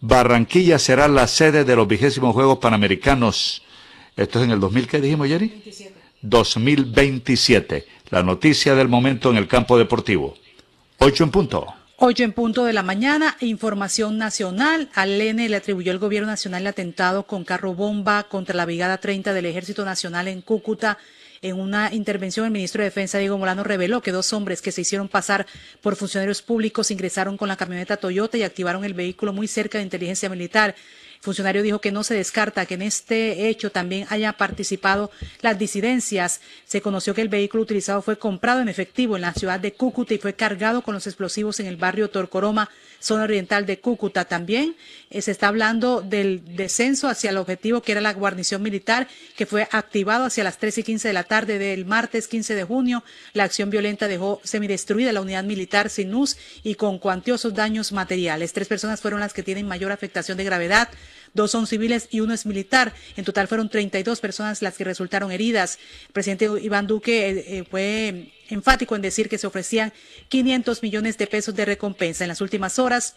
[0.00, 3.62] Barranquilla será la sede de los vigésimos Juegos Panamericanos.
[4.16, 5.62] Esto es en el 2000, ¿qué dijimos, Jerry?
[6.22, 7.86] 2027.
[8.10, 10.36] La noticia del momento en el campo deportivo.
[10.98, 11.66] Ocho en punto.
[12.00, 14.88] Ocho en punto de la mañana, información nacional.
[14.94, 18.98] Al ENE le atribuyó el gobierno nacional el atentado con carro bomba contra la Brigada
[18.98, 20.98] 30 del Ejército Nacional en Cúcuta.
[21.40, 24.80] En una intervención, el ministro de Defensa, Diego Molano, reveló que dos hombres que se
[24.80, 25.46] hicieron pasar
[25.80, 29.84] por funcionarios públicos ingresaron con la camioneta Toyota y activaron el vehículo muy cerca de
[29.84, 30.74] inteligencia militar.
[31.18, 35.10] El funcionario dijo que no se descarta que en este hecho también haya participado
[35.40, 36.40] las disidencias.
[36.64, 40.14] Se conoció que el vehículo utilizado fue comprado en efectivo en la ciudad de Cúcuta
[40.14, 44.26] y fue cargado con los explosivos en el barrio Torcoroma, zona oriental de Cúcuta.
[44.26, 44.76] También
[45.10, 49.46] eh, se está hablando del descenso hacia el objetivo que era la guarnición militar, que
[49.46, 53.02] fue activado hacia las 3 y 15 de la tarde del martes 15 de junio.
[53.32, 58.52] La acción violenta dejó semidestruida la unidad militar sin luz y con cuantiosos daños materiales.
[58.52, 60.88] Tres personas fueron las que tienen mayor afectación de gravedad.
[61.34, 62.94] Dos son civiles y uno es militar.
[63.16, 65.78] En total fueron 32 personas las que resultaron heridas.
[66.08, 69.92] El presidente Iván Duque eh, eh, fue enfático en decir que se ofrecían
[70.28, 72.24] 500 millones de pesos de recompensa.
[72.24, 73.14] En las últimas horas,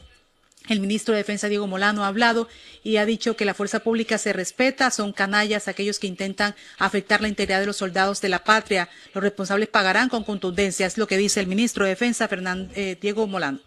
[0.70, 2.48] el ministro de Defensa, Diego Molano, ha hablado
[2.84, 7.22] y ha dicho que la fuerza pública se respeta, son canallas aquellos que intentan afectar
[7.22, 8.88] la integridad de los soldados de la patria.
[9.14, 12.30] Los responsables pagarán con contundencia, es lo que dice el ministro de Defensa,
[12.76, 13.60] eh, Diego Molano.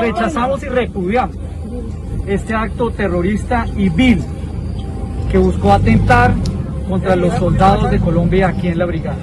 [0.00, 1.36] Rechazamos y repudiamos
[2.26, 4.22] este acto terrorista y vil
[5.30, 6.34] que buscó atentar
[6.88, 9.18] contra los soldados de Colombia aquí en la brigada.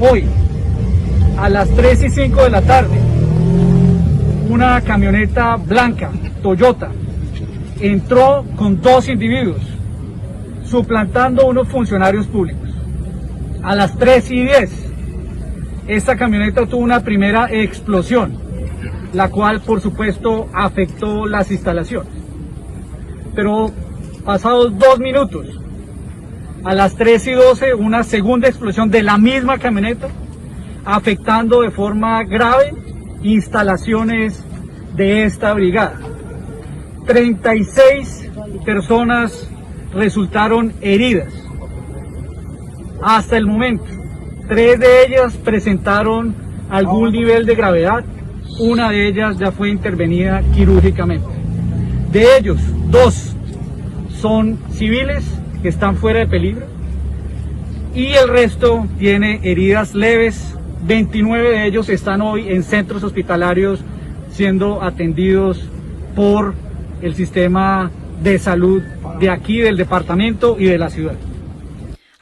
[0.00, 0.24] Hoy,
[1.38, 3.13] a las 3 y 5 de la tarde,
[4.48, 6.10] una camioneta blanca,
[6.42, 6.90] Toyota,
[7.80, 9.62] entró con dos individuos,
[10.64, 12.68] suplantando unos funcionarios públicos.
[13.62, 14.86] A las 3 y 10,
[15.88, 18.36] esta camioneta tuvo una primera explosión,
[19.12, 22.12] la cual por supuesto afectó las instalaciones.
[23.34, 23.70] Pero
[24.24, 25.46] pasados dos minutos,
[26.64, 30.08] a las 3 y 12, una segunda explosión de la misma camioneta,
[30.84, 32.72] afectando de forma grave
[33.24, 34.44] instalaciones
[34.94, 35.98] de esta brigada.
[37.06, 38.30] 36
[38.64, 39.48] personas
[39.92, 41.32] resultaron heridas.
[43.02, 43.84] Hasta el momento,
[44.48, 46.34] tres de ellas presentaron
[46.70, 48.04] algún nivel de gravedad,
[48.60, 51.26] una de ellas ya fue intervenida quirúrgicamente.
[52.12, 53.34] De ellos, dos
[54.20, 55.24] son civiles
[55.62, 56.66] que están fuera de peligro
[57.94, 60.54] y el resto tiene heridas leves
[60.86, 63.80] 29 de ellos están hoy en centros hospitalarios
[64.30, 65.66] siendo atendidos
[66.14, 66.54] por
[67.00, 67.90] el sistema
[68.22, 68.82] de salud
[69.18, 71.14] de aquí, del departamento y de la ciudad.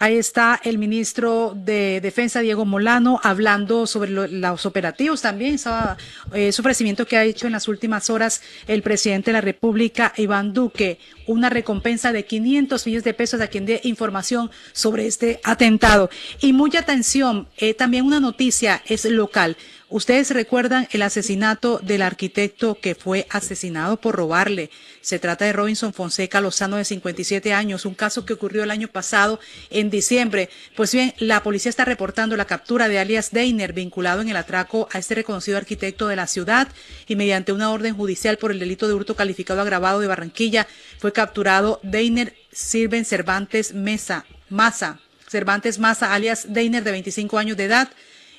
[0.03, 6.61] Ahí está el ministro de Defensa, Diego Molano, hablando sobre los operativos también, eh, ese
[6.61, 10.99] ofrecimiento que ha hecho en las últimas horas el presidente de la República, Iván Duque,
[11.29, 16.11] una recompensa de 500 millones de pesos a quien dé información sobre este atentado.
[16.41, 19.57] Y mucha atención, eh, también una noticia es local.
[19.93, 24.71] Ustedes recuerdan el asesinato del arquitecto que fue asesinado por robarle.
[25.03, 28.89] Se trata de Robinson Fonseca Lozano de 57 años, un caso que ocurrió el año
[28.89, 29.39] pasado
[29.69, 30.49] en diciembre.
[30.77, 34.89] Pues bien, la policía está reportando la captura de alias Deiner vinculado en el atraco
[34.93, 36.69] a este reconocido arquitecto de la ciudad
[37.07, 40.67] y mediante una orden judicial por el delito de hurto calificado agravado de Barranquilla
[41.01, 47.65] fue capturado Deiner Sirven Cervantes Mesa, Masa, Cervantes Masa alias Deiner de 25 años de
[47.65, 47.91] edad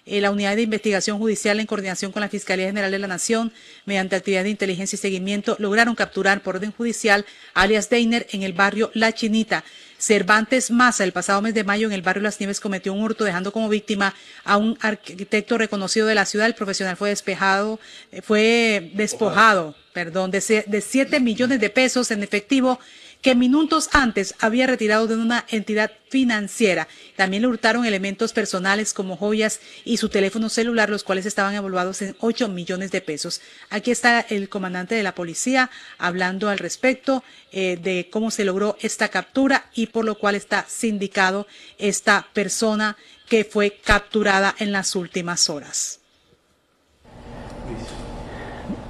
[0.06, 3.54] eh, la Unidad de Investigación Judicial en coordinación con la Fiscalía General de la Nación,
[3.86, 8.54] mediante actividad de inteligencia y seguimiento, lograron capturar por orden judicial alias Deiner en el
[8.54, 9.64] barrio La Chinita.
[9.98, 13.24] Cervantes Maza, el pasado mes de mayo en el barrio Las Nieves, cometió un hurto
[13.24, 16.48] dejando como víctima a un arquitecto reconocido de la ciudad.
[16.48, 17.80] El profesional fue despejado,
[18.12, 22.80] eh, fue despojado, perdón, de, de 7 millones de pesos en efectivo
[23.24, 26.90] que minutos antes había retirado de una entidad financiera.
[27.16, 32.02] También le hurtaron elementos personales como joyas y su teléfono celular, los cuales estaban evaluados
[32.02, 33.40] en 8 millones de pesos.
[33.70, 38.78] Aquí está el comandante de la policía hablando al respecto eh, de cómo se logró
[38.82, 42.98] esta captura y por lo cual está sindicado esta persona
[43.30, 46.03] que fue capturada en las últimas horas.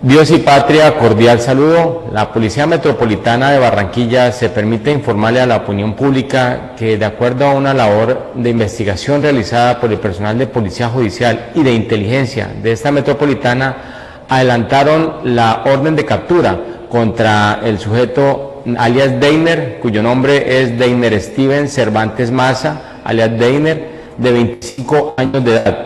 [0.03, 2.03] Dios y patria, cordial saludo.
[2.11, 7.45] La Policía Metropolitana de Barranquilla se permite informarle a la opinión pública que de acuerdo
[7.45, 12.49] a una labor de investigación realizada por el personal de Policía Judicial y de Inteligencia
[12.61, 16.59] de esta metropolitana, adelantaron la orden de captura
[16.89, 24.31] contra el sujeto alias Deiner, cuyo nombre es Deiner Steven Cervantes Maza, alias Deiner, de
[24.33, 25.77] 25 años de edad.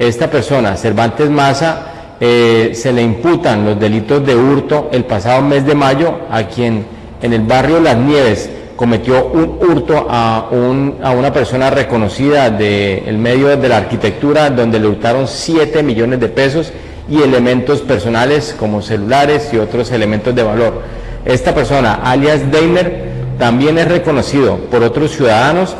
[0.00, 1.91] Esta persona, Cervantes Maza,
[2.24, 6.86] eh, se le imputan los delitos de hurto el pasado mes de mayo a quien
[7.20, 13.68] en el barrio Las Nieves cometió un hurto a, una persona reconocida del medio de
[13.68, 16.72] la arquitectura donde le hurtaron 7 millones de pesos
[17.10, 20.80] y elementos personales como celulares y otros elementos de valor.
[21.24, 25.74] Esta persona, alias Deiner, también es reconocido por otros ciudadanos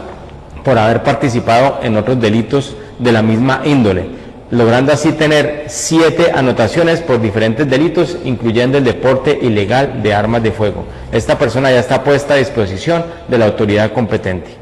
[0.65, 4.22] por haber participado en otros delitos de la misma índole
[4.53, 10.53] logrando así tener siete anotaciones por diferentes delitos, incluyendo el deporte ilegal de armas de
[10.53, 10.87] fuego.
[11.11, 14.55] Esta persona ya está puesta a disposición de la autoridad competente.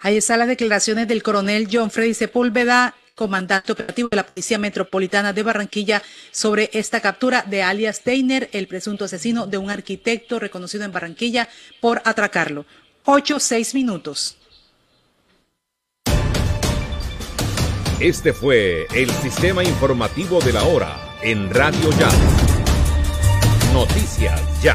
[0.00, 5.34] Ahí están las declaraciones del coronel John Freddy Sepúlveda, comandante operativo de la Policía Metropolitana
[5.34, 10.82] de Barranquilla, sobre esta captura de alias Teiner, el presunto asesino de un arquitecto reconocido
[10.84, 11.50] en Barranquilla
[11.82, 12.64] por atracarlo.
[13.04, 14.38] Ocho, seis minutos.
[18.00, 22.10] Este fue el sistema informativo de la hora en Radio Ya.
[23.72, 24.74] Noticias Ya.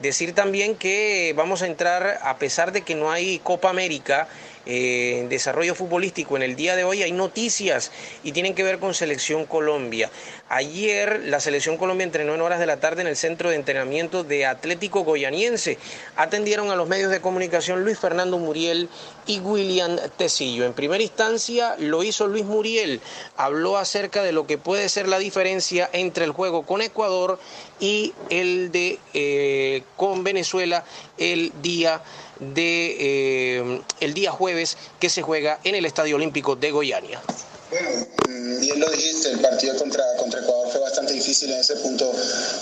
[0.00, 4.26] Decir también que vamos a entrar, a pesar de que no hay Copa América,
[4.64, 7.92] eh, desarrollo futbolístico en el día de hoy hay noticias
[8.24, 10.08] y tienen que ver con Selección Colombia.
[10.54, 14.22] Ayer la Selección Colombia entrenó en horas de la tarde en el centro de entrenamiento
[14.22, 15.78] de Atlético Goyaniense.
[16.14, 18.90] Atendieron a los medios de comunicación Luis Fernando Muriel
[19.24, 20.66] y William Tecillo.
[20.66, 23.00] En primera instancia lo hizo Luis Muriel,
[23.38, 27.40] habló acerca de lo que puede ser la diferencia entre el juego con Ecuador
[27.80, 30.84] y el de eh, con Venezuela
[31.16, 32.02] el día
[32.40, 37.22] de eh, el día jueves que se juega en el Estadio Olímpico de Goiânia.
[37.72, 37.88] Bueno,
[38.28, 42.12] mm, bien lo dijiste, el partido contra, contra Ecuador fue bastante difícil en ese punto,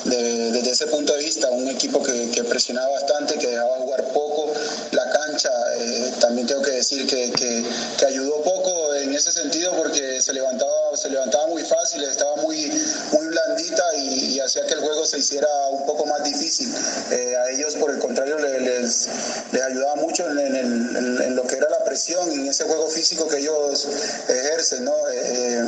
[0.05, 4.53] de- desde ese punto de vista, un equipo que, presionaba bastante, que dejaba jugar poco
[4.93, 10.21] la cancha, eh, también tengo que decir que, que- ayudó poco en ese sentido porque
[10.23, 12.71] se levantaba, se levantaba muy fácil, estaba muy,
[13.13, 16.73] muy blandita y, hacía que el juego se hiciera un poco más difícil.
[17.11, 19.09] Eh, a ellos, por el contrario, le- les,
[19.53, 23.39] les ayudaba mucho en, en lo que era la presión en ese juego físico que
[23.39, 23.87] ellos
[24.29, 24.85] ejercen.
[24.85, 25.00] ¿no?
[25.13, 25.63] Eh,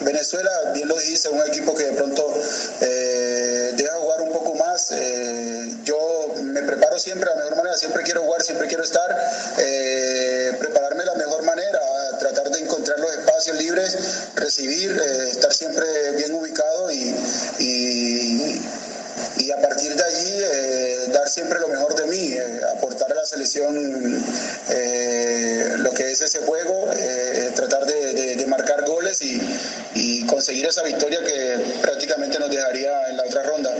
[0.00, 2.34] Venezuela, bien lo dijiste, un equipo que de pronto
[2.80, 4.90] eh, deja jugar un poco más.
[4.92, 9.10] Eh, yo me preparo siempre de la mejor manera, siempre quiero jugar, siempre quiero estar,
[9.58, 11.80] eh, prepararme de la mejor manera,
[12.18, 13.96] tratar de encontrar los espacios libres,
[14.36, 14.90] recibir,
[15.30, 15.86] estar siempre
[16.16, 17.14] bien ubicado y-
[19.38, 23.14] y a partir de allí eh, dar siempre lo mejor de mí, eh, aportar a
[23.14, 24.22] la selección
[24.68, 29.40] eh, lo que es ese juego, eh, tratar de, de- de marcar goles y,
[29.94, 33.70] y conseguir esa victoria que prácticamente nos dejaría en la otra ronda.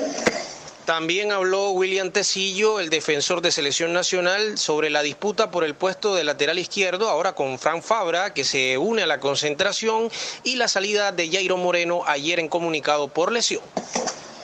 [0.86, 6.17] También habló William Tecillo, el defensor de selección nacional, sobre la disputa por el puesto
[6.17, 10.10] de lateral izquierdo, ahora con Fran Fabra, que se une a la concentración,
[10.43, 13.62] y la salida de Jairo Moreno ayer en comunicado por lesión.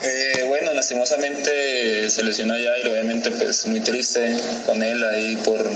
[0.03, 5.67] Eh, bueno, lastimosamente se lesionó Jair, obviamente pues muy triste con él ahí por,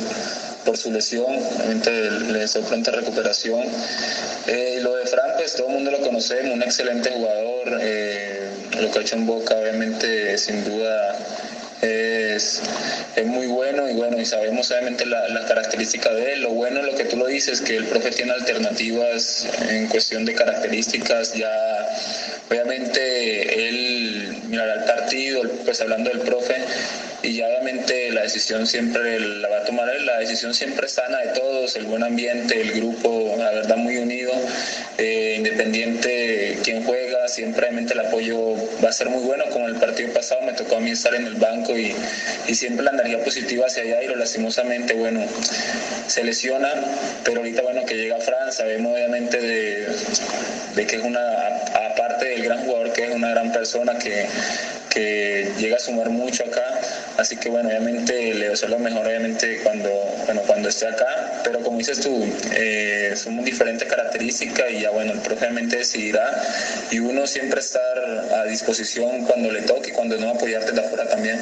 [0.64, 3.64] por su lesión, obviamente le deseo pronta recuperación.
[4.48, 8.48] Eh, lo de Fran, pues todo el mundo lo conocemos, un excelente jugador, eh,
[8.80, 11.18] lo que ha hecho en Boca obviamente sin duda
[11.82, 12.62] es,
[13.16, 16.42] es, muy bueno y bueno, y sabemos obviamente las la características de él.
[16.42, 20.34] Lo bueno lo que tú lo dices, que el profe tiene alternativas en cuestión de
[20.34, 21.52] características, ya
[22.50, 26.56] obviamente él mirará el partido, pues hablando del profe,
[27.24, 31.20] y ya obviamente la decisión siempre la va a tomar él, la decisión siempre sana
[31.20, 34.32] de todos, el buen ambiente, el grupo, la verdad muy unido,
[34.98, 39.76] eh, independiente quién juega, siempre obviamente el apoyo va a ser muy bueno, como el
[39.76, 41.96] partido pasado me tocó a mí estar en el banco y,
[42.54, 45.26] siempre la energía positiva hacia allá y lo lastimosamente, bueno,
[46.08, 46.70] se lesiona,
[47.24, 49.88] pero ahorita bueno que llega Fran, sabemos obviamente de,
[50.76, 51.20] de que es una,
[51.92, 54.28] aparte del gran jugador que es una gran persona que
[54.92, 56.80] que llega a sumar mucho acá,
[57.22, 59.90] así que bueno, obviamente le deseo lo mejor obviamente cuando,
[60.26, 62.26] bueno, cuando esté acá, pero como dices tú,
[62.56, 66.42] eh, son diferentes características y ya bueno, obviamente decidirá
[66.90, 67.98] y uno siempre estar
[68.36, 71.40] a disposición cuando le toque y cuando no apoyarte de afuera también.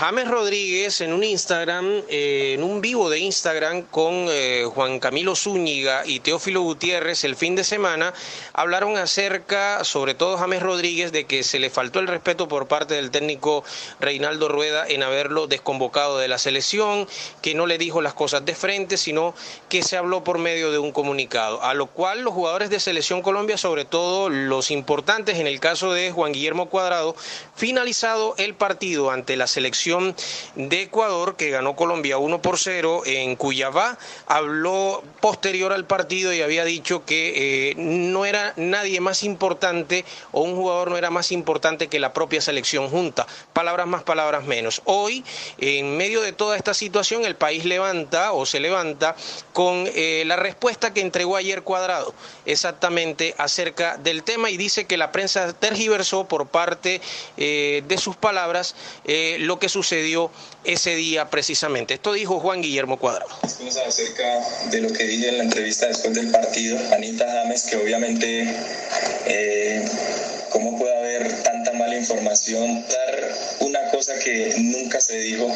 [0.00, 5.36] James Rodríguez en un Instagram, eh, en un vivo de Instagram con eh, Juan Camilo
[5.36, 8.14] Zúñiga y Teófilo Gutiérrez el fin de semana,
[8.54, 12.94] hablaron acerca, sobre todo James Rodríguez, de que se le faltó el respeto por parte
[12.94, 13.62] del técnico
[14.00, 17.06] Reinaldo Rueda en haberlo desconvocado de la selección,
[17.42, 19.34] que no le dijo las cosas de frente, sino
[19.68, 21.62] que se habló por medio de un comunicado.
[21.62, 25.92] A lo cual los jugadores de Selección Colombia, sobre todo los importantes, en el caso
[25.92, 27.14] de Juan Guillermo Cuadrado,
[27.54, 29.89] finalizado el partido ante la selección
[30.54, 36.42] de Ecuador, que ganó Colombia 1 por 0 en Cuyabá, habló posterior al partido y
[36.42, 41.32] había dicho que eh, no era nadie más importante o un jugador no era más
[41.32, 43.26] importante que la propia selección junta.
[43.52, 44.80] Palabras más, palabras menos.
[44.84, 45.24] Hoy,
[45.58, 49.16] en medio de toda esta situación, el país levanta o se levanta
[49.52, 52.14] con eh, la respuesta que entregó ayer Cuadrado
[52.46, 57.00] exactamente acerca del tema y dice que la prensa tergiversó por parte
[57.36, 58.76] eh, de sus palabras
[59.40, 59.79] lo que sucedió
[60.64, 61.94] ese día precisamente.
[61.94, 63.30] Esto dijo Juan Guillermo Cuadrado.
[63.86, 64.24] Acerca
[64.70, 66.78] de lo que dije en la entrevista después del partido.
[66.92, 68.54] Anita James, que obviamente,
[69.26, 69.84] eh,
[70.50, 72.84] ¿cómo puede haber tanta mala información?
[72.88, 75.52] Dar una cosa que nunca se dijo,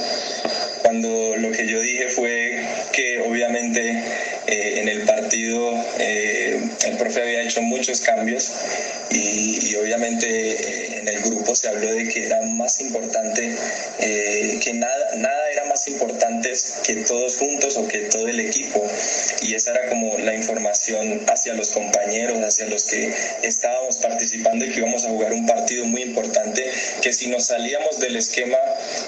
[0.83, 2.61] cuando lo que yo dije fue
[2.93, 4.03] que obviamente
[4.47, 8.53] eh, en el partido eh, el profe había hecho muchos cambios
[9.11, 13.55] y, y obviamente eh, en el grupo se habló de que era más importante,
[13.99, 16.53] que nada, nada era más importante
[16.87, 18.83] que todos juntos o que todo el equipo
[19.43, 24.71] y esa era como la información hacia los compañeros, hacia los que estábamos participando y
[24.71, 26.24] que íbamos a jugar un partido muy importante,
[27.03, 28.59] que si nos salíamos del esquema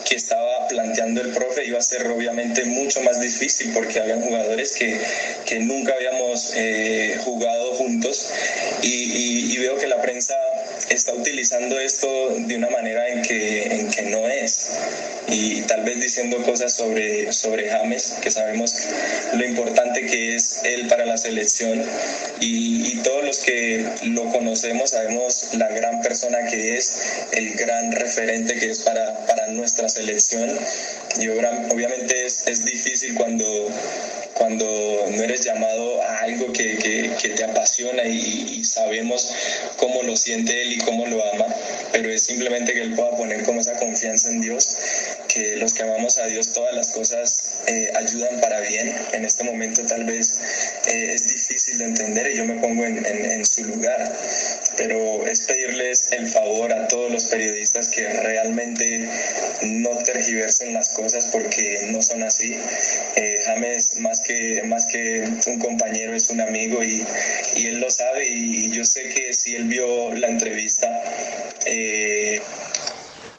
[0.08, 4.72] que estaba planteando el profe iba a ser obviamente mucho más difícil porque había jugadores
[4.72, 5.00] que,
[5.44, 8.30] que nunca habíamos eh, jugado juntos.
[8.82, 10.34] Y, y, veo que la prensa
[10.90, 14.72] está utilizando esto de una manera en que, en que no es.
[15.28, 18.74] Y tal vez diciendo cosas sobre, sobre James que sabemos
[19.32, 21.82] lo importante que es él para la selección.
[22.40, 27.92] Y, y todos los que lo conocemos sabemos la gran persona que es, el gran
[27.92, 30.58] referente que es para, para nuestra selección
[31.20, 33.44] y obviamente es, es difícil cuando,
[34.34, 34.66] cuando
[35.10, 39.34] no eres llamado a algo que, que, que te apasiona y, y, sabemos
[39.76, 41.46] cómo lo siente él y cómo lo ama,
[41.92, 44.76] pero es simplemente que él pueda poner como esa confianza en Dios,
[45.28, 48.94] que los que amamos a Dios todas las cosas eh, ayudan para bien.
[49.12, 50.38] En este momento tal vez
[50.88, 54.12] eh, es difícil de entender y yo me pongo en, en, en su lugar,
[54.76, 59.08] pero es pedirles el favor a todos los periodistas que realmente
[59.62, 62.56] no tergiversen las cosas porque no son así.
[63.16, 67.04] Eh, James, más que, más que un compañero, es un amigo y,
[67.56, 70.88] y, él lo sabe y yo sé que si él vio la entrevista...
[71.66, 72.40] Eh...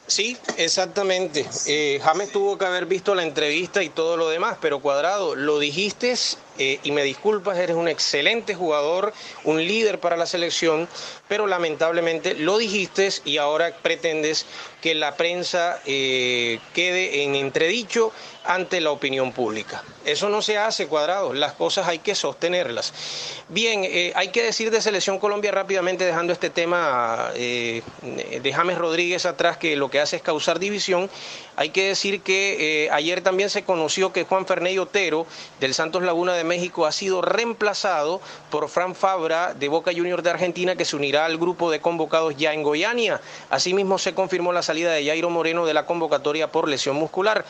[0.06, 1.44] Sí, exactamente.
[1.66, 5.58] Eh, James tuvo que haber visto la entrevista y todo lo demás, pero Cuadrado, lo
[5.58, 6.14] dijiste
[6.58, 9.12] eh, y me disculpas, eres un excelente jugador,
[9.44, 10.88] un líder para la selección,
[11.28, 14.44] pero lamentablemente lo dijiste y ahora pretendes
[14.82, 18.12] que la prensa eh, quede en entredicho
[18.44, 19.82] ante la opinión pública.
[20.04, 22.92] Eso no se hace cuadrado, las cosas hay que sostenerlas.
[23.48, 27.82] Bien, eh, hay que decir de Selección Colombia rápidamente, dejando este tema de
[28.54, 31.10] James Rodríguez atrás, que lo que hace es causar división.
[31.56, 35.26] Hay que decir que ayer también se conoció que Juan Ferney Otero
[35.60, 38.20] del Santos Laguna de México ha sido reemplazado
[38.50, 42.36] por Fran Fabra de Boca Juniors de Argentina, que se unirá al grupo de convocados
[42.36, 43.20] ya en Goiania.
[43.50, 47.44] Asimismo se confirmó la salida de Jairo Moreno de la convocatoria por lesión muscular.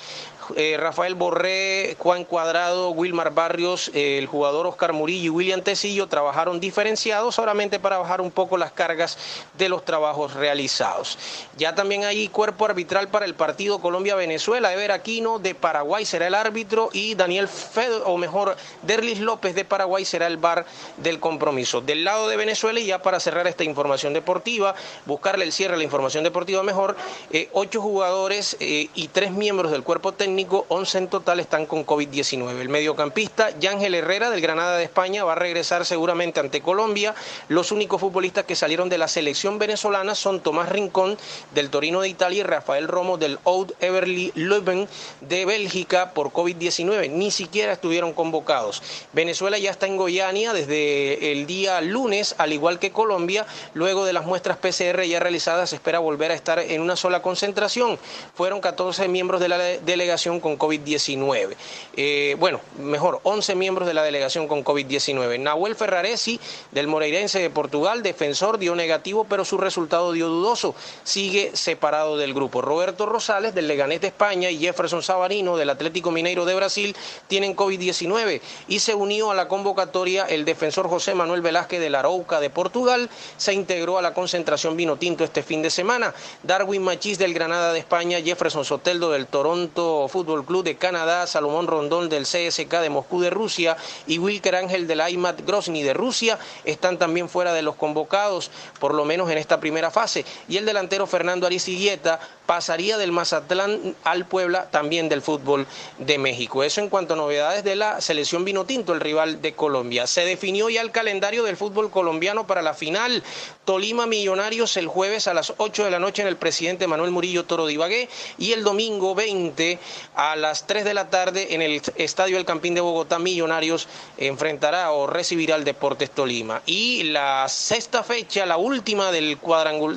[0.57, 6.60] Eh, Rafael Borré, Juan Cuadrado, Wilmar Barrios, el jugador Oscar Murillo y William Tecillo trabajaron
[6.60, 9.18] diferenciados solamente para bajar un poco las cargas
[9.57, 11.18] de los trabajos realizados.
[11.57, 14.73] Ya también hay cuerpo arbitral para el partido Colombia-Venezuela.
[14.73, 19.65] Ever Aquino de Paraguay será el árbitro y Daniel Fed, o mejor, Derlis López de
[19.65, 21.81] Paraguay será el bar del compromiso.
[21.81, 24.75] Del lado de Venezuela, y ya para cerrar esta información deportiva,
[25.07, 26.97] buscarle el cierre a la información deportiva mejor,
[27.31, 30.38] eh, ocho jugadores eh, y tres miembros del cuerpo técnico,
[30.68, 32.60] once en total, están con COVID-19.
[32.60, 37.15] El mediocampista Yángel Herrera del Granada de España va a regresar seguramente ante Colombia.
[37.49, 41.18] Los únicos futbolistas que salieron de la selección venezolana son Tomás Rincón
[41.55, 44.89] del Torino de Italia y Rafael Romo del Oud Everly Leuven
[45.23, 47.10] de Bélgica por COVID-19.
[47.10, 48.83] Ni siquiera estuvieron convocados.
[49.12, 53.44] Venezuela ya está en Goiania desde el día lunes, al igual que Colombia.
[53.75, 57.23] Luego de las muestras PCR ya realizadas, se espera volver a estar en una sola
[57.23, 57.99] concentración.
[58.34, 61.57] Fueron 14 miembros de la delegación con COVID-19.
[61.97, 65.40] Eh, bueno, mejor, 11 miembros de la delegación con COVID-19.
[65.40, 66.39] Nahuel Ferraresi,
[66.73, 70.74] del Moreirense de Portugal, defensor, dio negativo, pero su resultado dio dudoso.
[71.05, 72.60] Sigue separado del grupo.
[72.60, 76.94] Roberto Rosales, del Leganés de España, y Jefferson Sabarino, del Atlético Mineiro de Brasil,
[77.26, 78.42] tienen COVID-19.
[78.68, 82.50] Y se unió a la convocatoria el defensor José Manuel Velázquez de la Arauca de
[82.50, 83.08] Portugal.
[83.39, 86.15] Se integró a la concentración vino tinto este fin de semana.
[86.42, 91.69] Darwin Machís, del Granada de España, Jefferson Soteldo, del Toronto Fútbol Club de Canadá, Salomón
[91.69, 93.77] Rondón, del CSK de Moscú de Rusia,
[94.09, 98.95] y Wilker Ángel del Aymat Grozny de Rusia están también fuera de los convocados, por
[98.95, 100.25] lo menos en esta primera fase.
[100.49, 105.67] Y el delantero Fernando Ariciguieta pasaría del Mazatlán al Puebla, también del fútbol
[105.99, 106.65] de México.
[106.65, 110.07] Eso en cuanto a novedades de la selección Vinotinto, el rival de Colombia.
[110.07, 113.23] Se definió ya el calendario del fútbol colombiano para la final.
[113.65, 117.45] Tolima Millonarios el jueves a las 8 de la noche en el presidente Manuel Murillo
[117.45, 119.79] Toro de y el domingo 20
[120.15, 124.93] a las 3 de la tarde en el Estadio El Campín de Bogotá Millonarios enfrentará
[124.93, 126.62] o recibirá al Deportes Tolima.
[126.67, 129.39] Y la sexta fecha, la última del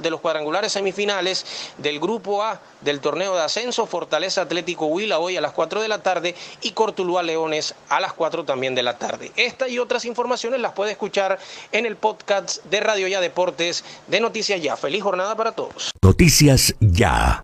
[0.01, 1.45] de los cuadrangulares semifinales
[1.77, 5.87] del grupo A del torneo de ascenso, Fortaleza Atlético Huila hoy a las 4 de
[5.87, 9.31] la tarde y Cortuluá Leones a las 4 también de la tarde.
[9.35, 11.39] Esta y otras informaciones las puede escuchar
[11.71, 14.75] en el podcast de Radio Ya Deportes de Noticias Ya.
[14.75, 15.91] Feliz jornada para todos.
[16.01, 17.43] Noticias Ya.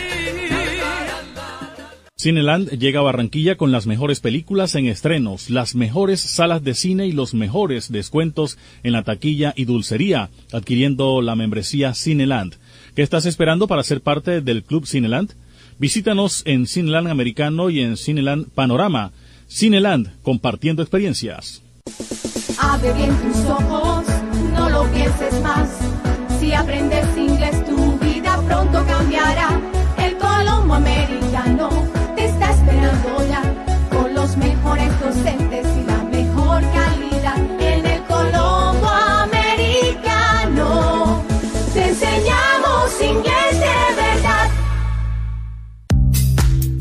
[2.21, 7.07] Cineland llega a Barranquilla con las mejores películas en estrenos, las mejores salas de cine
[7.07, 12.57] y los mejores descuentos en la taquilla y dulcería, adquiriendo la membresía Cineland.
[12.95, 15.31] ¿Qué estás esperando para ser parte del Club Cineland?
[15.79, 19.13] Visítanos en Cineland Americano y en Cineland Panorama.
[19.47, 21.63] Cineland, compartiendo experiencias.
[22.59, 24.05] Abre bien tus ojos,
[24.53, 25.69] no lo pienses más.
[26.39, 29.70] Si aprendes inglés, tu vida pronto cambiará.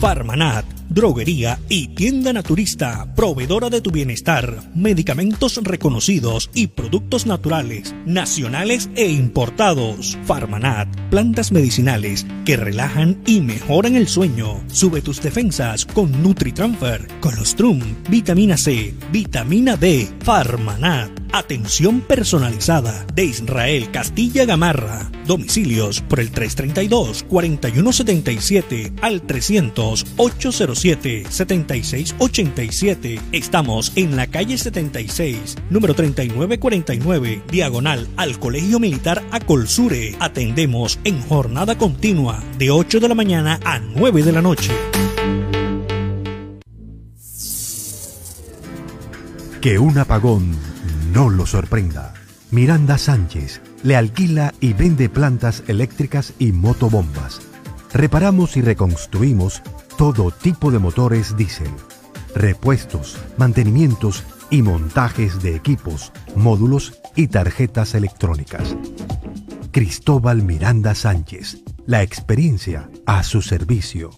[0.01, 8.91] Farmanat, droguería y tienda naturista, proveedora de tu bienestar, medicamentos reconocidos y productos naturales, nacionales
[8.97, 10.19] e importados.
[10.25, 14.63] Farmanat, plantas medicinales que relajan y mejoran el sueño.
[14.67, 21.21] Sube tus defensas con NutriTransfer, Colostrum, vitamina C, vitamina D, Farmanat.
[21.33, 25.09] Atención personalizada de Israel Castilla Gamarra.
[25.27, 29.23] Domicilios por el 332-4177 al
[30.81, 33.21] 300-807-7687.
[33.33, 40.17] Estamos en la calle 76, número 3949, diagonal al Colegio Militar Acolsure.
[40.21, 44.73] Atendemos en jornada continua de 8 de la mañana a 9 de la noche.
[49.61, 50.57] Que un apagón
[51.13, 52.15] no lo sorprenda.
[52.51, 57.41] Miranda Sánchez le alquila y vende plantas eléctricas y motobombas.
[57.93, 59.63] Reparamos y reconstruimos
[60.01, 61.69] todo tipo de motores diésel,
[62.35, 68.75] repuestos, mantenimientos y montajes de equipos, módulos y tarjetas electrónicas.
[69.73, 74.09] Cristóbal Miranda Sánchez, la experiencia a su servicio.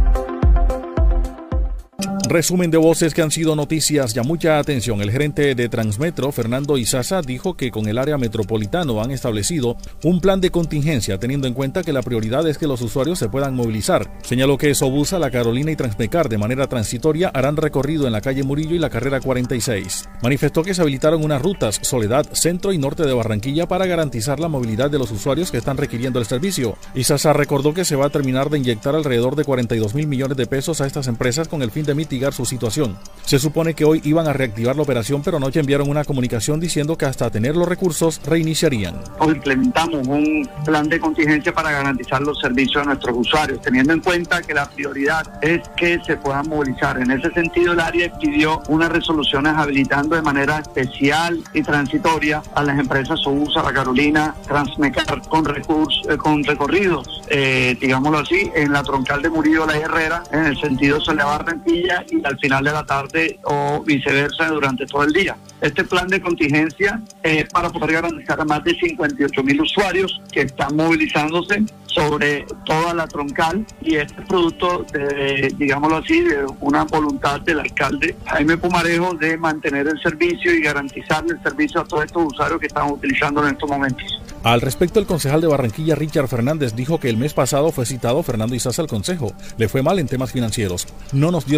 [2.31, 4.13] Resumen de voces que han sido noticias.
[4.13, 5.01] Ya mucha atención.
[5.01, 10.21] El gerente de Transmetro, Fernando Izaza, dijo que con el área metropolitano han establecido un
[10.21, 13.53] plan de contingencia, teniendo en cuenta que la prioridad es que los usuarios se puedan
[13.53, 14.09] movilizar.
[14.23, 18.43] Señaló que Sobusa, La Carolina y Transmecar de manera transitoria harán recorrido en la calle
[18.43, 20.07] Murillo y la carrera 46.
[20.23, 24.47] Manifestó que se habilitaron unas rutas Soledad, centro y norte de Barranquilla para garantizar la
[24.47, 26.77] movilidad de los usuarios que están requiriendo el servicio.
[26.95, 30.47] Izaza recordó que se va a terminar de inyectar alrededor de 42 mil millones de
[30.47, 32.97] pesos a estas empresas con el fin de mitigar su situación.
[33.25, 36.97] Se supone que hoy iban a reactivar la operación, pero anoche enviaron una comunicación diciendo
[36.97, 38.95] que hasta tener los recursos reiniciarían.
[39.19, 44.01] Hoy implementamos un plan de contingencia para garantizar los servicios a nuestros usuarios, teniendo en
[44.01, 46.99] cuenta que la prioridad es que se puedan movilizar.
[46.99, 52.63] En ese sentido, el área pidió unas resoluciones habilitando de manera especial y transitoria a
[52.63, 58.73] las empresas Sousa, La Carolina, Transmecar con recursos, eh, con recorridos, eh, digámoslo así, en
[58.73, 62.71] la troncal de Murillo La Herrera, en el sentido Soledad Barranquilla y al final de
[62.71, 65.35] la tarde o viceversa durante todo el día.
[65.61, 70.41] Este plan de contingencia es para poder garantizar a más de 58 mil usuarios que
[70.41, 76.85] están movilizándose sobre toda la troncal y este es producto de, digámoslo así, de una
[76.85, 82.05] voluntad del alcalde Jaime Pumarejo de mantener el servicio y garantizar el servicio a todos
[82.05, 84.21] estos usuarios que están utilizando en estos momentos.
[84.43, 88.23] Al respecto, el concejal de Barranquilla, Richard Fernández, dijo que el mes pasado fue citado
[88.23, 89.33] Fernando Izaza al Consejo.
[89.57, 90.87] Le fue mal en temas financieros.
[91.11, 91.57] No nos dio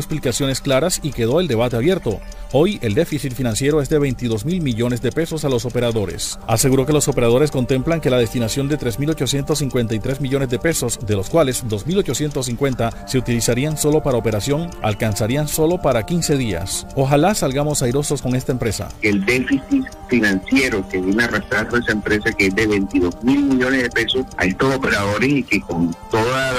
[0.61, 2.19] claras y quedó el debate abierto.
[2.55, 6.38] Hoy el déficit financiero es de 22 mil millones de pesos a los operadores.
[6.45, 11.31] Aseguró que los operadores contemplan que la destinación de 3.853 millones de pesos, de los
[11.31, 16.85] cuales 2.850 se utilizarían solo para operación, alcanzarían solo para 15 días.
[16.95, 18.89] Ojalá salgamos airosos con esta empresa.
[19.01, 23.89] El déficit financiero que viene arrastrando esa empresa que es de 22 mil millones de
[23.89, 26.53] pesos a estos operadores y que con toda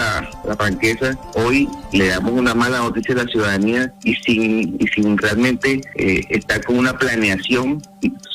[0.44, 5.16] la franqueza hoy le damos una mala noticia a la ciudadanía y sin, y sin
[5.18, 7.80] realmente eh, está con una planeación,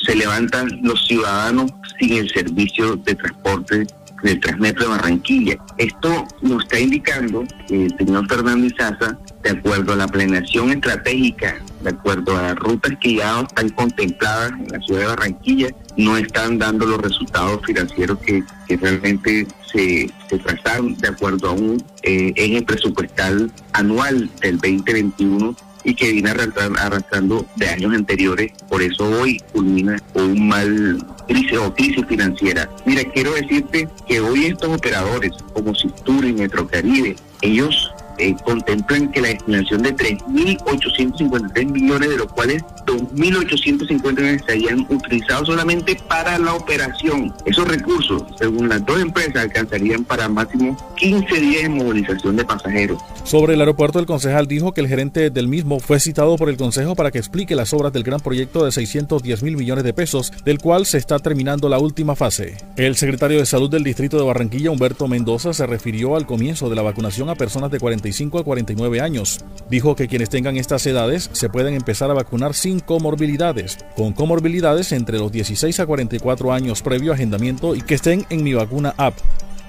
[0.04, 3.86] se levantan los ciudadanos sin el servicio de transporte
[4.22, 5.56] del Transmetro de Barranquilla.
[5.78, 11.56] Esto nos está indicando que el señor Fernando Izaza, de acuerdo a la planeación estratégica,
[11.80, 16.58] de acuerdo a rutas que ya están contempladas en la ciudad de Barranquilla, no están
[16.58, 18.42] dando los resultados financieros que,
[18.76, 25.94] realmente se, se, trazaron de acuerdo a un eh, eje presupuestal anual del 2021 y
[25.94, 28.52] que viene arrastrando de años anteriores.
[28.68, 32.68] Por eso hoy culmina un mal crisis o crisis financiera.
[32.84, 39.20] Mira, quiero decirte que hoy estos operadores como Sistura y Metrocaribe, ellos eh, contemplan que
[39.20, 46.54] la destinación de 3.853 millones, de los cuales 2.850 millones serían utilizados solamente para la
[46.54, 47.32] operación.
[47.44, 52.98] Esos recursos, según las dos empresas, alcanzarían para máximo 15 días de movilización de pasajeros.
[53.24, 56.56] Sobre el aeropuerto, el concejal dijo que el gerente del mismo fue citado por el
[56.56, 60.32] Consejo para que explique las obras del gran proyecto de 610 mil millones de pesos,
[60.44, 62.56] del cual se está terminando la última fase.
[62.76, 66.76] El secretario de Salud del Distrito de Barranquilla, Humberto Mendoza, se refirió al comienzo de
[66.76, 69.40] la vacunación a personas de 45 a 49 años.
[69.68, 74.92] Dijo que quienes tengan estas edades se pueden empezar a vacunar sin comorbilidades, con comorbilidades
[74.92, 79.14] entre los 16 a 44 años previo agendamiento y que estén en mi vacuna app.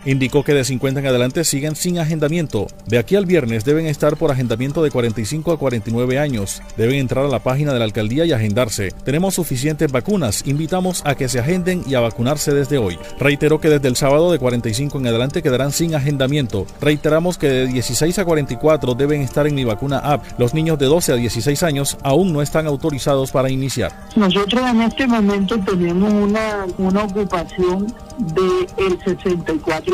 [0.06, 2.68] Indicó que de 50 en adelante siguen sin agendamiento.
[2.88, 6.62] De aquí al viernes deben estar por agendamiento de 45 a 49 años.
[6.76, 8.92] Deben entrar a la página de la alcaldía y agendarse.
[9.04, 10.44] Tenemos suficientes vacunas.
[10.48, 12.98] Invitamos a que se agenden y a vacunarse desde hoy.
[13.20, 16.66] Reiteró que desde el sábado de 45 en adelante quedarán sin agendamiento.
[16.82, 20.24] Reiteramos que de 16 a 44 deben estar en mi vacuna app.
[20.40, 23.92] Los niños de 12 a 16 años aún no están autorizados para iniciar.
[24.16, 29.91] Nosotros en este momento tenemos una, una ocupación del 64%.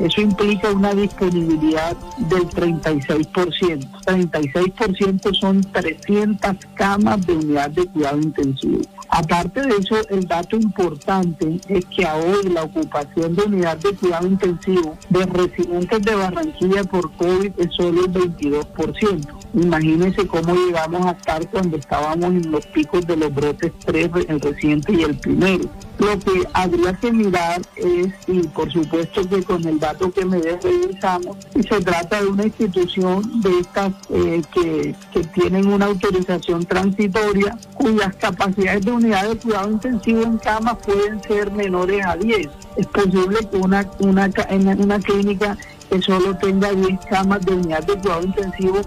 [0.00, 1.96] Eso implica una disponibilidad
[2.28, 3.88] del 36%.
[4.04, 8.82] 36% son 300 camas de unidad de cuidado intensivo.
[9.14, 13.92] Aparte de eso, el dato importante es que a hoy la ocupación de unidad de
[13.94, 19.42] cuidado intensivo de residentes de Barranquilla por COVID es solo el 22%.
[19.52, 24.40] Imagínense cómo llegamos a estar cuando estábamos en los picos de los brotes tres, el
[24.40, 25.68] reciente y el primero.
[25.98, 30.38] Lo que habría que mirar es, y por supuesto que con el dato que me
[30.40, 37.58] revisamos, se trata de una institución de estas eh, que, que tienen una autorización transitoria,
[37.74, 42.48] cuyas capacidades de unidad de cuidado intensivo en camas pueden ser menores a 10.
[42.76, 45.56] Es posible que una, una, en una clínica
[45.88, 48.80] que solo tenga 10 camas de unidad de cuidado intensivo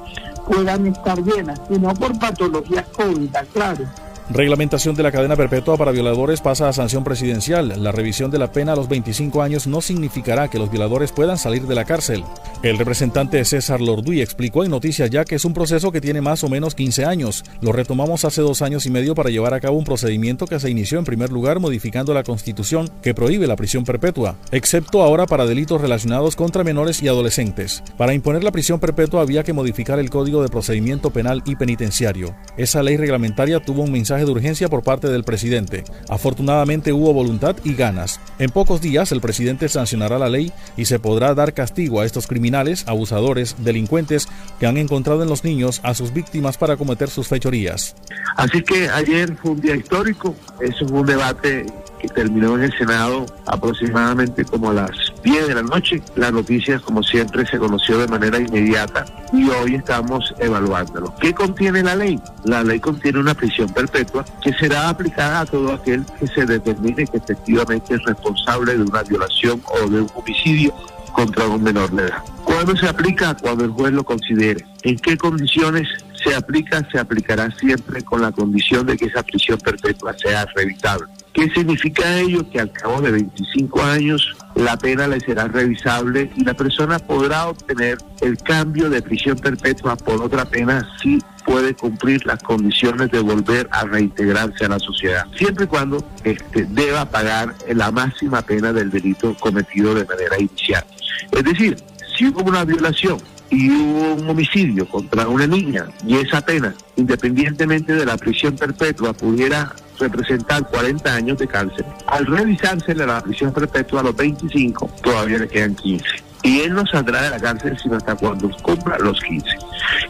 [0.47, 3.85] puedan estar llenas, y no por patologías COVID, claro.
[4.29, 7.83] Reglamentación de la cadena perpetua para violadores pasa a sanción presidencial.
[7.83, 11.37] La revisión de la pena a los 25 años no significará que los violadores puedan
[11.37, 12.23] salir de la cárcel.
[12.63, 16.43] El representante César Lorduy explicó en Noticias Ya que es un proceso que tiene más
[16.43, 17.43] o menos 15 años.
[17.61, 20.71] Lo retomamos hace dos años y medio para llevar a cabo un procedimiento que se
[20.71, 25.45] inició en primer lugar modificando la constitución que prohíbe la prisión perpetua, excepto ahora para
[25.45, 27.83] delitos relacionados contra menores y adolescentes.
[27.95, 32.35] Para imponer la prisión perpetua había que modificar el Código de Procedimiento Penal y Penitenciario.
[32.57, 35.83] Esa ley reglamentaria tuvo un mensaje de urgencia por parte del presidente.
[36.07, 38.21] Afortunadamente hubo voluntad y ganas.
[38.39, 42.27] En pocos días el presidente sancionará la ley y se podrá dar castigo a estos
[42.27, 44.29] criminales, abusadores, delincuentes
[44.59, 47.95] que han encontrado en los niños a sus víctimas para cometer sus fechorías.
[48.37, 51.65] Así que ayer fue un día histórico, eso fue un debate
[52.07, 54.91] terminó en el Senado aproximadamente como a las
[55.23, 56.01] 10 de la noche.
[56.15, 61.13] La noticia, como siempre, se conoció de manera inmediata y hoy estamos evaluándolo.
[61.19, 62.19] ¿Qué contiene la ley?
[62.43, 67.05] La ley contiene una prisión perpetua que será aplicada a todo aquel que se determine
[67.07, 70.73] que efectivamente es responsable de una violación o de un homicidio
[71.15, 72.23] contra un menor de edad.
[72.43, 73.35] ¿Cuándo se aplica?
[73.35, 74.65] Cuando el juez lo considere.
[74.83, 75.87] ¿En qué condiciones
[76.21, 76.87] se aplica?
[76.91, 81.07] Se aplicará siempre con la condición de que esa prisión perpetua sea revisable.
[81.35, 82.49] ¿Qué significa ello?
[82.49, 87.47] Que al cabo de 25 años la pena le será revisable y la persona podrá
[87.47, 93.19] obtener el cambio de prisión perpetua por otra pena si puede cumplir las condiciones de
[93.19, 98.71] volver a reintegrarse a la sociedad, siempre y cuando este, deba pagar la máxima pena
[98.71, 100.85] del delito cometido de manera inicial.
[101.31, 101.75] Es decir,
[102.17, 103.17] si hubo una violación
[103.49, 109.13] y hubo un homicidio contra una niña y esa pena, independientemente de la prisión perpetua,
[109.13, 111.85] pudiera representar 40 años de cárcel.
[112.07, 116.05] Al revisarse la prisión perpetua a los 25, todavía le quedan 15.
[116.43, 119.47] Y él no saldrá de la cárcel sino hasta cuando cumpla los 15.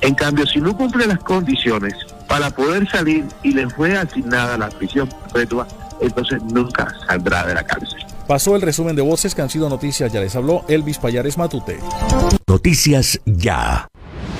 [0.01, 1.93] En cambio, si no cumple las condiciones
[2.27, 5.67] para poder salir y le fue asignada la prisión perpetua,
[6.01, 8.04] entonces nunca saldrá de la cárcel.
[8.27, 10.11] Pasó el resumen de voces que han sido noticias.
[10.11, 11.79] Ya les habló Elvis Payares Matute.
[12.47, 13.87] Noticias ya.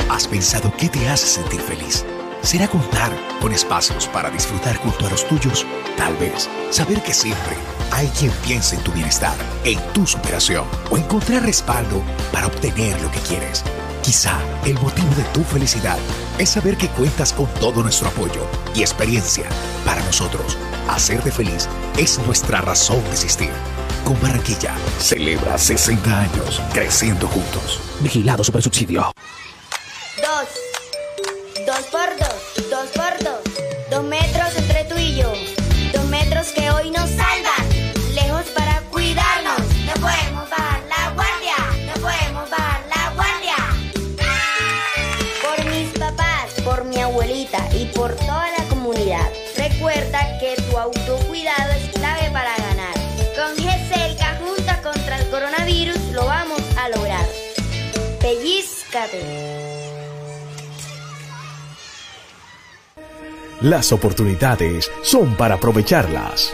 [0.10, 2.04] ¿Has pensado qué te hace sentir feliz?
[2.42, 5.66] ¿Será contar con espacios para disfrutar junto a los tuyos?
[5.98, 7.56] Tal vez saber que siempre
[7.92, 13.12] hay quien piensa en tu bienestar, en tu superación o encontrar respaldo para obtener lo
[13.12, 13.64] que quieres.
[14.06, 15.98] Quizá el motivo de tu felicidad
[16.38, 19.46] es saber que cuentas con todo nuestro apoyo y experiencia.
[19.84, 21.68] Para nosotros, hacerte feliz
[21.98, 23.50] es nuestra razón de existir.
[24.04, 27.82] Con Barranquilla, celebra 60 años creciendo juntos.
[28.00, 29.12] Vigilado Supersubsidio.
[30.18, 30.50] Dos.
[31.66, 32.30] Dos por dos.
[32.30, 32.35] Dos
[50.40, 52.94] Que tu autocuidado es clave para ganar.
[53.36, 57.26] Con GESELCA junta contra el coronavirus lo vamos a lograr.
[58.22, 59.56] Pellizcate.
[63.62, 66.54] Las oportunidades son para aprovecharlas.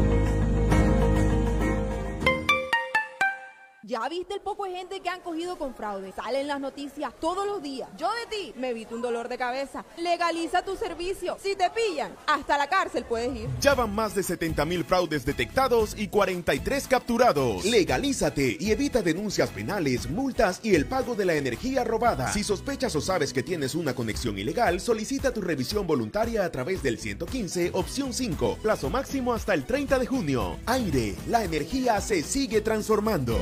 [4.01, 6.11] ¿Ya viste el poco de gente que han cogido con fraude?
[6.15, 7.87] Salen las noticias todos los días.
[7.99, 9.85] Yo de ti me evito un dolor de cabeza.
[9.95, 11.37] Legaliza tu servicio.
[11.39, 13.47] Si te pillan, hasta la cárcel puedes ir.
[13.59, 17.63] Ya van más de 70 mil fraudes detectados y 43 capturados.
[17.63, 22.33] Legalízate y evita denuncias penales, multas y el pago de la energía robada.
[22.33, 26.81] Si sospechas o sabes que tienes una conexión ilegal, solicita tu revisión voluntaria a través
[26.81, 28.57] del 115, opción 5.
[28.63, 30.57] Plazo máximo hasta el 30 de junio.
[30.65, 33.37] Aire, la energía se sigue transformando.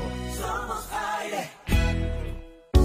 [0.49, 1.47] Somos aire.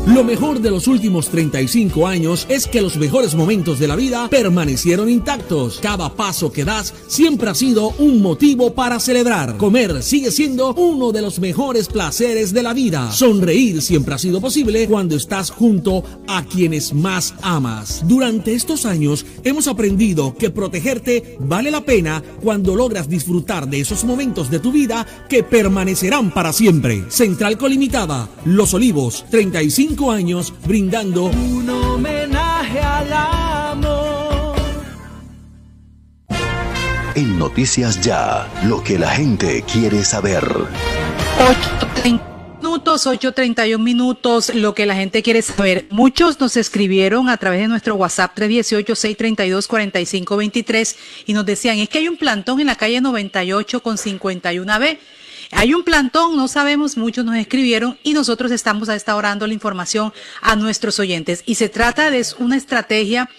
[0.07, 4.29] Lo mejor de los últimos 35 años es que los mejores momentos de la vida
[4.29, 5.79] permanecieron intactos.
[5.81, 9.57] Cada paso que das siempre ha sido un motivo para celebrar.
[9.57, 13.13] Comer sigue siendo uno de los mejores placeres de la vida.
[13.13, 18.03] Sonreír siempre ha sido posible cuando estás junto a quienes más amas.
[18.07, 24.05] Durante estos años hemos aprendido que protegerte vale la pena cuando logras disfrutar de esos
[24.05, 27.05] momentos de tu vida que permanecerán para siempre.
[27.09, 34.57] Central Colimitada, Los Olivos, 35 años brindando un homenaje al amor.
[37.15, 40.43] En Noticias Ya, lo que la gente quiere saber.
[40.43, 42.21] 8.30
[42.61, 45.87] minutos, 8.31 minutos, lo que la gente quiere saber.
[45.91, 52.09] Muchos nos escribieron a través de nuestro WhatsApp 318-632-4523 y nos decían, es que hay
[52.09, 54.99] un plantón en la calle 98 con 51B
[55.55, 59.47] hay un plantón, no sabemos, muchos nos escribieron y nosotros estamos a esta hora dando
[59.47, 61.43] la información a nuestros oyentes.
[61.47, 63.31] Y se trata de una estrategia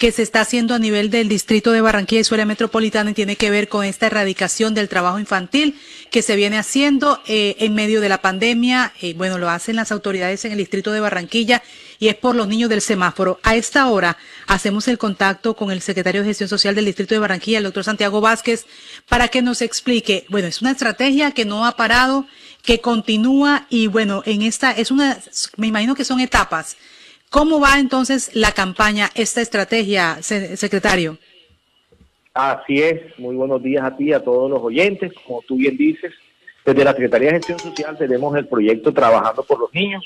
[0.00, 3.14] que se está haciendo a nivel del distrito de Barranquilla y su área metropolitana y
[3.14, 5.78] tiene que ver con esta erradicación del trabajo infantil
[6.10, 8.94] que se viene haciendo eh, en medio de la pandemia.
[9.02, 11.62] Eh, bueno, lo hacen las autoridades en el distrito de Barranquilla
[11.98, 13.40] y es por los niños del semáforo.
[13.42, 17.18] A esta hora hacemos el contacto con el secretario de Gestión Social del distrito de
[17.18, 18.64] Barranquilla, el doctor Santiago Vázquez,
[19.06, 22.26] para que nos explique, bueno, es una estrategia que no ha parado,
[22.62, 25.18] que continúa y bueno, en esta es una,
[25.58, 26.78] me imagino que son etapas.
[27.30, 31.16] ¿Cómo va entonces la campaña, esta estrategia, secretario?
[32.34, 35.12] Así es, muy buenos días a ti, y a todos los oyentes.
[35.24, 36.12] Como tú bien dices,
[36.66, 40.04] desde la Secretaría de Gestión Social tenemos el proyecto Trabajando por los Niños,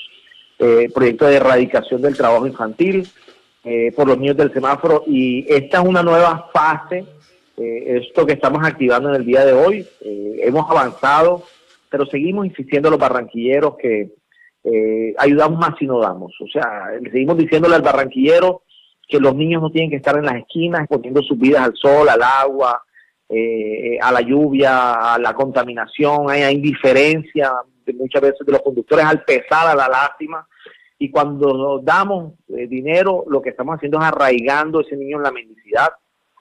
[0.59, 3.07] eh, proyecto de erradicación del trabajo infantil
[3.63, 7.05] eh, por los niños del semáforo y esta es una nueva fase,
[7.57, 9.87] eh, esto que estamos activando en el día de hoy.
[10.01, 11.43] hemos avanzado,
[11.89, 14.11] pero seguimos insistiendo los barranquilleros que
[15.17, 16.33] ayudamos más si no damos.
[16.41, 18.63] O sea, seguimos diciéndole al barranquillero
[19.07, 22.09] que los niños no tienen que estar en las esquinas poniendo sus vidas al sol,
[22.09, 22.83] al agua,
[24.01, 27.51] a la lluvia, a la contaminación, hay indiferencia,
[27.93, 30.47] muchas veces de los conductores al pesar a la lástima.
[30.97, 35.23] Y cuando damos eh, dinero, lo que estamos haciendo es arraigando a ese niño en
[35.23, 35.89] la mendicidad.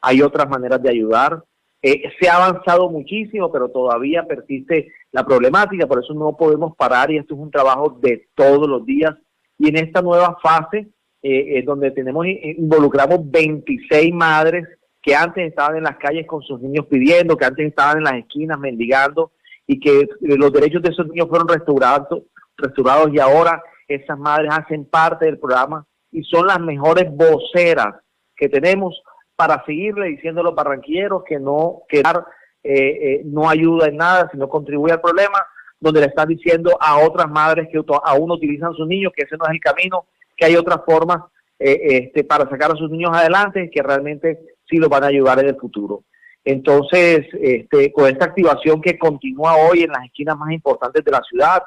[0.01, 1.43] Hay otras maneras de ayudar.
[1.87, 7.11] Eh, se ha avanzado muchísimo, pero todavía persiste la problemática, por eso no podemos parar
[7.11, 9.15] y esto es un trabajo de todos los días.
[9.59, 10.89] Y en esta nueva fase,
[11.23, 14.67] eh, donde tenemos involucramos 26 madres
[15.03, 18.15] que antes estaban en las calles con sus niños pidiendo, que antes estaban en las
[18.15, 19.33] esquinas mendigando,
[19.67, 22.23] y que eh, los derechos de esos niños fueron restaurados,
[22.57, 27.97] restaurados y ahora esas madres hacen parte del programa y son las mejores voceras
[28.35, 29.03] que tenemos
[29.37, 32.25] para seguirle diciendo a los barranquilleros que no quedar
[32.63, 35.45] eh, eh, no ayuda en nada, sino contribuye al problema,
[35.79, 39.45] donde le están diciendo a otras madres que aún utilizan sus niños que ese no
[39.45, 40.07] es el camino,
[40.37, 41.23] que hay otras formas
[41.59, 45.49] este, para sacar a sus niños adelante que realmente sí los van a ayudar en
[45.49, 46.05] el futuro.
[46.45, 51.23] Entonces, este, con esta activación que continúa hoy en las esquinas más importantes de la
[51.23, 51.63] ciudad,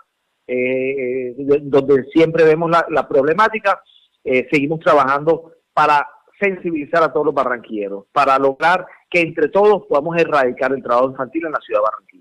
[0.46, 3.82] eh, donde siempre vemos la, problemática,
[4.24, 6.08] eh, seguimos trabajando para
[6.40, 11.46] sensibilizar a todos los barranquilleros, para lograr que entre todos podamos erradicar el trabajo infantil
[11.46, 12.17] en la ciudad de Barranquilla.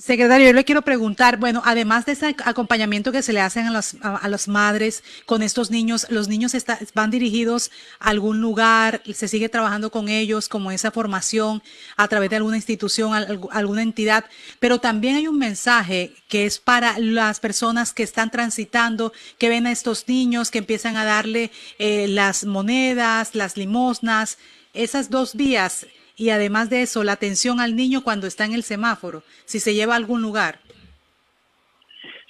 [0.00, 3.72] Secretario, yo le quiero preguntar, bueno, además de ese acompañamiento que se le hacen a,
[3.72, 6.52] las a, las madres con estos niños, ¿los niños
[6.94, 9.02] van dirigidos a algún lugar?
[9.12, 11.64] ¿Se sigue trabajando con ellos como esa formación
[11.96, 13.12] a través de alguna institución,
[13.50, 14.24] alguna entidad?
[14.60, 19.66] Pero también hay un mensaje que es para las personas que están transitando, que ven
[19.66, 24.38] a estos niños, que empiezan a darle eh, las monedas, las limosnas,
[24.74, 25.88] esas dos vías
[26.18, 29.72] y además de eso, la atención al niño cuando está en el semáforo, si se
[29.72, 30.58] lleva a algún lugar.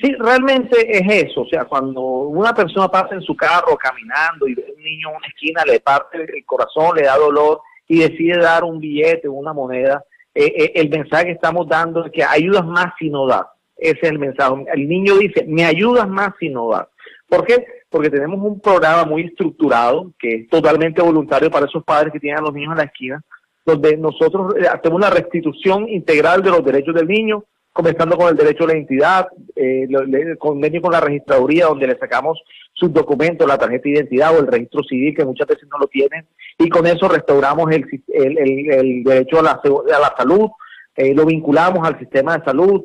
[0.01, 4.55] Sí, realmente es eso, o sea, cuando una persona pasa en su carro caminando y
[4.55, 7.99] ve a un niño en una esquina, le parte el corazón, le da dolor y
[7.99, 12.23] decide dar un billete, una moneda, eh, eh, el mensaje que estamos dando es que
[12.23, 13.47] ayudas más si no das.
[13.77, 14.67] Ese es el mensaje.
[14.73, 16.87] El niño dice, me ayudas más si no das.
[17.29, 17.67] ¿Por qué?
[17.91, 22.39] Porque tenemos un programa muy estructurado que es totalmente voluntario para esos padres que tienen
[22.39, 23.25] a los niños en la esquina,
[23.69, 28.37] donde nosotros eh, hacemos una restitución integral de los derechos del niño, comenzando con el
[28.37, 32.41] derecho a la identidad, eh, el convenio con la registraduría, donde le sacamos
[32.73, 35.87] sus documentos, la tarjeta de identidad o el registro civil, que muchas veces no lo
[35.87, 36.27] tienen,
[36.59, 40.49] y con eso restauramos el, el, derecho a la, a la salud,
[40.97, 42.85] eh, lo vinculamos al sistema de salud.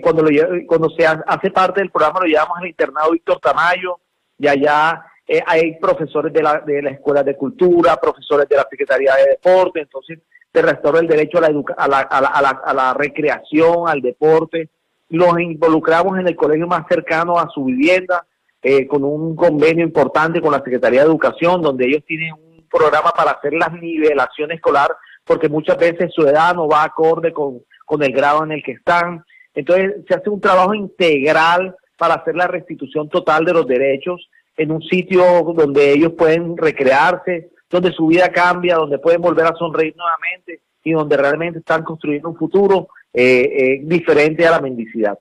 [0.00, 0.30] cuando, lo,
[0.66, 3.98] cuando se hace parte del programa, lo llevamos al internado Víctor Tamayo,
[4.38, 8.66] y allá eh, hay profesores de la, de la Escuela de Cultura, profesores de la
[8.68, 12.74] Secretaría de Deporte, entonces se restaura el derecho a la, a la, a la, a
[12.74, 14.70] la, recreación, al deporte,
[15.10, 18.26] los involucramos en el colegio más cercano a su vivienda,
[18.62, 23.10] eh, con un convenio importante con la Secretaría de Educación, donde ellos tienen un programa
[23.10, 24.88] para hacer la nivelación escolar,
[25.24, 28.72] porque muchas veces su edad no va acorde con, con el grado en el que
[28.72, 29.22] están.
[29.54, 34.72] Entonces se hace un trabajo integral para hacer la restitución total de los derechos en
[34.72, 35.22] un sitio
[35.56, 40.92] donde ellos pueden recrearse, donde su vida cambia, donde pueden volver a sonreír nuevamente y
[40.92, 45.18] donde realmente están construyendo un futuro eh, eh, diferente a la mendicidad.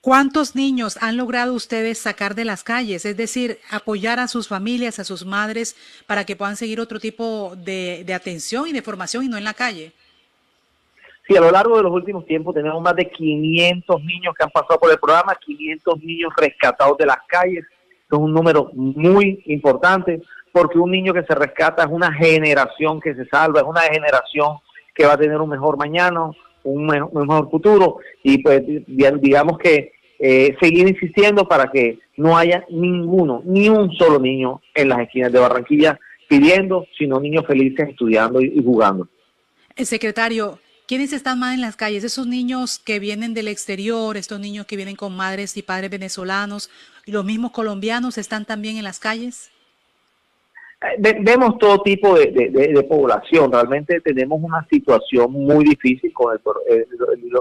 [0.00, 3.04] ¿Cuántos niños han logrado ustedes sacar de las calles?
[3.04, 7.54] Es decir, apoyar a sus familias, a sus madres, para que puedan seguir otro tipo
[7.54, 9.92] de, de atención y de formación y no en la calle.
[11.28, 14.50] Sí, a lo largo de los últimos tiempos tenemos más de 500 niños que han
[14.50, 17.64] pasado por el programa, 500 niños rescatados de las calles.
[18.10, 20.20] Es un número muy importante
[20.52, 24.56] porque un niño que se rescata es una generación que se salva, es una generación
[24.94, 26.30] que va a tener un mejor mañana,
[26.64, 33.42] un mejor, futuro y pues digamos que eh, seguir insistiendo para que no haya ninguno,
[33.44, 35.98] ni un solo niño en las esquinas de Barranquilla
[36.28, 39.08] pidiendo, sino niños felices estudiando y, y jugando.
[39.74, 40.58] El secretario,
[40.90, 42.02] ¿Quiénes están más en las calles?
[42.02, 46.68] Esos niños que vienen del exterior, estos niños que vienen con madres y padres venezolanos,
[47.10, 49.50] los mismos colombianos están también en las calles.
[50.82, 53.52] Eh, vemos todo tipo de, población.
[53.52, 56.86] Realmente tenemos una situación muy difícil con, eh,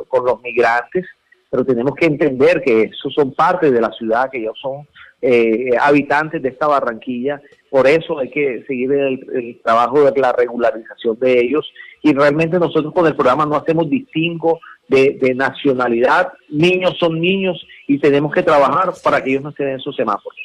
[0.07, 1.05] con los migrantes,
[1.49, 4.87] pero tenemos que entender que esos son parte de la ciudad, que ellos son
[5.21, 7.41] eh, habitantes de esta Barranquilla.
[7.69, 12.93] Por eso hay que seguir el trabajo de la regularización de ellos y realmente nosotros
[12.93, 18.93] con el programa no hacemos distingo de, nacionalidad, niños son niños y tenemos que trabajar
[19.03, 20.37] para que ellos no estén en esos semáforos.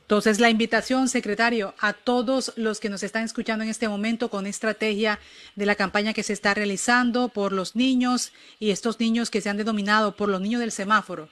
[0.00, 4.46] Entonces, la invitación, secretario, a todos los que nos están escuchando en este momento con
[4.46, 5.20] estrategia
[5.54, 9.50] de la campaña que se está realizando por los niños y estos niños que se
[9.50, 11.28] han denominado por los niños del semáforo.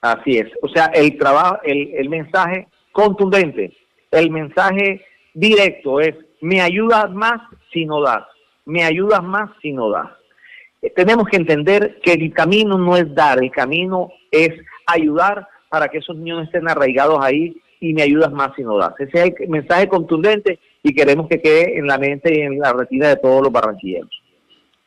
[0.00, 0.50] Así es.
[0.60, 3.76] O sea, el trabajo, el, el mensaje contundente,
[4.10, 7.40] el mensaje directo es me ayudas más
[7.72, 8.24] si no das,
[8.64, 10.10] me ayudas más si no das.
[10.84, 14.50] Eh, tenemos que entender que el camino no es dar, el camino es
[14.86, 18.92] ayudar para que esos niños estén arraigados ahí y me ayudas más si no das.
[18.98, 22.74] Ese es el mensaje contundente y queremos que quede en la mente y en la
[22.74, 24.10] retina de todos los barranquilleros.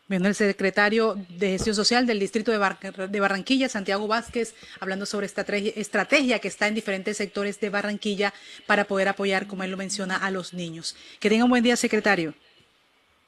[0.08, 5.42] Bueno, el secretario de Gestión Social del Distrito de, Barranquilla, Santiago Vázquez, hablando sobre esta
[5.42, 8.34] estrategia que está en diferentes sectores de Barranquilla
[8.68, 10.96] para poder apoyar, como él lo menciona, a los niños.
[11.20, 12.34] Que tenga un buen día, secretario.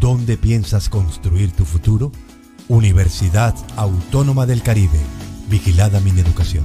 [0.00, 2.10] ¿Dónde piensas construir tu futuro?
[2.68, 4.98] Universidad Autónoma del Caribe.
[5.50, 6.64] Vigilada mi educación.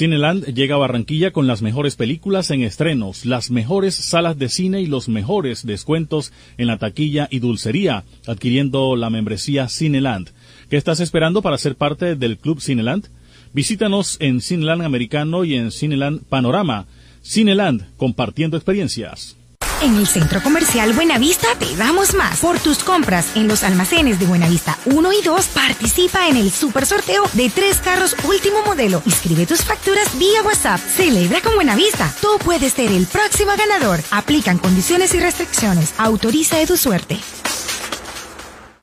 [0.00, 4.80] Cineland llega a Barranquilla con las mejores películas en estrenos, las mejores salas de cine
[4.80, 10.30] y los mejores descuentos en la taquilla y dulcería, adquiriendo la membresía Cineland.
[10.70, 13.08] ¿Qué estás esperando para ser parte del Club Cineland?
[13.52, 16.86] Visítanos en Cineland Americano y en Cineland Panorama.
[17.20, 19.36] Cineland, compartiendo experiencias.
[19.82, 22.40] En el Centro Comercial Buenavista te damos más.
[22.40, 26.84] Por tus compras en los almacenes de Buenavista 1 y 2, participa en el super
[26.84, 29.02] sorteo de tres carros último modelo.
[29.06, 30.80] Inscribe tus facturas vía WhatsApp.
[30.80, 32.12] Celebra con Buenavista.
[32.20, 34.00] Tú puedes ser el próximo ganador.
[34.10, 35.94] Aplican condiciones y restricciones.
[35.96, 37.18] Autoriza de tu suerte.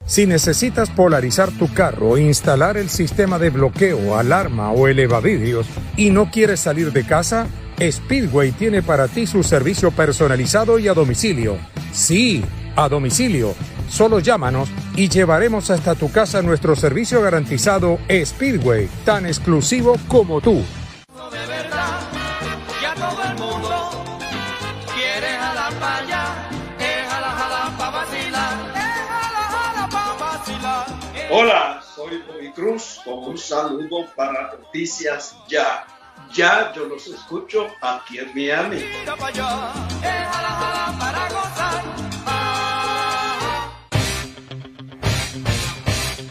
[0.08, 6.32] Si necesitas polarizar tu carro instalar el sistema de bloqueo, alarma o elevavidrios y no
[6.32, 11.58] quieres salir de casa, Speedway tiene para ti su servicio personalizado y a domicilio.
[11.92, 12.42] Sí,
[12.78, 13.54] a domicilio.
[13.90, 20.64] Solo llámanos y llevaremos hasta tu casa nuestro servicio garantizado Speedway, tan exclusivo como tú.
[21.74, 21.97] Ya
[31.40, 35.86] Hola, soy Bobby Cruz con un saludo para Noticias Ya.
[36.34, 38.78] Ya yo los escucho aquí en Miami.
[38.78, 41.84] Mira pa' allá, es jala, jala para gozar.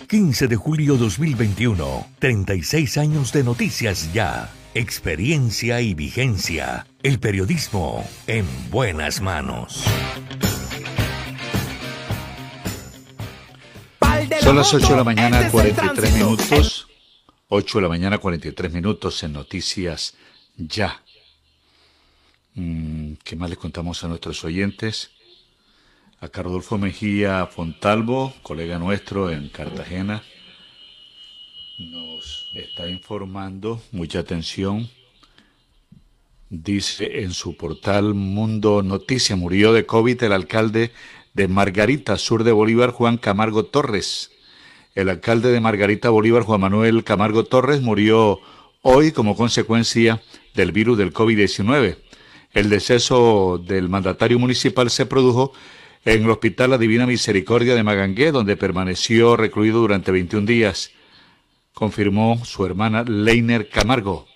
[0.08, 8.44] 15 de julio 2021, 36 años de noticias ya, experiencia y vigencia, el periodismo en
[8.72, 9.84] buenas manos.
[14.40, 16.88] Son las 8 de la mañana, 43 minutos.
[17.48, 20.14] 8 de la mañana, 43 minutos en Noticias
[20.56, 21.02] Ya.
[22.54, 25.10] Mm, ¿Qué más les contamos a nuestros oyentes?
[26.20, 30.22] Acá Rodolfo Mejía Fontalvo, colega nuestro en Cartagena,
[31.78, 34.88] nos está informando, mucha atención,
[36.48, 40.92] dice en su portal Mundo Noticia, murió de COVID el alcalde
[41.36, 44.30] de Margarita, sur de Bolívar, Juan Camargo Torres.
[44.94, 48.40] El alcalde de Margarita Bolívar, Juan Manuel Camargo Torres, murió
[48.80, 50.22] hoy como consecuencia
[50.54, 51.98] del virus del COVID-19.
[52.54, 55.52] El deceso del mandatario municipal se produjo
[56.06, 60.90] en el Hospital La Divina Misericordia de Magangué, donde permaneció recluido durante 21 días,
[61.74, 64.26] confirmó su hermana Leiner Camargo.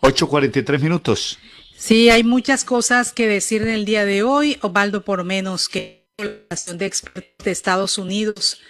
[0.00, 1.38] 8.43 minutos.
[1.76, 5.97] Sí, hay muchas cosas que decir en el día de hoy, Osvaldo, por menos que
[6.18, 8.60] de expertos de Estados Unidos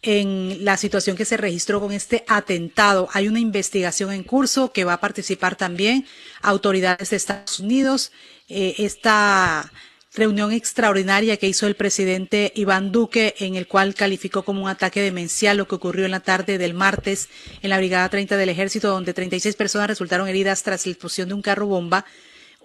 [0.00, 3.08] en la situación que se registró con este atentado.
[3.12, 6.06] Hay una investigación en curso que va a participar también
[6.40, 8.12] autoridades de Estados Unidos.
[8.48, 9.70] Eh, esta
[10.14, 15.02] reunión extraordinaria que hizo el presidente Iván Duque, en el cual calificó como un ataque
[15.02, 17.28] demencial lo que ocurrió en la tarde del martes
[17.60, 21.34] en la Brigada 30 del Ejército, donde 36 personas resultaron heridas tras la explosión de
[21.34, 22.06] un carro bomba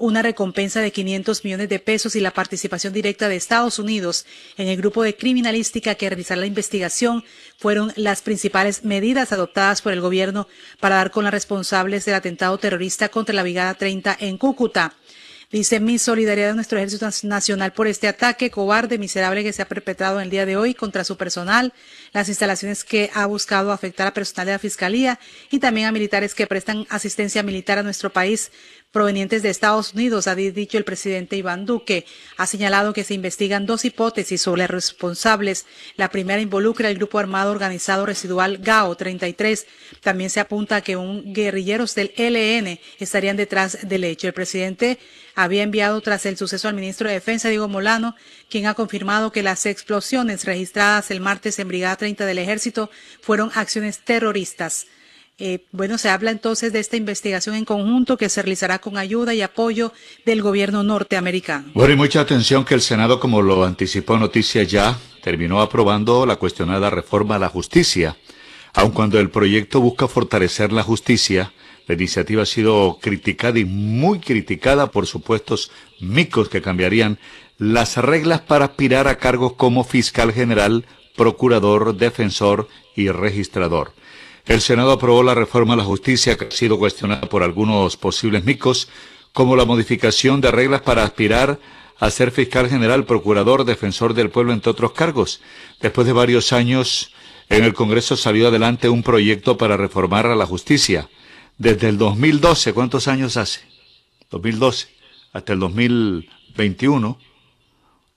[0.01, 4.25] una recompensa de 500 millones de pesos y la participación directa de Estados Unidos
[4.57, 7.23] en el grupo de criminalística que realizará la investigación
[7.57, 10.47] fueron las principales medidas adoptadas por el gobierno
[10.79, 14.95] para dar con las responsables del atentado terrorista contra la Brigada 30 en Cúcuta.
[15.51, 19.67] Dice mi solidaridad a nuestro ejército nacional por este ataque cobarde, miserable que se ha
[19.67, 21.73] perpetrado en el día de hoy contra su personal,
[22.13, 26.35] las instalaciones que ha buscado afectar a personal de la Fiscalía y también a militares
[26.35, 28.49] que prestan asistencia militar a nuestro país
[28.91, 32.05] provenientes de Estados Unidos, ha dicho el presidente Iván Duque.
[32.37, 35.65] Ha señalado que se investigan dos hipótesis sobre responsables.
[35.95, 39.65] La primera involucra al grupo armado organizado residual GAO 33.
[40.01, 44.27] También se apunta que un guerrilleros del ELN estarían detrás del hecho.
[44.27, 44.99] El presidente
[45.35, 48.15] había enviado tras el suceso al ministro de Defensa, Diego Molano,
[48.49, 52.89] quien ha confirmado que las explosiones registradas el martes en Brigada 30 del Ejército
[53.21, 54.87] fueron acciones terroristas.
[55.43, 59.33] Eh, bueno, se habla entonces de esta investigación en conjunto que se realizará con ayuda
[59.33, 59.91] y apoyo
[60.23, 61.71] del gobierno norteamericano.
[61.73, 66.35] Bueno, y mucha atención que el Senado, como lo anticipó Noticias Ya, terminó aprobando la
[66.35, 68.17] cuestionada reforma a la justicia.
[68.75, 71.51] Aun cuando el proyecto busca fortalecer la justicia,
[71.87, 77.17] la iniciativa ha sido criticada y muy criticada por supuestos micos que cambiarían
[77.57, 80.85] las reglas para aspirar a cargos como fiscal general,
[81.17, 83.93] procurador, defensor y registrador.
[84.45, 88.43] El Senado aprobó la reforma a la justicia que ha sido cuestionada por algunos posibles
[88.43, 88.89] micos,
[89.33, 91.59] como la modificación de reglas para aspirar
[91.99, 95.41] a ser fiscal general, procurador, defensor del pueblo, entre otros cargos.
[95.79, 97.13] Después de varios años,
[97.47, 101.09] en el Congreso salió adelante un proyecto para reformar a la justicia.
[101.57, 103.61] Desde el 2012, ¿cuántos años hace?
[104.31, 104.87] 2012
[105.33, 107.19] hasta el 2021,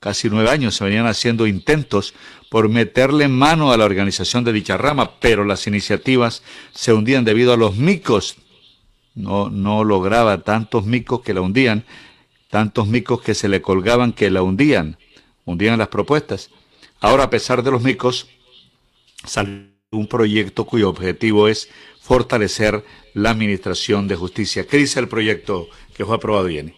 [0.05, 2.12] casi nueve años se venían haciendo intentos
[2.50, 6.42] por meterle mano a la organización de dicha rama, pero las iniciativas
[6.74, 8.36] se hundían debido a los micos.
[9.15, 11.86] No, no lograba tantos micos que la hundían,
[12.50, 14.99] tantos micos que se le colgaban que la hundían,
[15.47, 16.50] hundían las propuestas.
[17.00, 18.28] Ahora, a pesar de los micos,
[19.24, 21.70] salió un proyecto cuyo objetivo es
[22.02, 22.84] fortalecer
[23.15, 24.66] la administración de justicia.
[24.66, 26.74] ¿Qué dice el proyecto que fue aprobado, Jenny?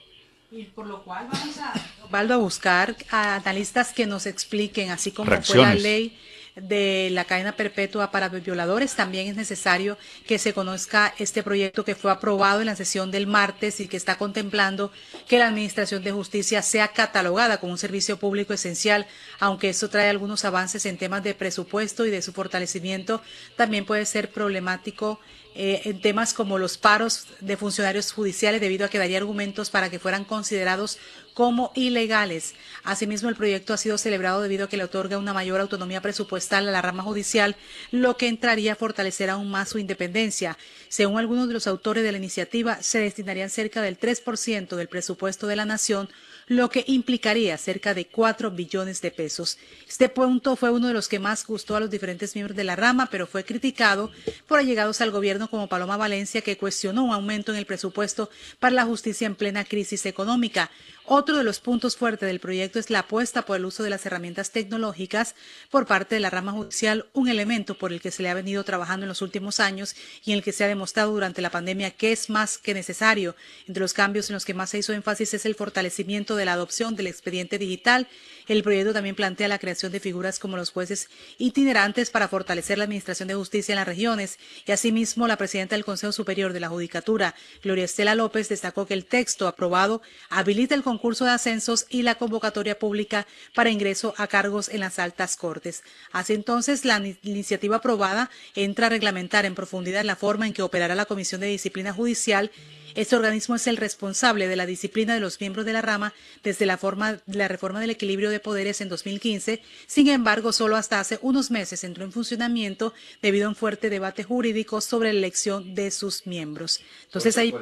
[0.74, 1.72] por lo cual vamos a,
[2.12, 6.16] a buscar a analistas que nos expliquen, así como fue la ley
[6.56, 11.94] de la cadena perpetua para violadores, también es necesario que se conozca este proyecto que
[11.94, 14.90] fue aprobado en la sesión del martes y que está contemplando
[15.28, 19.06] que la Administración de Justicia sea catalogada como un servicio público esencial,
[19.38, 23.20] aunque eso trae algunos avances en temas de presupuesto y de su fortalecimiento,
[23.56, 25.20] también puede ser problemático
[25.54, 29.90] eh, en temas como los paros de funcionarios judiciales debido a que daría argumentos para
[29.90, 30.98] que fueran considerados
[31.36, 32.54] como ilegales.
[32.82, 36.66] Asimismo, el proyecto ha sido celebrado debido a que le otorga una mayor autonomía presupuestal
[36.66, 37.56] a la rama judicial,
[37.90, 40.56] lo que entraría a fortalecer aún más su independencia.
[40.88, 45.46] Según algunos de los autores de la iniciativa, se destinarían cerca del 3% del presupuesto
[45.46, 46.08] de la nación
[46.46, 49.58] lo que implicaría cerca de 4 billones de pesos.
[49.88, 52.76] Este punto fue uno de los que más gustó a los diferentes miembros de la
[52.76, 54.10] rama, pero fue criticado
[54.46, 58.74] por allegados al gobierno como Paloma Valencia, que cuestionó un aumento en el presupuesto para
[58.74, 60.70] la justicia en plena crisis económica.
[61.08, 64.04] Otro de los puntos fuertes del proyecto es la apuesta por el uso de las
[64.06, 65.36] herramientas tecnológicas
[65.70, 68.64] por parte de la rama judicial, un elemento por el que se le ha venido
[68.64, 69.94] trabajando en los últimos años
[70.24, 73.36] y en el que se ha demostrado durante la pandemia que es más que necesario.
[73.68, 76.54] Entre los cambios en los que más se hizo énfasis es el fortalecimiento de la
[76.54, 78.08] adopción del expediente digital.
[78.48, 82.84] El proyecto también plantea la creación de figuras como los jueces itinerantes para fortalecer la
[82.84, 86.68] administración de justicia en las regiones y asimismo la presidenta del Consejo Superior de la
[86.68, 92.02] Judicatura, Gloria Estela López, destacó que el texto aprobado habilita el concurso de ascensos y
[92.02, 95.82] la convocatoria pública para ingreso a cargos en las altas cortes.
[96.10, 100.94] Así entonces, la iniciativa aprobada entra a reglamentar en profundidad la forma en que operará
[100.94, 102.50] la Comisión de Disciplina Judicial
[102.96, 106.66] este organismo es el responsable de la disciplina de los miembros de la rama desde
[106.66, 109.62] la, forma, la reforma del equilibrio de poderes en 2015.
[109.86, 114.24] Sin embargo, solo hasta hace unos meses entró en funcionamiento debido a un fuerte debate
[114.24, 116.80] jurídico sobre la elección de sus miembros.
[117.04, 117.54] Entonces hay...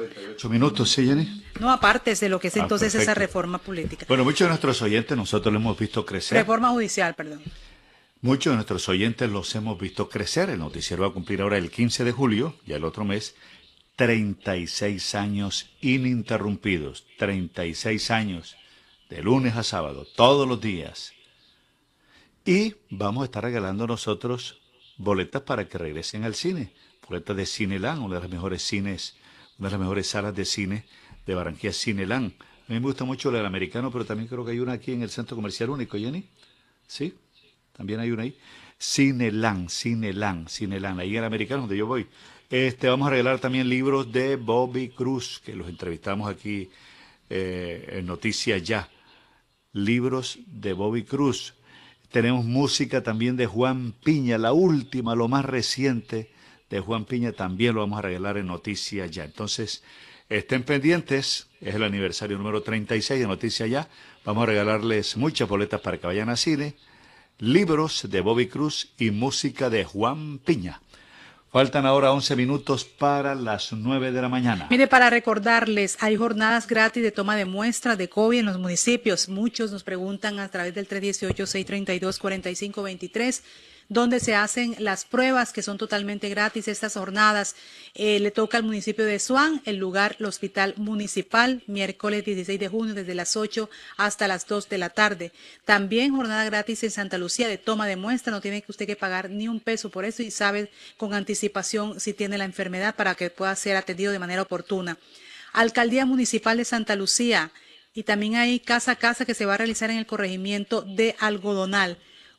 [0.49, 1.43] minutos, ¿sí, Jenny?
[1.59, 4.05] No, aparte de lo que es ah, entonces esa reforma política.
[4.07, 6.37] Bueno, muchos de nuestros oyentes nosotros lo hemos visto crecer.
[6.37, 7.41] Reforma judicial, perdón.
[8.21, 10.49] Muchos de nuestros oyentes los hemos visto crecer.
[10.49, 13.35] El noticiero va a cumplir ahora el 15 de julio, ya el otro mes,
[13.95, 18.55] 36 años ininterrumpidos, 36 años,
[19.09, 21.13] de lunes a sábado, todos los días.
[22.45, 24.61] Y vamos a estar regalando nosotros
[24.97, 26.73] boletas para que regresen al cine,
[27.07, 29.15] boletas de Cineland, una de las mejores cines,
[29.57, 30.85] una de las mejores salas de cine
[31.25, 32.33] de Barranquilla, Cineland.
[32.39, 35.03] A mí me gusta mucho el americano, pero también creo que hay una aquí en
[35.03, 36.27] el Centro Comercial Único, Jenny.
[36.87, 37.15] ¿Sí?
[37.73, 38.37] También hay una ahí.
[38.77, 42.07] Cineland, Cineland, Cineland, ahí en el americano donde yo voy.
[42.51, 46.69] Este, vamos a regalar también libros de Bobby Cruz, que los entrevistamos aquí
[47.27, 48.87] eh, en Noticias Ya.
[49.73, 51.55] Libros de Bobby Cruz.
[52.11, 56.29] Tenemos música también de Juan Piña, la última, lo más reciente
[56.69, 59.25] de Juan Piña, también lo vamos a regalar en Noticias Ya.
[59.25, 59.83] Entonces,
[60.29, 63.89] estén pendientes, es el aniversario número 36 de Noticias Ya.
[64.23, 66.75] Vamos a regalarles muchas boletas para que vayan a cine,
[67.39, 70.79] libros de Bobby Cruz y música de Juan Piña.
[71.55, 74.67] Faltan ahora 11 minutos para las 9 de la mañana.
[74.69, 79.29] Mire, para recordarles, hay jornadas gratis de toma de muestras de COVID en los municipios.
[79.29, 83.41] Muchos nos preguntan a través del 318-632-4523
[83.87, 86.67] donde se hacen las pruebas que son totalmente gratis.
[86.67, 87.55] Estas jornadas
[87.93, 92.67] eh, le toca al municipio de Suán, el lugar, el hospital municipal, miércoles 16 de
[92.67, 95.31] junio desde las 8 hasta las 2 de la tarde.
[95.65, 99.29] También jornada gratis en Santa Lucía de toma de muestra, no tiene usted que pagar
[99.29, 103.29] ni un peso por eso y sabe con anticipación si tiene la enfermedad para que
[103.29, 104.97] pueda ser atendido de manera oportuna.
[105.53, 107.51] Alcaldía Municipal de Santa Lucía
[107.93, 111.15] y también hay casa a casa que se va a realizar en el corregimiento de
[111.19, 111.97] Algodonal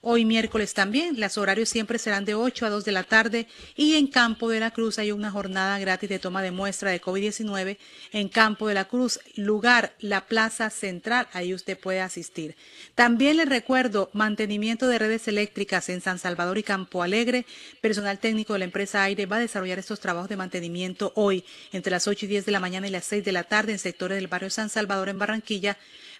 [0.09, 3.97] Hoy miércoles también, los horarios siempre serán de 8 a 2 de la tarde y
[3.97, 7.76] en Campo de la Cruz hay una jornada gratis de toma de muestra de COVID-19
[8.12, 12.55] en Campo de la Cruz, lugar la Plaza Central, ahí usted puede asistir.
[12.94, 17.44] También les recuerdo mantenimiento de redes eléctricas en San Salvador y Campo Alegre.
[17.81, 21.91] Personal técnico de la empresa Aire va a desarrollar estos trabajos de mantenimiento hoy entre
[21.91, 24.18] las 8 y 10 de la mañana y las 6 de la tarde en sectores
[24.18, 25.76] del barrio San Salvador en Barranquilla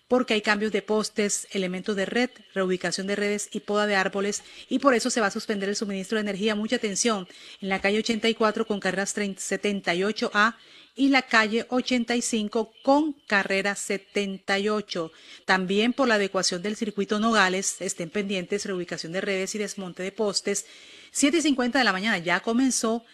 [0.09, 4.43] porque hay cambios de postes, elementos de red, reubicación de redes y poda de árboles
[4.69, 6.55] y por eso se va a suspender el suministro de energía.
[6.55, 7.27] Mucha atención
[7.61, 10.57] en la calle 84 con carreras 78A
[10.95, 15.13] y la calle 85 con carrera 78.
[15.45, 20.13] También por la adecuación del circuito Nogales, estén pendientes, reubicación de redes y desmonte de
[20.13, 20.67] postes.
[21.11, 23.05] 7 y 50 de la mañana ya comenzó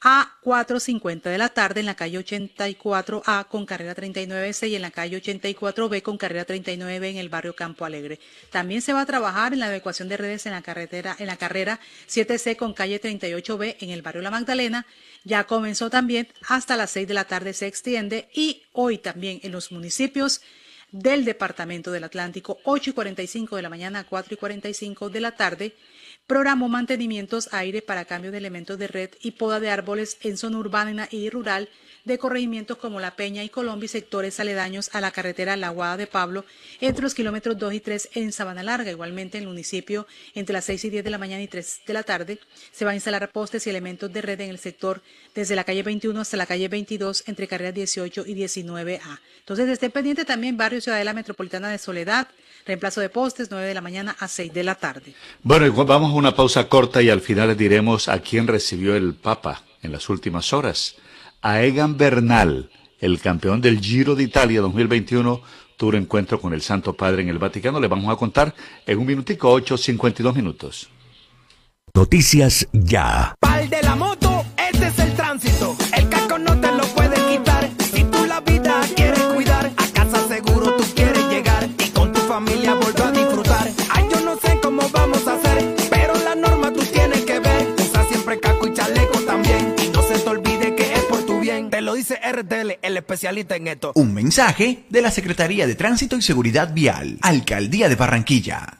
[0.00, 4.90] a 4.50 de la tarde en la calle 84A con carrera 39C y en la
[4.90, 8.20] calle 84B con carrera 39B en el barrio Campo Alegre.
[8.50, 11.36] También se va a trabajar en la adecuación de redes en la carretera en la
[11.36, 14.86] carrera 7C con calle 38B en el barrio La Magdalena.
[15.24, 19.52] Ya comenzó también hasta las 6 de la tarde se extiende y hoy también en
[19.52, 20.42] los municipios
[20.92, 25.20] del Departamento del Atlántico 8 y 45 de la mañana a 4 y 45 de
[25.20, 25.74] la tarde
[26.26, 30.58] programó mantenimientos aire para cambio de elementos de red y poda de árboles en zona
[30.58, 31.68] urbana y rural
[32.06, 35.96] de corregimientos como La Peña y Colombia y sectores aledaños a la carretera La Guada
[35.96, 36.44] de Pablo
[36.80, 38.92] entre los kilómetros 2 y 3 en Sabana Larga.
[38.92, 41.92] Igualmente en el municipio entre las 6 y 10 de la mañana y 3 de
[41.92, 42.38] la tarde
[42.70, 45.02] se va a instalar postes y elementos de red en el sector
[45.34, 49.20] desde la calle 21 hasta la calle 22 entre carreras 18 y 19A.
[49.40, 52.28] Entonces esté pendiente también barrio Ciudadela Metropolitana de Soledad,
[52.66, 55.14] reemplazo de postes 9 de la mañana a 6 de la tarde.
[55.42, 59.14] Bueno, vamos a una pausa corta y al final les diremos a quién recibió el
[59.14, 60.96] Papa en las últimas horas
[61.42, 65.40] a Egan Bernal, el campeón del Giro de Italia 2021,
[65.76, 67.78] tuvo encuentro con el Santo Padre en el Vaticano.
[67.78, 68.52] Le vamos a contar
[68.84, 70.88] en un minutico, 8.52 minutos.
[71.94, 73.36] Noticias ya.
[73.38, 75.12] Pal de la moto, este es el
[92.06, 93.92] dice RTL, el especialista en esto.
[93.96, 98.78] Un mensaje de la Secretaría de Tránsito y Seguridad Vial, Alcaldía de Barranquilla.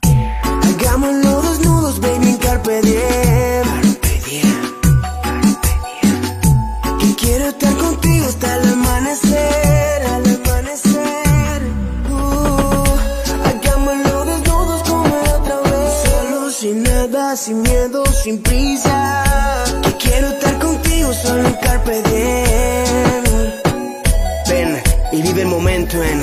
[0.63, 3.97] Hagámoslo desnudos, baby, en carpe diem.
[7.01, 11.63] Que quiero estar contigo hasta el amanecer, al amanecer.
[12.09, 12.85] Uh,
[13.45, 15.93] hagámoslo desnudos como la otra vez.
[16.05, 19.26] Solo sin nada, sin miedo, sin prisa.
[21.23, 23.25] Solo en carpe diem.
[24.49, 26.23] Ven y vive el momento en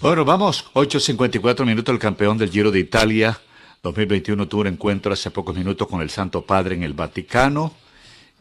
[0.00, 3.40] Bueno, vamos, 8.54 minutos, el campeón del Giro de Italia
[3.82, 7.74] 2021 tuvo un encuentro hace pocos minutos con el Santo Padre en el Vaticano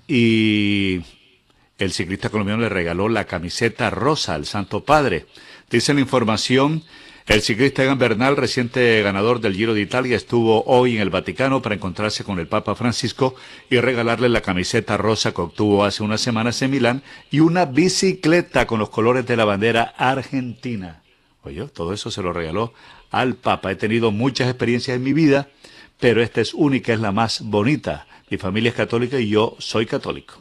[0.08, 1.02] y
[1.80, 5.26] el ciclista colombiano le regaló la camiseta rosa al Santo Padre.
[5.68, 6.84] Dice la información,
[7.26, 11.64] el ciclista Egan Bernal, reciente ganador del Giro de Italia, estuvo hoy en el Vaticano
[11.64, 13.34] para encontrarse con el Papa Francisco
[13.68, 18.68] y regalarle la camiseta rosa que obtuvo hace unas semanas en Milán y una bicicleta
[18.68, 21.02] con los colores de la bandera argentina.
[21.48, 22.74] Oye, todo eso se lo regaló
[23.12, 23.72] al Papa.
[23.72, 25.48] He tenido muchas experiencias en mi vida,
[26.00, 28.06] pero esta es única, es la más bonita.
[28.30, 30.36] Mi familia es católica y yo soy católico.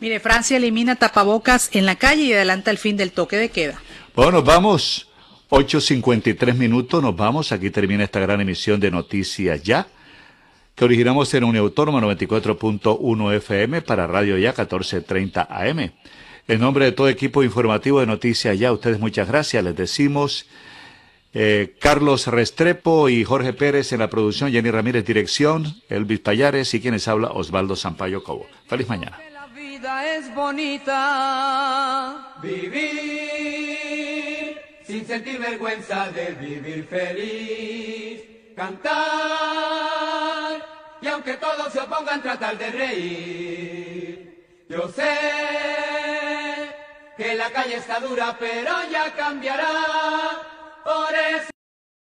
[0.00, 3.80] Mire, Francia elimina tapabocas en la calle y adelanta el fin del toque de queda.
[4.14, 5.06] Bueno, nos vamos.
[5.50, 7.52] 8.53 minutos, nos vamos.
[7.52, 9.88] Aquí termina esta gran emisión de Noticias Ya,
[10.76, 15.92] que originamos en Unión Autónoma 94.1 FM para Radio Ya 14.30 AM.
[16.50, 19.62] En nombre de todo equipo informativo de Noticias Ya, ustedes muchas gracias.
[19.62, 20.46] Les decimos
[21.32, 26.80] eh, Carlos Restrepo y Jorge Pérez en la producción, Jenny Ramírez dirección, Elvis Payares y
[26.80, 28.48] quienes habla Osvaldo Sampaio Cobo.
[28.66, 29.16] Feliz mañana.
[29.32, 32.34] La vida es bonita.
[32.42, 32.80] Vivir
[34.84, 38.22] sin sentir vergüenza de vivir feliz.
[38.56, 38.90] Cantar
[41.00, 44.29] y aunque todos se opongan tratar de reír.
[44.70, 45.02] Yo sé
[47.16, 49.68] que la calle está dura, pero ya cambiará.
[50.84, 51.50] Por eso